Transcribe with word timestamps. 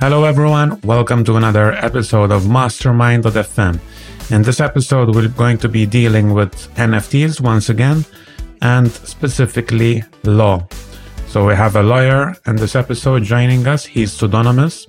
Hello, 0.00 0.24
everyone. 0.24 0.80
Welcome 0.82 1.24
to 1.24 1.36
another 1.36 1.72
episode 1.72 2.30
of 2.30 2.48
Mastermind.fm. 2.48 3.80
In 4.30 4.42
this 4.42 4.60
episode, 4.60 5.14
we're 5.14 5.28
going 5.28 5.58
to 5.58 5.68
be 5.68 5.86
dealing 5.86 6.34
with 6.34 6.52
NFTs 6.76 7.40
once 7.40 7.68
again 7.68 8.04
and 8.62 8.90
specifically 8.90 10.04
law. 10.22 10.66
So, 11.26 11.46
we 11.46 11.54
have 11.54 11.74
a 11.76 11.82
lawyer 11.82 12.36
in 12.46 12.56
this 12.56 12.76
episode 12.76 13.24
joining 13.24 13.66
us. 13.66 13.84
He's 13.84 14.12
pseudonymous. 14.12 14.86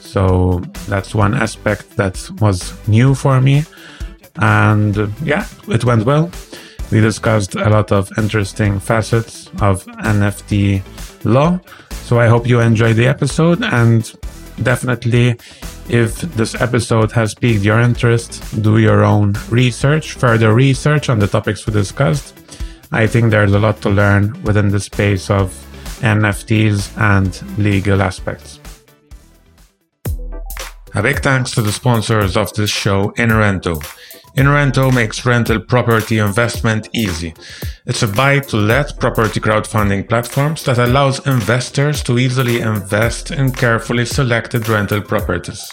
So, 0.00 0.60
that's 0.88 1.14
one 1.14 1.34
aspect 1.34 1.96
that 1.96 2.30
was 2.40 2.74
new 2.86 3.14
for 3.14 3.40
me. 3.40 3.64
And 4.36 5.10
yeah, 5.22 5.46
it 5.68 5.84
went 5.84 6.04
well. 6.04 6.30
We 6.90 7.00
discussed 7.00 7.54
a 7.56 7.68
lot 7.68 7.90
of 7.92 8.10
interesting 8.16 8.78
facets 8.78 9.48
of 9.60 9.84
NFT 9.86 10.82
law. 11.24 11.58
So 11.90 12.20
I 12.20 12.28
hope 12.28 12.46
you 12.46 12.60
enjoyed 12.60 12.96
the 12.96 13.06
episode 13.06 13.62
and 13.62 14.12
definitely 14.62 15.36
if 15.88 16.20
this 16.20 16.54
episode 16.54 17.12
has 17.12 17.34
piqued 17.34 17.64
your 17.64 17.80
interest, 17.80 18.42
do 18.62 18.78
your 18.78 19.04
own 19.04 19.34
research, 19.50 20.12
further 20.14 20.54
research 20.54 21.08
on 21.08 21.18
the 21.18 21.26
topics 21.26 21.66
we 21.66 21.72
discussed. 21.72 22.34
I 22.92 23.06
think 23.06 23.30
there's 23.30 23.52
a 23.52 23.58
lot 23.58 23.82
to 23.82 23.90
learn 23.90 24.40
within 24.42 24.68
the 24.68 24.80
space 24.80 25.30
of 25.30 25.50
NFTs 26.00 26.96
and 26.98 27.58
legal 27.58 28.02
aspects. 28.02 28.60
A 30.94 31.02
big 31.02 31.20
thanks 31.20 31.50
to 31.52 31.62
the 31.62 31.72
sponsors 31.72 32.36
of 32.36 32.52
this 32.54 32.70
show, 32.70 33.10
InRento. 33.18 33.82
InRento 34.36 34.92
makes 34.92 35.24
rental 35.24 35.58
property 35.58 36.18
investment 36.18 36.90
easy. 36.92 37.32
It's 37.86 38.02
a 38.02 38.06
buy 38.06 38.40
to 38.40 38.58
let 38.58 39.00
property 39.00 39.40
crowdfunding 39.40 40.10
platforms 40.10 40.62
that 40.64 40.76
allows 40.76 41.26
investors 41.26 42.02
to 42.02 42.18
easily 42.18 42.60
invest 42.60 43.30
in 43.30 43.50
carefully 43.50 44.04
selected 44.04 44.68
rental 44.68 45.00
properties. 45.00 45.70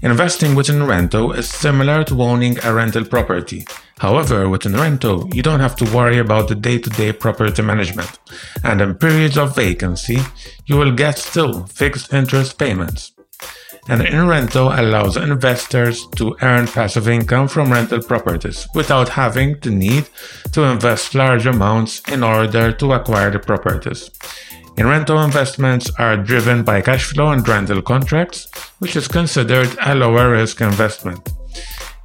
Investing 0.00 0.54
with 0.54 0.68
InRento 0.68 1.36
is 1.36 1.50
similar 1.50 2.02
to 2.04 2.22
owning 2.22 2.56
a 2.64 2.72
rental 2.72 3.04
property. 3.04 3.66
However, 3.98 4.48
with 4.48 4.62
InRento, 4.62 5.34
you 5.34 5.42
don't 5.42 5.60
have 5.60 5.76
to 5.76 5.94
worry 5.94 6.16
about 6.16 6.48
the 6.48 6.54
day-to-day 6.54 7.12
property 7.12 7.60
management. 7.60 8.18
And 8.64 8.80
in 8.80 8.94
periods 8.94 9.36
of 9.36 9.54
vacancy, 9.54 10.20
you 10.64 10.78
will 10.78 10.92
get 10.92 11.18
still 11.18 11.66
fixed 11.66 12.14
interest 12.14 12.58
payments 12.58 13.12
and 13.90 14.02
InRento 14.02 14.78
allows 14.78 15.16
investors 15.16 16.06
to 16.14 16.36
earn 16.42 16.68
passive 16.68 17.08
income 17.08 17.48
from 17.48 17.72
rental 17.72 18.00
properties 18.00 18.68
without 18.72 19.08
having 19.08 19.58
the 19.62 19.70
need 19.70 20.08
to 20.52 20.62
invest 20.62 21.16
large 21.16 21.44
amounts 21.44 22.00
in 22.08 22.22
order 22.22 22.70
to 22.70 22.92
acquire 22.92 23.32
the 23.32 23.40
properties. 23.40 24.08
InRento 24.78 25.24
investments 25.24 25.90
are 25.98 26.16
driven 26.16 26.62
by 26.62 26.80
cash 26.80 27.06
flow 27.06 27.32
and 27.32 27.46
rental 27.46 27.82
contracts, 27.82 28.46
which 28.78 28.94
is 28.94 29.08
considered 29.08 29.68
a 29.84 29.96
lower 29.96 30.30
risk 30.30 30.60
investment. 30.60 31.28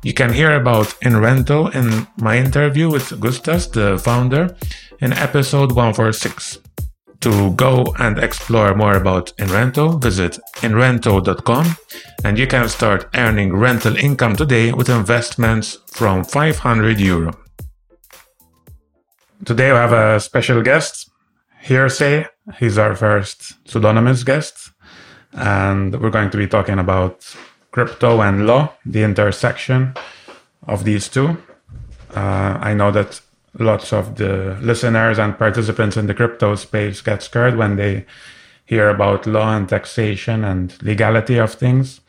You 0.02 0.14
can 0.14 0.34
hear 0.34 0.56
about 0.56 0.88
InRento 1.04 1.76
in 1.76 2.08
my 2.18 2.40
interview 2.40 2.90
with 2.90 3.12
Gustas, 3.22 3.72
the 3.72 4.00
founder, 4.00 4.56
in 5.02 5.14
episode 5.14 5.72
146. 5.72 6.58
To 7.22 7.54
go 7.56 7.96
and 7.98 8.20
explore 8.20 8.76
more 8.76 8.96
about 8.96 9.34
InRento, 9.38 10.02
visit 10.02 10.38
inrento.com 10.62 11.76
and 12.24 12.38
you 12.38 12.48
can 12.48 12.68
start 12.70 13.08
earning 13.16 13.56
rental 13.56 13.96
income 13.98 14.36
today 14.36 14.72
with 14.72 14.90
investments 14.90 15.78
from 15.88 16.24
500 16.24 17.00
euro. 17.00 17.34
Today 19.46 19.72
we 19.72 19.78
have 19.78 19.94
a 19.94 20.20
special 20.20 20.62
guest, 20.62 21.10
Hearsay. 21.64 22.28
He's 22.60 22.78
our 22.78 22.96
first 22.96 23.54
pseudonymous 23.68 24.24
guest, 24.24 24.72
and 25.34 26.00
we're 26.00 26.10
going 26.10 26.30
to 26.32 26.38
be 26.38 26.48
talking 26.48 26.80
about 26.80 27.36
crypto 27.72 28.22
and 28.22 28.48
law, 28.48 28.74
the 28.86 29.04
intersection 29.04 29.94
of 30.68 30.84
these 30.84 31.10
two. 31.10 31.38
Uh, 32.16 32.58
I 32.62 32.74
know 32.74 32.92
that 32.92 33.22
lots 33.60 33.94
of 33.94 34.16
the 34.16 34.58
listeners 34.62 35.18
and 35.20 35.38
participants 35.38 35.98
in 35.98 36.08
the 36.08 36.14
crypto 36.14 36.56
space 36.56 37.02
get 37.02 37.24
scared 37.24 37.58
when 37.58 37.76
they 37.76 38.06
hear 38.66 38.90
about 38.90 39.28
law 39.28 39.56
and 39.56 39.70
taxation 39.70 40.44
and 40.44 40.82
legality 40.82 41.38
of 41.38 41.54
things. 41.54 42.02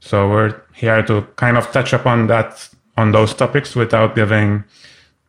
So 0.00 0.28
we're 0.28 0.60
here 0.74 1.02
to 1.02 1.22
kind 1.36 1.56
of 1.56 1.70
touch 1.72 1.92
upon 1.92 2.26
that 2.28 2.68
on 2.96 3.12
those 3.12 3.34
topics 3.34 3.74
without 3.74 4.14
giving 4.14 4.64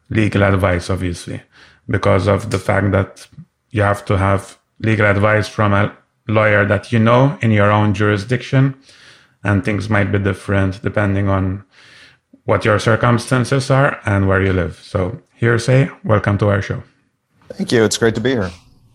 legal 0.10 0.44
advice, 0.44 0.90
obviously, 0.90 1.42
because 1.90 2.28
of 2.28 2.52
the 2.52 2.60
fact 2.60 2.92
that 2.92 3.28
you 3.72 3.82
have 3.82 4.06
to 4.06 4.18
have 4.18 4.58
legal 4.80 5.06
advice 5.06 5.48
from 5.48 5.74
a 5.74 5.96
lawyer 6.28 6.66
that 6.66 6.92
you 6.92 7.00
know 7.00 7.38
in 7.42 7.52
your 7.52 7.72
own 7.72 7.94
jurisdiction, 7.94 8.76
and 9.44 9.64
things 9.64 9.90
might 9.90 10.12
be 10.12 10.20
different 10.20 10.82
depending 10.82 11.30
on 11.30 11.64
what 12.46 12.64
your 12.64 12.80
circumstances 12.80 13.70
are 13.70 14.00
and 14.06 14.28
where 14.28 14.42
you 14.42 14.54
live. 14.54 14.80
So 14.82 15.20
Hearsay, 15.40 15.90
welcome 16.04 16.38
to 16.38 16.50
our 16.50 16.62
show. 16.62 16.82
Thank 17.50 17.72
you. 17.72 17.84
It's 17.84 17.98
great 17.98 18.16
to 18.16 18.22
be 18.22 18.32
here. 18.32 18.52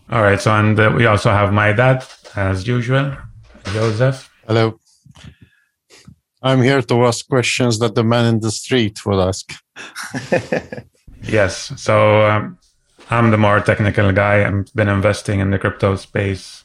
All 0.09 0.23
right. 0.23 0.39
So, 0.41 0.51
and 0.51 0.79
uh, 0.79 0.91
we 0.95 1.05
also 1.05 1.29
have 1.29 1.53
my 1.53 1.71
dad, 1.71 2.03
as 2.35 2.67
usual, 2.67 3.15
Joseph. 3.65 4.29
Hello. 4.47 4.79
I'm 6.41 6.61
here 6.61 6.81
to 6.81 7.05
ask 7.05 7.27
questions 7.27 7.79
that 7.79 7.95
the 7.95 8.03
man 8.03 8.25
in 8.25 8.39
the 8.39 8.51
street 8.51 9.05
would 9.05 9.19
ask. 9.19 9.53
yes. 11.23 11.71
So, 11.77 12.25
um, 12.25 12.57
I'm 13.09 13.31
the 13.31 13.37
more 13.37 13.59
technical 13.59 14.11
guy. 14.11 14.45
I've 14.45 14.73
been 14.73 14.89
investing 14.89 15.39
in 15.39 15.51
the 15.51 15.59
crypto 15.59 15.95
space 15.95 16.63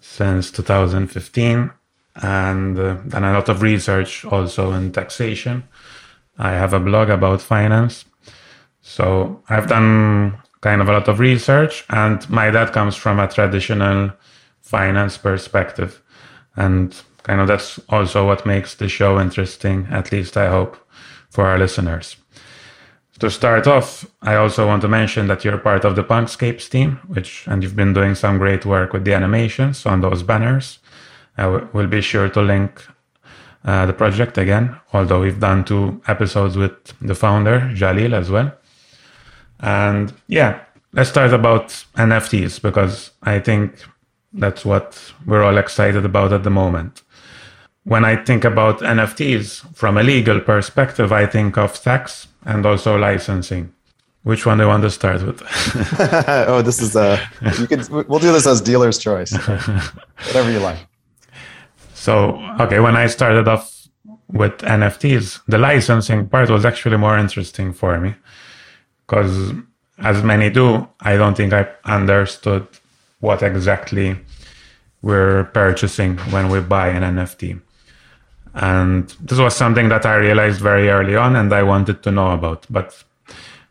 since 0.00 0.50
2015 0.50 1.70
and 2.16 2.78
uh, 2.78 2.94
done 2.94 3.24
a 3.24 3.32
lot 3.32 3.48
of 3.48 3.62
research 3.62 4.24
also 4.24 4.72
in 4.72 4.92
taxation. 4.92 5.64
I 6.40 6.52
have 6.52 6.72
a 6.72 6.80
blog 6.80 7.10
about 7.10 7.40
finance 7.40 8.04
so 8.82 9.42
I've 9.48 9.68
done 9.68 10.38
kind 10.60 10.80
of 10.80 10.88
a 10.88 10.92
lot 10.92 11.08
of 11.08 11.20
research, 11.20 11.84
and 11.90 12.28
my 12.28 12.50
dad 12.50 12.72
comes 12.72 12.96
from 12.96 13.18
a 13.18 13.28
traditional 13.28 14.12
finance 14.60 15.16
perspective. 15.16 16.02
And 16.56 16.94
kind 17.22 17.40
of 17.40 17.46
that's 17.46 17.78
also 17.88 18.26
what 18.26 18.46
makes 18.46 18.74
the 18.74 18.88
show 18.88 19.20
interesting, 19.20 19.86
at 19.90 20.12
least 20.12 20.36
I 20.36 20.48
hope, 20.48 20.76
for 21.30 21.46
our 21.46 21.58
listeners. 21.58 22.16
To 23.20 23.30
start 23.30 23.66
off, 23.66 24.06
I 24.22 24.36
also 24.36 24.66
want 24.66 24.80
to 24.82 24.88
mention 24.88 25.26
that 25.26 25.44
you're 25.44 25.58
part 25.58 25.84
of 25.84 25.94
the 25.94 26.02
Punkscapes 26.02 26.68
team, 26.70 26.98
which, 27.06 27.46
and 27.46 27.62
you've 27.62 27.76
been 27.76 27.92
doing 27.92 28.14
some 28.14 28.38
great 28.38 28.64
work 28.64 28.94
with 28.94 29.04
the 29.04 29.12
animations 29.12 29.84
on 29.84 30.00
those 30.00 30.22
banners. 30.22 30.78
I 31.36 31.42
w- 31.42 31.68
will 31.74 31.86
be 31.86 32.00
sure 32.00 32.30
to 32.30 32.40
link 32.40 32.82
uh, 33.64 33.86
the 33.86 33.92
project 33.92 34.38
again, 34.38 34.78
although 34.92 35.20
we've 35.20 35.40
done 35.40 35.64
two 35.64 36.00
episodes 36.08 36.56
with 36.56 36.72
the 37.00 37.14
founder, 37.14 37.60
Jalil, 37.74 38.14
as 38.14 38.30
well. 38.30 38.52
And 39.60 40.12
yeah, 40.28 40.60
let's 40.92 41.10
start 41.10 41.32
about 41.32 41.68
NFTs 41.96 42.62
because 42.62 43.10
I 43.22 43.38
think 43.38 43.74
that's 44.32 44.64
what 44.64 45.12
we're 45.26 45.42
all 45.42 45.58
excited 45.58 46.04
about 46.04 46.32
at 46.32 46.42
the 46.42 46.50
moment. 46.50 47.02
When 47.84 48.04
I 48.04 48.16
think 48.16 48.44
about 48.44 48.80
NFTs 48.80 49.76
from 49.76 49.96
a 49.98 50.02
legal 50.02 50.40
perspective, 50.40 51.12
I 51.12 51.26
think 51.26 51.58
of 51.58 51.80
tax 51.82 52.28
and 52.44 52.64
also 52.64 52.96
licensing. 52.96 53.72
Which 54.22 54.44
one 54.44 54.58
do 54.58 54.64
you 54.64 54.68
want 54.68 54.82
to 54.82 54.90
start 54.90 55.22
with? 55.22 55.42
oh, 56.48 56.60
this 56.60 56.80
is 56.80 56.94
uh 56.94 57.18
you 57.58 57.66
could 57.66 57.88
we'll 57.88 58.18
do 58.18 58.32
this 58.32 58.46
as 58.46 58.60
dealer's 58.60 58.98
choice. 58.98 59.32
Whatever 60.26 60.50
you 60.50 60.58
like. 60.58 60.89
So, 62.00 62.40
okay, 62.58 62.80
when 62.80 62.96
I 62.96 63.08
started 63.08 63.46
off 63.46 63.86
with 64.32 64.56
NFTs, 64.62 65.42
the 65.46 65.58
licensing 65.58 66.28
part 66.30 66.48
was 66.48 66.64
actually 66.64 66.96
more 66.96 67.18
interesting 67.18 67.74
for 67.74 68.00
me 68.00 68.14
because 69.06 69.52
as 69.98 70.22
many 70.22 70.48
do, 70.48 70.88
I 71.00 71.18
don't 71.18 71.36
think 71.36 71.52
I 71.52 71.68
understood 71.84 72.66
what 73.18 73.42
exactly 73.42 74.18
we're 75.02 75.44
purchasing 75.52 76.16
when 76.32 76.48
we 76.48 76.60
buy 76.60 76.88
an 76.88 77.02
NFT. 77.02 77.60
And 78.54 79.14
this 79.20 79.38
was 79.38 79.54
something 79.54 79.90
that 79.90 80.06
I 80.06 80.14
realized 80.14 80.62
very 80.62 80.88
early 80.88 81.16
on 81.16 81.36
and 81.36 81.52
I 81.52 81.62
wanted 81.62 82.02
to 82.04 82.10
know 82.10 82.30
about. 82.30 82.66
But 82.70 83.04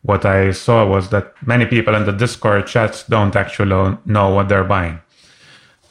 what 0.03 0.23
I 0.23 0.51
saw 0.51 0.85
was 0.85 1.09
that 1.09 1.33
many 1.47 1.65
people 1.65 1.95
in 1.95 2.05
the 2.05 2.11
Discord 2.11 2.67
chats 2.67 3.05
don't 3.05 3.35
actually 3.35 3.97
know 4.05 4.29
what 4.29 4.49
they're 4.49 4.63
buying. 4.63 4.99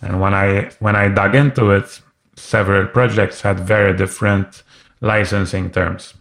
And 0.02 0.20
when 0.20 0.34
I 0.34 0.70
when 0.79 0.94
I 0.94 1.08
dug 1.08 1.34
into 1.34 1.73
it, 1.73 2.00
several 2.38 2.87
projects 2.87 3.43
had 3.43 3.61
very 3.61 3.96
different 3.96 4.62
licensing 5.00 5.70
terms. 5.70 6.14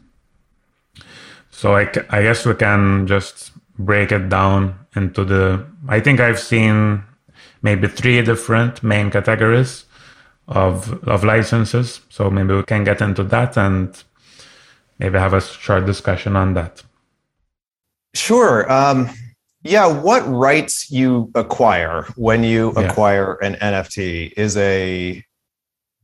So 1.52 1.76
I, 1.76 1.90
I 2.10 2.22
guess 2.22 2.46
we 2.46 2.54
can 2.56 3.08
just 3.08 3.52
break 3.80 4.12
it 4.12 4.30
down 4.30 4.76
into 4.96 5.24
the. 5.24 5.66
I 5.88 6.00
think 6.00 6.20
I've 6.20 6.40
seen 6.40 7.04
maybe 7.62 7.88
three 7.88 8.22
different 8.22 8.84
main 8.84 9.10
categories 9.12 9.86
of 10.48 11.04
of 11.08 11.24
licenses. 11.24 12.02
So 12.10 12.30
maybe 12.30 12.54
we 12.54 12.64
can 12.64 12.84
get 12.84 13.02
into 13.02 13.24
that 13.26 13.58
and 13.58 13.96
maybe 15.00 15.18
have 15.18 15.34
a 15.34 15.42
short 15.42 15.86
discussion 15.86 16.36
on 16.36 16.54
that. 16.54 16.84
Sure. 18.16 18.72
Um, 18.72 19.10
yeah, 19.64 19.86
what 19.88 20.28
rights 20.28 20.90
you 20.92 21.30
acquire 21.36 22.04
when 22.16 22.44
you 22.44 22.74
Yeah. 22.76 22.84
acquire 22.84 23.34
an 23.42 23.56
NFT 23.56 24.34
is 24.38 24.56
a 24.58 25.24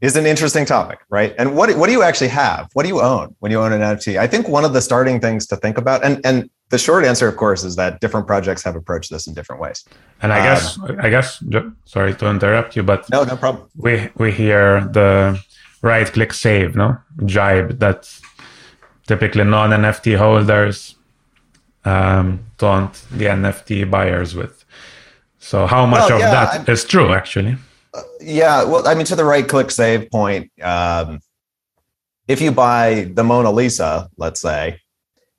is 0.03 0.15
an 0.17 0.25
interesting 0.25 0.65
topic, 0.65 0.99
right? 1.17 1.33
And 1.39 1.55
what 1.57 1.67
what 1.79 1.87
do 1.87 1.93
you 1.97 2.03
actually 2.09 2.31
have? 2.45 2.63
What 2.73 2.83
do 2.85 2.89
you 2.89 2.99
own 3.13 3.27
when 3.39 3.51
you 3.53 3.59
own 3.63 3.71
an 3.77 3.81
NFT? 3.81 4.07
I 4.25 4.27
think 4.27 4.43
one 4.57 4.65
of 4.67 4.73
the 4.73 4.81
starting 4.81 5.17
things 5.25 5.47
to 5.47 5.55
think 5.63 5.75
about, 5.83 6.03
and 6.07 6.15
and 6.29 6.49
the 6.73 6.77
short 6.77 7.03
answer, 7.05 7.27
of 7.31 7.35
course, 7.37 7.61
is 7.69 7.75
that 7.81 7.91
different 8.03 8.27
projects 8.27 8.61
have 8.67 8.75
approached 8.81 9.09
this 9.13 9.27
in 9.27 9.33
different 9.33 9.61
ways. 9.65 9.85
And 10.21 10.29
I 10.33 10.39
Um, 10.39 10.45
guess 10.47 10.63
I 11.05 11.09
guess 11.15 11.43
sorry 11.85 12.13
to 12.15 12.25
interrupt 12.35 12.75
you, 12.75 12.83
but 12.83 13.09
No, 13.09 13.23
no 13.23 13.37
problem. 13.37 13.63
we 13.85 13.93
we 14.21 14.31
hear 14.31 14.65
the 14.99 15.09
right 15.81 16.11
click 16.15 16.33
save, 16.33 16.69
no 16.75 16.87
jibe 17.33 17.79
that 17.79 17.99
typically 19.07 19.43
non 19.45 19.69
NFT 19.71 20.17
holders 20.17 20.95
um, 21.85 22.39
taunt 22.57 22.93
the 23.19 23.25
NFT 23.37 23.89
buyers 23.89 24.35
with. 24.35 24.65
So 25.39 25.57
how 25.67 25.85
much 25.85 26.09
Well, 26.09 26.13
of 26.13 26.19
yeah, 26.19 26.31
that 26.55 26.69
is 26.69 26.83
true 26.85 27.13
actually? 27.13 27.55
Yeah, 28.19 28.63
well, 28.63 28.87
I 28.87 28.95
mean, 28.95 29.05
to 29.07 29.15
the 29.15 29.25
right 29.25 29.47
click 29.47 29.69
save 29.71 30.09
point, 30.09 30.51
um, 30.61 31.19
if 32.27 32.41
you 32.41 32.51
buy 32.51 33.11
the 33.13 33.23
Mona 33.23 33.51
Lisa, 33.51 34.09
let's 34.17 34.41
say, 34.41 34.79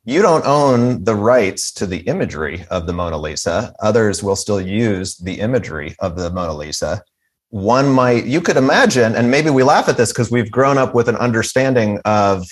you 0.04 0.20
don't 0.20 0.44
own 0.44 1.04
the 1.04 1.14
rights 1.14 1.72
to 1.72 1.86
the 1.86 2.00
imagery 2.00 2.66
of 2.70 2.86
the 2.86 2.92
Mona 2.92 3.16
Lisa. 3.16 3.74
Others 3.80 4.22
will 4.22 4.36
still 4.36 4.60
use 4.60 5.16
the 5.16 5.40
imagery 5.40 5.96
of 5.98 6.16
the 6.16 6.30
Mona 6.30 6.52
Lisa. 6.52 7.02
One 7.48 7.88
might, 7.88 8.26
you 8.26 8.40
could 8.40 8.56
imagine, 8.56 9.16
and 9.16 9.30
maybe 9.30 9.48
we 9.48 9.62
laugh 9.62 9.88
at 9.88 9.96
this 9.96 10.12
because 10.12 10.30
we've 10.30 10.50
grown 10.50 10.76
up 10.76 10.94
with 10.94 11.08
an 11.08 11.16
understanding 11.16 12.00
of 12.04 12.46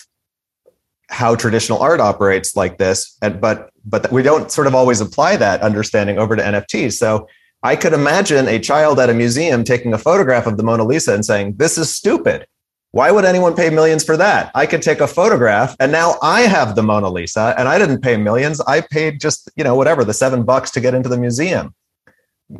how 1.12 1.34
traditional 1.34 1.78
art 1.78 2.00
operates 2.00 2.56
like 2.56 2.78
this, 2.78 3.18
and 3.20 3.40
but 3.40 3.68
but 3.84 4.10
we 4.10 4.22
don't 4.22 4.50
sort 4.50 4.66
of 4.66 4.74
always 4.74 5.00
apply 5.00 5.36
that 5.36 5.60
understanding 5.60 6.18
over 6.18 6.34
to 6.34 6.42
NFTs. 6.42 6.94
So 6.94 7.28
I 7.62 7.76
could 7.76 7.92
imagine 7.92 8.48
a 8.48 8.58
child 8.58 8.98
at 8.98 9.10
a 9.10 9.14
museum 9.14 9.62
taking 9.62 9.94
a 9.94 9.98
photograph 9.98 10.46
of 10.46 10.56
the 10.56 10.62
Mona 10.62 10.84
Lisa 10.84 11.14
and 11.14 11.24
saying, 11.24 11.56
This 11.56 11.78
is 11.78 11.94
stupid. 11.94 12.46
Why 12.90 13.10
would 13.10 13.24
anyone 13.24 13.54
pay 13.54 13.70
millions 13.70 14.04
for 14.04 14.18
that? 14.18 14.50
I 14.54 14.66
could 14.66 14.82
take 14.82 15.00
a 15.00 15.06
photograph 15.06 15.74
and 15.80 15.90
now 15.90 16.16
I 16.20 16.42
have 16.42 16.76
the 16.76 16.82
Mona 16.82 17.08
Lisa 17.08 17.54
and 17.56 17.66
I 17.66 17.78
didn't 17.78 18.02
pay 18.02 18.18
millions. 18.18 18.60
I 18.60 18.82
paid 18.82 19.18
just, 19.18 19.50
you 19.56 19.64
know, 19.64 19.74
whatever, 19.74 20.04
the 20.04 20.12
seven 20.12 20.42
bucks 20.42 20.70
to 20.72 20.80
get 20.80 20.92
into 20.92 21.08
the 21.08 21.16
museum. 21.16 21.74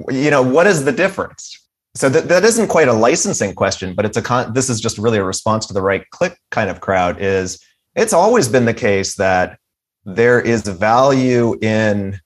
You 0.09 0.31
know, 0.31 0.43
what 0.43 0.67
is 0.67 0.87
the 0.87 0.93
difference? 0.93 1.59
So 1.95 2.09
that, 2.09 2.29
that 2.29 2.45
isn't 2.45 2.69
quite 2.69 2.89
a 2.89 2.95
licensing 2.95 3.55
question, 3.55 3.95
but 3.95 4.07
it's 4.07 4.17
a 4.17 4.23
con- 4.23 4.55
this 4.55 4.71
is 4.71 4.81
just 4.81 4.97
really 4.97 5.19
a 5.19 5.25
response 5.25 5.67
to 5.67 5.75
the 5.75 5.83
right 5.83 6.09
click 6.11 6.39
kind 6.51 6.71
of 6.71 6.81
crowd 6.81 7.21
is 7.21 7.63
it's 7.95 8.15
always 8.15 8.49
been 8.49 8.65
the 8.65 8.73
case 8.73 9.17
that 9.17 9.59
there 10.07 10.41
is 10.41 10.63
value 10.63 11.59
in 11.61 12.19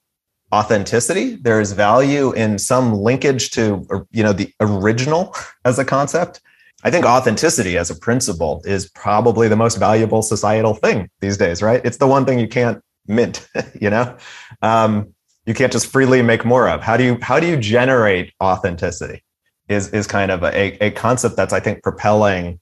authenticity. 0.56 1.36
There 1.36 1.60
is 1.60 1.72
value 1.72 2.32
in 2.32 2.58
some 2.58 2.94
linkage 2.94 3.50
to 3.50 4.06
you 4.10 4.22
know 4.22 4.32
the 4.32 4.52
original 4.60 5.34
as 5.64 5.78
a 5.78 5.84
concept. 5.84 6.40
I 6.84 6.90
think 6.90 7.04
authenticity 7.04 7.78
as 7.78 7.90
a 7.90 7.96
principle 7.96 8.62
is 8.64 8.88
probably 8.90 9.48
the 9.48 9.56
most 9.56 9.76
valuable 9.76 10.22
societal 10.22 10.74
thing 10.74 11.08
these 11.20 11.36
days 11.36 11.62
right? 11.62 11.80
It's 11.84 11.98
the 11.98 12.06
one 12.06 12.24
thing 12.24 12.38
you 12.38 12.48
can't 12.48 12.82
mint 13.06 13.46
you 13.80 13.90
know? 13.90 14.16
Um, 14.62 15.14
you 15.46 15.54
can't 15.54 15.72
just 15.72 15.86
freely 15.86 16.22
make 16.22 16.44
more 16.44 16.68
of. 16.68 16.80
How 16.82 16.96
do 16.96 17.04
you 17.04 17.18
how 17.22 17.38
do 17.40 17.46
you 17.46 17.56
generate 17.56 18.32
authenticity 18.42 19.22
is 19.68 19.92
is 19.92 20.06
kind 20.06 20.30
of 20.30 20.42
a, 20.42 20.84
a 20.86 20.90
concept 20.92 21.34
that's 21.36 21.52
i 21.52 21.58
think 21.58 21.82
propelling 21.82 22.60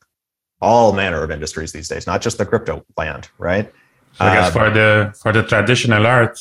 all 0.63 0.95
manner 0.95 1.23
of 1.23 1.31
industries 1.31 1.71
these 1.73 1.89
days 1.93 2.07
not 2.07 2.23
just 2.23 2.39
the 2.39 2.47
crypto 2.47 2.83
land 2.97 3.29
right? 3.39 3.67
So 4.15 4.25
I 4.25 4.35
guess 4.35 4.47
Um, 4.47 4.53
for 4.59 4.71
the 4.71 4.91
for 5.23 5.33
the 5.33 5.43
traditional 5.43 6.07
art, 6.07 6.39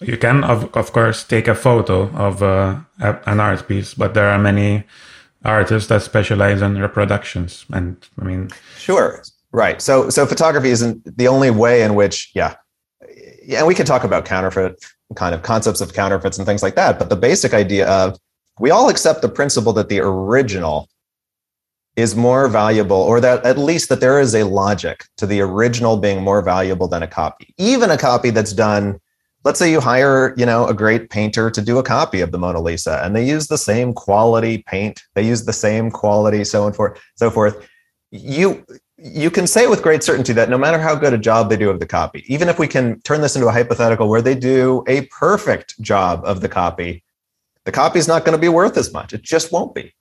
you 0.00 0.16
can 0.16 0.44
of 0.44 0.74
of 0.76 0.92
course 0.92 1.24
take 1.24 1.48
a 1.48 1.54
photo 1.54 2.08
of 2.14 2.42
uh, 2.42 2.80
an 2.98 3.40
art 3.40 3.66
piece, 3.68 3.94
but 3.94 4.14
there 4.14 4.28
are 4.28 4.38
many 4.38 4.84
artists 5.44 5.88
that 5.88 6.02
specialize 6.02 6.62
in 6.62 6.78
reproductions, 6.78 7.64
and 7.72 7.96
I 8.20 8.24
mean, 8.24 8.50
Sure. 8.78 9.22
Right. 9.52 9.80
So 9.80 10.10
so 10.10 10.26
photography 10.26 10.70
isn't 10.70 11.16
the 11.16 11.28
only 11.28 11.50
way 11.50 11.82
in 11.82 11.94
which, 11.94 12.30
yeah. 12.34 12.56
Yeah, 13.44 13.58
and 13.58 13.66
we 13.66 13.74
can 13.74 13.86
talk 13.86 14.04
about 14.04 14.24
counterfeit 14.24 14.84
kind 15.14 15.34
of 15.34 15.42
concepts 15.42 15.80
of 15.80 15.92
counterfeits 15.92 16.36
and 16.36 16.46
things 16.46 16.62
like 16.62 16.74
that. 16.74 16.98
But 16.98 17.10
the 17.10 17.16
basic 17.16 17.54
idea 17.54 17.88
of 17.88 18.18
we 18.58 18.70
all 18.70 18.88
accept 18.88 19.22
the 19.22 19.28
principle 19.28 19.72
that 19.74 19.88
the 19.88 20.00
original 20.00 20.88
is 21.94 22.14
more 22.14 22.48
valuable, 22.48 22.96
or 22.96 23.20
that 23.20 23.44
at 23.44 23.56
least 23.56 23.88
that 23.88 24.00
there 24.00 24.20
is 24.20 24.34
a 24.34 24.44
logic 24.44 25.04
to 25.16 25.26
the 25.26 25.40
original 25.40 25.96
being 25.96 26.22
more 26.22 26.42
valuable 26.42 26.88
than 26.88 27.02
a 27.02 27.06
copy. 27.06 27.54
Even 27.56 27.90
a 27.90 27.96
copy 27.96 28.30
that's 28.30 28.52
done, 28.52 29.00
let's 29.46 29.60
say 29.60 29.70
you 29.70 29.80
hire, 29.80 30.34
you 30.36 30.44
know, 30.44 30.66
a 30.66 30.74
great 30.74 31.08
painter 31.08 31.52
to 31.52 31.62
do 31.62 31.78
a 31.78 31.82
copy 31.82 32.20
of 32.20 32.32
the 32.32 32.38
Mona 32.38 32.60
Lisa, 32.60 33.00
and 33.04 33.14
they 33.14 33.24
use 33.24 33.46
the 33.46 33.56
same 33.56 33.94
quality 33.94 34.64
paint, 34.66 35.04
they 35.14 35.24
use 35.24 35.44
the 35.44 35.52
same 35.52 35.88
quality, 35.88 36.42
so 36.42 36.66
and 36.66 36.74
forth, 36.74 37.00
so 37.14 37.30
forth. 37.30 37.68
You 38.10 38.66
you 38.98 39.30
can 39.30 39.46
say 39.46 39.68
with 39.68 39.82
great 39.82 40.02
certainty 40.02 40.32
that 40.32 40.48
no 40.48 40.58
matter 40.58 40.78
how 40.78 40.96
good 40.96 41.12
a 41.12 41.18
job 41.18 41.48
they 41.48 41.56
do 41.56 41.70
of 41.70 41.78
the 41.78 41.86
copy, 41.86 42.24
even 42.26 42.48
if 42.48 42.58
we 42.58 42.66
can 42.66 43.00
turn 43.02 43.20
this 43.20 43.36
into 43.36 43.46
a 43.46 43.52
hypothetical 43.52 44.08
where 44.08 44.22
they 44.22 44.34
do 44.34 44.82
a 44.88 45.02
perfect 45.02 45.80
job 45.80 46.22
of 46.24 46.40
the 46.40 46.48
copy, 46.48 47.04
the 47.64 47.72
copy 47.72 48.00
is 48.00 48.08
not 48.08 48.24
going 48.24 48.36
to 48.36 48.40
be 48.40 48.48
worth 48.48 48.76
as 48.76 48.92
much. 48.92 49.12
It 49.12 49.22
just 49.22 49.52
won't 49.52 49.74
be. 49.74 49.94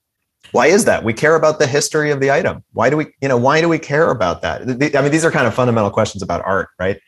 Why 0.54 0.68
is 0.68 0.86
that? 0.86 1.04
We 1.04 1.14
care 1.14 1.36
about 1.36 1.60
the 1.60 1.68
history 1.68 2.10
of 2.10 2.20
the 2.20 2.32
item. 2.32 2.64
Why 2.74 2.90
do 2.90 2.98
we, 2.98 3.08
you 3.22 3.28
know, 3.28 3.38
why 3.38 3.62
do 3.62 3.70
we 3.70 3.78
care 3.78 4.10
about 4.10 4.42
that? 4.42 4.62
I 4.62 5.02
mean, 5.02 5.12
these 5.12 5.26
are 5.26 5.32
kind 5.32 5.46
of 5.46 5.54
fundamental 5.54 5.92
questions 5.92 6.24
about 6.24 6.42
art, 6.46 6.70
right? 6.80 7.00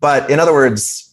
But 0.00 0.30
in 0.30 0.38
other 0.38 0.52
words, 0.52 1.11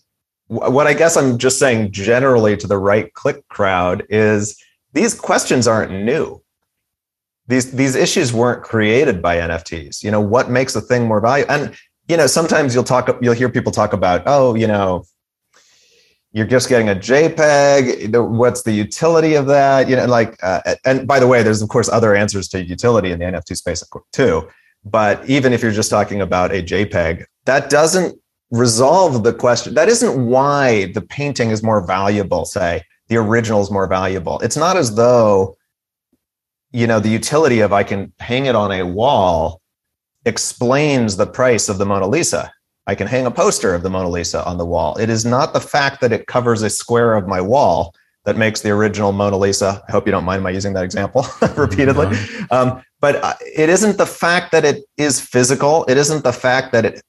what 0.50 0.88
I 0.88 0.94
guess 0.94 1.16
I'm 1.16 1.38
just 1.38 1.60
saying 1.60 1.92
generally 1.92 2.58
to 2.58 2.68
the 2.68 2.78
right 2.78 3.14
click 3.14 3.48
crowd 3.48 4.06
is 4.10 4.62
these 4.94 5.14
questions 5.14 5.68
aren't 5.68 5.92
new 5.92 6.42
these 7.50 7.72
these 7.72 7.96
issues 7.96 8.32
weren't 8.32 8.64
created 8.64 9.24
by 9.24 9.38
NFTs. 9.38 10.04
You 10.04 10.12
know, 10.12 10.22
what 10.22 10.52
makes 10.52 10.76
a 10.76 10.82
thing 10.82 11.08
more 11.08 11.20
valuable? 11.20 11.52
And 11.52 11.76
you 12.08 12.16
know, 12.16 12.28
sometimes 12.28 12.74
you'll 12.74 12.84
talk, 12.84 13.08
you'll 13.22 13.36
hear 13.36 13.50
people 13.50 13.72
talk 13.72 13.94
about, 13.94 14.24
oh, 14.26 14.56
you 14.56 14.68
know, 14.68 15.04
you're 16.32 16.48
just 16.48 16.68
getting 16.68 16.90
a 16.90 16.96
JPEG. 16.96 18.30
What's 18.30 18.64
the 18.64 18.72
utility 18.72 19.36
of 19.36 19.46
that? 19.46 19.88
You 19.88 19.96
know, 19.96 20.06
like, 20.06 20.36
uh, 20.44 20.76
and 20.86 21.08
by 21.08 21.20
the 21.20 21.28
way, 21.28 21.44
there's 21.44 21.62
of 21.62 21.70
course 21.70 21.90
other 21.90 22.16
answers 22.16 22.48
to 22.50 22.64
utility 22.64 23.12
in 23.12 23.20
the 23.20 23.26
NFT 23.26 23.58
space 23.58 23.84
too. 24.12 24.48
But 24.86 25.28
even 25.30 25.54
if 25.54 25.62
you're 25.62 25.72
just 25.72 25.90
talking 25.90 26.22
about 26.22 26.52
a 26.52 26.64
JPEG, 26.64 27.26
that 27.46 27.70
doesn't 27.70 28.20
resolve 28.52 29.24
the 29.24 29.34
question. 29.34 29.74
That 29.74 29.90
isn't 29.90 30.26
why 30.28 30.92
the 30.94 31.02
painting 31.02 31.52
is 31.52 31.64
more 31.64 31.86
valuable. 31.86 32.46
Say 32.46 32.84
the 33.08 33.18
original 33.18 33.62
is 33.62 33.72
more 33.72 33.88
valuable. 33.88 34.40
It's 34.40 34.58
not 34.58 34.78
as 34.78 34.96
though 34.96 35.58
you 36.72 36.86
know 36.86 37.00
the 37.00 37.10
utility 37.10 37.60
of 37.62 37.74
i 37.74 37.84
can 37.84 38.12
hang 38.20 38.46
it 38.46 38.56
on 38.56 38.72
a 38.72 38.84
wall 38.84 39.62
explains 40.26 41.18
the 41.18 41.26
price 41.26 41.70
of 41.70 41.78
the 41.78 41.86
mona 41.86 42.08
lisa 42.08 42.52
i 42.88 42.96
can 42.96 43.08
hang 43.08 43.26
a 43.26 43.32
poster 43.32 43.74
of 43.74 43.84
the 43.84 43.90
mona 43.90 44.10
lisa 44.10 44.46
on 44.46 44.58
the 44.58 44.66
wall 44.66 44.96
it 44.98 45.10
is 45.10 45.26
not 45.26 45.54
the 45.54 45.62
fact 45.62 46.02
that 46.02 46.12
it 46.12 46.28
covers 46.28 46.62
a 46.62 46.70
square 46.70 47.16
of 47.16 47.28
my 47.28 47.42
wall 47.42 47.94
that 48.26 48.38
makes 48.38 48.62
the 48.62 48.70
original 48.70 49.12
mona 49.12 49.38
lisa 49.38 49.82
i 49.88 49.92
hope 49.92 50.06
you 50.06 50.12
don't 50.12 50.26
mind 50.26 50.44
my 50.44 50.50
using 50.50 50.74
that 50.74 50.84
example 50.84 51.26
repeatedly 51.56 52.16
um, 52.52 52.82
but 53.00 53.16
uh, 53.24 53.34
it 53.42 53.70
isn't 53.70 53.98
the 53.98 54.06
fact 54.06 54.52
that 54.52 54.64
it 54.64 54.84
is 54.98 55.20
physical 55.20 55.86
it 55.86 55.98
isn't 55.98 56.24
the 56.24 56.34
fact 56.34 56.72
that 56.72 56.86
it 56.86 57.02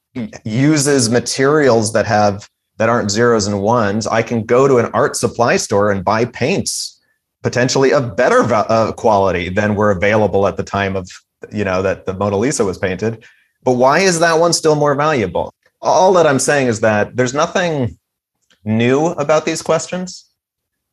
uses 0.45 1.11
materials 1.11 1.93
that 1.93 2.07
have 2.07 2.49
that 2.79 2.89
aren't 2.89 3.11
zeros 3.11 3.47
and 3.47 3.63
ones 3.63 4.07
i 4.07 4.23
can 4.23 4.43
go 4.43 4.67
to 4.67 4.79
an 4.79 4.87
art 4.93 5.15
supply 5.15 5.57
store 5.57 5.91
and 5.91 6.05
buy 6.05 6.25
paints 6.25 7.01
potentially 7.43 7.93
of 7.93 8.17
better 8.17 8.43
uh, 8.53 8.93
quality 8.93 9.49
than 9.49 9.75
were 9.75 9.91
available 9.91 10.47
at 10.47 10.57
the 10.57 10.63
time 10.63 10.97
of 10.97 11.09
you 11.53 11.65
know 11.65 11.83
that 11.83 12.07
the 12.07 12.15
Mona 12.15 12.37
Lisa 12.37 12.65
was 12.65 12.79
painted. 12.79 13.25
But 13.63 13.73
why 13.73 14.01
is 14.01 14.21
that 14.21 14.39
one 14.39 14.53
still 14.53 14.75
more 14.75 14.95
valuable? 14.95 15.55
All 15.81 16.13
that 16.15 16.27
I'm 16.27 16.39
saying 16.39 16.67
is 16.67 16.81
that 16.81 17.17
there's 17.17 17.35
nothing 17.35 17.99
new 18.65 19.07
about 19.07 19.47
these 19.47 19.63
questions. 19.63 20.27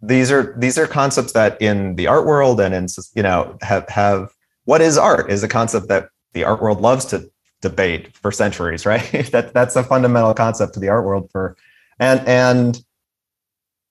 These 0.01 0.31
are 0.31 0.55
these 0.57 0.77
are 0.77 0.87
concepts 0.87 1.33
that 1.33 1.61
in 1.61 1.95
the 1.95 2.07
art 2.07 2.25
world 2.25 2.61
and 2.61 2.73
in 2.73 2.87
you 3.15 3.23
know 3.23 3.57
have 3.61 3.87
have 3.89 4.31
what 4.65 4.81
is 4.81 4.97
art 4.97 5.31
is 5.31 5.43
a 5.43 5.47
concept 5.47 5.87
that 5.89 6.09
the 6.33 6.43
art 6.43 6.61
world 6.61 6.81
loves 6.81 7.05
to 7.05 7.29
debate 7.61 8.15
for 8.17 8.31
centuries, 8.31 8.85
right? 8.85 9.11
that 9.31 9.53
that's 9.53 9.75
a 9.75 9.83
fundamental 9.83 10.33
concept 10.33 10.73
to 10.75 10.79
the 10.79 10.89
art 10.89 11.05
world 11.05 11.29
for 11.31 11.55
and 11.99 12.25
and 12.27 12.81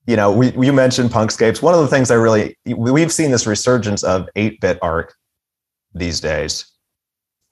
you 0.06 0.14
know, 0.14 0.30
we, 0.30 0.52
you 0.52 0.72
mentioned 0.72 1.10
punkscapes. 1.10 1.60
One 1.60 1.74
of 1.74 1.80
the 1.80 1.88
things 1.88 2.10
I 2.10 2.14
really, 2.14 2.56
we've 2.64 3.12
seen 3.12 3.32
this 3.32 3.46
resurgence 3.46 4.04
of 4.04 4.28
8 4.36 4.60
bit 4.60 4.78
art 4.80 5.12
these 5.94 6.20
days. 6.20 6.66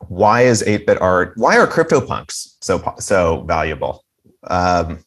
Why 0.09 0.43
is 0.43 0.63
8 0.63 0.87
bit 0.87 1.01
art, 1.01 1.33
why 1.37 1.59
are 1.59 1.67
CryptoPunks 1.67 2.57
so, 2.61 2.95
so 3.01 3.43
valuable? 3.43 4.05
Um, 4.47 5.05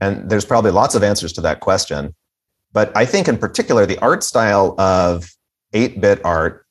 and 0.00 0.28
there's 0.28 0.44
probably 0.44 0.72
lots 0.72 0.94
of 0.94 1.02
answers 1.02 1.32
to 1.34 1.40
that 1.42 1.60
question. 1.60 2.14
But 2.72 2.94
I 2.96 3.04
think 3.04 3.28
in 3.28 3.38
particular, 3.38 3.86
the 3.86 3.98
art 3.98 4.24
style 4.24 4.74
of 4.80 5.30
8 5.74 6.00
bit 6.00 6.24
art 6.24 6.66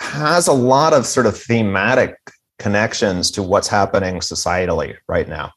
has 0.00 0.48
a 0.48 0.52
lot 0.52 0.94
of 0.94 1.04
sort 1.04 1.26
of 1.26 1.36
thematic 1.36 2.16
connections 2.64 3.30
to 3.32 3.42
what's 3.42 3.68
happening 3.68 4.14
societally 4.20 4.96
right 5.06 5.28
now. 5.28 5.52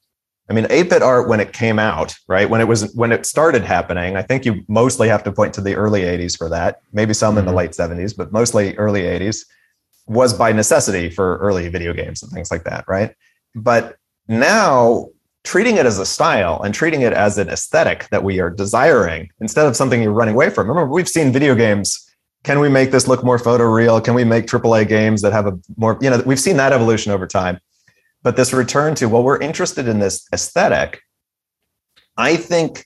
I 0.49 0.53
mean, 0.53 0.65
8-bit 0.65 1.01
art 1.01 1.29
when 1.29 1.39
it 1.39 1.53
came 1.53 1.79
out, 1.79 2.13
right? 2.27 2.49
When 2.49 2.59
it 2.59 2.67
was 2.67 2.93
when 2.95 3.11
it 3.13 3.25
started 3.25 3.63
happening, 3.63 4.17
I 4.17 4.21
think 4.21 4.45
you 4.45 4.63
mostly 4.67 5.07
have 5.07 5.23
to 5.23 5.31
point 5.31 5.53
to 5.55 5.61
the 5.61 5.75
early 5.75 6.01
80s 6.01 6.37
for 6.37 6.49
that. 6.49 6.81
Maybe 6.91 7.13
some 7.13 7.31
mm-hmm. 7.31 7.39
in 7.39 7.45
the 7.45 7.51
mm-hmm. 7.51 7.57
late 7.57 7.71
70s, 7.71 8.15
but 8.15 8.33
mostly 8.33 8.75
early 8.75 9.03
80s 9.03 9.45
was 10.05 10.33
by 10.33 10.51
necessity 10.51 11.09
for 11.09 11.37
early 11.37 11.69
video 11.69 11.93
games 11.93 12.23
and 12.23 12.31
things 12.31 12.51
like 12.51 12.63
that, 12.65 12.83
right? 12.87 13.13
But 13.55 13.95
now 14.27 15.07
treating 15.43 15.77
it 15.77 15.85
as 15.85 15.99
a 15.99 16.05
style 16.05 16.61
and 16.63 16.73
treating 16.73 17.01
it 17.01 17.13
as 17.13 17.37
an 17.37 17.47
aesthetic 17.47 18.07
that 18.09 18.23
we 18.23 18.41
are 18.41 18.49
desiring 18.49 19.29
instead 19.39 19.65
of 19.65 19.77
something 19.77 20.01
you're 20.01 20.11
running 20.11 20.35
away 20.35 20.49
from. 20.49 20.67
Remember, 20.67 20.93
we've 20.93 21.07
seen 21.07 21.31
video 21.31 21.55
games. 21.55 22.06
Can 22.47 22.61
we 22.61 22.69
make 22.69 22.91
this 22.91 23.09
look 23.09 23.25
more 23.25 23.37
photoreal? 23.37 24.01
Can 24.01 24.13
we 24.13 24.23
make 24.23 24.45
AAA 24.45 24.87
games 24.87 25.21
that 25.21 25.33
have 25.33 25.47
a 25.47 25.59
more, 25.75 25.97
you 25.99 26.09
know, 26.09 26.23
we've 26.25 26.39
seen 26.39 26.55
that 26.55 26.71
evolution 26.71 27.11
over 27.11 27.27
time. 27.27 27.59
But 28.23 28.37
this 28.37 28.53
return 28.53 28.95
to, 28.95 29.09
well, 29.09 29.21
we're 29.21 29.37
interested 29.37 29.85
in 29.85 29.99
this 29.99 30.25
aesthetic, 30.31 31.01
I 32.15 32.37
think 32.37 32.85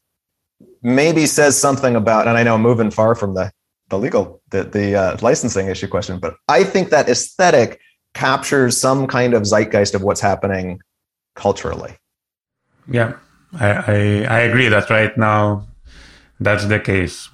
maybe 0.82 1.28
says 1.28 1.60
something 1.60 1.96
about, 1.96 2.28
and 2.28 2.40
I 2.40 2.42
know 2.42 2.56
I'm 2.56 2.64
moving 2.64 2.90
far 2.90 3.14
from 3.14 3.36
the, 3.36 3.52
the 3.90 4.00
legal, 4.00 4.42
the, 4.50 4.64
the 4.64 4.96
uh, 4.96 5.18
licensing 5.22 5.68
issue 5.68 5.88
question, 5.88 6.18
but 6.18 6.38
I 6.48 6.64
think 6.64 6.90
that 6.90 7.08
aesthetic 7.08 7.80
captures 8.16 8.78
some 8.78 9.06
kind 9.06 9.36
of 9.36 9.44
zeitgeist 9.44 9.94
of 9.94 10.02
what's 10.02 10.22
happening 10.22 10.82
culturally. 11.36 11.94
Yeah, 12.90 13.14
I, 13.54 13.70
I, 13.70 13.94
I 14.24 14.40
agree 14.40 14.70
that 14.70 14.90
right 14.90 15.16
now 15.16 15.68
that's 16.40 16.66
the 16.66 16.80
case. 16.80 17.30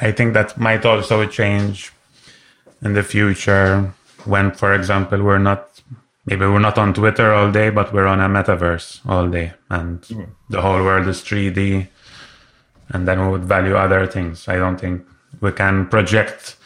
I 0.00 0.12
think 0.12 0.34
that 0.34 0.58
might 0.58 0.84
also 0.84 1.26
change 1.26 1.92
in 2.82 2.94
the 2.94 3.02
future 3.02 3.92
when, 4.24 4.52
for 4.52 4.74
example, 4.74 5.22
we're 5.22 5.38
not 5.38 5.82
maybe 6.26 6.46
we're 6.46 6.58
not 6.58 6.78
on 6.78 6.94
Twitter 6.94 7.32
all 7.32 7.50
day, 7.50 7.70
but 7.70 7.92
we're 7.92 8.06
on 8.06 8.20
a 8.20 8.28
metaverse 8.28 9.00
all 9.08 9.28
day, 9.28 9.52
and 9.68 10.02
mm. 10.02 10.28
the 10.48 10.60
whole 10.60 10.82
world 10.82 11.06
is 11.08 11.22
3D, 11.22 11.88
and 12.90 13.08
then 13.08 13.20
we 13.24 13.30
would 13.32 13.44
value 13.44 13.76
other 13.76 14.06
things. 14.06 14.48
I 14.48 14.56
don't 14.56 14.78
think 14.78 15.04
we 15.40 15.52
can 15.52 15.86
project 15.86 16.56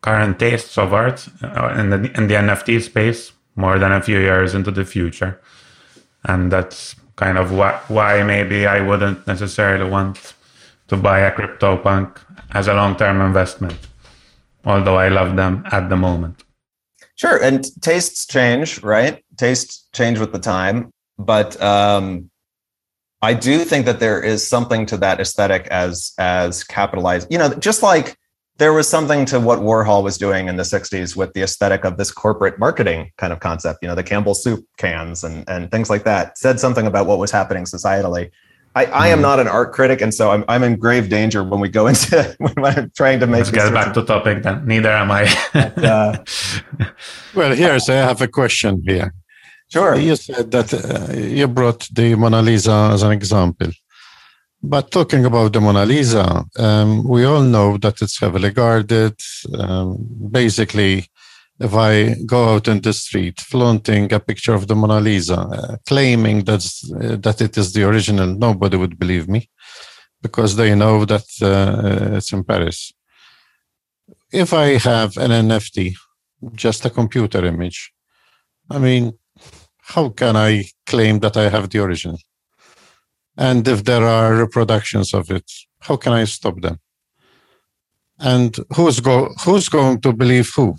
current 0.00 0.38
tastes 0.38 0.78
of 0.78 0.92
art 0.92 1.26
uh, 1.42 1.74
in 1.78 1.90
the 1.90 1.96
in 2.16 2.28
the 2.28 2.34
NFT 2.34 2.82
space 2.82 3.32
more 3.56 3.78
than 3.78 3.92
a 3.92 4.02
few 4.02 4.18
years 4.18 4.54
into 4.54 4.70
the 4.70 4.84
future, 4.84 5.40
and 6.24 6.52
that's 6.52 6.94
kind 7.16 7.38
of 7.38 7.50
why, 7.52 7.80
why 7.88 8.22
maybe 8.22 8.66
I 8.66 8.80
wouldn't 8.80 9.26
necessarily 9.26 9.88
want 9.88 10.34
to 10.88 10.96
buy 10.96 11.20
a 11.20 11.32
CryptoPunk 11.32 12.18
as 12.52 12.68
a 12.68 12.74
long-term 12.74 13.20
investment, 13.20 13.78
although 14.64 14.96
I 14.96 15.08
love 15.08 15.36
them 15.36 15.64
at 15.72 15.88
the 15.88 15.96
moment. 15.96 16.42
Sure, 17.16 17.42
and 17.42 17.64
tastes 17.80 18.26
change, 18.26 18.82
right? 18.82 19.24
Tastes 19.36 19.88
change 19.92 20.18
with 20.18 20.32
the 20.32 20.38
time, 20.38 20.90
but 21.18 21.60
um, 21.62 22.30
I 23.22 23.34
do 23.34 23.64
think 23.64 23.86
that 23.86 24.00
there 24.00 24.22
is 24.22 24.46
something 24.46 24.84
to 24.86 24.96
that 24.98 25.20
aesthetic 25.20 25.66
as 25.68 26.12
as 26.18 26.62
capitalized. 26.62 27.28
You 27.30 27.38
know, 27.38 27.54
just 27.54 27.82
like 27.82 28.16
there 28.58 28.72
was 28.72 28.88
something 28.88 29.24
to 29.26 29.38
what 29.38 29.58
Warhol 29.58 30.02
was 30.02 30.16
doing 30.16 30.48
in 30.48 30.56
the 30.56 30.62
60s 30.62 31.14
with 31.14 31.32
the 31.34 31.42
aesthetic 31.42 31.84
of 31.84 31.98
this 31.98 32.10
corporate 32.10 32.58
marketing 32.58 33.10
kind 33.18 33.32
of 33.32 33.40
concept, 33.40 33.80
you 33.82 33.88
know, 33.88 33.94
the 33.94 34.02
Campbell 34.02 34.34
soup 34.34 34.64
cans 34.78 35.24
and, 35.24 35.44
and 35.48 35.70
things 35.70 35.90
like 35.90 36.04
that, 36.04 36.38
said 36.38 36.58
something 36.58 36.86
about 36.86 37.06
what 37.06 37.18
was 37.18 37.30
happening 37.30 37.64
societally. 37.64 38.30
I, 38.76 38.84
I 38.84 39.08
am 39.08 39.18
hmm. 39.18 39.22
not 39.22 39.40
an 39.40 39.48
art 39.48 39.72
critic, 39.72 40.02
and 40.02 40.12
so 40.12 40.30
I'm, 40.32 40.44
I'm 40.48 40.62
in 40.62 40.76
grave 40.76 41.08
danger 41.08 41.42
when 41.42 41.60
we 41.60 41.70
go 41.70 41.86
into 41.86 42.36
when 42.38 42.64
I'm 42.64 42.90
trying 42.94 43.20
to 43.20 43.26
make. 43.26 43.38
Let's 43.38 43.50
get 43.50 43.72
back 43.72 43.94
to 43.94 44.02
topic 44.04 44.42
then. 44.42 44.66
Neither 44.66 44.90
am 44.90 45.10
I. 45.10 45.24
but, 45.54 45.84
uh, 45.84 46.24
well, 47.34 47.54
here's 47.56 47.88
I 47.88 47.94
have 47.94 48.20
a 48.20 48.28
question 48.28 48.82
here. 48.86 49.14
Sure. 49.72 49.96
You 49.96 50.14
said 50.14 50.50
that 50.50 50.68
uh, 50.74 51.12
you 51.12 51.48
brought 51.48 51.88
the 51.90 52.14
Mona 52.16 52.42
Lisa 52.42 52.90
as 52.92 53.02
an 53.02 53.12
example. 53.12 53.70
But 54.62 54.90
talking 54.90 55.24
about 55.24 55.52
the 55.54 55.60
Mona 55.60 55.86
Lisa, 55.86 56.44
um, 56.58 57.02
we 57.08 57.24
all 57.24 57.42
know 57.42 57.78
that 57.78 58.02
it's 58.02 58.20
heavily 58.20 58.50
guarded. 58.50 59.14
Um, 59.58 60.06
basically, 60.30 61.06
if 61.58 61.74
I 61.74 62.14
go 62.26 62.54
out 62.54 62.68
in 62.68 62.80
the 62.80 62.92
street 62.92 63.40
flaunting 63.40 64.12
a 64.12 64.20
picture 64.20 64.54
of 64.54 64.66
the 64.66 64.74
Mona 64.74 65.00
Lisa, 65.00 65.38
uh, 65.38 65.76
claiming 65.86 66.44
that's, 66.44 66.90
uh, 66.92 67.16
that 67.20 67.40
it 67.40 67.56
is 67.56 67.72
the 67.72 67.84
original, 67.84 68.26
nobody 68.26 68.76
would 68.76 68.98
believe 68.98 69.28
me 69.28 69.48
because 70.20 70.56
they 70.56 70.74
know 70.74 71.04
that 71.04 71.24
uh, 71.40 72.16
it's 72.16 72.32
in 72.32 72.44
Paris. 72.44 72.92
If 74.32 74.52
I 74.52 74.78
have 74.78 75.16
an 75.16 75.30
NFT, 75.30 75.94
just 76.54 76.84
a 76.84 76.90
computer 76.90 77.44
image, 77.44 77.92
I 78.70 78.78
mean, 78.78 79.12
how 79.80 80.10
can 80.10 80.36
I 80.36 80.64
claim 80.86 81.20
that 81.20 81.36
I 81.36 81.48
have 81.48 81.70
the 81.70 81.78
original? 81.78 82.18
And 83.38 83.66
if 83.68 83.84
there 83.84 84.04
are 84.04 84.34
reproductions 84.34 85.14
of 85.14 85.30
it, 85.30 85.50
how 85.80 85.96
can 85.96 86.12
I 86.12 86.24
stop 86.24 86.60
them? 86.60 86.80
And 88.18 88.56
who's 88.74 89.00
go 89.00 89.28
who's 89.44 89.68
going 89.68 90.00
to 90.00 90.12
believe 90.12 90.50
who? 90.56 90.74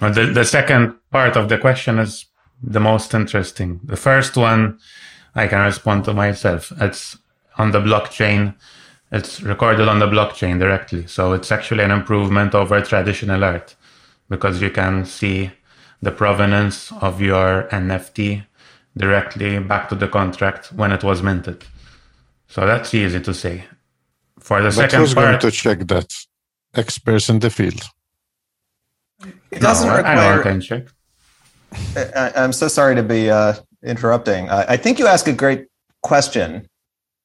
The, 0.00 0.30
the 0.34 0.44
second 0.44 0.94
part 1.10 1.36
of 1.36 1.48
the 1.48 1.58
question 1.58 1.98
is 1.98 2.26
the 2.62 2.80
most 2.80 3.14
interesting. 3.14 3.80
The 3.84 3.96
first 3.96 4.36
one 4.36 4.78
I 5.34 5.46
can 5.46 5.60
respond 5.60 6.04
to 6.04 6.14
myself. 6.14 6.72
It's 6.80 7.18
on 7.58 7.70
the 7.72 7.80
blockchain. 7.80 8.54
It's 9.12 9.42
recorded 9.42 9.88
on 9.88 9.98
the 9.98 10.06
blockchain 10.06 10.58
directly. 10.58 11.06
So 11.06 11.32
it's 11.32 11.52
actually 11.52 11.84
an 11.84 11.90
improvement 11.90 12.54
over 12.54 12.80
traditional 12.80 13.44
art 13.44 13.76
because 14.28 14.62
you 14.62 14.70
can 14.70 15.04
see 15.04 15.50
the 16.00 16.10
provenance 16.10 16.92
of 16.92 17.20
your 17.20 17.64
NFT 17.70 18.44
directly 18.96 19.58
back 19.58 19.88
to 19.90 19.94
the 19.94 20.08
contract 20.08 20.72
when 20.72 20.92
it 20.92 21.04
was 21.04 21.22
minted. 21.22 21.64
So 22.48 22.66
that's 22.66 22.94
easy 22.94 23.20
to 23.20 23.34
say. 23.34 23.64
For 24.38 24.60
the 24.60 24.68
but 24.68 24.74
second 24.74 25.00
who's 25.00 25.14
part, 25.14 25.26
going 25.26 25.40
to 25.40 25.50
check 25.50 25.86
that? 25.88 26.12
Experts 26.74 27.28
in 27.28 27.40
the 27.40 27.50
field. 27.50 27.82
It 29.50 29.60
doesn't 29.60 29.88
no, 29.88 29.96
require. 29.96 30.46
I 30.46 30.58
check. 30.58 30.86
I, 31.96 32.32
am 32.36 32.52
so 32.52 32.68
sorry 32.68 32.94
to 32.94 33.02
be 33.02 33.30
uh, 33.30 33.54
interrupting. 33.82 34.48
I, 34.48 34.72
I 34.72 34.76
think 34.76 34.98
you 34.98 35.06
ask 35.06 35.26
a 35.28 35.32
great 35.32 35.66
question, 36.02 36.68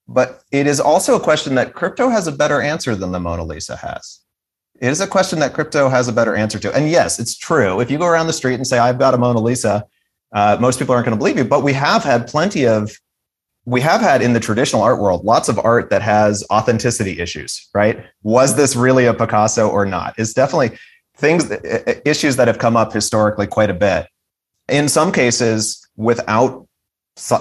but 0.08 0.44
it 0.52 0.68
is 0.68 0.80
also 0.80 1.16
a 1.16 1.20
question 1.20 1.56
that 1.56 1.74
crypto 1.74 2.10
has 2.10 2.28
a 2.28 2.32
better 2.32 2.62
answer 2.62 2.96
than 2.96 3.12
the 3.12 3.20
Mona 3.20 3.44
Lisa 3.44 3.76
has. 3.76 4.20
It 4.82 4.90
is 4.90 5.02
a 5.02 5.08
question 5.08 5.40
that 5.40 5.54
crypto 5.54 5.88
has 5.88 6.08
a 6.08 6.14
better 6.14 6.36
answer 6.36 6.60
to. 6.60 6.74
And 6.76 6.90
yes, 6.90 7.20
it's 7.20 7.38
true. 7.38 7.80
If 7.80 7.90
you 7.90 7.98
go 7.98 8.06
around 8.06 8.28
the 8.28 8.34
street 8.34 8.56
and 8.56 8.68
say, 8.68 8.78
I've 8.78 9.00
got 9.00 9.14
a 9.14 9.18
Mona 9.18 9.40
Lisa, 9.40 9.86
uh, 10.34 10.58
most 10.60 10.80
people 10.80 10.94
aren't 10.94 11.06
going 11.06 11.16
to 11.16 11.18
believe 11.18 11.38
you, 11.38 11.46
but 11.46 11.64
we 11.64 11.74
have 11.74 12.04
had 12.04 12.28
plenty 12.28 12.68
of, 12.68 13.00
we 13.64 13.80
have 13.82 14.02
had 14.02 14.22
in 14.22 14.34
the 14.34 14.40
traditional 14.40 14.82
art 14.82 15.00
world, 15.00 15.24
lots 15.24 15.48
of 15.48 15.58
art 15.60 15.90
that 15.90 16.02
has 16.02 16.44
authenticity 16.52 17.20
issues, 17.20 17.70
right? 17.74 18.06
Was 18.22 18.56
this 18.56 18.76
really 18.76 19.06
a 19.06 19.14
Picasso 19.14 19.70
or 19.70 19.86
not? 19.86 20.14
It's 20.18 20.34
definitely 20.34 20.78
things, 21.16 21.50
issues 22.06 22.36
that 22.36 22.48
have 22.48 22.60
come 22.60 22.76
up 22.76 22.94
historically 22.94 23.48
quite 23.48 23.70
a 23.70 23.74
bit. 23.74 24.08
In 24.70 24.88
some 24.90 25.12
cases, 25.12 25.88
without, 25.96 26.68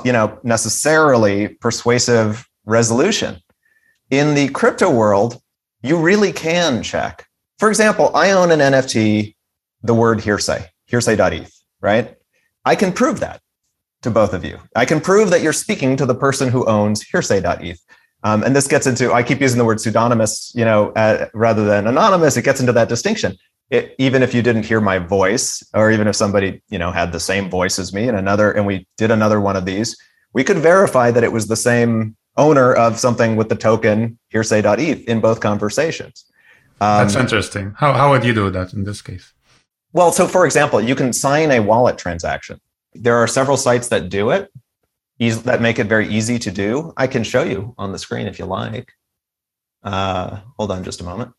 you 0.04 0.12
know, 0.12 0.38
necessarily 0.43 1.49
persuasive 1.49 2.49
resolution. 2.64 3.40
In 4.11 4.35
the 4.35 4.49
crypto 4.49 4.90
world, 4.90 5.40
you 5.83 5.99
really 5.99 6.33
can 6.33 6.83
check. 6.83 7.26
For 7.59 7.69
example, 7.69 8.14
I 8.14 8.33
own 8.33 8.50
an 8.50 8.61
NFT, 8.61 9.35
the 9.83 9.95
word 9.95 10.21
hearsay, 10.21 10.71
hearsay.eth, 10.87 11.52
right? 11.81 12.16
I 12.64 12.76
can 12.76 12.93
prove 12.93 13.21
that 13.21 13.40
to 14.02 14.11
both 14.11 14.35
of 14.35 14.45
you. 14.45 14.59
I 14.76 14.85
can 14.85 15.00
prove 15.00 15.31
that 15.31 15.43
you're 15.43 15.52
speaking 15.52 15.97
to 15.97 16.07
the 16.07 16.14
person 16.14 16.49
who 16.49 16.66
owns 16.66 17.02
hearsay.eth. 17.02 17.81
Um, 18.23 18.43
and 18.43 18.57
this 18.57 18.66
gets 18.66 18.87
into, 18.87 19.12
I 19.12 19.23
keep 19.23 19.40
using 19.40 19.59
the 19.59 19.64
word 19.64 19.81
pseudonymous, 19.81 20.52
you 20.54 20.64
know, 20.64 20.90
uh, 20.93 21.28
rather 21.35 21.64
than 21.64 21.87
anonymous. 21.87 22.37
It 22.37 22.45
gets 22.45 22.61
into 22.61 22.73
that 22.73 22.88
distinction. 22.88 23.37
It, 23.71 23.94
even 23.99 24.23
if 24.23 24.35
you 24.35 24.42
didn't 24.42 24.66
hear 24.66 24.80
my 24.80 24.99
voice, 24.99 25.62
or 25.75 25.90
even 25.90 26.06
if 26.06 26.16
somebody, 26.16 26.62
you 26.68 26.78
know, 26.78 26.90
had 26.90 27.12
the 27.12 27.21
same 27.21 27.49
voice 27.49 27.78
as 27.78 27.92
me 27.92 28.09
and 28.09 28.16
another, 28.16 28.52
and 28.52 28.66
we 28.66 28.87
did 28.99 29.11
another 29.11 29.40
one 29.40 29.56
of 29.56 29.64
these, 29.64 29.97
we 30.33 30.44
could 30.44 30.59
verify 30.59 31.11
that 31.11 31.25
it 31.25 31.33
was 31.33 31.47
the 31.47 31.56
same 31.56 32.16
owner 32.37 32.75
of 32.75 32.99
something 32.99 33.37
with 33.37 33.49
the 33.49 33.56
token 33.56 34.18
hearsay.eth 34.28 35.04
in 35.04 35.21
both 35.21 35.40
conversations. 35.40 36.25
Um, 36.80 37.06
That's 37.06 37.14
interesting. 37.14 37.75
How, 37.76 37.92
how 37.92 38.11
would 38.11 38.25
you 38.25 38.35
do 38.35 38.50
that 38.50 38.73
in 38.73 38.85
this 38.85 39.00
case? 39.00 39.33
Well, 39.92 40.11
so 40.12 40.26
for 40.26 40.44
example, 40.44 40.80
you 40.80 40.94
can 40.94 41.12
sign 41.12 41.50
a 41.52 41.61
wallet 41.61 41.97
transaction. 41.99 42.61
There 42.92 43.16
are 43.16 43.28
several 43.28 43.56
sites 43.56 43.88
that 43.88 44.09
do 44.09 44.30
it, 44.30 44.52
that 45.18 45.62
make 45.62 45.78
it 45.78 45.87
very 45.87 46.09
easy 46.09 46.38
to 46.40 46.50
do. 46.50 46.92
I 46.97 47.06
can 47.06 47.23
show 47.23 47.44
you 47.44 47.75
on 47.78 47.92
the 47.92 47.99
screen 47.99 48.26
if 48.26 48.38
you 48.38 48.44
like. 48.44 48.92
Uh, 49.83 50.40
hold 50.59 50.73
on 50.73 50.83
just 50.83 51.00
a 51.00 51.04
moment. 51.04 51.33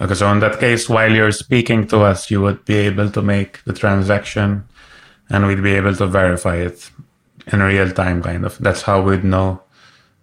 Okay, 0.00 0.14
so 0.14 0.30
in 0.32 0.40
that 0.40 0.58
case, 0.58 0.88
while 0.88 1.12
you're 1.12 1.30
speaking 1.30 1.86
to 1.88 2.00
us, 2.00 2.30
you 2.30 2.40
would 2.42 2.64
be 2.64 2.76
able 2.76 3.10
to 3.10 3.22
make 3.22 3.62
the 3.64 3.72
transaction 3.72 4.64
and 5.30 5.46
we'd 5.46 5.62
be 5.62 5.74
able 5.74 5.94
to 5.94 6.06
verify 6.06 6.56
it 6.56 6.90
in 7.52 7.60
real 7.60 7.90
time, 7.90 8.22
kind 8.22 8.44
of. 8.44 8.58
That's 8.58 8.82
how 8.82 9.02
we'd 9.02 9.24
know 9.24 9.62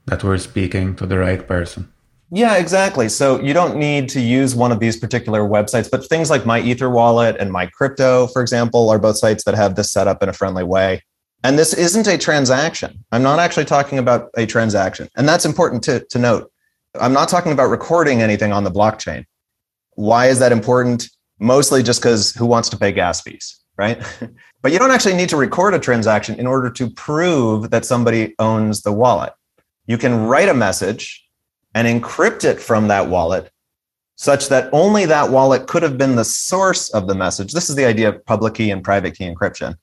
that 0.06 0.24
we're 0.24 0.38
speaking 0.38 0.96
to 0.98 1.06
the 1.06 1.18
right 1.18 1.48
person. 1.48 1.92
Yeah, 2.34 2.56
exactly. 2.56 3.10
So 3.10 3.42
you 3.42 3.54
don't 3.54 3.78
need 3.78 4.08
to 4.10 4.22
use 4.22 4.56
one 4.56 4.72
of 4.72 4.80
these 4.80 4.98
particular 4.98 5.42
websites, 5.42 5.92
but 5.92 6.08
things 6.08 6.30
like 6.30 6.44
MyEtherWallet 6.44 7.38
and 7.40 7.52
MyCrypto, 7.52 8.32
for 8.32 8.42
example, 8.42 8.90
are 8.90 9.00
both 9.00 9.18
sites 9.18 9.44
that 9.44 9.56
have 9.56 9.76
this 9.76 9.92
set 9.92 10.08
up 10.08 10.24
in 10.24 10.30
a 10.30 10.34
friendly 10.34 10.64
way. 10.64 11.02
And 11.44 11.58
this 11.58 11.74
isn't 11.74 12.08
a 12.08 12.18
transaction. 12.18 13.04
I'm 13.12 13.24
not 13.24 13.40
actually 13.40 13.66
talking 13.66 14.00
about 14.00 14.30
a 14.36 14.46
transaction. 14.46 15.10
And 15.18 15.28
that's 15.28 15.46
important 15.46 15.84
to, 15.84 16.06
to 16.10 16.20
note. 16.20 16.52
I'm 17.00 17.14
not 17.14 17.30
talking 17.30 17.52
about 17.52 17.70
recording 17.70 18.22
anything 18.22 18.54
on 18.54 18.64
the 18.64 18.72
blockchain. 18.72 19.26
Why 20.02 20.30
is 20.30 20.40
that 20.40 20.52
important? 20.52 21.08
Mostly 21.40 21.84
just 21.84 22.02
because 22.02 22.32
who 22.32 22.48
wants 22.48 22.70
to 22.70 22.78
pay 22.78 22.92
gas 22.92 23.22
fees, 23.22 23.60
right? 23.78 24.02
but 24.64 24.72
you 24.72 24.80
don't 24.80 24.90
actually 24.90 25.14
need 25.14 25.30
to 25.30 25.38
record 25.38 25.76
a 25.76 25.80
transaction 25.80 26.40
in 26.40 26.48
order 26.48 26.72
to 26.72 26.90
prove 26.90 27.70
that 27.70 27.86
somebody 27.86 28.34
owns 28.40 28.82
the 28.82 28.92
wallet. 28.92 29.32
You 29.86 30.00
can 30.00 30.26
write 30.26 30.50
a 30.50 30.56
message 30.56 31.24
and 31.76 31.88
encrypt 31.88 32.44
it 32.46 32.60
from 32.60 32.88
that 32.88 33.10
wallet 33.10 33.52
such 34.16 34.50
that 34.50 34.70
only 34.74 35.06
that 35.06 35.30
wallet 35.30 35.68
could 35.68 35.84
have 35.84 36.00
been 36.00 36.16
the 36.16 36.26
source 36.26 36.90
of 36.90 37.08
the 37.08 37.16
message. 37.16 37.54
This 37.54 37.70
is 37.70 37.76
the 37.76 37.86
idea 37.86 38.10
of 38.10 38.26
public 38.26 38.56
key 38.56 38.72
and 38.72 38.84
private 38.84 39.16
key 39.16 39.26
encryption. 39.26 39.76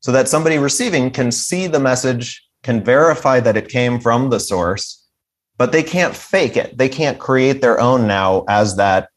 So 0.00 0.12
that 0.12 0.28
somebody 0.28 0.58
receiving 0.58 1.10
can 1.10 1.32
see 1.32 1.66
the 1.66 1.80
message, 1.80 2.46
can 2.62 2.84
verify 2.84 3.40
that 3.40 3.56
it 3.56 3.70
came 3.70 4.00
from 4.00 4.28
the 4.28 4.40
source, 4.40 5.08
but 5.56 5.72
they 5.72 5.82
can't 5.82 6.14
fake 6.14 6.58
it. 6.58 6.76
They 6.76 6.90
can't 6.90 7.18
create 7.18 7.62
their 7.62 7.80
own 7.80 8.06
now 8.06 8.44
as 8.48 8.76
that 8.76 9.08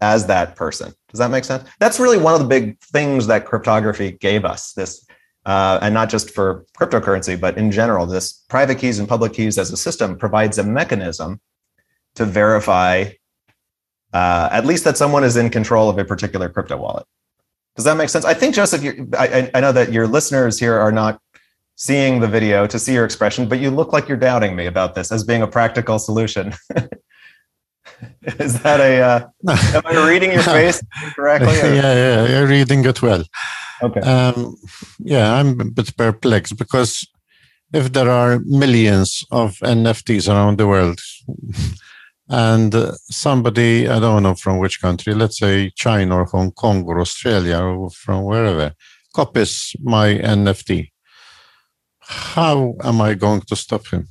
as 0.00 0.26
that 0.26 0.56
person. 0.56 0.92
Does 1.10 1.18
that 1.18 1.30
make 1.30 1.44
sense? 1.44 1.68
That's 1.80 1.98
really 1.98 2.18
one 2.18 2.34
of 2.34 2.40
the 2.40 2.46
big 2.46 2.78
things 2.80 3.26
that 3.28 3.46
cryptography 3.46 4.12
gave 4.12 4.44
us. 4.44 4.72
This 4.72 5.06
uh, 5.46 5.78
and 5.80 5.94
not 5.94 6.10
just 6.10 6.30
for 6.30 6.66
cryptocurrency, 6.76 7.40
but 7.40 7.56
in 7.56 7.70
general, 7.70 8.04
this 8.04 8.44
private 8.48 8.78
keys 8.78 8.98
and 8.98 9.08
public 9.08 9.32
keys 9.32 9.58
as 9.58 9.70
a 9.70 9.76
system 9.76 10.18
provides 10.18 10.58
a 10.58 10.64
mechanism 10.64 11.40
to 12.16 12.24
verify 12.24 13.04
uh, 14.12 14.48
at 14.50 14.66
least 14.66 14.82
that 14.84 14.96
someone 14.96 15.22
is 15.22 15.36
in 15.36 15.50
control 15.50 15.88
of 15.88 15.98
a 15.98 16.04
particular 16.04 16.48
crypto 16.48 16.76
wallet. 16.76 17.06
Does 17.76 17.84
that 17.84 17.96
make 17.96 18.08
sense? 18.08 18.24
I 18.24 18.34
think, 18.34 18.54
Joseph, 18.54 18.82
I, 19.16 19.50
I 19.54 19.60
know 19.60 19.72
that 19.72 19.92
your 19.92 20.06
listeners 20.06 20.58
here 20.58 20.74
are 20.74 20.90
not 20.90 21.20
seeing 21.76 22.20
the 22.20 22.26
video 22.26 22.66
to 22.66 22.78
see 22.78 22.94
your 22.94 23.04
expression, 23.04 23.48
but 23.48 23.60
you 23.60 23.70
look 23.70 23.92
like 23.92 24.08
you're 24.08 24.16
doubting 24.16 24.56
me 24.56 24.66
about 24.66 24.94
this 24.94 25.12
as 25.12 25.22
being 25.22 25.42
a 25.42 25.46
practical 25.46 25.98
solution. 25.98 26.54
is 28.22 28.60
that 28.62 28.80
a, 28.80 29.00
uh, 29.00 29.28
am 29.74 29.82
I 29.84 30.08
reading 30.08 30.32
your 30.32 30.42
face 30.58 30.82
correctly? 31.14 31.58
Or? 31.60 31.74
Yeah, 31.74 31.94
yeah, 31.94 32.28
you're 32.28 32.46
reading 32.46 32.84
it 32.84 33.02
well. 33.02 33.24
Okay. 33.82 34.00
Um, 34.00 34.56
yeah, 34.98 35.34
I'm 35.34 35.60
a 35.60 35.64
bit 35.64 35.96
perplexed 35.96 36.56
because 36.56 37.06
if 37.72 37.92
there 37.92 38.10
are 38.10 38.40
millions 38.44 39.24
of 39.30 39.56
NFTs 39.58 40.28
around 40.32 40.58
the 40.58 40.66
world, 40.66 41.00
and 42.28 42.74
uh, 42.74 42.92
somebody 43.10 43.88
i 43.88 44.00
don't 44.00 44.22
know 44.22 44.34
from 44.34 44.58
which 44.58 44.80
country 44.80 45.14
let's 45.14 45.38
say 45.38 45.70
china 45.76 46.16
or 46.16 46.24
hong 46.24 46.50
kong 46.50 46.84
or 46.84 47.00
australia 47.00 47.58
or 47.58 47.90
from 47.90 48.24
wherever 48.24 48.74
copies 49.14 49.76
my 49.80 50.14
nft 50.18 50.90
how 52.00 52.74
am 52.82 53.00
i 53.00 53.14
going 53.14 53.40
to 53.40 53.54
stop 53.54 53.86
him 53.86 54.08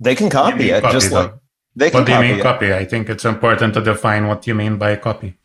they 0.00 0.16
can 0.16 0.28
copy 0.28 0.70
it 0.70 0.82
just 0.90 1.12
like 1.12 1.32
they 1.74 1.90
can 1.90 2.00
what 2.00 2.06
do 2.06 2.12
you 2.12 2.20
mean 2.20 2.38
it. 2.38 2.42
copy 2.42 2.72
i 2.72 2.84
think 2.84 3.08
it's 3.08 3.24
important 3.24 3.74
to 3.74 3.80
define 3.80 4.26
what 4.26 4.46
you 4.46 4.54
mean 4.54 4.76
by 4.76 4.96
copy 4.96 5.36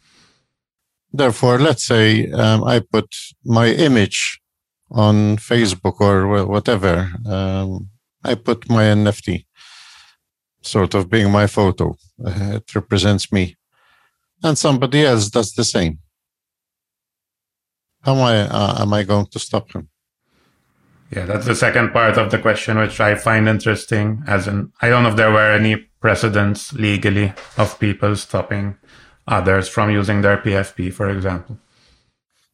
therefore 1.13 1.57
let's 1.59 1.85
say 1.85 2.29
um, 2.31 2.63
i 2.63 2.79
put 2.79 3.07
my 3.45 3.67
image 3.67 4.39
on 4.91 5.37
facebook 5.37 5.99
or 5.99 6.45
whatever 6.45 7.11
um, 7.25 7.89
i 8.23 8.35
put 8.35 8.69
my 8.69 8.83
nft 8.83 9.45
sort 10.67 10.93
of 10.93 11.09
being 11.09 11.31
my 11.31 11.47
photo. 11.47 11.95
Uh, 12.23 12.57
it 12.57 12.75
represents 12.75 13.31
me. 13.31 13.55
And 14.43 14.57
somebody 14.57 15.05
else 15.05 15.29
does 15.29 15.53
the 15.53 15.63
same. 15.63 15.99
How 18.01 18.15
am 18.15 18.21
I, 18.21 18.35
uh, 18.41 18.81
am 18.81 18.93
I 18.93 19.03
going 19.03 19.25
to 19.27 19.39
stop 19.39 19.71
him? 19.71 19.89
Yeah, 21.11 21.25
that's 21.25 21.45
the 21.45 21.55
second 21.55 21.93
part 21.93 22.17
of 22.17 22.31
the 22.31 22.39
question, 22.39 22.77
which 22.77 22.99
I 22.99 23.15
find 23.15 23.47
interesting. 23.47 24.23
As 24.27 24.47
in, 24.47 24.71
I 24.81 24.89
don't 24.89 25.03
know 25.03 25.09
if 25.09 25.15
there 25.15 25.31
were 25.31 25.53
any 25.53 25.75
precedents 26.01 26.73
legally 26.73 27.33
of 27.57 27.79
people 27.79 28.15
stopping 28.15 28.77
others 29.27 29.69
from 29.69 29.89
using 29.89 30.21
their 30.21 30.37
PFP, 30.37 30.93
for 30.93 31.09
example. 31.09 31.57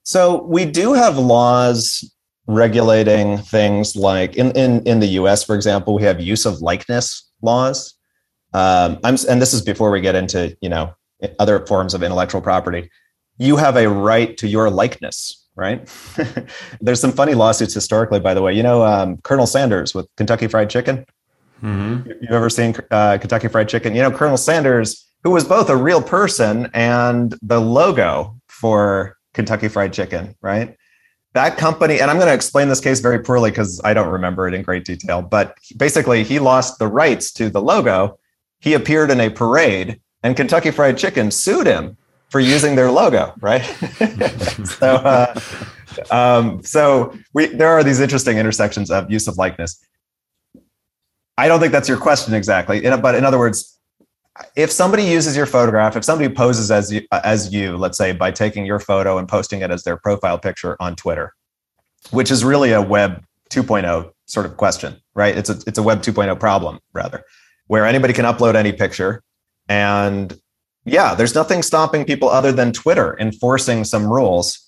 So 0.03 0.43
we 0.43 0.65
do 0.65 0.93
have 0.93 1.17
laws 1.17 2.03
regulating 2.47 3.37
things 3.37 3.95
like 3.95 4.35
in, 4.35 4.51
in, 4.51 4.83
in 4.83 4.99
the 4.99 5.07
US, 5.19 5.43
for 5.43 5.55
example, 5.55 5.95
we 5.95 6.03
have 6.03 6.19
use 6.19 6.45
of 6.45 6.61
likeness 6.61 7.29
laws. 7.41 7.93
Um, 8.53 8.99
I'm, 9.03 9.15
and 9.29 9.41
this 9.41 9.53
is 9.53 9.61
before 9.61 9.91
we 9.91 10.01
get 10.01 10.15
into 10.15 10.55
you 10.61 10.69
know 10.69 10.93
other 11.39 11.65
forms 11.65 11.93
of 11.93 12.03
intellectual 12.03 12.41
property. 12.41 12.89
You 13.37 13.55
have 13.57 13.77
a 13.77 13.89
right 13.89 14.37
to 14.37 14.47
your 14.47 14.69
likeness, 14.69 15.42
right? 15.55 15.87
There's 16.81 16.99
some 16.99 17.11
funny 17.11 17.33
lawsuits 17.33 17.73
historically, 17.73 18.19
by 18.19 18.33
the 18.33 18.41
way. 18.41 18.53
You 18.53 18.63
know, 18.63 18.83
um, 18.83 19.17
Colonel 19.17 19.47
Sanders 19.47 19.93
with 19.93 20.07
Kentucky 20.17 20.47
Fried 20.47 20.69
Chicken. 20.69 21.05
Mm-hmm. 21.61 22.09
You've 22.21 22.31
ever 22.31 22.49
seen 22.49 22.75
uh, 22.91 23.17
Kentucky 23.19 23.47
Fried 23.47 23.69
Chicken? 23.69 23.95
You 23.95 24.01
know, 24.01 24.11
Colonel 24.11 24.37
Sanders, 24.37 25.07
who 25.23 25.31
was 25.31 25.45
both 25.45 25.69
a 25.69 25.77
real 25.77 26.01
person 26.01 26.69
and 26.73 27.35
the 27.41 27.61
logo 27.61 28.35
for 28.47 29.17
Kentucky 29.33 29.67
Fried 29.67 29.93
Chicken, 29.93 30.35
right? 30.41 30.75
that 31.33 31.57
company, 31.57 31.99
and 31.99 32.11
I'm 32.11 32.17
going 32.17 32.27
to 32.27 32.33
explain 32.33 32.67
this 32.67 32.79
case 32.79 32.99
very 32.99 33.17
poorly 33.17 33.49
because 33.49 33.81
I 33.83 33.95
don't 33.95 34.09
remember 34.09 34.47
it 34.47 34.53
in 34.53 34.61
great 34.61 34.85
detail, 34.85 35.21
but 35.21 35.57
basically 35.77 36.23
he 36.23 36.37
lost 36.37 36.77
the 36.77 36.87
rights 36.87 37.31
to 37.33 37.49
the 37.49 37.59
logo 37.59 38.19
he 38.63 38.75
appeared 38.75 39.11
in 39.11 39.19
a 39.19 39.29
parade 39.29 39.99
and 40.23 40.37
Kentucky 40.37 40.71
Fried 40.71 40.97
Chicken 40.97 41.31
sued 41.31 41.67
him 41.67 41.97
for 42.33 42.39
using 42.39 42.75
their 42.75 42.89
logo, 42.89 43.31
right? 43.41 43.61
so, 44.65 44.87
uh, 44.87 45.39
um, 46.09 46.63
so 46.63 47.15
we 47.33 47.45
there 47.45 47.67
are 47.67 47.83
these 47.83 47.99
interesting 47.99 48.39
intersections 48.39 48.89
of 48.89 49.11
use 49.11 49.27
of 49.27 49.37
likeness. 49.37 49.79
I 51.37 51.47
don't 51.47 51.59
think 51.59 51.71
that's 51.71 51.87
your 51.87 51.99
question 51.99 52.33
exactly, 52.33 52.81
but 52.81 53.13
in 53.13 53.23
other 53.23 53.37
words, 53.37 53.79
if 54.55 54.71
somebody 54.71 55.03
uses 55.03 55.37
your 55.37 55.45
photograph, 55.45 55.95
if 55.95 56.03
somebody 56.03 56.33
poses 56.33 56.71
as 56.71 56.91
you, 56.91 57.05
as 57.11 57.53
you, 57.53 57.77
let's 57.77 57.99
say 57.99 58.13
by 58.13 58.31
taking 58.31 58.65
your 58.65 58.79
photo 58.79 59.19
and 59.19 59.29
posting 59.29 59.61
it 59.61 59.69
as 59.69 59.83
their 59.83 59.97
profile 59.97 60.39
picture 60.39 60.75
on 60.79 60.95
Twitter, 60.95 61.33
which 62.09 62.31
is 62.31 62.43
really 62.43 62.71
a 62.71 62.81
Web 62.81 63.23
2.0 63.51 64.11
sort 64.25 64.47
of 64.47 64.57
question, 64.57 64.99
right? 65.13 65.37
It's 65.37 65.51
a 65.51 65.59
it's 65.67 65.77
a 65.77 65.83
Web 65.83 66.01
2.0 66.01 66.39
problem 66.39 66.79
rather 66.93 67.23
where 67.67 67.85
anybody 67.85 68.11
can 68.11 68.25
upload 68.25 68.55
any 68.55 68.71
picture. 68.71 69.21
And 69.69 70.35
yeah, 70.85 71.15
there's 71.15 71.35
nothing 71.35 71.61
stopping 71.61 72.05
people 72.05 72.29
other 72.29 72.51
than 72.51 72.73
Twitter 72.73 73.17
enforcing 73.19 73.83
some 73.83 74.11
rules. 74.11 74.59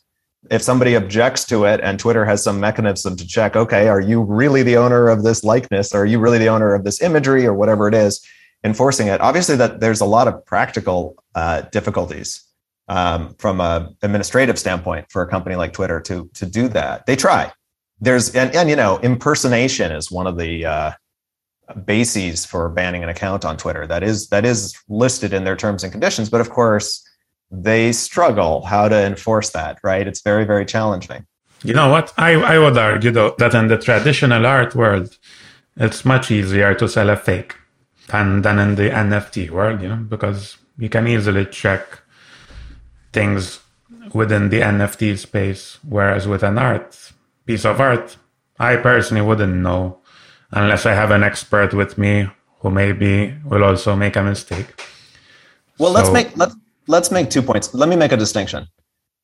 If 0.51 0.61
somebody 0.61 0.93
objects 0.95 1.43
to 1.45 1.65
it 1.65 1.79
and 1.81 1.99
Twitter 1.99 2.23
has 2.23 2.43
some 2.43 2.59
mechanism 2.59 3.15
to 3.17 3.27
check, 3.27 3.55
okay, 3.55 3.87
are 3.87 3.99
you 3.99 4.21
really 4.21 4.63
the 4.63 4.77
owner 4.77 5.09
of 5.09 5.23
this 5.23 5.43
likeness? 5.43 5.93
Or 5.93 6.01
are 6.01 6.05
you 6.05 6.19
really 6.19 6.37
the 6.37 6.49
owner 6.49 6.73
of 6.73 6.83
this 6.83 7.01
imagery 7.01 7.45
or 7.45 7.53
whatever 7.53 7.87
it 7.87 7.95
is, 7.95 8.23
enforcing 8.63 9.07
it? 9.07 9.21
Obviously, 9.21 9.55
that 9.55 9.79
there's 9.79 10.01
a 10.01 10.05
lot 10.05 10.27
of 10.27 10.45
practical 10.45 11.15
uh, 11.33 11.61
difficulties 11.71 12.43
um, 12.87 13.35
from 13.39 13.59
an 13.59 13.95
administrative 14.03 14.59
standpoint 14.59 15.07
for 15.09 15.21
a 15.21 15.27
company 15.27 15.55
like 15.55 15.73
Twitter 15.73 15.99
to 16.01 16.29
to 16.35 16.45
do 16.45 16.67
that. 16.69 17.05
They 17.05 17.15
try. 17.15 17.51
There's 17.99 18.35
and, 18.35 18.55
and 18.55 18.69
you 18.69 18.75
know 18.75 18.99
impersonation 18.99 19.91
is 19.91 20.11
one 20.11 20.27
of 20.27 20.37
the 20.37 20.65
uh, 20.65 20.91
bases 21.85 22.45
for 22.45 22.69
banning 22.69 23.03
an 23.03 23.09
account 23.09 23.45
on 23.45 23.57
Twitter. 23.57 23.87
That 23.87 24.03
is 24.03 24.29
that 24.29 24.45
is 24.45 24.75
listed 24.87 25.33
in 25.33 25.43
their 25.43 25.55
terms 25.55 25.83
and 25.83 25.91
conditions, 25.91 26.29
but 26.29 26.41
of 26.41 26.49
course 26.49 27.03
they 27.51 27.91
struggle 27.91 28.61
how 28.63 28.87
to 28.87 29.05
enforce 29.05 29.51
that, 29.51 29.79
right? 29.83 30.07
It's 30.07 30.21
very 30.21 30.45
very 30.45 30.65
challenging. 30.65 31.25
You 31.63 31.73
know 31.73 31.89
what? 31.89 32.13
I 32.17 32.33
I 32.33 32.59
would 32.59 32.77
argue 32.77 33.11
though 33.11 33.35
that 33.39 33.53
in 33.55 33.67
the 33.67 33.77
traditional 33.77 34.45
art 34.45 34.75
world, 34.75 35.17
it's 35.77 36.05
much 36.05 36.31
easier 36.31 36.73
to 36.75 36.87
sell 36.87 37.09
a 37.09 37.15
fake 37.15 37.55
than 38.07 38.41
than 38.41 38.59
in 38.59 38.75
the 38.75 38.89
NFT 38.89 39.49
world, 39.49 39.81
you 39.81 39.89
know, 39.89 39.95
because 39.95 40.57
you 40.77 40.89
can 40.89 41.07
easily 41.07 41.45
check 41.45 42.01
things 43.13 43.59
within 44.13 44.49
the 44.49 44.61
NFT 44.61 45.17
space, 45.17 45.79
whereas 45.87 46.27
with 46.27 46.43
an 46.43 46.57
art 46.57 47.11
piece 47.45 47.65
of 47.65 47.79
art, 47.79 48.17
I 48.59 48.77
personally 48.77 49.25
wouldn't 49.25 49.55
know 49.55 49.99
unless 50.51 50.85
I 50.85 50.93
have 50.93 51.11
an 51.11 51.23
expert 51.23 51.73
with 51.73 51.97
me 51.97 52.29
who 52.59 52.71
maybe 52.71 53.35
will 53.45 53.63
also 53.63 53.95
make 53.95 54.15
a 54.15 54.23
mistake. 54.23 54.67
Well, 55.77 55.93
so, 55.93 55.95
let's 55.95 56.11
make 56.11 56.37
let's 56.37 56.55
let's 56.87 57.11
make 57.11 57.29
two 57.29 57.41
points. 57.41 57.73
Let 57.73 57.89
me 57.89 57.95
make 57.95 58.11
a 58.11 58.17
distinction. 58.17 58.67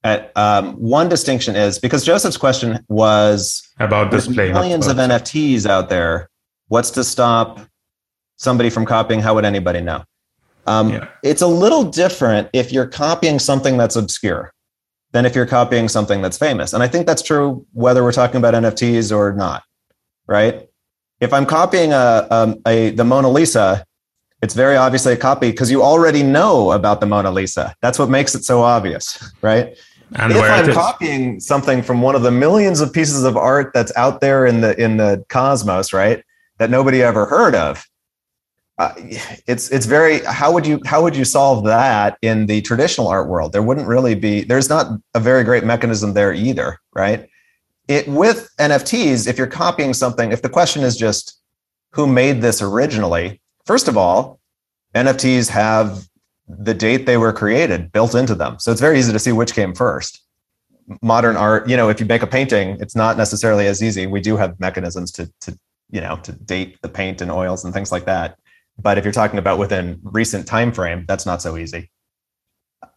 At, 0.03 0.35
um, 0.35 0.73
one 0.73 1.09
distinction 1.09 1.55
is 1.55 1.77
because 1.77 2.03
Joseph's 2.03 2.37
question 2.37 2.83
was 2.87 3.61
about 3.79 4.09
display 4.09 4.51
millions 4.51 4.87
of 4.87 4.97
NFTs 4.97 5.67
out 5.67 5.89
there. 5.89 6.27
What's 6.69 6.89
to 6.91 7.03
stop 7.03 7.59
somebody 8.37 8.71
from 8.71 8.85
copying? 8.85 9.19
How 9.19 9.35
would 9.35 9.45
anybody 9.45 9.81
know? 9.81 10.03
Um, 10.65 10.89
yeah. 10.89 11.07
It's 11.23 11.41
a 11.41 11.47
little 11.47 11.83
different 11.83 12.49
if 12.53 12.71
you're 12.71 12.87
copying 12.87 13.37
something 13.37 13.77
that's 13.77 13.95
obscure 13.95 14.53
than 15.11 15.25
if 15.25 15.35
you're 15.35 15.45
copying 15.45 15.87
something 15.87 16.21
that's 16.21 16.37
famous. 16.37 16.73
And 16.73 16.81
I 16.81 16.87
think 16.87 17.05
that's 17.05 17.21
true 17.21 17.65
whether 17.73 18.03
we're 18.03 18.11
talking 18.11 18.37
about 18.37 18.53
NFTs 18.53 19.15
or 19.15 19.33
not, 19.33 19.63
right? 20.27 20.67
If 21.21 21.31
I'm 21.31 21.45
copying 21.45 21.93
a, 21.93 22.27
a, 22.29 22.55
a 22.67 22.89
the 22.91 23.05
Mona 23.05 23.29
Lisa, 23.29 23.85
it's 24.41 24.55
very 24.55 24.75
obviously 24.75 25.13
a 25.13 25.17
copy 25.17 25.51
because 25.51 25.69
you 25.69 25.83
already 25.83 26.23
know 26.23 26.71
about 26.71 26.99
the 26.99 27.05
Mona 27.05 27.31
Lisa. 27.31 27.73
That's 27.81 27.99
what 27.99 28.09
makes 28.09 28.33
it 28.35 28.43
so 28.43 28.61
obvious, 28.61 29.31
right? 29.41 29.77
And 30.15 30.33
if 30.33 30.41
I'm 30.41 30.73
copying 30.73 31.39
something 31.39 31.81
from 31.81 32.01
one 32.01 32.15
of 32.15 32.23
the 32.23 32.31
millions 32.31 32.81
of 32.81 32.91
pieces 32.91 33.23
of 33.23 33.37
art 33.37 33.71
that's 33.73 33.95
out 33.95 34.19
there 34.19 34.45
in 34.45 34.59
the 34.59 34.77
in 34.81 34.97
the 34.97 35.23
cosmos, 35.29 35.93
right, 35.93 36.21
that 36.57 36.69
nobody 36.69 37.01
ever 37.01 37.25
heard 37.27 37.55
of, 37.55 37.85
uh, 38.77 38.93
it's 39.47 39.69
it's 39.69 39.85
very 39.85 40.19
how 40.25 40.51
would 40.51 40.65
you 40.65 40.81
how 40.85 41.01
would 41.03 41.15
you 41.15 41.23
solve 41.23 41.63
that 41.65 42.17
in 42.21 42.47
the 42.47 42.61
traditional 42.61 43.07
art 43.07 43.29
world? 43.29 43.53
There 43.53 43.61
wouldn't 43.61 43.87
really 43.87 44.15
be. 44.15 44.43
There's 44.43 44.69
not 44.69 44.99
a 45.13 45.19
very 45.19 45.43
great 45.43 45.63
mechanism 45.63 46.13
there 46.13 46.33
either, 46.33 46.79
right? 46.93 47.29
It 47.87 48.07
with 48.07 48.49
NFTs, 48.59 49.27
if 49.27 49.37
you're 49.37 49.47
copying 49.47 49.93
something, 49.93 50.31
if 50.31 50.41
the 50.41 50.49
question 50.49 50.83
is 50.83 50.95
just 50.95 51.41
who 51.91 52.07
made 52.07 52.41
this 52.41 52.61
originally, 52.61 53.41
first 53.65 53.87
of 53.87 53.97
all, 53.97 54.39
NFTs 54.95 55.49
have 55.49 56.05
the 56.47 56.73
date 56.73 57.05
they 57.05 57.17
were 57.17 57.33
created 57.33 57.91
built 57.91 58.15
into 58.15 58.35
them. 58.35 58.59
So 58.59 58.71
it's 58.71 58.81
very 58.81 58.99
easy 58.99 59.13
to 59.13 59.19
see 59.19 59.31
which 59.31 59.53
came 59.53 59.73
first. 59.73 60.21
Modern 61.01 61.37
art, 61.37 61.69
you 61.69 61.77
know, 61.77 61.89
if 61.89 61.99
you 61.99 62.05
make 62.05 62.21
a 62.21 62.27
painting, 62.27 62.77
it's 62.79 62.95
not 62.95 63.17
necessarily 63.17 63.67
as 63.67 63.81
easy. 63.81 64.07
We 64.07 64.19
do 64.19 64.35
have 64.37 64.59
mechanisms 64.59 65.11
to, 65.13 65.31
to 65.41 65.57
you 65.89 66.01
know, 66.01 66.17
to 66.23 66.31
date 66.31 66.77
the 66.81 66.89
paint 66.89 67.21
and 67.21 67.31
oils 67.31 67.63
and 67.63 67.73
things 67.73 67.91
like 67.91 68.05
that. 68.05 68.37
But 68.77 68.97
if 68.97 69.05
you're 69.05 69.13
talking 69.13 69.39
about 69.39 69.59
within 69.59 69.99
recent 70.03 70.47
time 70.47 70.71
frame, 70.71 71.05
that's 71.07 71.25
not 71.25 71.41
so 71.41 71.57
easy. 71.57 71.89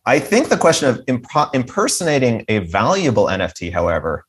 I 0.07 0.19
think 0.19 0.49
the 0.49 0.57
question 0.57 0.89
of 0.89 1.03
imp- 1.07 1.55
impersonating 1.55 2.45
a 2.49 2.59
valuable 2.59 3.27
NFT, 3.27 3.73
however, 3.73 4.25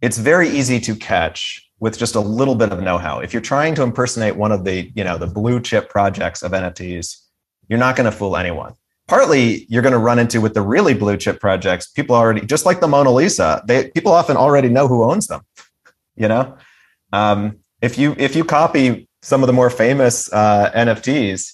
it's 0.00 0.18
very 0.18 0.48
easy 0.48 0.80
to 0.80 0.94
catch 0.94 1.62
with 1.78 1.98
just 1.98 2.14
a 2.14 2.20
little 2.20 2.54
bit 2.54 2.72
of 2.72 2.82
know-how. 2.82 3.20
If 3.20 3.32
you're 3.32 3.42
trying 3.42 3.74
to 3.74 3.82
impersonate 3.82 4.36
one 4.36 4.52
of 4.52 4.64
the, 4.64 4.90
you 4.94 5.04
know, 5.04 5.18
the 5.18 5.26
blue 5.26 5.60
chip 5.60 5.88
projects 5.90 6.42
of 6.42 6.52
NFTs, 6.52 7.16
you're 7.68 7.78
not 7.78 7.96
going 7.96 8.10
to 8.10 8.16
fool 8.16 8.36
anyone. 8.36 8.74
Partly, 9.08 9.66
you're 9.68 9.82
going 9.82 9.92
to 9.92 9.98
run 9.98 10.18
into 10.18 10.40
with 10.40 10.54
the 10.54 10.62
really 10.62 10.94
blue 10.94 11.16
chip 11.16 11.38
projects. 11.38 11.88
People 11.88 12.16
already, 12.16 12.44
just 12.44 12.66
like 12.66 12.80
the 12.80 12.88
Mona 12.88 13.10
Lisa, 13.12 13.62
they 13.66 13.90
people 13.90 14.12
often 14.12 14.36
already 14.36 14.68
know 14.68 14.88
who 14.88 15.04
owns 15.04 15.28
them. 15.28 15.42
You 16.16 16.28
know, 16.28 16.56
um, 17.12 17.58
if 17.82 17.98
you 17.98 18.16
if 18.18 18.34
you 18.34 18.44
copy 18.44 19.08
some 19.22 19.42
of 19.42 19.46
the 19.46 19.52
more 19.52 19.70
famous 19.70 20.32
uh, 20.32 20.72
NFTs, 20.74 21.52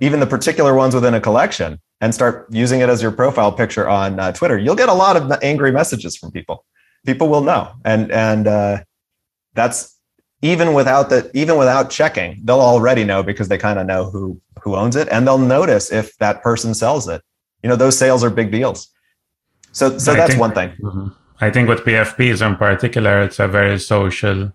even 0.00 0.18
the 0.18 0.26
particular 0.26 0.74
ones 0.74 0.94
within 0.94 1.14
a 1.14 1.20
collection, 1.20 1.78
and 2.00 2.14
start 2.14 2.48
using 2.50 2.80
it 2.80 2.88
as 2.88 3.00
your 3.00 3.12
profile 3.12 3.52
picture 3.52 3.88
on 3.88 4.18
uh, 4.18 4.32
Twitter, 4.32 4.58
you'll 4.58 4.74
get 4.74 4.88
a 4.88 4.94
lot 4.94 5.16
of 5.16 5.30
angry 5.42 5.70
messages 5.70 6.16
from 6.16 6.32
people. 6.32 6.64
People 7.06 7.28
will 7.28 7.42
know, 7.42 7.72
and 7.84 8.10
and 8.12 8.46
uh, 8.46 8.78
that's 9.54 9.98
even 10.42 10.74
without 10.74 11.10
the 11.10 11.30
even 11.34 11.56
without 11.56 11.90
checking, 11.90 12.40
they'll 12.44 12.60
already 12.60 13.04
know 13.04 13.22
because 13.22 13.48
they 13.48 13.58
kind 13.58 13.78
of 13.78 13.86
know 13.86 14.10
who 14.10 14.40
who 14.62 14.76
owns 14.76 14.96
it, 14.96 15.08
and 15.10 15.26
they'll 15.26 15.38
notice 15.38 15.90
if 15.90 16.16
that 16.18 16.42
person 16.42 16.74
sells 16.74 17.08
it. 17.08 17.22
You 17.62 17.68
know, 17.68 17.76
those 17.76 17.98
sales 17.98 18.22
are 18.22 18.30
big 18.30 18.50
deals. 18.50 18.88
So 19.72 19.98
so 19.98 20.12
I 20.12 20.16
that's 20.16 20.30
think, 20.30 20.40
one 20.40 20.52
thing. 20.52 20.70
Mm-hmm. 20.80 21.08
I 21.40 21.50
think 21.50 21.68
with 21.68 21.80
PFPs 21.80 22.46
in 22.46 22.56
particular, 22.56 23.22
it's 23.22 23.38
a 23.38 23.48
very 23.48 23.78
social 23.78 24.52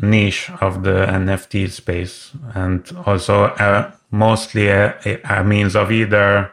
niche 0.00 0.50
of 0.60 0.82
the 0.82 1.06
NFT 1.06 1.70
space, 1.70 2.32
and 2.54 2.84
also 3.06 3.44
uh, 3.44 3.90
mostly 4.10 4.68
a, 4.68 5.20
a 5.24 5.44
means 5.44 5.74
of 5.74 5.90
either 5.90 6.52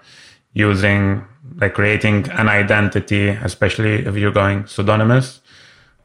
using 0.53 1.25
like 1.57 1.73
creating 1.73 2.29
an 2.31 2.49
identity, 2.49 3.29
especially 3.29 4.05
if 4.05 4.15
you're 4.15 4.31
going 4.31 4.67
pseudonymous, 4.67 5.41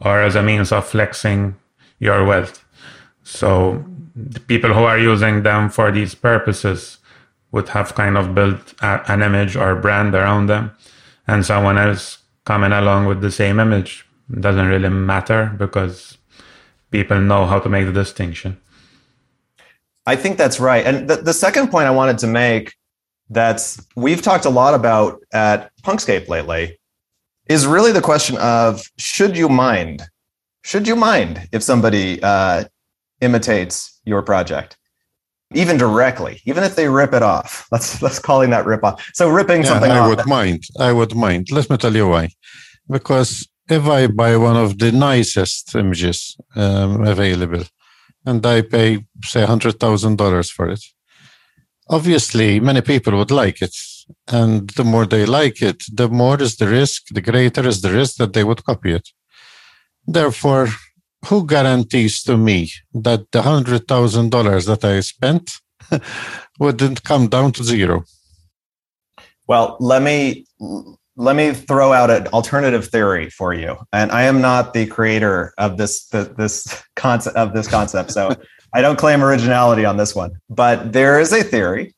or 0.00 0.20
as 0.22 0.34
a 0.36 0.42
means 0.42 0.72
of 0.72 0.86
flexing 0.86 1.56
your 1.98 2.24
wealth. 2.24 2.64
So 3.22 3.84
the 4.14 4.40
people 4.40 4.72
who 4.72 4.84
are 4.84 4.98
using 4.98 5.42
them 5.42 5.70
for 5.70 5.90
these 5.90 6.14
purposes 6.14 6.98
would 7.52 7.68
have 7.70 7.94
kind 7.94 8.16
of 8.16 8.34
built 8.34 8.74
a, 8.80 9.02
an 9.10 9.22
image 9.22 9.56
or 9.56 9.74
brand 9.74 10.14
around 10.14 10.46
them, 10.46 10.72
and 11.26 11.44
someone 11.44 11.78
else 11.78 12.18
coming 12.44 12.72
along 12.72 13.06
with 13.06 13.20
the 13.20 13.30
same 13.30 13.60
image 13.60 14.06
doesn't 14.38 14.68
really 14.68 14.88
matter 14.88 15.52
because 15.58 16.16
people 16.90 17.20
know 17.20 17.46
how 17.46 17.58
to 17.58 17.68
make 17.68 17.86
the 17.86 17.92
distinction. 17.92 18.60
I 20.06 20.16
think 20.16 20.38
that's 20.38 20.58
right. 20.58 20.84
And 20.86 21.08
the, 21.08 21.16
the 21.16 21.32
second 21.32 21.70
point 21.70 21.86
I 21.86 21.90
wanted 21.90 22.18
to 22.18 22.26
make 22.26 22.74
that's 23.30 23.86
we've 23.96 24.22
talked 24.22 24.44
a 24.44 24.50
lot 24.50 24.74
about 24.74 25.20
at 25.32 25.70
Punkscape 25.82 26.28
lately 26.28 26.78
is 27.48 27.66
really 27.66 27.92
the 27.92 28.00
question 28.00 28.36
of 28.38 28.82
should 28.98 29.36
you 29.36 29.48
mind 29.48 30.06
should 30.62 30.86
you 30.86 30.96
mind 30.96 31.48
if 31.52 31.62
somebody 31.62 32.22
uh, 32.22 32.64
imitates 33.20 34.00
your 34.04 34.22
project, 34.22 34.76
even 35.54 35.76
directly, 35.76 36.40
even 36.44 36.64
if 36.64 36.76
they 36.76 36.88
rip 36.88 37.12
it 37.14 37.22
off? 37.22 37.66
Let's 37.72 38.02
let's 38.02 38.18
calling 38.18 38.50
that 38.50 38.66
rip 38.66 38.84
off. 38.84 39.10
So 39.14 39.28
ripping 39.28 39.62
yeah, 39.62 39.68
something. 39.68 39.90
I 39.90 39.98
off, 39.98 40.08
would 40.08 40.26
mind. 40.26 40.64
I 40.78 40.92
would 40.92 41.14
mind. 41.14 41.50
Let 41.50 41.70
me 41.70 41.76
tell 41.76 41.94
you 41.94 42.08
why. 42.08 42.28
Because 42.88 43.48
if 43.68 43.86
I 43.86 44.06
buy 44.08 44.36
one 44.36 44.56
of 44.56 44.78
the 44.78 44.92
nicest 44.92 45.74
images 45.74 46.36
um, 46.56 47.06
available, 47.06 47.64
and 48.26 48.44
I 48.44 48.62
pay 48.62 49.04
say 49.24 49.44
hundred 49.44 49.80
thousand 49.80 50.18
dollars 50.18 50.50
for 50.50 50.68
it, 50.68 50.82
obviously 51.90 52.60
many 52.60 52.80
people 52.80 53.16
would 53.16 53.30
like 53.30 53.60
it 53.62 53.76
and 54.28 54.70
the 54.70 54.84
more 54.84 55.06
they 55.06 55.24
like 55.26 55.60
it 55.62 55.82
the 55.92 56.08
more 56.08 56.40
is 56.42 56.56
the 56.56 56.68
risk 56.68 57.02
the 57.10 57.20
greater 57.20 57.66
is 57.66 57.80
the 57.80 57.92
risk 57.92 58.16
that 58.16 58.32
they 58.32 58.44
would 58.44 58.64
copy 58.64 58.92
it 58.92 59.08
Therefore, 60.06 60.68
who 61.26 61.46
guarantees 61.46 62.22
to 62.24 62.36
me 62.36 62.72
that 62.94 63.30
the 63.30 63.42
hundred 63.42 63.86
thousand 63.86 64.30
dollars 64.30 64.66
that 64.66 64.84
I 64.84 65.00
spent 65.00 65.52
wouldn't 66.58 67.04
come 67.04 67.28
down 67.28 67.52
to 67.52 67.64
zero? 67.64 68.04
Well, 69.46 69.76
let 69.78 70.02
me 70.02 70.46
let 71.16 71.36
me 71.36 71.52
throw 71.52 71.92
out 71.92 72.10
an 72.10 72.26
alternative 72.28 72.88
theory 72.88 73.28
for 73.30 73.52
you. 73.52 73.76
And 73.92 74.10
I 74.10 74.22
am 74.22 74.40
not 74.40 74.72
the 74.72 74.86
creator 74.86 75.52
of 75.58 75.76
this 75.76 76.06
this 76.08 76.82
concept 76.96 77.36
of 77.36 77.52
this 77.52 77.68
concept, 77.68 78.10
so 78.10 78.34
I 78.72 78.80
don't 78.80 78.98
claim 78.98 79.22
originality 79.22 79.84
on 79.84 79.96
this 79.96 80.14
one. 80.14 80.32
But 80.48 80.92
there 80.92 81.18
is 81.20 81.32
a 81.32 81.42
theory 81.42 81.94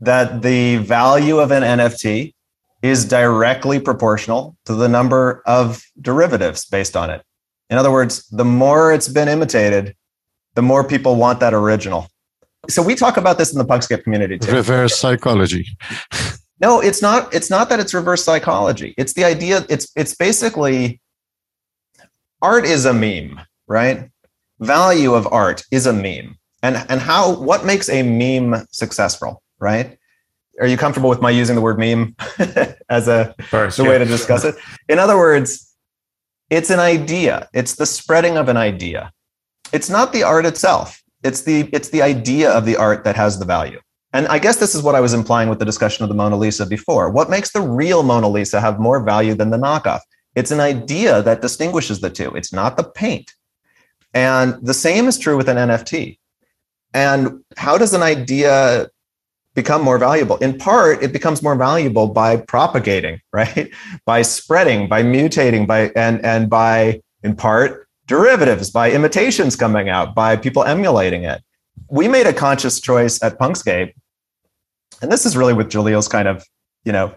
that 0.00 0.42
the 0.42 0.76
value 0.78 1.38
of 1.38 1.50
an 1.50 1.62
NFT 1.62 2.34
is 2.82 3.04
directly 3.04 3.78
proportional 3.78 4.56
to 4.64 4.74
the 4.74 4.88
number 4.88 5.42
of 5.46 5.82
derivatives 6.00 6.64
based 6.64 6.96
on 6.96 7.10
it. 7.10 7.22
In 7.68 7.78
other 7.78 7.90
words, 7.90 8.26
the 8.28 8.44
more 8.44 8.92
it's 8.92 9.08
been 9.08 9.28
imitated, 9.28 9.94
the 10.54 10.62
more 10.62 10.82
people 10.82 11.16
want 11.16 11.40
that 11.40 11.54
original. 11.54 12.08
So 12.68 12.82
we 12.82 12.94
talk 12.94 13.16
about 13.16 13.38
this 13.38 13.52
in 13.52 13.58
the 13.58 13.64
Punkscape 13.64 14.02
community 14.02 14.38
too. 14.38 14.52
Reverse 14.52 14.98
psychology. 14.98 15.66
no, 16.60 16.80
it's 16.80 17.00
not. 17.00 17.32
It's 17.32 17.48
not 17.48 17.68
that 17.68 17.80
it's 17.80 17.94
reverse 17.94 18.24
psychology. 18.24 18.94
It's 18.98 19.14
the 19.14 19.24
idea. 19.24 19.64
It's 19.68 19.90
it's 19.96 20.14
basically 20.14 21.00
art 22.42 22.64
is 22.64 22.84
a 22.84 22.92
meme, 22.92 23.40
right? 23.66 24.10
Value 24.60 25.14
of 25.14 25.26
art 25.32 25.64
is 25.70 25.86
a 25.86 25.92
meme, 25.92 26.38
and 26.62 26.84
and 26.88 27.00
how 27.00 27.34
what 27.34 27.64
makes 27.64 27.88
a 27.88 28.02
meme 28.02 28.66
successful, 28.70 29.42
right? 29.58 29.98
Are 30.60 30.66
you 30.66 30.76
comfortable 30.76 31.08
with 31.08 31.22
my 31.22 31.30
using 31.30 31.56
the 31.56 31.62
word 31.62 31.78
meme 31.78 32.14
as 32.90 33.08
a 33.08 33.34
First, 33.48 33.78
the 33.78 33.84
yeah. 33.84 33.88
way 33.88 33.98
to 33.98 34.04
discuss 34.04 34.44
it? 34.44 34.56
In 34.88 34.98
other 34.98 35.16
words, 35.16 35.74
it's 36.50 36.68
an 36.68 36.80
idea. 36.80 37.48
It's 37.54 37.76
the 37.76 37.86
spreading 37.86 38.36
of 38.36 38.48
an 38.48 38.58
idea. 38.58 39.12
It's 39.72 39.88
not 39.88 40.12
the 40.12 40.22
art 40.24 40.44
itself. 40.44 41.02
It's 41.22 41.42
the 41.42 41.70
it's 41.72 41.88
the 41.88 42.02
idea 42.02 42.50
of 42.50 42.66
the 42.66 42.76
art 42.76 43.04
that 43.04 43.16
has 43.16 43.38
the 43.38 43.46
value. 43.46 43.80
And 44.12 44.26
I 44.26 44.38
guess 44.38 44.56
this 44.56 44.74
is 44.74 44.82
what 44.82 44.94
I 44.94 45.00
was 45.00 45.14
implying 45.14 45.48
with 45.48 45.60
the 45.60 45.64
discussion 45.64 46.02
of 46.02 46.08
the 46.08 46.16
Mona 46.16 46.36
Lisa 46.36 46.66
before. 46.66 47.10
What 47.10 47.30
makes 47.30 47.52
the 47.52 47.60
real 47.60 48.02
Mona 48.02 48.28
Lisa 48.28 48.60
have 48.60 48.80
more 48.80 49.00
value 49.02 49.34
than 49.34 49.50
the 49.50 49.56
knockoff? 49.56 50.00
It's 50.34 50.50
an 50.50 50.60
idea 50.60 51.22
that 51.22 51.40
distinguishes 51.40 52.00
the 52.00 52.10
two. 52.10 52.30
It's 52.34 52.52
not 52.52 52.76
the 52.76 52.84
paint. 52.84 53.32
And 54.12 54.58
the 54.62 54.74
same 54.74 55.06
is 55.06 55.18
true 55.18 55.36
with 55.36 55.48
an 55.48 55.56
NFT. 55.56 56.18
And 56.92 57.44
how 57.56 57.78
does 57.78 57.94
an 57.94 58.02
idea 58.02 58.90
become 59.54 59.82
more 59.82 59.98
valuable. 59.98 60.36
In 60.36 60.56
part, 60.56 61.02
it 61.02 61.12
becomes 61.12 61.42
more 61.42 61.56
valuable 61.56 62.08
by 62.08 62.36
propagating, 62.36 63.20
right? 63.32 63.70
by 64.06 64.22
spreading, 64.22 64.88
by 64.88 65.02
mutating, 65.02 65.66
by 65.66 65.90
and 65.96 66.24
and 66.24 66.48
by 66.48 67.00
in 67.22 67.36
part 67.36 67.86
derivatives, 68.06 68.70
by 68.70 68.90
imitations 68.90 69.56
coming 69.56 69.88
out, 69.88 70.14
by 70.14 70.36
people 70.36 70.64
emulating 70.64 71.24
it. 71.24 71.42
We 71.88 72.08
made 72.08 72.26
a 72.26 72.32
conscious 72.32 72.80
choice 72.80 73.22
at 73.22 73.38
Punkscape, 73.38 73.92
and 75.02 75.10
this 75.10 75.26
is 75.26 75.36
really 75.36 75.54
with 75.54 75.70
Jalil's 75.70 76.08
kind 76.08 76.28
of, 76.28 76.44
you 76.84 76.92
know, 76.92 77.14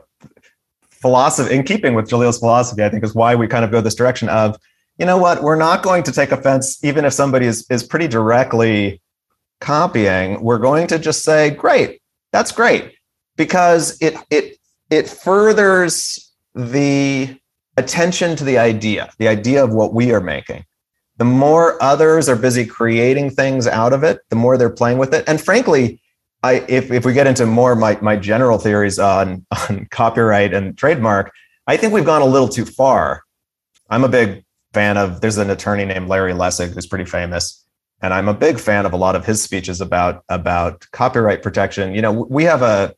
philosophy 0.91 1.53
in 1.56 1.63
keeping 1.63 1.95
with 1.95 2.10
Jalil's 2.10 2.39
philosophy, 2.39 2.84
I 2.84 2.89
think 2.89 3.03
is 3.03 3.15
why 3.15 3.36
we 3.36 3.47
kind 3.47 3.65
of 3.65 3.71
go 3.71 3.82
this 3.82 3.95
direction 3.95 4.29
of, 4.29 4.58
you 4.97 5.06
know 5.06 5.17
what, 5.17 5.41
we're 5.41 5.56
not 5.56 5.84
going 5.84 6.03
to 6.03 6.12
take 6.12 6.32
offense 6.32 6.84
even 6.84 7.06
if 7.06 7.13
somebody 7.13 7.45
is 7.45 7.65
is 7.69 7.84
pretty 7.84 8.08
directly 8.08 9.01
copying. 9.60 10.41
We're 10.41 10.60
going 10.60 10.88
to 10.88 10.99
just 10.99 11.23
say, 11.23 11.49
great, 11.49 12.01
that's 12.32 12.51
great 12.51 12.93
because 13.36 13.99
it 14.01 14.15
it 14.29 14.58
it 14.89 15.10
furthers 15.10 16.32
the 16.53 17.36
attention 17.77 18.36
to 18.36 18.43
the 18.43 18.58
idea, 18.58 19.12
the 19.17 19.27
idea 19.27 19.63
of 19.63 19.73
what 19.73 19.93
we 19.93 20.12
are 20.12 20.21
making. 20.21 20.65
The 21.17 21.25
more 21.25 21.82
others 21.82 22.29
are 22.29 22.36
busy 22.36 22.65
creating 22.65 23.32
things 23.32 23.67
out 23.67 23.93
of 23.93 24.03
it, 24.03 24.19
the 24.29 24.36
more 24.36 24.58
they're 24.58 24.69
playing 24.69 24.97
with 24.97 25.13
it. 25.13 25.23
And 25.27 25.39
frankly, 25.41 26.01
I 26.43 26.65
if, 26.67 26.91
if 26.91 27.06
we 27.06 27.13
get 27.13 27.27
into 27.27 27.45
more 27.45 27.75
my, 27.75 27.97
my 28.01 28.15
general 28.15 28.58
theories 28.58 28.99
on, 28.99 29.45
on 29.69 29.88
copyright 29.89 30.53
and 30.53 30.77
trademark, 30.77 31.32
I 31.65 31.77
think 31.77 31.93
we've 31.93 32.06
gone 32.06 32.21
a 32.21 32.25
little 32.25 32.49
too 32.49 32.65
far. 32.65 33.23
I'm 33.89 34.03
a 34.03 34.10
big 34.10 34.43
fan 34.73 34.97
of. 34.97 35.21
There's 35.21 35.38
an 35.38 35.49
attorney 35.49 35.86
named 35.86 36.07
Larry 36.07 36.33
Lessig 36.33 36.73
who's 36.73 36.88
pretty 36.88 37.05
famous, 37.05 37.65
and 38.01 38.13
I'm 38.13 38.27
a 38.27 38.33
big 38.33 38.59
fan 38.59 38.86
of 38.86 38.93
a 38.93 38.97
lot 38.97 39.15
of 39.15 39.25
his 39.25 39.41
speeches 39.41 39.81
about 39.81 40.23
about 40.29 40.86
copyright 40.91 41.43
protection. 41.43 41.93
You 41.93 42.01
know, 42.01 42.27
we 42.29 42.43
have 42.43 42.62
a 42.62 42.93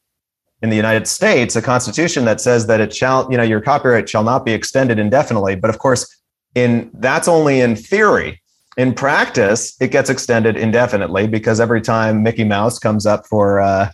in 0.61 0.69
the 0.69 0.75
United 0.75 1.07
States 1.07 1.55
a 1.55 1.61
constitution 1.61 2.25
that 2.25 2.41
says 2.41 2.67
that 2.67 2.79
it 2.79 2.93
shall, 2.93 3.29
you 3.29 3.37
know, 3.37 3.43
your 3.43 3.61
copyright 3.61 4.09
shall 4.09 4.23
not 4.23 4.45
be 4.45 4.53
extended 4.53 4.97
indefinitely. 4.97 5.55
But 5.55 5.69
of 5.69 5.79
course, 5.79 6.21
in 6.55 6.89
that's 6.93 7.27
only 7.27 7.61
in 7.61 7.75
theory. 7.75 8.41
In 8.77 8.93
practice, 8.93 9.75
it 9.79 9.91
gets 9.91 10.09
extended 10.09 10.57
indefinitely 10.57 11.27
because 11.27 11.61
every 11.61 11.81
time 11.81 12.23
Mickey 12.23 12.43
Mouse 12.43 12.77
comes 12.77 13.05
up 13.05 13.25
for 13.27 13.61
uh, 13.61 13.89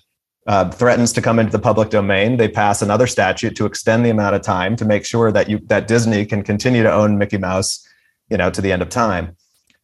uh, 0.47 0.69
threatens 0.71 1.13
to 1.13 1.21
come 1.21 1.39
into 1.39 1.51
the 1.51 1.59
public 1.59 1.89
domain, 1.89 2.37
they 2.37 2.47
pass 2.47 2.81
another 2.81 3.07
statute 3.07 3.55
to 3.55 3.65
extend 3.65 4.05
the 4.05 4.09
amount 4.09 4.35
of 4.35 4.41
time 4.41 4.75
to 4.75 4.85
make 4.85 5.05
sure 5.05 5.31
that 5.31 5.49
you 5.49 5.59
that 5.65 5.87
Disney 5.87 6.25
can 6.25 6.43
continue 6.43 6.83
to 6.83 6.91
own 6.91 7.17
Mickey 7.17 7.37
Mouse, 7.37 7.87
you 8.29 8.37
know, 8.37 8.49
to 8.49 8.61
the 8.61 8.71
end 8.71 8.81
of 8.81 8.89
time. 8.89 9.35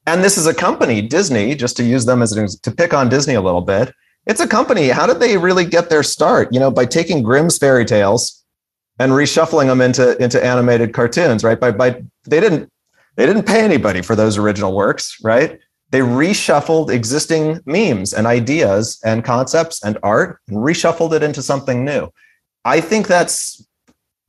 And 0.07 0.23
this 0.23 0.37
is 0.37 0.47
a 0.47 0.53
company, 0.53 1.01
Disney, 1.01 1.53
just 1.53 1.77
to 1.77 1.83
use 1.83 2.05
them 2.05 2.21
as 2.21 2.31
an, 2.31 2.47
to 2.63 2.71
pick 2.71 2.93
on 2.93 3.09
Disney 3.09 3.33
a 3.33 3.41
little 3.41 3.61
bit. 3.61 3.93
It's 4.25 4.39
a 4.39 4.47
company. 4.47 4.87
How 4.87 5.05
did 5.05 5.19
they 5.19 5.37
really 5.37 5.65
get 5.65 5.89
their 5.89 6.03
start? 6.03 6.53
You 6.53 6.59
know, 6.59 6.71
by 6.71 6.85
taking 6.85 7.23
Grimm's 7.23 7.57
fairy 7.57 7.85
tales 7.85 8.43
and 8.99 9.11
reshuffling 9.11 9.67
them 9.67 9.81
into 9.81 10.17
into 10.21 10.43
animated 10.43 10.93
cartoons, 10.93 11.43
right? 11.43 11.59
By 11.59 11.71
by 11.71 12.03
they 12.25 12.39
didn't 12.39 12.71
they 13.15 13.25
didn't 13.25 13.43
pay 13.43 13.61
anybody 13.61 14.01
for 14.01 14.15
those 14.15 14.37
original 14.37 14.75
works, 14.75 15.17
right? 15.23 15.59
They 15.89 15.99
reshuffled 15.99 16.89
existing 16.89 17.61
memes 17.65 18.13
and 18.13 18.27
ideas 18.27 18.99
and 19.05 19.23
concepts 19.23 19.83
and 19.83 19.97
art 20.03 20.39
and 20.47 20.57
reshuffled 20.57 21.13
it 21.13 21.23
into 21.23 21.41
something 21.41 21.85
new. 21.85 22.09
I 22.65 22.81
think 22.81 23.07
that's 23.07 23.65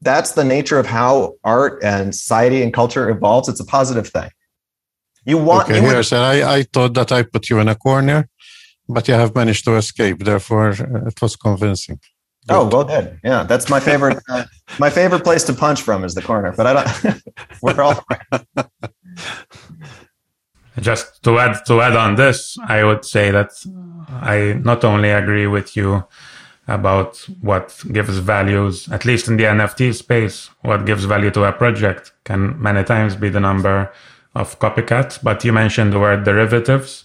that's 0.01 0.33
the 0.33 0.45
nature 0.45 0.79
of 0.79 0.87
how 0.87 1.35
art 1.43 1.83
and 1.83 2.15
society 2.15 2.63
and 2.63 2.73
culture 2.73 3.11
evolves. 3.11 3.49
It's 3.49 3.59
a 3.59 3.65
positive 3.65 4.07
thing. 4.09 4.31
You 5.25 5.39
want 5.39 5.69
okay, 5.69 5.81
you 5.81 5.87
would, 5.87 6.13
I, 6.13 6.59
I 6.59 6.63
thought 6.63 6.95
that 6.95 7.11
I 7.11 7.23
put 7.25 7.51
you 7.51 7.59
in 7.59 7.69
a 7.69 7.75
corner, 7.75 8.29
but 8.89 9.09
you 9.09 9.15
have 9.15 9.35
managed 9.35 9.65
to 9.65 9.75
escape. 9.75 10.21
Therefore, 10.21 10.69
uh, 10.69 11.09
it 11.09 11.21
was 11.21 11.35
convincing. 11.35 11.99
Oh, 12.49 12.67
well 12.67 12.85
done. 12.85 13.21
Yeah, 13.23 13.43
that's 13.43 13.69
my 13.69 13.81
favorite. 13.81 14.19
Uh, 14.29 14.45
my 14.79 14.89
favorite 14.89 15.25
place 15.25 15.45
to 15.45 15.53
punch 15.53 15.83
from 15.83 16.05
is 16.05 16.15
the 16.15 16.23
corner. 16.23 16.55
But 16.57 16.67
I 16.67 16.73
don't. 16.73 17.23
we're 17.63 17.83
all. 17.83 18.03
Just 20.81 21.23
to 21.25 21.39
add 21.39 21.65
to 21.67 21.81
add 21.81 21.97
on 21.97 22.15
this, 22.15 22.59
I 22.67 22.85
would 22.85 23.05
say 23.05 23.31
that 23.31 23.51
I 24.21 24.61
not 24.63 24.85
only 24.85 25.11
agree 25.11 25.47
with 25.47 25.77
you 25.77 26.05
about 26.67 27.17
what 27.41 27.83
gives 27.93 28.19
values, 28.19 28.89
at 28.93 29.05
least 29.05 29.29
in 29.29 29.39
the 29.39 29.45
NFT 29.45 29.95
space, 29.95 30.51
what 30.61 30.85
gives 30.85 31.05
value 31.05 31.31
to 31.31 31.45
a 31.45 31.53
project 31.53 32.13
can 32.25 32.61
many 32.61 32.85
times 32.85 33.17
be 33.17 33.31
the 33.31 33.41
number 33.41 33.91
of 34.35 34.59
copycats. 34.59 35.19
But 35.23 35.45
you 35.45 35.53
mentioned 35.53 35.93
the 35.93 35.99
word 35.99 36.25
derivatives, 36.25 37.05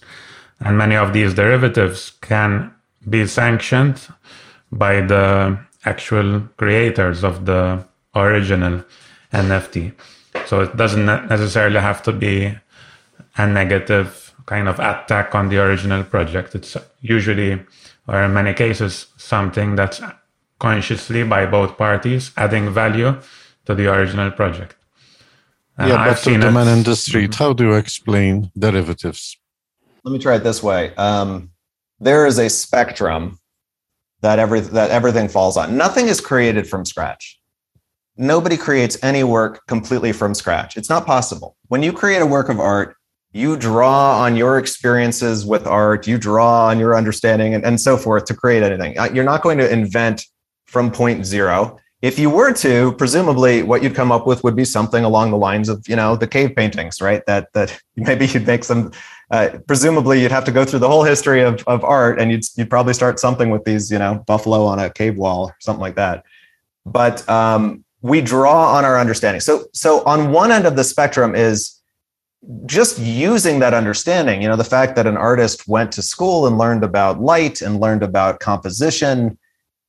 and 0.60 0.76
many 0.76 0.96
of 0.96 1.12
these 1.12 1.34
derivatives 1.34 2.12
can 2.20 2.72
be 3.08 3.26
sanctioned 3.26 4.06
by 4.70 5.00
the 5.00 5.58
actual 5.84 6.40
creators 6.56 7.24
of 7.24 7.46
the 7.46 7.84
original 8.14 8.84
NFT. 9.32 9.92
So 10.46 10.60
it 10.60 10.76
doesn't 10.76 11.06
necessarily 11.06 11.80
have 11.80 12.02
to 12.02 12.12
be 12.12 12.54
a 13.36 13.46
negative 13.46 14.34
kind 14.46 14.68
of 14.68 14.78
attack 14.78 15.34
on 15.34 15.48
the 15.48 15.58
original 15.58 16.04
project. 16.04 16.54
It's 16.54 16.76
usually, 17.00 17.62
or 18.06 18.22
in 18.22 18.32
many 18.34 18.54
cases, 18.54 19.06
something 19.16 19.76
that's 19.76 20.00
consciously 20.58 21.24
by 21.24 21.46
both 21.46 21.76
parties 21.76 22.30
adding 22.36 22.70
value 22.70 23.20
to 23.66 23.74
the 23.74 23.92
original 23.92 24.30
project. 24.30 24.76
Uh, 25.78 25.86
yeah, 25.86 26.04
but 26.06 26.22
the 26.22 26.52
man 26.52 26.68
in 26.68 26.84
the 26.84 26.94
street, 26.94 27.30
mm-hmm. 27.30 27.42
how 27.42 27.52
do 27.52 27.64
you 27.64 27.74
explain 27.74 28.50
derivatives? 28.56 29.36
Let 30.04 30.12
me 30.12 30.18
try 30.18 30.36
it 30.36 30.44
this 30.44 30.62
way. 30.62 30.94
Um, 30.94 31.50
there 31.98 32.26
is 32.26 32.38
a 32.38 32.48
spectrum 32.48 33.38
that 34.20 34.38
every 34.38 34.60
that 34.60 34.90
everything 34.90 35.28
falls 35.28 35.56
on. 35.56 35.76
Nothing 35.76 36.06
is 36.08 36.20
created 36.20 36.68
from 36.68 36.84
scratch. 36.84 37.40
Nobody 38.16 38.56
creates 38.56 38.96
any 39.02 39.24
work 39.24 39.66
completely 39.66 40.12
from 40.12 40.34
scratch. 40.34 40.76
It's 40.76 40.88
not 40.88 41.04
possible. 41.04 41.56
When 41.68 41.82
you 41.82 41.92
create 41.92 42.22
a 42.22 42.26
work 42.26 42.48
of 42.48 42.60
art, 42.60 42.96
you 43.34 43.56
draw 43.56 44.20
on 44.20 44.36
your 44.36 44.58
experiences 44.58 45.44
with 45.44 45.66
art, 45.66 46.06
you 46.06 46.16
draw 46.16 46.68
on 46.68 46.78
your 46.78 46.96
understanding 46.96 47.52
and, 47.52 47.64
and 47.64 47.80
so 47.80 47.96
forth 47.96 48.24
to 48.26 48.34
create 48.34 48.62
anything. 48.62 48.96
Uh, 48.96 49.08
you're 49.12 49.24
not 49.24 49.42
going 49.42 49.58
to 49.58 49.70
invent 49.70 50.24
from 50.66 50.90
point 50.90 51.26
zero. 51.26 51.76
If 52.00 52.16
you 52.16 52.30
were 52.30 52.52
to, 52.52 52.92
presumably 52.92 53.64
what 53.64 53.82
you'd 53.82 53.94
come 53.94 54.12
up 54.12 54.24
with 54.24 54.44
would 54.44 54.54
be 54.54 54.64
something 54.64 55.04
along 55.04 55.32
the 55.32 55.36
lines 55.36 55.68
of, 55.68 55.84
you 55.88 55.96
know, 55.96 56.14
the 56.14 56.28
cave 56.28 56.54
paintings, 56.54 57.00
right? 57.00 57.26
That 57.26 57.52
that 57.54 57.76
maybe 57.96 58.26
you'd 58.26 58.46
make 58.46 58.62
some 58.62 58.92
uh, 59.32 59.58
presumably 59.66 60.22
you'd 60.22 60.30
have 60.30 60.44
to 60.44 60.52
go 60.52 60.64
through 60.64 60.78
the 60.78 60.88
whole 60.88 61.02
history 61.02 61.42
of, 61.42 61.64
of 61.66 61.82
art 61.82 62.20
and 62.20 62.30
you'd, 62.30 62.44
you'd 62.54 62.70
probably 62.70 62.94
start 62.94 63.18
something 63.18 63.50
with 63.50 63.64
these, 63.64 63.90
you 63.90 63.98
know, 63.98 64.22
buffalo 64.28 64.64
on 64.64 64.78
a 64.78 64.90
cave 64.90 65.16
wall 65.16 65.46
or 65.46 65.56
something 65.58 65.80
like 65.80 65.96
that. 65.96 66.22
But 66.86 67.28
um, 67.28 67.84
we 68.00 68.20
draw 68.20 68.76
on 68.76 68.84
our 68.84 68.96
understanding. 68.96 69.40
So, 69.40 69.64
so 69.72 70.04
on 70.04 70.30
one 70.30 70.52
end 70.52 70.66
of 70.66 70.76
the 70.76 70.84
spectrum 70.84 71.34
is 71.34 71.80
just 72.66 72.98
using 72.98 73.58
that 73.60 73.74
understanding, 73.74 74.42
you 74.42 74.48
know, 74.48 74.56
the 74.56 74.64
fact 74.64 74.96
that 74.96 75.06
an 75.06 75.16
artist 75.16 75.66
went 75.68 75.92
to 75.92 76.02
school 76.02 76.46
and 76.46 76.58
learned 76.58 76.84
about 76.84 77.20
light 77.20 77.62
and 77.62 77.80
learned 77.80 78.02
about 78.02 78.40
composition, 78.40 79.38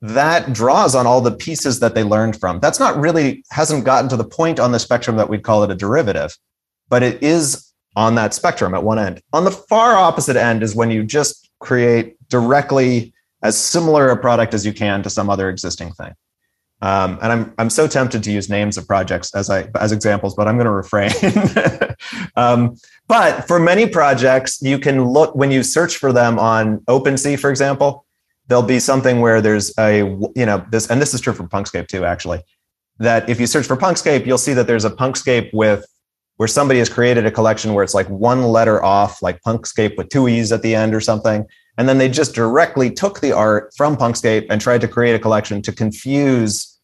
that 0.01 0.53
draws 0.53 0.95
on 0.95 1.07
all 1.07 1.21
the 1.21 1.31
pieces 1.31 1.79
that 1.79 1.95
they 1.95 2.03
learned 2.03 2.39
from. 2.39 2.59
That's 2.59 2.79
not 2.79 2.97
really 2.97 3.43
hasn't 3.51 3.85
gotten 3.85 4.09
to 4.09 4.17
the 4.17 4.23
point 4.23 4.59
on 4.59 4.71
the 4.71 4.79
spectrum 4.79 5.15
that 5.17 5.29
we'd 5.29 5.43
call 5.43 5.63
it 5.63 5.71
a 5.71 5.75
derivative, 5.75 6.37
but 6.89 7.03
it 7.03 7.21
is 7.23 7.71
on 7.95 8.15
that 8.15 8.33
spectrum 8.33 8.73
at 8.73 8.83
one 8.83 8.99
end. 8.99 9.21
On 9.33 9.45
the 9.45 9.51
far 9.51 9.95
opposite 9.95 10.35
end 10.35 10.63
is 10.63 10.75
when 10.75 10.91
you 10.91 11.03
just 11.03 11.49
create 11.59 12.15
directly 12.29 13.13
as 13.41 13.57
similar 13.57 14.09
a 14.09 14.17
product 14.17 14.53
as 14.53 14.65
you 14.65 14.73
can 14.73 15.01
to 15.03 15.09
some 15.09 15.29
other 15.29 15.49
existing 15.49 15.91
thing. 15.93 16.13
Um, 16.85 17.17
and 17.23 17.31
I'm 17.31 17.53
I'm 17.57 17.69
so 17.71 17.87
tempted 17.87 18.23
to 18.23 18.31
use 18.31 18.47
names 18.47 18.77
of 18.77 18.87
projects 18.87 19.33
as 19.33 19.49
I 19.49 19.67
as 19.73 19.91
examples, 19.91 20.35
but 20.35 20.47
I'm 20.47 20.55
going 20.55 20.65
to 20.65 20.71
refrain. 20.71 21.09
um, 22.35 22.75
but 23.07 23.47
for 23.47 23.57
many 23.59 23.87
projects, 23.87 24.61
you 24.61 24.77
can 24.77 25.03
look 25.03 25.33
when 25.33 25.49
you 25.49 25.63
search 25.63 25.97
for 25.97 26.13
them 26.13 26.37
on 26.37 26.81
OpenSea, 26.81 27.39
for 27.39 27.49
example. 27.49 28.05
There'll 28.47 28.61
be 28.61 28.79
something 28.79 29.19
where 29.19 29.41
there's 29.41 29.73
a 29.79 30.01
you 30.35 30.45
know 30.45 30.63
this, 30.69 30.91
and 30.91 31.01
this 31.01 31.15
is 31.15 31.21
true 31.21 31.33
for 31.33 31.45
Punkscape 31.45 31.87
too, 31.87 32.05
actually. 32.05 32.43
That 32.99 33.27
if 33.31 33.39
you 33.39 33.47
search 33.47 33.65
for 33.65 33.75
Punkscape, 33.75 34.27
you'll 34.27 34.37
see 34.37 34.53
that 34.53 34.67
there's 34.67 34.85
a 34.85 34.91
Punkscape 34.91 35.49
with 35.53 35.87
where 36.37 36.47
somebody 36.47 36.77
has 36.77 36.89
created 36.89 37.25
a 37.25 37.31
collection 37.31 37.73
where 37.73 37.83
it's 37.83 37.95
like 37.95 38.07
one 38.09 38.43
letter 38.43 38.83
off, 38.83 39.23
like 39.23 39.41
Punkscape 39.41 39.97
with 39.97 40.09
two 40.09 40.27
E's 40.27 40.51
at 40.51 40.61
the 40.61 40.75
end 40.75 40.93
or 40.93 41.01
something. 41.01 41.47
And 41.79 41.89
then 41.89 41.97
they 41.97 42.09
just 42.09 42.35
directly 42.35 42.91
took 42.91 43.21
the 43.21 43.31
art 43.31 43.73
from 43.75 43.97
Punkscape 43.97 44.45
and 44.51 44.61
tried 44.61 44.81
to 44.81 44.87
create 44.87 45.15
a 45.15 45.19
collection 45.19 45.63
to 45.63 45.71
confuse. 45.71 46.74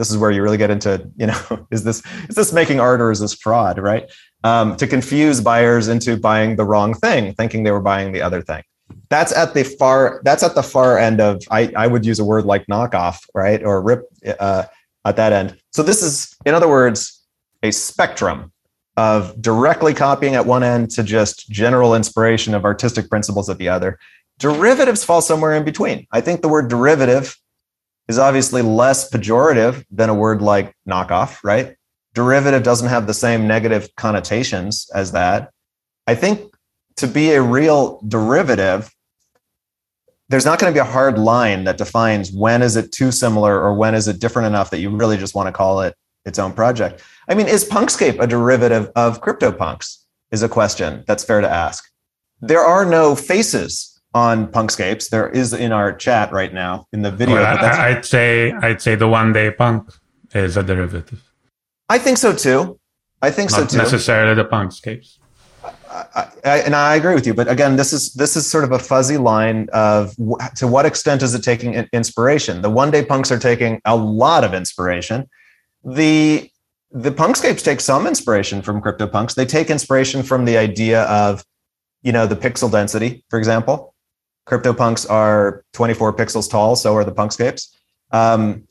This 0.00 0.10
is 0.10 0.16
where 0.16 0.30
you 0.30 0.42
really 0.42 0.56
get 0.56 0.70
into, 0.70 1.06
you 1.18 1.26
know, 1.26 1.66
is 1.70 1.84
this 1.84 2.02
is 2.30 2.34
this 2.34 2.54
making 2.54 2.80
art 2.80 3.02
or 3.02 3.10
is 3.10 3.20
this 3.20 3.34
fraud, 3.34 3.78
right? 3.78 4.10
Um, 4.44 4.74
to 4.76 4.86
confuse 4.86 5.42
buyers 5.42 5.88
into 5.88 6.16
buying 6.16 6.56
the 6.56 6.64
wrong 6.64 6.94
thing, 6.94 7.34
thinking 7.34 7.64
they 7.64 7.70
were 7.70 7.82
buying 7.82 8.12
the 8.12 8.22
other 8.22 8.40
thing. 8.40 8.62
That's 9.10 9.30
at 9.36 9.52
the 9.52 9.62
far. 9.62 10.22
That's 10.24 10.42
at 10.42 10.54
the 10.54 10.62
far 10.62 10.98
end 10.98 11.20
of. 11.20 11.42
I, 11.50 11.70
I 11.76 11.86
would 11.86 12.06
use 12.06 12.18
a 12.18 12.24
word 12.24 12.46
like 12.46 12.66
knockoff, 12.66 13.18
right, 13.34 13.62
or 13.62 13.82
rip 13.82 14.04
uh, 14.40 14.64
at 15.04 15.16
that 15.16 15.34
end. 15.34 15.58
So 15.70 15.82
this 15.82 16.02
is, 16.02 16.34
in 16.46 16.54
other 16.54 16.68
words, 16.68 17.22
a 17.62 17.70
spectrum 17.70 18.52
of 18.96 19.40
directly 19.42 19.92
copying 19.92 20.34
at 20.34 20.46
one 20.46 20.62
end 20.62 20.90
to 20.92 21.02
just 21.02 21.50
general 21.50 21.94
inspiration 21.94 22.54
of 22.54 22.64
artistic 22.64 23.10
principles 23.10 23.50
at 23.50 23.58
the 23.58 23.68
other. 23.68 23.98
Derivatives 24.38 25.04
fall 25.04 25.20
somewhere 25.20 25.54
in 25.54 25.64
between. 25.64 26.06
I 26.10 26.22
think 26.22 26.40
the 26.40 26.48
word 26.48 26.68
derivative 26.68 27.36
is 28.10 28.18
obviously 28.18 28.60
less 28.60 29.08
pejorative 29.08 29.84
than 29.90 30.08
a 30.08 30.14
word 30.14 30.42
like 30.42 30.74
knockoff, 30.88 31.38
right? 31.44 31.76
Derivative 32.12 32.64
doesn't 32.64 32.88
have 32.88 33.06
the 33.06 33.14
same 33.14 33.46
negative 33.46 33.88
connotations 33.96 34.90
as 34.92 35.12
that. 35.12 35.50
I 36.08 36.16
think 36.16 36.52
to 36.96 37.06
be 37.06 37.30
a 37.30 37.40
real 37.40 38.00
derivative, 38.08 38.92
there's 40.28 40.44
not 40.44 40.58
going 40.58 40.72
to 40.72 40.76
be 40.76 40.80
a 40.80 40.92
hard 40.92 41.18
line 41.18 41.62
that 41.64 41.78
defines 41.78 42.32
when 42.32 42.62
is 42.62 42.76
it 42.76 42.90
too 42.90 43.12
similar 43.12 43.60
or 43.60 43.74
when 43.74 43.94
is 43.94 44.08
it 44.08 44.18
different 44.18 44.46
enough 44.46 44.70
that 44.70 44.80
you 44.80 44.90
really 44.90 45.16
just 45.16 45.36
want 45.36 45.46
to 45.46 45.52
call 45.52 45.80
it 45.82 45.94
its 46.24 46.40
own 46.40 46.52
project. 46.52 47.02
I 47.28 47.34
mean, 47.34 47.46
is 47.46 47.64
Punkscape 47.64 48.20
a 48.20 48.26
derivative 48.26 48.90
of 48.96 49.20
CryptoPunks? 49.20 49.98
Is 50.32 50.42
a 50.42 50.48
question 50.48 51.02
that's 51.06 51.24
fair 51.24 51.40
to 51.40 51.50
ask. 51.50 51.84
There 52.40 52.60
are 52.60 52.84
no 52.84 53.16
faces 53.16 53.89
on 54.14 54.48
Punkscapes. 54.48 55.08
There 55.08 55.28
is 55.28 55.52
in 55.52 55.72
our 55.72 55.92
chat 55.92 56.32
right 56.32 56.52
now 56.52 56.86
in 56.92 57.02
the 57.02 57.10
video. 57.10 57.36
Well, 57.36 57.58
I, 57.58 57.94
would 57.94 58.04
say 58.04 58.52
I'd 58.52 58.82
say 58.82 58.94
the 58.94 59.08
one 59.08 59.32
day 59.32 59.50
punk 59.50 59.90
is 60.34 60.56
a 60.56 60.62
derivative. 60.62 61.22
I 61.88 61.98
think 61.98 62.18
so 62.18 62.32
too. 62.32 62.78
I 63.22 63.30
think 63.30 63.50
Not 63.50 63.60
so 63.60 63.66
too. 63.66 63.76
Not 63.76 63.84
necessarily 63.84 64.34
the 64.34 64.44
Punkscapes. 64.44 65.18
I, 65.90 66.28
I, 66.44 66.58
and 66.60 66.74
I 66.74 66.94
agree 66.94 67.14
with 67.14 67.26
you, 67.26 67.34
but 67.34 67.50
again, 67.50 67.76
this 67.76 67.92
is 67.92 68.14
this 68.14 68.36
is 68.36 68.48
sort 68.48 68.64
of 68.64 68.72
a 68.72 68.78
fuzzy 68.78 69.16
line 69.16 69.68
of 69.72 70.16
w- 70.16 70.36
to 70.56 70.68
what 70.68 70.86
extent 70.86 71.20
is 71.22 71.34
it 71.34 71.42
taking 71.42 71.74
inspiration? 71.92 72.62
The 72.62 72.70
one 72.70 72.90
day 72.90 73.04
punks 73.04 73.32
are 73.32 73.38
taking 73.38 73.80
a 73.84 73.96
lot 73.96 74.44
of 74.44 74.54
inspiration 74.54 75.28
the 75.84 76.50
the 76.92 77.10
punkscapes 77.10 77.62
take 77.62 77.80
some 77.80 78.06
inspiration 78.06 78.62
from 78.62 78.82
CryptoPunks. 78.82 79.34
They 79.34 79.46
take 79.46 79.70
inspiration 79.70 80.24
from 80.24 80.44
the 80.44 80.56
idea 80.56 81.04
of, 81.04 81.44
you 82.02 82.10
know, 82.10 82.26
the 82.26 82.34
pixel 82.34 82.70
density, 82.70 83.24
for 83.30 83.38
example. 83.38 83.94
CryptoPunks 84.50 85.08
are 85.08 85.64
24 85.72 86.14
pixels 86.14 86.50
tall, 86.50 86.76
so 86.76 86.94
are 86.96 87.04
the 87.04 87.12
punkscapes. 87.12 87.68
Um, 88.10 88.64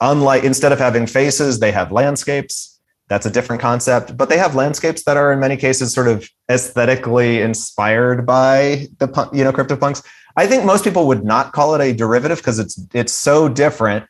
unlike 0.00 0.44
instead 0.44 0.72
of 0.72 0.78
having 0.78 1.06
faces, 1.06 1.58
they 1.58 1.72
have 1.72 1.92
landscapes. 1.92 2.80
That's 3.08 3.26
a 3.26 3.30
different 3.30 3.60
concept, 3.60 4.16
but 4.16 4.28
they 4.28 4.38
have 4.38 4.54
landscapes 4.54 5.02
that 5.02 5.16
are 5.16 5.32
in 5.32 5.40
many 5.40 5.56
cases 5.56 5.92
sort 5.92 6.06
of 6.06 6.28
aesthetically 6.48 7.40
inspired 7.40 8.24
by 8.24 8.86
the 8.98 9.28
you 9.32 9.42
know 9.42 9.52
CryptoPunks. 9.52 10.06
I 10.36 10.46
think 10.46 10.64
most 10.64 10.84
people 10.84 11.08
would 11.08 11.24
not 11.24 11.52
call 11.52 11.74
it 11.74 11.80
a 11.80 11.92
derivative 11.92 12.38
because 12.38 12.60
it's 12.60 12.80
it's 12.94 13.12
so 13.12 13.48
different. 13.48 14.06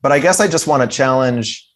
But 0.00 0.10
I 0.10 0.18
guess 0.18 0.40
I 0.40 0.48
just 0.48 0.66
want 0.66 0.82
to 0.82 0.88
challenge 0.88 1.68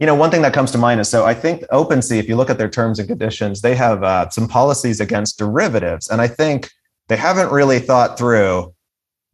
you 0.00 0.06
know, 0.06 0.16
one 0.16 0.32
thing 0.32 0.42
that 0.42 0.52
comes 0.52 0.72
to 0.72 0.78
mind 0.78 1.00
is 1.00 1.08
so 1.08 1.24
I 1.24 1.34
think 1.34 1.62
OpenSea, 1.70 2.18
if 2.18 2.26
you 2.26 2.34
look 2.34 2.50
at 2.50 2.58
their 2.58 2.68
terms 2.68 2.98
and 2.98 3.06
conditions, 3.06 3.60
they 3.60 3.76
have 3.76 4.02
uh, 4.02 4.28
some 4.30 4.48
policies 4.48 4.98
against 4.98 5.38
derivatives. 5.38 6.08
And 6.08 6.20
I 6.20 6.26
think 6.26 6.70
they 7.12 7.18
haven't 7.18 7.52
really 7.52 7.78
thought 7.78 8.16
through 8.16 8.74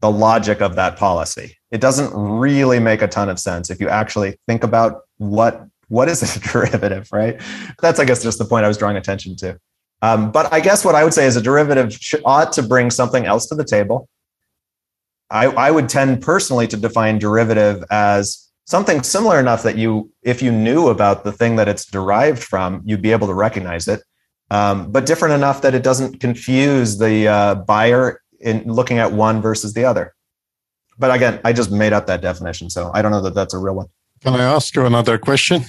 the 0.01 0.11
logic 0.11 0.61
of 0.61 0.75
that 0.75 0.97
policy. 0.97 1.57
It 1.71 1.81
doesn't 1.81 2.11
really 2.13 2.81
make 2.81 3.03
a 3.03 3.07
ton 3.07 3.29
of 3.29 3.39
sense 3.39 3.71
if 3.71 3.81
you 3.81 3.89
actually 3.89 4.37
think 4.49 4.65
about 4.65 5.03
what 5.19 5.65
what 5.87 6.09
is 6.09 6.37
a 6.37 6.41
derivative, 6.53 7.09
right? 7.13 7.41
That's, 7.81 8.01
I 8.01 8.05
guess, 8.05 8.21
just 8.21 8.39
the 8.39 8.45
point 8.45 8.65
I 8.65 8.69
was 8.69 8.79
drawing 8.79 8.97
attention 8.97 9.37
to. 9.37 9.61
Um, 10.03 10.33
but 10.33 10.53
I 10.53 10.59
guess 10.59 10.85
what 10.85 10.97
I 10.97 11.05
would 11.05 11.15
say 11.15 11.25
is 11.25 11.37
a 11.37 11.41
derivative 11.41 11.97
ought 12.25 12.53
to 12.55 12.65
bring 12.65 12.91
something 12.91 13.27
else 13.27 13.47
to 13.47 13.55
the 13.55 13.65
table. 13.65 14.09
I, 15.31 15.47
I 15.47 15.71
would 15.71 15.89
tend 15.89 16.21
personally 16.21 16.67
to 16.67 16.77
define 16.77 17.21
derivative 17.21 17.85
as 17.93 18.51
something 18.67 19.05
similar 19.05 19.39
enough 19.39 19.63
that 19.63 19.79
you, 19.79 20.11
if 20.25 20.43
you 20.43 20.51
knew 20.51 20.89
about 20.89 21.23
the 21.23 21.31
thing 21.31 21.55
that 21.57 21.69
it's 21.69 21.87
derived 21.87 22.43
from, 22.43 22.83
you'd 22.85 23.03
be 23.03 23.13
able 23.13 23.29
to 23.29 23.35
recognize 23.35 23.87
it. 23.87 24.03
Um, 24.51 24.91
but 24.91 25.05
different 25.07 25.35
enough 25.35 25.61
that 25.63 25.75
it 25.75 25.83
doesn't 25.83 26.21
confuse 26.21 26.99
the 26.99 27.29
uh, 27.29 27.55
buyer 27.57 28.23
in 28.41 28.65
looking 28.65 28.99
at 28.99 29.13
one 29.13 29.43
versus 29.43 29.75
the 29.75 29.85
other. 29.85 30.15
But 30.99 31.15
again, 31.15 31.41
I 31.45 31.53
just 31.53 31.71
made 31.71 31.93
up 31.93 32.07
that 32.07 32.23
definition, 32.23 32.71
so 32.71 32.91
I 32.95 33.03
don't 33.03 33.13
know 33.13 33.21
that 33.23 33.35
that's 33.35 33.55
a 33.55 33.59
real 33.59 33.75
one. 33.75 33.87
Can 34.23 34.35
I 34.35 34.45
ask 34.45 34.75
you 34.75 34.85
another 34.87 35.19
question? 35.19 35.65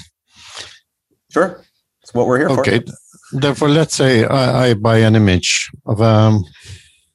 Sure, 1.29 1.61
it's 2.01 2.13
what 2.13 2.25
we're 2.25 2.39
here 2.39 2.49
okay. 2.49 2.55
for. 2.55 2.61
Okay, 2.61 2.85
therefore, 3.33 3.69
let's 3.69 3.95
say 3.95 4.25
I, 4.25 4.69
I 4.69 4.73
buy 4.73 4.99
an 4.99 5.15
image 5.15 5.69
of 5.85 6.01
a 6.01 6.39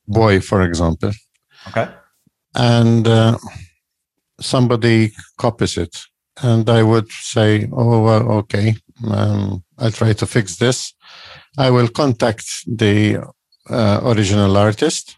boy, 0.06 0.40
for 0.40 0.62
example. 0.62 1.10
Okay. 1.68 1.88
And 2.54 3.08
uh, 3.08 3.36
somebody 4.38 5.12
copies 5.38 5.76
it 5.76 5.96
and 6.42 6.68
I 6.68 6.82
would 6.82 7.10
say, 7.10 7.68
oh, 7.72 8.02
well, 8.02 8.32
okay, 8.32 8.74
um, 9.08 9.62
I'll 9.78 9.92
try 9.92 10.12
to 10.12 10.26
fix 10.26 10.56
this. 10.56 10.93
I 11.58 11.70
will 11.70 11.88
contact 11.88 12.46
the 12.66 13.22
uh, 13.70 14.00
original 14.02 14.56
artist 14.56 15.16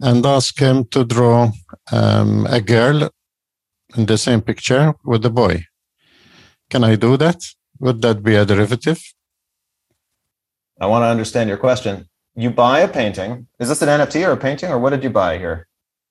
and 0.00 0.24
ask 0.24 0.58
him 0.58 0.84
to 0.86 1.04
draw 1.04 1.50
um, 1.92 2.46
a 2.46 2.60
girl 2.60 3.10
in 3.96 4.06
the 4.06 4.16
same 4.16 4.40
picture 4.40 4.94
with 5.04 5.22
the 5.22 5.30
boy. 5.30 5.64
Can 6.70 6.84
I 6.84 6.96
do 6.96 7.16
that? 7.16 7.42
Would 7.80 8.02
that 8.02 8.22
be 8.22 8.36
a 8.36 8.44
derivative? 8.44 9.02
I 10.80 10.86
want 10.86 11.02
to 11.02 11.08
understand 11.08 11.48
your 11.48 11.58
question. 11.58 12.08
You 12.36 12.50
buy 12.50 12.80
a 12.80 12.88
painting. 12.88 13.48
Is 13.58 13.68
this 13.68 13.82
an 13.82 13.88
NFT 13.88 14.26
or 14.26 14.32
a 14.32 14.36
painting, 14.36 14.70
or 14.70 14.78
what 14.78 14.90
did 14.90 15.02
you 15.02 15.10
buy 15.10 15.36
here? 15.36 15.66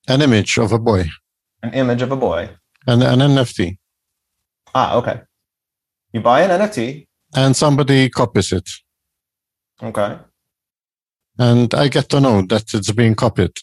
An 0.07 0.21
image 0.21 0.57
of 0.57 0.71
a 0.71 0.79
boy 0.79 1.05
an 1.63 1.73
image 1.73 2.01
of 2.01 2.11
a 2.11 2.15
boy. 2.15 2.49
And 2.87 3.03
an 3.03 3.19
NFT. 3.19 3.77
Ah, 4.73 4.95
okay. 4.95 5.21
You 6.13 6.21
buy 6.21 6.41
an 6.41 6.61
NFT. 6.61 7.07
And 7.35 7.55
somebody 7.55 8.09
copies 8.09 8.51
it. 8.51 8.67
Okay. 9.81 10.17
And 11.37 11.73
I 11.73 11.87
get 11.87 12.09
to 12.09 12.19
know 12.19 12.41
that 12.43 12.73
it's 12.73 12.91
being 12.91 13.15
copied. 13.15 13.53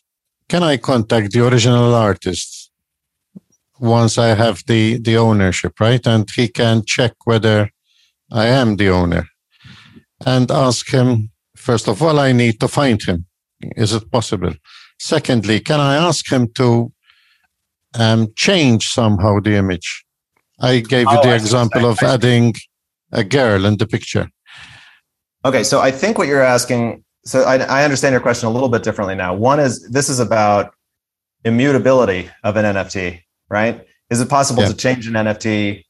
Can 0.48 0.62
I 0.62 0.76
contact 0.79 1.33
the 1.33 1.46
original 1.46 1.94
artist 1.94 2.70
once 3.79 4.16
I 4.16 4.29
have 4.29 4.62
the, 4.66 4.98
the 4.98 5.16
ownership, 5.18 5.79
right? 5.81 6.07
And 6.07 6.29
he 6.35 6.48
can 6.48 6.85
check 6.87 7.14
whether 7.24 7.70
I 8.33 8.46
am 8.46 8.76
the 8.76 8.88
owner 8.88 9.29
and 10.24 10.50
ask 10.50 10.88
him, 10.90 11.31
first 11.55 11.88
of 11.88 12.02
all, 12.02 12.18
I 12.18 12.33
need 12.33 12.61
to 12.61 12.68
find 12.68 13.02
him. 13.02 13.26
Is 13.61 13.92
it 13.92 14.11
possible? 14.11 14.55
Secondly, 14.98 15.61
can 15.61 15.81
I 15.81 15.96
ask 15.96 16.31
him 16.33 16.48
to 16.55 16.92
um, 17.98 18.33
change 18.37 18.88
somehow 18.88 19.40
the 19.40 19.55
image. 19.55 20.05
I 20.61 20.81
gave 20.81 21.07
you 21.11 21.18
oh, 21.18 21.22
the 21.22 21.35
example 21.35 21.87
of 21.87 22.02
adding 22.02 22.55
a 23.12 23.24
girl 23.24 23.64
in 23.64 23.76
the 23.76 23.87
picture. 23.87 24.29
Okay, 25.46 25.62
so 25.62 25.80
I 25.80 25.92
think 25.92 26.18
what 26.18 26.26
you're 26.26 26.42
asking, 26.42 27.04
so 27.24 27.42
I, 27.44 27.59
I 27.59 27.85
understand 27.85 28.12
your 28.12 28.20
question 28.20 28.48
a 28.48 28.50
little 28.50 28.68
bit 28.68 28.82
differently 28.82 29.14
now. 29.14 29.32
One 29.32 29.61
is 29.61 29.88
this 29.88 30.09
is 30.09 30.18
about 30.18 30.74
immutability 31.44 32.28
of 32.42 32.56
an 32.56 32.64
NFT, 32.64 33.20
right? 33.48 33.87
Is 34.11 34.20
it 34.20 34.28
possible 34.28 34.64
yeah. 34.64 34.70
to 34.70 34.74
change 34.74 35.06
an 35.06 35.14
NFT? 35.14 35.85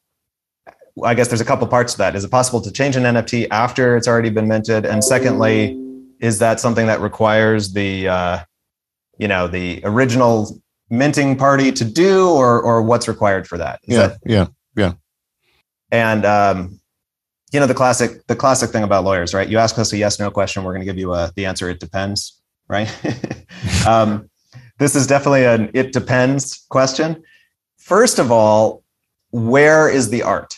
I 1.03 1.15
guess 1.15 1.29
there's 1.29 1.41
a 1.41 1.45
couple 1.45 1.67
parts 1.69 1.93
to 1.93 1.99
that. 1.99 2.15
Is 2.15 2.23
it 2.23 2.31
possible 2.31 2.61
to 2.61 2.71
change 2.71 2.97
an 2.97 3.05
NFT 3.05 3.49
after 3.51 3.97
it's 3.97 4.07
already 4.07 4.29
been 4.29 4.47
minted? 4.47 4.85
And 4.85 5.03
secondly, 5.03 5.75
is 6.21 6.39
that 6.41 6.61
something 6.61 6.87
that 6.87 7.01
requires 7.01 7.73
the, 7.73 8.09
uh, 8.09 8.39
you 9.17 9.27
know, 9.27 9.49
the 9.49 9.81
original 9.85 10.61
minting 10.91 11.35
party 11.35 11.73
to 11.73 11.85
do 11.85 12.29
or 12.29 12.61
or 12.61 12.83
what's 12.83 13.09
required 13.09 13.49
for 13.49 13.57
that? 13.57 13.81
Is 13.85 13.97
yeah, 13.97 14.07
that, 14.07 14.19
yeah, 14.27 14.47
yeah. 14.77 14.93
And 15.91 16.27
um, 16.27 16.79
you 17.53 17.61
know 17.61 17.67
the 17.67 17.75
classic 17.75 18.27
the 18.27 18.37
classic 18.37 18.71
thing 18.71 18.83
about 18.83 19.05
lawyers, 19.05 19.35
right? 19.35 19.49
You 19.49 19.59
ask 19.59 19.79
us 19.79 19.93
a 19.93 19.97
yes 19.97 20.19
no 20.19 20.31
question, 20.31 20.65
we're 20.65 20.73
going 20.73 20.87
to 20.87 20.87
give 20.87 20.99
you 20.99 21.15
a 21.15 21.33
the 21.37 21.47
answer. 21.47 21.71
It 21.71 21.81
depends, 21.81 22.41
right? 22.69 22.91
um, 23.87 24.29
this 24.79 24.95
is 24.97 25.07
definitely 25.07 25.45
an 25.45 25.71
it 25.75 25.93
depends 25.93 26.65
question. 26.69 27.23
First 27.79 28.19
of 28.19 28.33
all, 28.33 28.83
where 29.31 29.89
is 29.89 30.11
the 30.11 30.23
art? 30.23 30.57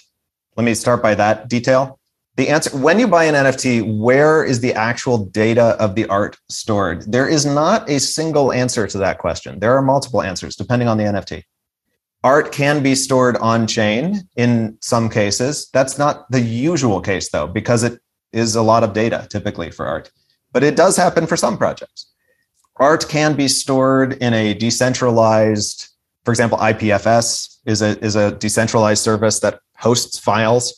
Let 0.56 0.64
me 0.64 0.74
start 0.74 1.02
by 1.02 1.14
that 1.14 1.48
detail. 1.48 1.98
The 2.36 2.48
answer 2.48 2.76
when 2.76 2.98
you 3.00 3.08
buy 3.08 3.24
an 3.24 3.34
NFT, 3.34 3.98
where 3.98 4.44
is 4.44 4.60
the 4.60 4.72
actual 4.72 5.18
data 5.26 5.76
of 5.80 5.94
the 5.94 6.06
art 6.06 6.36
stored? 6.48 7.10
There 7.10 7.28
is 7.28 7.44
not 7.44 7.90
a 7.90 7.98
single 8.00 8.52
answer 8.52 8.86
to 8.86 8.98
that 8.98 9.18
question. 9.18 9.58
There 9.58 9.76
are 9.76 9.82
multiple 9.82 10.22
answers 10.22 10.56
depending 10.56 10.88
on 10.88 10.98
the 10.98 11.04
NFT. 11.04 11.42
Art 12.28 12.52
can 12.52 12.82
be 12.82 12.94
stored 12.94 13.36
on 13.38 13.66
chain 13.66 14.28
in 14.36 14.76
some 14.80 15.08
cases. 15.08 15.70
That's 15.72 15.96
not 15.98 16.30
the 16.30 16.40
usual 16.40 17.00
case 17.00 17.30
though, 17.30 17.46
because 17.46 17.82
it 17.82 18.00
is 18.32 18.54
a 18.54 18.62
lot 18.62 18.84
of 18.84 18.92
data 18.92 19.26
typically 19.30 19.70
for 19.70 19.86
art, 19.86 20.10
but 20.52 20.62
it 20.62 20.76
does 20.76 20.94
happen 20.96 21.26
for 21.26 21.38
some 21.38 21.56
projects. 21.56 22.00
Art 22.76 23.08
can 23.08 23.34
be 23.34 23.48
stored 23.48 24.12
in 24.24 24.34
a 24.34 24.52
decentralized, 24.52 25.88
for 26.24 26.32
example, 26.32 26.58
IPFS 26.58 27.58
is 27.64 27.80
a, 27.80 27.98
is 28.04 28.14
a 28.14 28.32
decentralized 28.32 29.02
service 29.02 29.40
that 29.40 29.60
hosts 29.76 30.18
files 30.18 30.74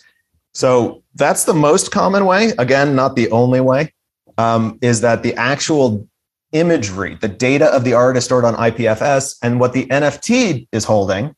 so 0.52 1.02
that's 1.14 1.44
the 1.44 1.54
most 1.54 1.90
common 1.90 2.26
way. 2.26 2.52
Again, 2.58 2.94
not 2.94 3.16
the 3.16 3.30
only 3.30 3.60
way. 3.60 3.92
Um, 4.38 4.78
is 4.80 5.00
that 5.02 5.22
the 5.22 5.34
actual 5.34 6.08
imagery, 6.52 7.16
the 7.20 7.28
data 7.28 7.66
of 7.66 7.84
the 7.84 7.94
art 7.94 8.16
is 8.16 8.24
stored 8.24 8.44
on 8.44 8.54
IPFS, 8.54 9.36
and 9.42 9.60
what 9.60 9.72
the 9.72 9.86
NFT 9.86 10.66
is 10.72 10.84
holding 10.84 11.34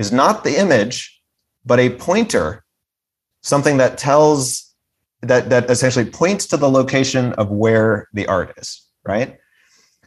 is 0.00 0.10
not 0.10 0.44
the 0.44 0.58
image, 0.58 1.20
but 1.64 1.78
a 1.78 1.90
pointer, 1.90 2.64
something 3.42 3.76
that 3.76 3.98
tells 3.98 4.74
that 5.20 5.50
that 5.50 5.70
essentially 5.70 6.06
points 6.06 6.46
to 6.46 6.56
the 6.56 6.70
location 6.70 7.34
of 7.34 7.50
where 7.50 8.08
the 8.14 8.26
art 8.26 8.54
is. 8.56 8.68
Right. 9.04 9.36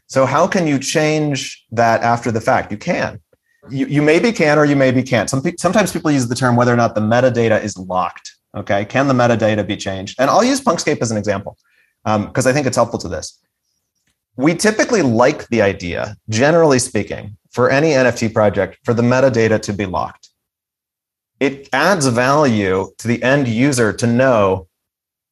So 0.08 0.26
how 0.26 0.48
can 0.48 0.66
you 0.68 0.80
change 0.80 1.64
that 1.72 2.02
after 2.02 2.32
the 2.32 2.42
fact? 2.42 2.72
You 2.72 2.78
can. 2.78 3.22
You, 3.70 3.86
you 3.86 4.02
maybe 4.02 4.32
can 4.32 4.58
or 4.58 4.66
you 4.66 4.76
maybe 4.76 5.04
can't. 5.04 5.30
Some 5.30 5.42
sometimes 5.58 5.94
people 5.94 6.12
use 6.12 6.28
the 6.28 6.36
term 6.36 6.56
whether 6.56 6.74
or 6.74 6.76
not 6.76 6.96
the 6.96 7.02
metadata 7.02 7.64
is 7.64 7.78
locked. 7.78 8.34
Okay, 8.56 8.86
can 8.86 9.08
the 9.08 9.14
metadata 9.14 9.66
be 9.66 9.78
changed? 9.78 10.20
And 10.20 10.30
I'll 10.30 10.44
use 10.44 10.60
Punkscape 10.60 11.02
as 11.02 11.12
an 11.12 11.18
example 11.18 11.58
because 12.04 12.46
um, 12.46 12.50
I 12.50 12.54
think 12.54 12.68
it's 12.68 12.76
helpful 12.76 13.00
to 13.00 13.08
this. 13.08 13.40
We 14.36 14.56
typically 14.56 15.04
like 15.04 15.48
the 15.50 15.62
idea, 15.62 16.18
generally 16.30 16.80
speaking, 16.80 17.38
for 17.54 17.70
any 17.70 17.92
NFT 17.92 18.34
project, 18.34 18.80
for 18.84 18.94
the 18.94 19.04
metadata 19.04 19.62
to 19.62 19.74
be 19.74 19.86
locked. 19.86 20.30
It 21.40 21.70
adds 21.72 22.08
value 22.08 22.92
to 22.98 23.08
the 23.08 23.22
end 23.24 23.48
user 23.48 23.94
to 23.94 24.08
know 24.08 24.68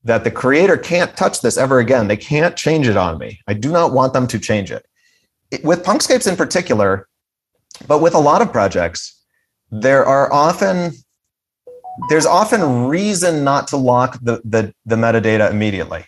that 0.04 0.24
the 0.24 0.32
creator 0.32 0.78
can't 0.78 1.16
touch 1.16 1.42
this 1.42 1.58
ever 1.58 1.80
again. 1.80 2.08
They 2.08 2.18
can't 2.18 2.56
change 2.56 2.88
it 2.88 2.98
on 2.98 3.18
me. 3.18 3.40
I 3.48 3.54
do 3.54 3.72
not 3.72 3.94
want 3.94 4.14
them 4.14 4.28
to 4.28 4.40
change 4.40 4.72
it. 4.72 4.86
it 5.52 5.64
with 5.64 5.84
Punkscapes 5.84 6.28
in 6.28 6.36
particular, 6.36 7.08
but 7.88 8.02
with 8.02 8.16
a 8.16 8.20
lot 8.20 8.42
of 8.42 8.52
projects, 8.52 9.20
there 9.72 10.06
are 10.06 10.32
often 10.32 10.92
there's 12.10 12.26
often 12.26 12.86
reason 12.88 13.44
not 13.44 13.68
to 13.68 13.78
lock 13.78 14.18
the, 14.22 14.42
the, 14.46 14.74
the 14.86 14.96
metadata 14.96 15.52
immediately. 15.52 16.06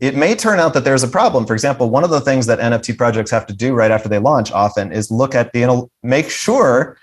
It 0.00 0.14
may 0.14 0.36
turn 0.36 0.60
out 0.60 0.74
that 0.74 0.84
there's 0.84 1.02
a 1.02 1.08
problem. 1.08 1.44
For 1.44 1.54
example, 1.54 1.90
one 1.90 2.04
of 2.04 2.10
the 2.10 2.20
things 2.20 2.46
that 2.46 2.60
NFT 2.60 2.96
projects 2.96 3.30
have 3.32 3.46
to 3.46 3.52
do 3.52 3.74
right 3.74 3.90
after 3.90 4.08
they 4.08 4.18
launch 4.18 4.52
often 4.52 4.92
is 4.92 5.10
look 5.10 5.34
at 5.34 5.52
the 5.52 5.88
make 6.02 6.30
sure 6.30 6.96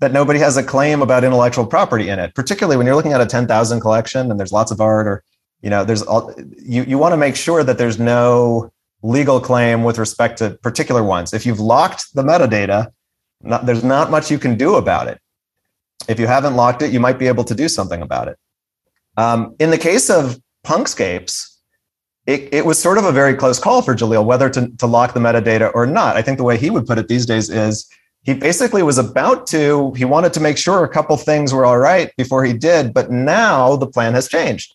that 0.00 0.12
nobody 0.12 0.38
has 0.40 0.56
a 0.56 0.62
claim 0.62 1.02
about 1.02 1.22
intellectual 1.22 1.66
property 1.66 2.08
in 2.08 2.18
it, 2.18 2.34
particularly 2.34 2.76
when 2.76 2.86
you're 2.86 2.96
looking 2.96 3.12
at 3.12 3.20
a 3.20 3.26
10,000 3.26 3.80
collection 3.80 4.30
and 4.30 4.40
there's 4.40 4.50
lots 4.50 4.72
of 4.72 4.80
art 4.80 5.06
or, 5.06 5.22
you 5.62 5.70
know, 5.70 5.84
there's 5.84 6.02
all, 6.02 6.34
you, 6.58 6.82
you 6.84 6.98
want 6.98 7.12
to 7.12 7.16
make 7.16 7.36
sure 7.36 7.62
that 7.62 7.78
there's 7.78 7.98
no 8.00 8.72
legal 9.02 9.40
claim 9.40 9.84
with 9.84 9.98
respect 9.98 10.38
to 10.38 10.50
particular 10.62 11.04
ones. 11.04 11.32
If 11.32 11.46
you've 11.46 11.60
locked 11.60 12.14
the 12.14 12.22
metadata, 12.22 12.92
not, 13.42 13.66
there's 13.66 13.84
not 13.84 14.10
much 14.10 14.30
you 14.30 14.38
can 14.38 14.56
do 14.56 14.74
about 14.74 15.06
it. 15.06 15.20
If 16.08 16.18
you 16.18 16.26
haven't 16.26 16.56
locked 16.56 16.82
it, 16.82 16.92
you 16.92 17.00
might 17.00 17.18
be 17.18 17.28
able 17.28 17.44
to 17.44 17.54
do 17.54 17.68
something 17.68 18.02
about 18.02 18.28
it. 18.28 18.38
Um, 19.16 19.54
in 19.58 19.70
the 19.70 19.78
case 19.78 20.08
of 20.10 20.40
Punkscapes, 20.66 21.49
it, 22.30 22.54
it 22.54 22.64
was 22.64 22.78
sort 22.78 22.96
of 22.96 23.04
a 23.04 23.10
very 23.10 23.34
close 23.34 23.58
call 23.58 23.82
for 23.82 23.94
Jalil 23.94 24.24
whether 24.24 24.48
to, 24.50 24.68
to 24.76 24.86
lock 24.86 25.14
the 25.14 25.20
metadata 25.20 25.72
or 25.74 25.84
not. 25.84 26.16
I 26.16 26.22
think 26.22 26.38
the 26.38 26.44
way 26.44 26.56
he 26.56 26.70
would 26.70 26.86
put 26.86 26.96
it 26.96 27.08
these 27.08 27.26
days 27.26 27.50
is 27.50 27.90
he 28.22 28.34
basically 28.34 28.84
was 28.84 28.98
about 28.98 29.48
to, 29.48 29.92
he 29.94 30.04
wanted 30.04 30.32
to 30.34 30.40
make 30.40 30.56
sure 30.56 30.84
a 30.84 30.88
couple 30.88 31.16
things 31.16 31.52
were 31.52 31.64
all 31.64 31.78
right 31.78 32.12
before 32.16 32.44
he 32.44 32.52
did, 32.52 32.94
but 32.94 33.10
now 33.10 33.74
the 33.74 33.86
plan 33.86 34.14
has 34.14 34.28
changed. 34.28 34.72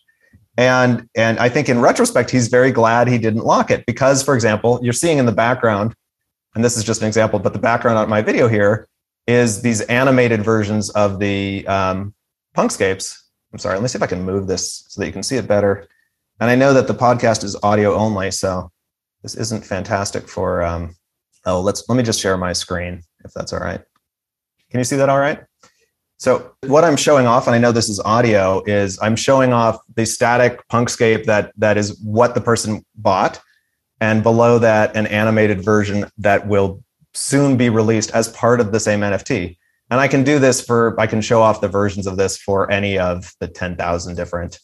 And, 0.58 1.08
and 1.14 1.38
I 1.38 1.48
think 1.48 1.68
in 1.68 1.80
retrospect, 1.80 2.30
he's 2.30 2.48
very 2.48 2.72
glad 2.72 3.08
he 3.08 3.18
didn't 3.18 3.44
lock 3.44 3.70
it 3.70 3.86
because, 3.86 4.22
for 4.22 4.34
example, 4.34 4.78
you're 4.82 4.92
seeing 4.92 5.18
in 5.18 5.26
the 5.26 5.32
background, 5.32 5.94
and 6.54 6.62
this 6.62 6.76
is 6.76 6.84
just 6.84 7.00
an 7.00 7.08
example, 7.08 7.38
but 7.38 7.52
the 7.52 7.58
background 7.58 7.98
on 7.98 8.08
my 8.08 8.20
video 8.20 8.48
here 8.48 8.86
is 9.26 9.62
these 9.62 9.80
animated 9.82 10.42
versions 10.42 10.90
of 10.90 11.18
the 11.20 11.66
um, 11.66 12.14
Punkscapes. 12.54 13.18
I'm 13.52 13.58
sorry, 13.58 13.76
let 13.76 13.82
me 13.82 13.88
see 13.88 13.96
if 13.96 14.02
I 14.02 14.06
can 14.06 14.24
move 14.24 14.46
this 14.46 14.84
so 14.88 15.00
that 15.00 15.06
you 15.06 15.12
can 15.12 15.22
see 15.22 15.36
it 15.36 15.46
better. 15.46 15.88
And 16.40 16.50
I 16.50 16.54
know 16.54 16.74
that 16.74 16.86
the 16.86 16.94
podcast 16.94 17.44
is 17.44 17.56
audio 17.62 17.94
only, 17.94 18.30
so 18.30 18.70
this 19.22 19.34
isn't 19.34 19.64
fantastic 19.64 20.28
for. 20.28 20.62
Um, 20.62 20.94
oh, 21.46 21.60
let's 21.60 21.88
let 21.88 21.96
me 21.96 22.02
just 22.02 22.20
share 22.20 22.36
my 22.36 22.52
screen 22.52 23.02
if 23.24 23.32
that's 23.32 23.52
all 23.52 23.60
right. 23.60 23.80
Can 24.70 24.80
you 24.80 24.84
see 24.84 24.96
that 24.96 25.08
all 25.08 25.18
right? 25.18 25.40
So 26.18 26.52
what 26.66 26.84
I'm 26.84 26.96
showing 26.96 27.26
off, 27.26 27.46
and 27.46 27.54
I 27.54 27.58
know 27.58 27.72
this 27.72 27.88
is 27.88 28.00
audio, 28.00 28.62
is 28.64 28.98
I'm 29.02 29.16
showing 29.16 29.52
off 29.52 29.78
the 29.94 30.06
static 30.06 30.66
punkscape 30.68 31.24
that 31.24 31.52
that 31.56 31.76
is 31.76 32.00
what 32.02 32.34
the 32.34 32.40
person 32.40 32.84
bought, 32.94 33.40
and 34.00 34.22
below 34.22 34.58
that 34.58 34.96
an 34.96 35.06
animated 35.06 35.62
version 35.62 36.06
that 36.18 36.46
will 36.46 36.82
soon 37.14 37.56
be 37.56 37.70
released 37.70 38.10
as 38.12 38.28
part 38.28 38.60
of 38.60 38.72
the 38.72 38.80
same 38.80 39.00
NFT. 39.00 39.56
And 39.90 40.00
I 40.00 40.08
can 40.08 40.24
do 40.24 40.38
this 40.38 40.60
for 40.60 40.98
I 41.00 41.06
can 41.06 41.20
show 41.20 41.42
off 41.42 41.60
the 41.60 41.68
versions 41.68 42.06
of 42.06 42.16
this 42.16 42.36
for 42.36 42.70
any 42.70 42.98
of 42.98 43.32
the 43.40 43.48
10,000 43.48 44.16
different 44.16 44.58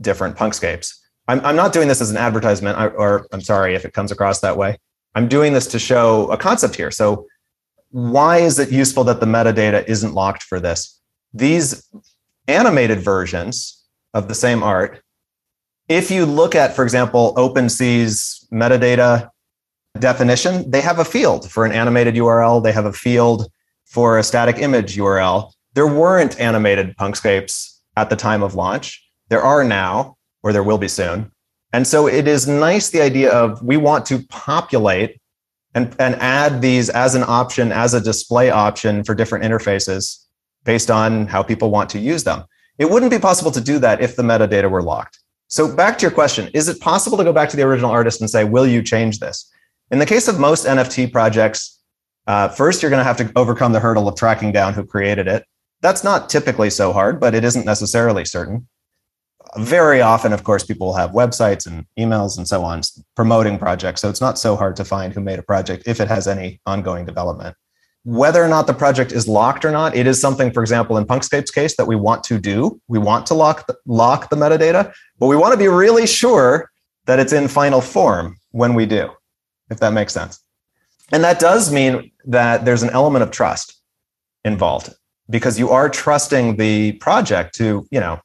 different 0.00 0.36
punkscapes. 0.36 0.94
I'm, 1.28 1.40
I'm 1.44 1.56
not 1.56 1.72
doing 1.72 1.88
this 1.88 2.00
as 2.00 2.10
an 2.10 2.16
advertisement, 2.16 2.78
or 2.78 3.26
I'm 3.32 3.40
sorry 3.40 3.74
if 3.74 3.84
it 3.84 3.92
comes 3.92 4.12
across 4.12 4.40
that 4.40 4.56
way. 4.56 4.78
I'm 5.14 5.28
doing 5.28 5.52
this 5.52 5.66
to 5.68 5.78
show 5.78 6.30
a 6.30 6.36
concept 6.36 6.76
here. 6.76 6.90
So, 6.90 7.26
why 7.90 8.38
is 8.38 8.58
it 8.58 8.72
useful 8.72 9.04
that 9.04 9.20
the 9.20 9.26
metadata 9.26 9.86
isn't 9.86 10.14
locked 10.14 10.42
for 10.42 10.58
this? 10.58 11.00
These 11.32 11.88
animated 12.48 12.98
versions 13.00 13.84
of 14.12 14.26
the 14.26 14.34
same 14.34 14.62
art, 14.62 15.02
if 15.88 16.10
you 16.10 16.26
look 16.26 16.54
at, 16.54 16.74
for 16.74 16.82
example, 16.82 17.34
OpenSea's 17.36 18.48
metadata 18.52 19.28
definition, 19.98 20.70
they 20.70 20.80
have 20.80 20.98
a 20.98 21.04
field 21.04 21.50
for 21.50 21.64
an 21.64 21.72
animated 21.72 22.14
URL, 22.14 22.62
they 22.62 22.72
have 22.72 22.86
a 22.86 22.92
field 22.92 23.50
for 23.84 24.18
a 24.18 24.22
static 24.22 24.58
image 24.58 24.96
URL. 24.96 25.52
There 25.74 25.86
weren't 25.86 26.40
animated 26.40 26.96
punkscapes 26.96 27.78
at 27.96 28.10
the 28.10 28.16
time 28.16 28.42
of 28.42 28.54
launch. 28.54 29.03
There 29.28 29.42
are 29.42 29.64
now, 29.64 30.16
or 30.42 30.52
there 30.52 30.62
will 30.62 30.78
be 30.78 30.88
soon. 30.88 31.30
And 31.72 31.86
so 31.86 32.06
it 32.06 32.28
is 32.28 32.46
nice 32.46 32.90
the 32.90 33.02
idea 33.02 33.32
of 33.32 33.62
we 33.62 33.76
want 33.76 34.06
to 34.06 34.20
populate 34.28 35.20
and, 35.74 35.94
and 35.98 36.14
add 36.16 36.62
these 36.62 36.88
as 36.88 37.14
an 37.14 37.24
option, 37.26 37.72
as 37.72 37.94
a 37.94 38.00
display 38.00 38.50
option 38.50 39.02
for 39.02 39.14
different 39.14 39.44
interfaces 39.44 40.24
based 40.64 40.90
on 40.90 41.26
how 41.26 41.42
people 41.42 41.70
want 41.70 41.90
to 41.90 41.98
use 41.98 42.24
them. 42.24 42.44
It 42.78 42.90
wouldn't 42.90 43.10
be 43.10 43.18
possible 43.18 43.50
to 43.50 43.60
do 43.60 43.78
that 43.80 44.00
if 44.00 44.16
the 44.16 44.22
metadata 44.22 44.70
were 44.70 44.82
locked. 44.82 45.18
So 45.48 45.74
back 45.74 45.98
to 45.98 46.02
your 46.02 46.10
question, 46.10 46.48
is 46.54 46.68
it 46.68 46.80
possible 46.80 47.18
to 47.18 47.24
go 47.24 47.32
back 47.32 47.48
to 47.50 47.56
the 47.56 47.62
original 47.62 47.90
artist 47.90 48.20
and 48.20 48.30
say, 48.30 48.44
will 48.44 48.66
you 48.66 48.82
change 48.82 49.18
this? 49.18 49.50
In 49.90 49.98
the 49.98 50.06
case 50.06 50.28
of 50.28 50.38
most 50.38 50.66
NFT 50.66 51.12
projects, 51.12 51.80
uh, 52.26 52.48
first 52.48 52.82
you're 52.82 52.90
going 52.90 53.00
to 53.00 53.04
have 53.04 53.18
to 53.18 53.30
overcome 53.36 53.72
the 53.72 53.80
hurdle 53.80 54.08
of 54.08 54.16
tracking 54.16 54.52
down 54.52 54.74
who 54.74 54.84
created 54.84 55.28
it. 55.28 55.44
That's 55.82 56.02
not 56.02 56.30
typically 56.30 56.70
so 56.70 56.92
hard, 56.92 57.20
but 57.20 57.34
it 57.34 57.44
isn't 57.44 57.66
necessarily 57.66 58.24
certain 58.24 58.66
very 59.56 60.00
often, 60.00 60.32
of 60.32 60.44
course, 60.44 60.64
people 60.64 60.88
will 60.88 60.94
have 60.94 61.10
websites 61.10 61.66
and 61.66 61.86
emails 61.98 62.36
and 62.36 62.46
so 62.48 62.64
on 62.64 62.80
promoting 63.14 63.58
projects. 63.58 64.00
So 64.00 64.08
it's 64.08 64.20
not 64.20 64.38
so 64.38 64.56
hard 64.56 64.76
to 64.76 64.84
find 64.84 65.12
who 65.12 65.20
made 65.20 65.38
a 65.38 65.42
project 65.42 65.84
if 65.86 66.00
it 66.00 66.08
has 66.08 66.26
any 66.26 66.60
ongoing 66.66 67.04
development. 67.04 67.56
Whether 68.04 68.44
or 68.44 68.48
not 68.48 68.66
the 68.66 68.74
project 68.74 69.12
is 69.12 69.26
locked 69.26 69.64
or 69.64 69.70
not, 69.70 69.96
it 69.96 70.06
is 70.06 70.20
something, 70.20 70.52
for 70.52 70.60
example, 70.62 70.98
in 70.98 71.06
Punkscape's 71.06 71.50
case, 71.50 71.76
that 71.76 71.86
we 71.86 71.96
want 71.96 72.22
to 72.24 72.38
do. 72.38 72.80
We 72.88 72.98
want 72.98 73.26
to 73.26 73.34
lock 73.34 73.66
the, 73.66 73.76
lock 73.86 74.28
the 74.28 74.36
metadata, 74.36 74.92
but 75.18 75.26
we 75.26 75.36
want 75.36 75.52
to 75.52 75.58
be 75.58 75.68
really 75.68 76.06
sure 76.06 76.70
that 77.06 77.18
it's 77.18 77.32
in 77.32 77.48
final 77.48 77.80
form 77.80 78.36
when 78.50 78.74
we 78.74 78.86
do, 78.86 79.10
if 79.70 79.78
that 79.80 79.92
makes 79.92 80.12
sense. 80.12 80.44
And 81.12 81.22
that 81.24 81.38
does 81.38 81.72
mean 81.72 82.10
that 82.26 82.64
there's 82.64 82.82
an 82.82 82.90
element 82.90 83.22
of 83.22 83.30
trust 83.30 83.80
involved 84.44 84.92
because 85.30 85.58
you 85.58 85.70
are 85.70 85.88
trusting 85.88 86.56
the 86.56 86.92
project 86.92 87.54
to, 87.56 87.86
you 87.90 88.00
know, 88.00 88.20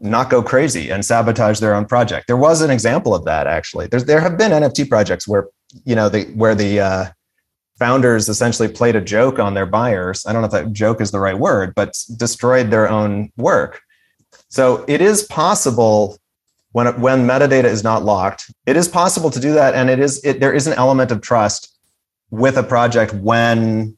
not 0.00 0.30
go 0.30 0.42
crazy 0.42 0.90
and 0.90 1.04
sabotage 1.04 1.60
their 1.60 1.74
own 1.74 1.86
project. 1.86 2.26
There 2.26 2.36
was 2.36 2.60
an 2.60 2.70
example 2.70 3.14
of 3.14 3.24
that 3.24 3.46
actually. 3.46 3.86
There's 3.86 4.04
there 4.04 4.20
have 4.20 4.36
been 4.36 4.52
NFT 4.52 4.88
projects 4.88 5.26
where 5.26 5.48
you 5.84 5.94
know 5.94 6.08
the 6.08 6.24
where 6.34 6.54
the 6.54 6.80
uh, 6.80 7.06
founders 7.78 8.28
essentially 8.28 8.68
played 8.68 8.96
a 8.96 9.00
joke 9.00 9.38
on 9.38 9.54
their 9.54 9.66
buyers. 9.66 10.24
I 10.26 10.32
don't 10.32 10.42
know 10.42 10.46
if 10.46 10.52
that 10.52 10.72
joke 10.72 11.00
is 11.00 11.10
the 11.10 11.20
right 11.20 11.38
word, 11.38 11.74
but 11.74 11.96
destroyed 12.16 12.70
their 12.70 12.88
own 12.88 13.32
work. 13.36 13.80
So 14.48 14.84
it 14.88 15.00
is 15.00 15.24
possible 15.24 16.18
when 16.72 17.00
when 17.00 17.26
metadata 17.26 17.64
is 17.64 17.82
not 17.82 18.04
locked, 18.04 18.52
it 18.66 18.76
is 18.76 18.88
possible 18.88 19.30
to 19.30 19.40
do 19.40 19.54
that, 19.54 19.74
and 19.74 19.88
it 19.88 19.98
is 19.98 20.22
it, 20.24 20.40
there 20.40 20.52
is 20.52 20.66
an 20.66 20.74
element 20.74 21.10
of 21.10 21.20
trust 21.20 21.74
with 22.30 22.56
a 22.56 22.62
project 22.62 23.14
when 23.14 23.96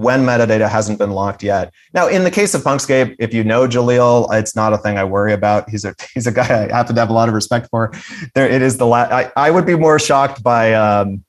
when 0.00 0.24
metadata 0.24 0.68
hasn't 0.68 0.98
been 0.98 1.10
locked 1.10 1.42
yet. 1.42 1.72
Now, 1.92 2.08
in 2.08 2.24
the 2.24 2.30
case 2.30 2.54
of 2.54 2.62
Punkscape, 2.62 3.16
if 3.18 3.34
you 3.34 3.44
know 3.44 3.66
Jalil, 3.66 4.32
it's 4.32 4.56
not 4.56 4.72
a 4.72 4.78
thing 4.78 4.98
I 4.98 5.04
worry 5.04 5.32
about. 5.32 5.68
He's 5.68 5.84
a 5.84 5.94
he's 6.14 6.26
a 6.26 6.32
guy 6.32 6.44
I 6.44 6.74
happen 6.74 6.94
to 6.94 7.00
have 7.00 7.10
a 7.10 7.14
lot 7.14 7.28
of 7.28 7.34
respect 7.34 7.68
for. 7.70 7.92
There, 8.34 8.48
it 8.48 8.62
is 8.62 8.78
the 8.78 8.86
la- 8.86 9.08
I, 9.10 9.30
I 9.36 9.50
would 9.50 9.66
be 9.66 9.76
more 9.76 9.98
shocked 9.98 10.42
by 10.42 10.74
um, 10.74 11.24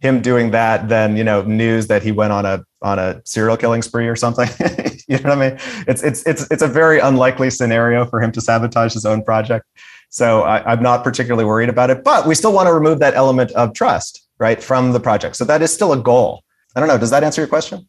him 0.00 0.22
doing 0.22 0.52
that 0.52 0.88
than 0.88 1.16
you 1.16 1.24
know 1.24 1.42
news 1.42 1.88
that 1.88 2.02
he 2.02 2.12
went 2.12 2.32
on 2.32 2.46
a 2.46 2.64
on 2.82 2.98
a 2.98 3.20
serial 3.24 3.56
killing 3.56 3.82
spree 3.82 4.08
or 4.08 4.16
something. 4.16 4.48
you 5.08 5.18
know 5.18 5.30
what 5.30 5.38
I 5.38 5.50
mean? 5.50 5.58
It's 5.86 6.02
it's 6.02 6.26
it's 6.26 6.50
it's 6.50 6.62
a 6.62 6.68
very 6.68 7.00
unlikely 7.00 7.50
scenario 7.50 8.04
for 8.06 8.20
him 8.20 8.32
to 8.32 8.40
sabotage 8.40 8.94
his 8.94 9.04
own 9.04 9.22
project. 9.22 9.66
So 10.10 10.42
I, 10.42 10.72
I'm 10.72 10.82
not 10.82 11.04
particularly 11.04 11.44
worried 11.44 11.68
about 11.68 11.90
it, 11.90 12.02
but 12.02 12.26
we 12.26 12.34
still 12.34 12.52
want 12.52 12.66
to 12.66 12.72
remove 12.72 12.98
that 13.00 13.14
element 13.14 13.50
of 13.52 13.74
trust, 13.74 14.26
right, 14.38 14.62
from 14.62 14.92
the 14.92 15.00
project. 15.00 15.36
So 15.36 15.44
that 15.44 15.60
is 15.60 15.72
still 15.72 15.92
a 15.92 15.98
goal. 15.98 16.42
I 16.74 16.80
don't 16.80 16.88
know. 16.88 16.96
Does 16.96 17.10
that 17.10 17.24
answer 17.24 17.40
your 17.40 17.48
question? 17.48 17.88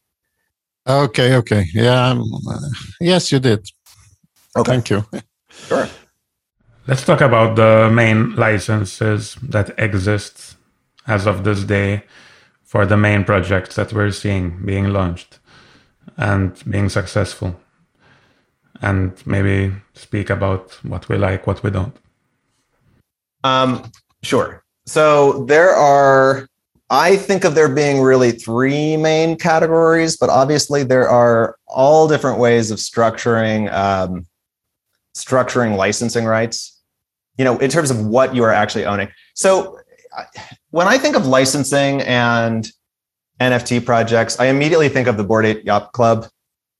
Okay, 0.87 1.35
okay. 1.35 1.65
Yeah. 1.73 2.09
Um, 2.09 2.23
yes, 2.99 3.31
you 3.31 3.39
did. 3.39 3.67
Okay. 4.57 4.71
Thank 4.71 4.89
you. 4.89 5.05
Sure. 5.51 5.87
Let's 6.87 7.05
talk 7.05 7.21
about 7.21 7.55
the 7.55 7.89
main 7.93 8.35
licenses 8.35 9.37
that 9.43 9.77
exist 9.77 10.55
as 11.05 11.27
of 11.27 11.43
this 11.43 11.63
day 11.63 12.03
for 12.63 12.85
the 12.85 12.97
main 12.97 13.23
projects 13.23 13.75
that 13.75 13.93
we're 13.93 14.11
seeing 14.11 14.65
being 14.65 14.89
launched 14.93 15.39
and 16.17 16.51
being 16.69 16.89
successful. 16.89 17.59
And 18.81 19.13
maybe 19.25 19.73
speak 19.93 20.29
about 20.29 20.71
what 20.83 21.09
we 21.09 21.17
like, 21.17 21.45
what 21.45 21.61
we 21.63 21.69
don't. 21.69 21.95
Um, 23.43 23.91
sure. 24.23 24.63
So 24.85 25.45
there 25.45 25.75
are 25.75 26.48
I 26.89 27.17
think 27.17 27.43
of 27.43 27.53
there 27.53 27.69
being 27.69 28.01
really 28.01 28.31
three 28.31 28.97
main 28.97 29.37
categories, 29.37 30.17
but 30.17 30.29
obviously 30.29 30.83
there 30.83 31.07
are 31.07 31.57
all 31.67 32.07
different 32.07 32.39
ways 32.39 32.71
of 32.71 32.79
structuring 32.79 33.71
um, 33.71 34.25
structuring 35.15 35.77
licensing 35.77 36.25
rights. 36.25 36.81
You 37.37 37.45
know, 37.45 37.57
in 37.59 37.69
terms 37.69 37.89
of 37.89 38.05
what 38.05 38.35
you 38.35 38.43
are 38.43 38.51
actually 38.51 38.85
owning. 38.85 39.09
So 39.33 39.79
when 40.71 40.87
I 40.87 40.97
think 40.97 41.15
of 41.15 41.25
licensing 41.25 42.01
and 42.01 42.69
NFT 43.39 43.85
projects, 43.85 44.39
I 44.39 44.47
immediately 44.47 44.89
think 44.89 45.07
of 45.07 45.15
the 45.15 45.23
Bored 45.23 45.45
Ape 45.45 45.63
Yacht 45.63 45.93
Club 45.93 46.27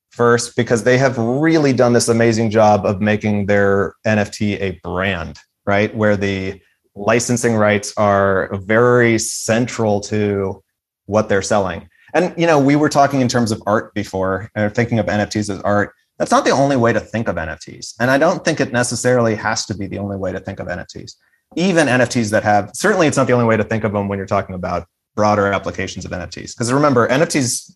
first 0.10 0.56
because 0.56 0.84
they 0.84 0.98
have 0.98 1.18
really 1.18 1.72
done 1.72 1.94
this 1.94 2.10
amazing 2.10 2.50
job 2.50 2.86
of 2.86 3.00
making 3.00 3.46
their 3.46 3.94
NFT 4.06 4.60
a 4.60 4.80
brand, 4.84 5.40
right? 5.66 5.96
Where 5.96 6.18
the 6.18 6.60
licensing 7.00 7.56
rights 7.56 7.94
are 7.98 8.50
very 8.58 9.18
central 9.18 10.02
to 10.02 10.62
what 11.06 11.30
they're 11.30 11.42
selling. 11.42 11.90
And 12.14 12.34
you 12.38 12.46
know, 12.46 12.60
we 12.60 12.76
were 12.76 12.90
talking 12.90 13.22
in 13.22 13.28
terms 13.28 13.52
of 13.52 13.62
art 13.66 13.94
before, 13.94 14.50
or 14.56 14.70
thinking 14.70 15.00
of 15.00 15.06
NFTs 15.06 15.50
as 15.50 15.62
art. 15.62 15.94
That's 16.18 16.32
not 16.32 16.44
the 16.44 16.52
only 16.52 16.76
way 16.76 16.92
to 16.92 17.00
think 17.00 17.30
of 17.30 17.38
NFTs, 17.38 17.96
and 18.00 18.12
I 18.12 18.18
don't 18.18 18.44
think 18.44 18.60
it 18.60 18.74
necessarily 18.74 19.36
has 19.36 19.66
to 19.68 19.78
be 19.78 19.88
the 19.88 20.00
only 20.00 20.18
way 20.18 20.34
to 20.34 20.40
think 20.40 20.60
of 20.60 20.68
NFTs. 20.68 21.14
Even 21.56 21.88
NFTs 21.88 22.30
that 22.32 22.44
have 22.44 22.72
certainly, 22.74 23.08
it's 23.08 23.18
not 23.18 23.28
the 23.28 23.34
only 23.34 23.46
way 23.46 23.58
to 23.58 23.64
think 23.64 23.84
of 23.84 23.94
them 23.94 24.08
when 24.08 24.18
you're 24.18 24.28
talking 24.28 24.56
about 24.56 24.86
broader 25.16 25.48
applications 25.48 26.06
of 26.06 26.12
NFTs. 26.12 26.56
Because 26.56 26.74
remember, 26.74 27.08
NFTs 27.08 27.74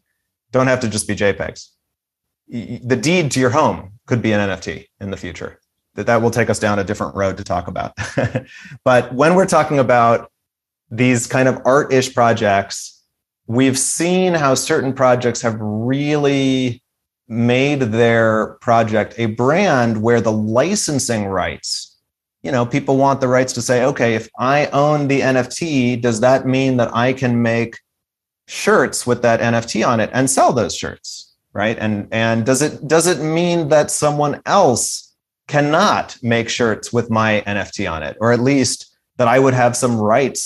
don't 0.52 0.68
have 0.68 0.82
to 0.82 0.90
just 0.90 1.08
be 1.08 1.16
JPEGs. 1.16 1.70
The 2.50 2.96
deed 2.96 3.32
to 3.32 3.40
your 3.40 3.50
home 3.50 3.94
could 4.06 4.22
be 4.22 4.34
an 4.34 4.50
NFT 4.50 4.88
in 5.00 5.10
the 5.10 5.18
future. 5.18 5.60
That 5.96 6.08
that 6.08 6.22
will 6.22 6.32
take 6.32 6.50
us 6.50 6.60
down 6.60 6.80
a 6.80 6.84
different 6.84 7.16
road 7.16 7.38
to 7.38 7.44
talk 7.44 7.68
about. 7.68 7.94
but 8.84 9.14
when 9.14 9.36
we're 9.36 9.46
talking 9.46 9.80
about 9.80 10.32
these 10.90 11.28
kind 11.28 11.48
of 11.48 11.62
art-ish 11.66 12.14
projects, 12.14 13.04
we've 13.48 13.78
seen 13.78 14.34
how 14.34 14.56
certain 14.56 14.94
projects 14.94 15.42
have 15.42 15.58
really 15.60 16.82
made 17.28 17.80
their 17.80 18.58
project 18.62 19.16
a 19.18 19.28
brand 19.28 20.02
where 20.02 20.22
the 20.22 20.32
licensing 20.32 21.26
rights 21.26 21.94
you 22.44 22.52
know 22.52 22.66
people 22.66 22.98
want 22.98 23.22
the 23.22 23.28
rights 23.28 23.54
to 23.54 23.62
say 23.62 23.86
okay 23.86 24.14
if 24.14 24.30
i 24.38 24.68
own 24.68 25.08
the 25.08 25.22
nft 25.22 26.02
does 26.02 26.20
that 26.20 26.46
mean 26.46 26.78
that 26.78 26.94
i 26.94 27.14
can 27.14 27.42
make 27.42 27.80
shirts 28.48 29.08
with 29.08 29.22
that 29.22 29.40
nft 29.40 29.88
on 29.88 30.00
it 30.00 30.10
and 30.14 30.30
sell 30.30 30.52
those 30.52 30.76
shirts 30.76 31.34
right 31.54 31.78
and 31.80 32.08
and 32.12 32.46
does 32.46 32.62
it 32.62 32.86
does 32.88 33.08
it 33.08 33.24
mean 33.24 33.70
that 33.70 33.90
someone 33.90 34.42
else 34.46 35.13
cannot 35.54 36.18
make 36.22 36.48
shirts 36.50 36.92
with 36.96 37.08
my 37.20 37.32
nft 37.48 37.80
on 37.96 38.02
it 38.10 38.16
or 38.22 38.30
at 38.32 38.42
least 38.52 38.78
that 39.18 39.28
i 39.28 39.38
would 39.44 39.54
have 39.54 39.76
some 39.84 39.96
rights 39.98 40.42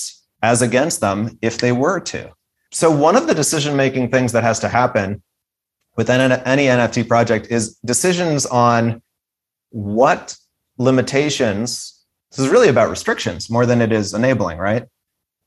as 0.51 0.61
against 0.61 0.97
them 1.05 1.19
if 1.41 1.57
they 1.57 1.71
were 1.71 1.99
to 1.99 2.23
so 2.71 2.91
one 2.91 3.15
of 3.15 3.27
the 3.27 3.35
decision 3.35 3.75
making 3.75 4.11
things 4.11 4.31
that 4.33 4.43
has 4.43 4.59
to 4.59 4.69
happen 4.69 5.21
with 5.97 6.09
any 6.09 6.65
NFT 6.65 7.07
project 7.07 7.47
is 7.49 7.75
decisions 7.83 8.45
on 8.45 9.01
what 9.71 10.37
limitations. 10.77 12.05
This 12.31 12.39
is 12.39 12.49
really 12.49 12.69
about 12.69 12.89
restrictions 12.89 13.49
more 13.49 13.65
than 13.65 13.81
it 13.81 13.91
is 13.91 14.13
enabling, 14.13 14.59
right? 14.59 14.85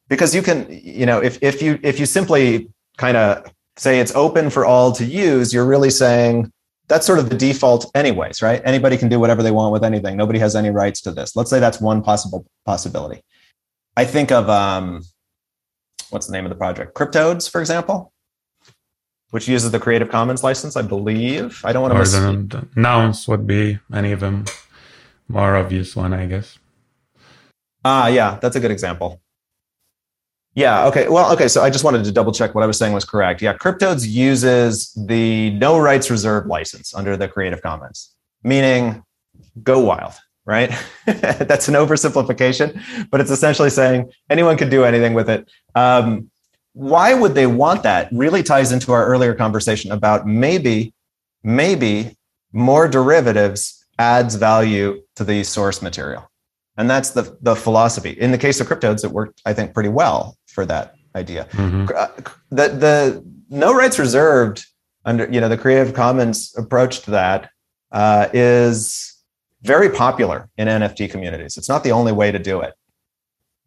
Because 0.08 0.34
you 0.34 0.42
can, 0.42 0.66
you 0.70 1.06
know, 1.06 1.20
if 1.20 1.38
if 1.40 1.62
you 1.62 1.78
if 1.82 2.00
you 2.00 2.06
simply 2.06 2.68
kind 2.96 3.16
of 3.16 3.44
say 3.76 4.00
it's 4.00 4.14
open 4.14 4.50
for 4.50 4.64
all 4.64 4.90
to 4.92 5.04
use, 5.04 5.54
you're 5.54 5.64
really 5.64 5.90
saying 5.90 6.52
that's 6.91 7.07
sort 7.07 7.18
of 7.18 7.30
the 7.30 7.36
default 7.36 7.91
anyways, 7.95 8.43
right? 8.43 8.61
Anybody 8.64 8.99
can 8.99 9.09
do 9.09 9.18
whatever 9.18 9.43
they 9.43 9.51
want 9.51 9.72
with 9.72 9.84
anything. 9.84 10.16
Nobody 10.16 10.38
has 10.41 10.55
any 10.55 10.70
rights 10.70 11.01
to 11.03 11.11
this. 11.11 11.36
Let's 11.36 11.49
say 11.49 11.59
that's 11.59 11.80
one 11.80 12.03
possible 12.03 12.45
possibility. 12.66 13.22
I 13.97 14.05
think 14.05 14.30
of 14.30 14.51
um, 14.51 15.03
what's 16.11 16.26
the 16.26 16.32
name 16.32 16.45
of 16.45 16.51
the 16.51 16.57
project? 16.57 16.95
Cryptoadz 16.95 17.51
for 17.51 17.61
example 17.61 18.12
which 19.30 19.47
uses 19.49 19.70
the 19.70 19.78
Creative 19.78 20.09
Commons 20.09 20.43
license, 20.43 20.76
I 20.76 20.82
believe. 20.82 21.61
I 21.64 21.72
don't 21.72 21.82
want 21.82 21.95
to. 21.95 22.01
Or 22.01 22.32
the, 22.32 22.68
nouns 22.74 23.28
would 23.28 23.47
be 23.47 23.78
any 23.93 24.11
of 24.12 24.20
them 24.20 24.45
more 25.28 25.57
obvious 25.57 25.95
one, 25.95 26.12
I 26.12 26.26
guess. 26.26 26.59
Ah, 27.84 28.09
yeah, 28.09 28.38
that's 28.43 28.57
a 28.57 28.61
good 28.61 28.72
example. 28.72 29.20
Yeah. 30.55 30.86
Okay. 30.86 31.09
Well. 31.09 31.32
Okay. 31.32 31.48
So 31.48 31.62
I 31.62 31.70
just 31.70 31.84
wanted 31.84 32.05
to 32.05 32.12
double 32.12 32.32
check 32.32 32.55
what 32.55 32.64
I 32.64 32.66
was 32.66 32.76
saying 32.76 32.92
was 32.92 33.05
correct. 33.05 33.40
Yeah. 33.40 33.55
Cryptoadz 33.55 34.09
uses 34.09 34.92
the 34.94 35.51
no 35.51 35.78
rights 35.78 36.11
reserved 36.11 36.48
license 36.48 36.94
under 36.94 37.16
the 37.16 37.28
Creative 37.28 37.62
Commons, 37.62 38.14
meaning 38.42 39.05
go 39.62 39.80
wild. 39.80 40.14
Right. 40.44 40.70
That's 41.07 41.68
an 41.68 41.74
oversimplification, 41.74 43.09
but 43.11 43.20
it's 43.20 43.30
essentially 43.30 43.70
saying 43.70 44.11
anyone 44.28 44.57
can 44.57 44.70
do 44.70 44.84
anything 44.84 45.14
with 45.14 45.30
it. 45.30 45.48
Um, 45.76 46.30
why 46.72 47.14
would 47.14 47.34
they 47.34 47.46
want 47.46 47.82
that 47.82 48.09
really 48.12 48.42
ties 48.42 48.72
into 48.72 48.92
our 48.92 49.07
earlier 49.07 49.34
conversation 49.34 49.92
about 49.92 50.26
maybe 50.26 50.94
maybe 51.42 52.16
more 52.53 52.88
derivatives 52.88 53.84
adds 53.98 54.34
value 54.34 55.03
to 55.16 55.24
the 55.24 55.42
source 55.42 55.82
material 55.82 56.30
and 56.76 56.88
that's 56.88 57.11
the 57.11 57.36
the 57.40 57.57
philosophy 57.57 58.11
in 58.11 58.30
the 58.30 58.38
case 58.38 58.61
of 58.61 58.68
Cryptoadz, 58.68 59.05
it 59.05 59.11
worked 59.11 59.40
i 59.44 59.53
think 59.53 59.74
pretty 59.74 59.88
well 59.88 60.36
for 60.61 60.66
that 60.66 60.94
idea 61.16 61.42
mm-hmm. 61.52 61.86
Uh, 61.96 62.08
the 62.50 62.66
the 62.84 63.24
no 63.48 63.72
rights 63.74 63.98
reserved 63.98 64.66
under 65.04 65.24
you 65.34 65.40
know 65.40 65.48
the 65.48 65.56
creative 65.64 65.94
commons 65.94 66.54
approach 66.62 67.00
to 67.00 67.11
that 67.11 67.50
uh, 67.92 68.28
is 68.32 68.78
very 69.62 69.88
popular 69.88 70.38
in 70.58 70.68
nft 70.68 71.11
communities 71.11 71.56
it's 71.56 71.68
not 71.74 71.82
the 71.82 71.92
only 71.92 72.12
way 72.12 72.30
to 72.30 72.38
do 72.38 72.61
it 72.61 72.74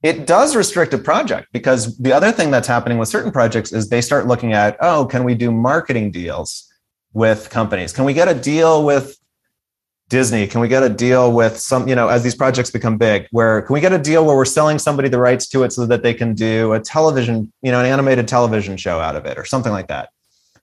it 0.04 0.28
does 0.28 0.56
restrict 0.56 0.94
a 0.94 0.98
project 0.98 1.48
because 1.54 1.98
the 1.98 2.12
other 2.12 2.32
thing 2.32 2.52
that's 2.52 2.68
happening 2.68 2.98
with 2.98 3.08
certain 3.08 3.32
projects 3.32 3.72
is 3.72 3.88
they 3.88 4.02
start 4.02 4.28
looking 4.28 4.52
at, 4.52 4.76
oh, 4.82 5.06
can 5.06 5.24
we 5.24 5.34
do 5.34 5.50
marketing 5.50 6.12
deals 6.12 6.70
with 7.14 7.50
companies? 7.50 7.94
Can 7.94 8.04
we 8.04 8.14
get 8.14 8.28
a 8.28 8.34
deal 8.34 8.84
with 8.84 9.18
Disney? 10.10 10.48
Can 10.48 10.62
we 10.62 10.68
get 10.68 10.84
a 10.84 10.90
deal 10.90 11.32
with 11.32 11.58
some, 11.58 11.88
you 11.88 11.96
know, 11.96 12.08
as 12.08 12.24
these 12.24 12.36
projects 12.36 12.70
become 12.70 12.98
big, 12.98 13.28
where 13.32 13.62
can 13.62 13.74
we 13.74 13.82
get 13.82 13.94
a 13.94 13.98
deal 13.98 14.26
where 14.26 14.36
we're 14.36 14.46
selling 14.46 14.78
somebody 14.80 15.10
the 15.10 15.20
rights 15.20 15.48
to 15.50 15.64
it 15.64 15.74
so 15.74 15.86
that 15.86 16.04
they 16.04 16.14
can 16.14 16.34
do 16.34 16.74
a 16.74 16.80
television, 16.80 17.52
you 17.62 17.72
know, 17.72 17.80
an 17.80 17.86
animated 17.86 18.28
television 18.28 18.78
show 18.78 19.00
out 19.00 19.16
of 19.16 19.26
it 19.26 19.38
or 19.38 19.46
something 19.46 19.72
like 19.72 19.88
that? 19.88 20.10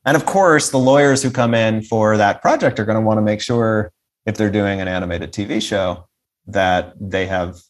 And 0.04 0.16
of 0.16 0.24
course, 0.24 0.70
the 0.70 0.78
lawyers 0.78 1.22
who 1.22 1.30
come 1.30 1.54
in 1.54 1.82
for 1.82 2.16
that 2.16 2.40
project 2.40 2.78
are 2.78 2.84
going 2.84 2.96
to 2.96 3.02
want 3.02 3.18
to 3.18 3.22
make 3.22 3.40
sure 3.40 3.92
if 4.26 4.36
they're 4.36 4.50
doing 4.50 4.80
an 4.80 4.88
animated 4.88 5.32
TV 5.32 5.60
show 5.60 6.06
that 6.46 6.94
they 7.00 7.26
have 7.26 7.60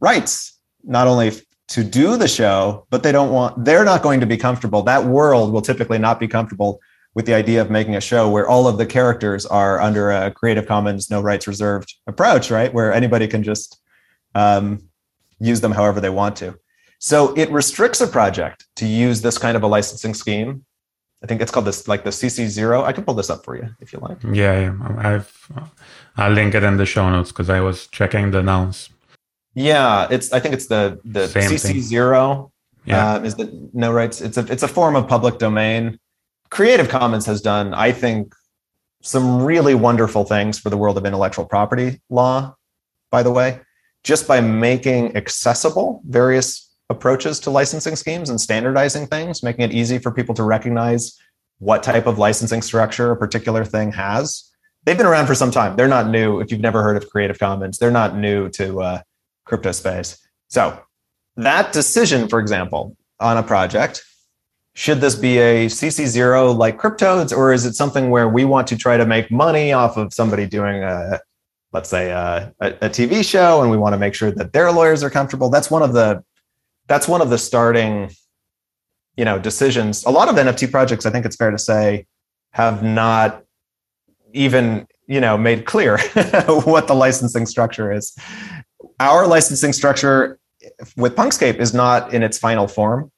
rights 0.00 0.58
not 0.82 1.06
only 1.06 1.32
to 1.68 1.82
do 1.82 2.16
the 2.16 2.28
show, 2.28 2.86
but 2.90 3.02
they 3.02 3.12
don't 3.12 3.32
want, 3.32 3.64
they're 3.64 3.84
not 3.84 4.02
going 4.02 4.20
to 4.20 4.26
be 4.26 4.36
comfortable. 4.36 4.82
That 4.82 5.04
world 5.04 5.52
will 5.52 5.62
typically 5.62 5.98
not 5.98 6.20
be 6.20 6.28
comfortable 6.28 6.80
with 7.14 7.26
the 7.26 7.34
idea 7.34 7.60
of 7.60 7.70
making 7.70 7.96
a 7.96 8.00
show 8.00 8.28
where 8.28 8.48
all 8.48 8.66
of 8.66 8.78
the 8.78 8.86
characters 8.86 9.46
are 9.46 9.80
under 9.80 10.10
a 10.10 10.30
Creative 10.30 10.66
Commons, 10.66 11.10
no 11.10 11.20
rights 11.20 11.46
reserved 11.46 11.94
approach, 12.06 12.50
right? 12.50 12.72
Where 12.72 12.92
anybody 12.92 13.28
can 13.28 13.42
just 13.42 13.80
um, 14.34 14.82
use 15.38 15.60
them 15.60 15.72
however 15.72 16.00
they 16.00 16.10
want 16.10 16.36
to. 16.36 16.58
So 16.98 17.34
it 17.36 17.50
restricts 17.50 18.00
a 18.00 18.06
project 18.06 18.66
to 18.76 18.86
use 18.86 19.22
this 19.22 19.38
kind 19.38 19.56
of 19.56 19.62
a 19.62 19.66
licensing 19.66 20.14
scheme. 20.14 20.64
I 21.22 21.26
think 21.26 21.40
it's 21.40 21.50
called 21.50 21.66
this 21.66 21.88
like 21.88 22.04
the 22.04 22.10
CC0. 22.10 22.84
I 22.84 22.92
can 22.92 23.04
pull 23.04 23.14
this 23.14 23.30
up 23.30 23.44
for 23.44 23.56
you 23.56 23.68
if 23.80 23.92
you 23.92 23.98
like. 24.00 24.18
Yeah, 24.22 24.60
yeah. 24.60 24.88
I've 24.98 25.50
I'll 26.16 26.32
link 26.32 26.54
it 26.54 26.62
in 26.62 26.76
the 26.76 26.84
show 26.84 27.08
notes 27.08 27.30
because 27.30 27.48
I 27.48 27.60
was 27.60 27.86
checking 27.86 28.30
the 28.30 28.42
nouns 28.42 28.90
yeah, 29.54 30.08
it's. 30.10 30.32
I 30.32 30.40
think 30.40 30.54
it's 30.54 30.66
the 30.66 31.00
the 31.04 31.28
Same 31.28 31.50
CC 31.50 31.80
zero. 31.80 32.52
Yeah. 32.84 33.14
Um, 33.14 33.24
is 33.24 33.36
the 33.36 33.70
no 33.72 33.92
rights? 33.92 34.20
It's 34.20 34.36
a 34.36 34.44
it's 34.52 34.62
a 34.62 34.68
form 34.68 34.96
of 34.96 35.08
public 35.08 35.38
domain. 35.38 35.98
Creative 36.54 36.88
Commons 36.88 37.26
has 37.26 37.40
done, 37.40 37.74
I 37.74 37.90
think, 37.90 38.32
some 39.02 39.42
really 39.42 39.74
wonderful 39.74 40.24
things 40.24 40.56
for 40.56 40.70
the 40.70 40.76
world 40.76 40.96
of 40.96 41.04
intellectual 41.04 41.44
property 41.44 42.00
law. 42.10 42.54
By 43.10 43.24
the 43.24 43.32
way, 43.32 43.58
just 44.04 44.28
by 44.28 44.40
making 44.40 45.16
accessible 45.16 46.00
various 46.06 46.72
approaches 46.90 47.40
to 47.40 47.50
licensing 47.50 47.96
schemes 47.96 48.30
and 48.30 48.40
standardizing 48.40 49.08
things, 49.08 49.42
making 49.42 49.64
it 49.64 49.72
easy 49.72 49.98
for 49.98 50.12
people 50.12 50.32
to 50.36 50.44
recognize 50.44 51.18
what 51.58 51.82
type 51.82 52.06
of 52.06 52.18
licensing 52.18 52.62
structure 52.62 53.10
a 53.10 53.16
particular 53.16 53.64
thing 53.64 53.90
has. 53.90 54.48
They've 54.84 54.96
been 54.96 55.06
around 55.06 55.26
for 55.26 55.34
some 55.34 55.50
time. 55.50 55.74
They're 55.74 55.88
not 55.88 56.08
new. 56.08 56.38
If 56.38 56.52
you've 56.52 56.60
never 56.60 56.84
heard 56.84 56.96
of 56.96 57.10
Creative 57.10 57.36
Commons, 57.36 57.78
they're 57.78 57.90
not 57.90 58.16
new 58.16 58.48
to 58.50 58.80
uh, 58.80 59.02
crypto 59.44 59.72
space. 59.72 60.24
So 60.46 60.80
that 61.34 61.72
decision, 61.72 62.28
for 62.28 62.38
example, 62.38 62.96
on 63.18 63.38
a 63.38 63.42
project, 63.42 64.04
should 64.74 65.00
this 65.00 65.14
be 65.14 65.38
a 65.38 65.66
CC0 65.66 66.56
like 66.56 66.78
Cryptoadz, 66.78 67.36
or 67.36 67.52
is 67.52 67.64
it 67.64 67.74
something 67.74 68.10
where 68.10 68.28
we 68.28 68.44
want 68.44 68.66
to 68.68 68.76
try 68.76 68.96
to 68.96 69.06
make 69.06 69.30
money 69.30 69.72
off 69.72 69.96
of 69.96 70.12
somebody 70.12 70.46
doing 70.46 70.82
a, 70.82 71.20
let's 71.72 71.88
say 71.88 72.10
a, 72.10 72.52
a 72.60 72.90
TV 72.90 73.24
show, 73.24 73.62
and 73.62 73.70
we 73.70 73.76
want 73.76 73.92
to 73.92 73.98
make 73.98 74.14
sure 74.14 74.30
that 74.32 74.52
their 74.52 74.72
lawyers 74.72 75.02
are 75.02 75.10
comfortable? 75.10 75.48
That's 75.48 75.70
one 75.70 75.82
of 75.82 75.92
the 75.92 76.22
that's 76.86 77.08
one 77.08 77.22
of 77.22 77.30
the 77.30 77.38
starting, 77.38 78.10
you 79.16 79.24
know, 79.24 79.38
decisions. 79.38 80.04
A 80.04 80.10
lot 80.10 80.28
of 80.28 80.34
NFT 80.34 80.70
projects, 80.70 81.06
I 81.06 81.10
think 81.10 81.24
it's 81.24 81.36
fair 81.36 81.50
to 81.50 81.58
say, 81.58 82.06
have 82.52 82.82
not 82.82 83.42
even 84.32 84.86
you 85.06 85.20
know 85.20 85.38
made 85.38 85.66
clear 85.66 85.98
what 86.64 86.88
the 86.88 86.94
licensing 86.94 87.46
structure 87.46 87.92
is 87.92 88.16
our 89.00 89.26
licensing 89.26 89.72
structure 89.72 90.38
with 90.96 91.14
Punkscape 91.14 91.56
is 91.56 91.74
not 91.74 92.14
in 92.14 92.22
its 92.22 92.38
final 92.38 92.66
form. 92.66 93.10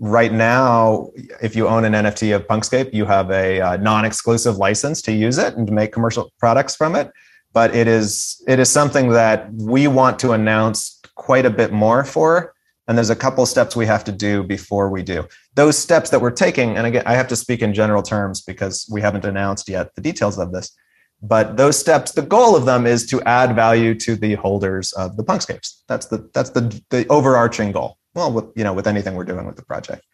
Right 0.00 0.32
now, 0.32 1.10
if 1.42 1.54
you 1.54 1.68
own 1.68 1.84
an 1.84 1.92
NFT 1.92 2.34
of 2.34 2.46
Punkscape, 2.46 2.92
you 2.92 3.04
have 3.04 3.30
a 3.30 3.60
uh, 3.60 3.76
non-exclusive 3.76 4.56
license 4.56 5.02
to 5.02 5.12
use 5.12 5.38
it 5.38 5.54
and 5.54 5.66
to 5.66 5.72
make 5.72 5.92
commercial 5.92 6.32
products 6.38 6.74
from 6.76 6.96
it. 6.96 7.10
But 7.52 7.74
it 7.74 7.86
is 7.86 8.42
it 8.48 8.58
is 8.58 8.70
something 8.70 9.10
that 9.10 9.52
we 9.52 9.86
want 9.86 10.18
to 10.20 10.32
announce 10.32 11.00
quite 11.14 11.44
a 11.44 11.50
bit 11.50 11.72
more 11.72 12.04
for. 12.04 12.54
And 12.88 12.98
there's 12.98 13.10
a 13.10 13.16
couple 13.16 13.46
steps 13.46 13.76
we 13.76 13.86
have 13.86 14.02
to 14.04 14.12
do 14.12 14.42
before 14.42 14.90
we 14.90 15.02
do. 15.02 15.26
Those 15.54 15.78
steps 15.78 16.10
that 16.10 16.20
we're 16.20 16.32
taking, 16.32 16.76
and 16.76 16.86
again, 16.86 17.04
I 17.06 17.14
have 17.14 17.28
to 17.28 17.36
speak 17.36 17.62
in 17.62 17.74
general 17.74 18.02
terms 18.02 18.40
because 18.40 18.88
we 18.90 19.00
haven't 19.00 19.24
announced 19.24 19.68
yet 19.68 19.94
the 19.94 20.00
details 20.00 20.38
of 20.38 20.52
this 20.52 20.74
but 21.22 21.56
those 21.56 21.78
steps 21.78 22.12
the 22.12 22.22
goal 22.22 22.56
of 22.56 22.64
them 22.64 22.86
is 22.86 23.06
to 23.06 23.22
add 23.22 23.54
value 23.54 23.94
to 23.94 24.16
the 24.16 24.34
holders 24.34 24.92
of 24.94 25.16
the 25.16 25.24
punkscapes 25.24 25.82
that's 25.86 26.06
the 26.06 26.28
that's 26.34 26.50
the 26.50 26.82
the 26.90 27.06
overarching 27.08 27.70
goal 27.72 27.96
well 28.14 28.32
with 28.32 28.46
you 28.56 28.64
know 28.64 28.72
with 28.72 28.86
anything 28.86 29.14
we're 29.14 29.24
doing 29.24 29.46
with 29.46 29.56
the 29.56 29.64
project. 29.64 30.04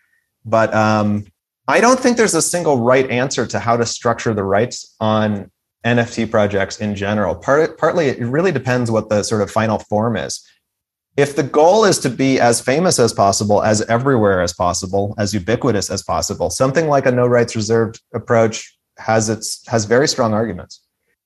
But 0.45 0.73
um, 0.75 1.25
i 1.67 1.81
don't 1.81 2.01
think 2.01 2.17
there's 2.17 2.35
a 2.35 2.43
single 2.43 2.79
right 2.79 3.11
answer 3.11 3.47
to 3.47 3.59
how 3.59 3.77
to 3.77 3.85
structure 3.85 4.33
the 4.33 4.45
rights 4.45 4.97
on 5.01 5.51
nft 5.85 6.31
projects 6.31 6.81
in 6.81 6.95
general. 6.95 7.35
Part, 7.35 7.79
partly 7.79 8.09
it 8.09 8.21
really 8.21 8.53
depends 8.53 8.91
what 8.91 9.09
the 9.09 9.23
sort 9.23 9.43
of 9.43 9.51
final 9.51 9.79
form 9.79 10.17
is. 10.17 10.45
If 11.17 11.35
the 11.35 11.43
goal 11.43 11.85
is 11.85 11.99
to 12.01 12.11
be 12.11 12.39
as 12.39 12.61
famous 12.61 12.99
as 12.99 13.13
possible, 13.13 13.63
as 13.63 13.83
everywhere 13.83 14.41
as 14.41 14.53
possible, 14.53 15.15
as 15.19 15.35
ubiquitous 15.35 15.91
as 15.91 16.03
possible, 16.03 16.49
something 16.49 16.89
like 16.89 17.07
a 17.07 17.13
no 17.13 17.27
rights 17.27 17.57
reserved 17.57 18.01
approach 18.15 18.77
has 18.99 19.29
its 19.29 19.67
has 19.69 19.85
very 19.85 20.09
strong 20.09 20.33
arguments. 20.33 20.81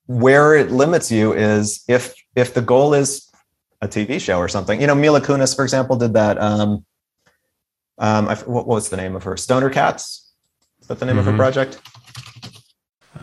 Where 0.06 0.54
it 0.54 0.70
limits 0.70 1.10
you 1.10 1.32
is 1.32 1.84
if 1.88 2.14
if 2.36 2.54
the 2.54 2.62
goal 2.62 2.94
is 2.94 3.28
a 3.82 3.88
TV 3.88 4.20
show 4.20 4.38
or 4.38 4.48
something. 4.48 4.80
You 4.80 4.86
know, 4.86 4.94
Mila 4.94 5.20
Kunis, 5.20 5.54
for 5.54 5.64
example, 5.64 5.96
did 5.96 6.14
that. 6.14 6.40
Um, 6.40 6.86
um, 7.98 8.28
I, 8.28 8.36
what 8.36 8.66
was 8.66 8.88
the 8.88 8.96
name 8.96 9.14
of 9.14 9.24
her? 9.24 9.36
Stoner 9.36 9.68
Cats. 9.68 10.32
Is 10.80 10.86
that 10.86 10.98
the 10.98 11.04
name 11.04 11.16
mm-hmm. 11.16 11.20
of 11.20 11.24
her 11.26 11.30
mm-hmm. 11.32 11.40
project? 11.40 11.80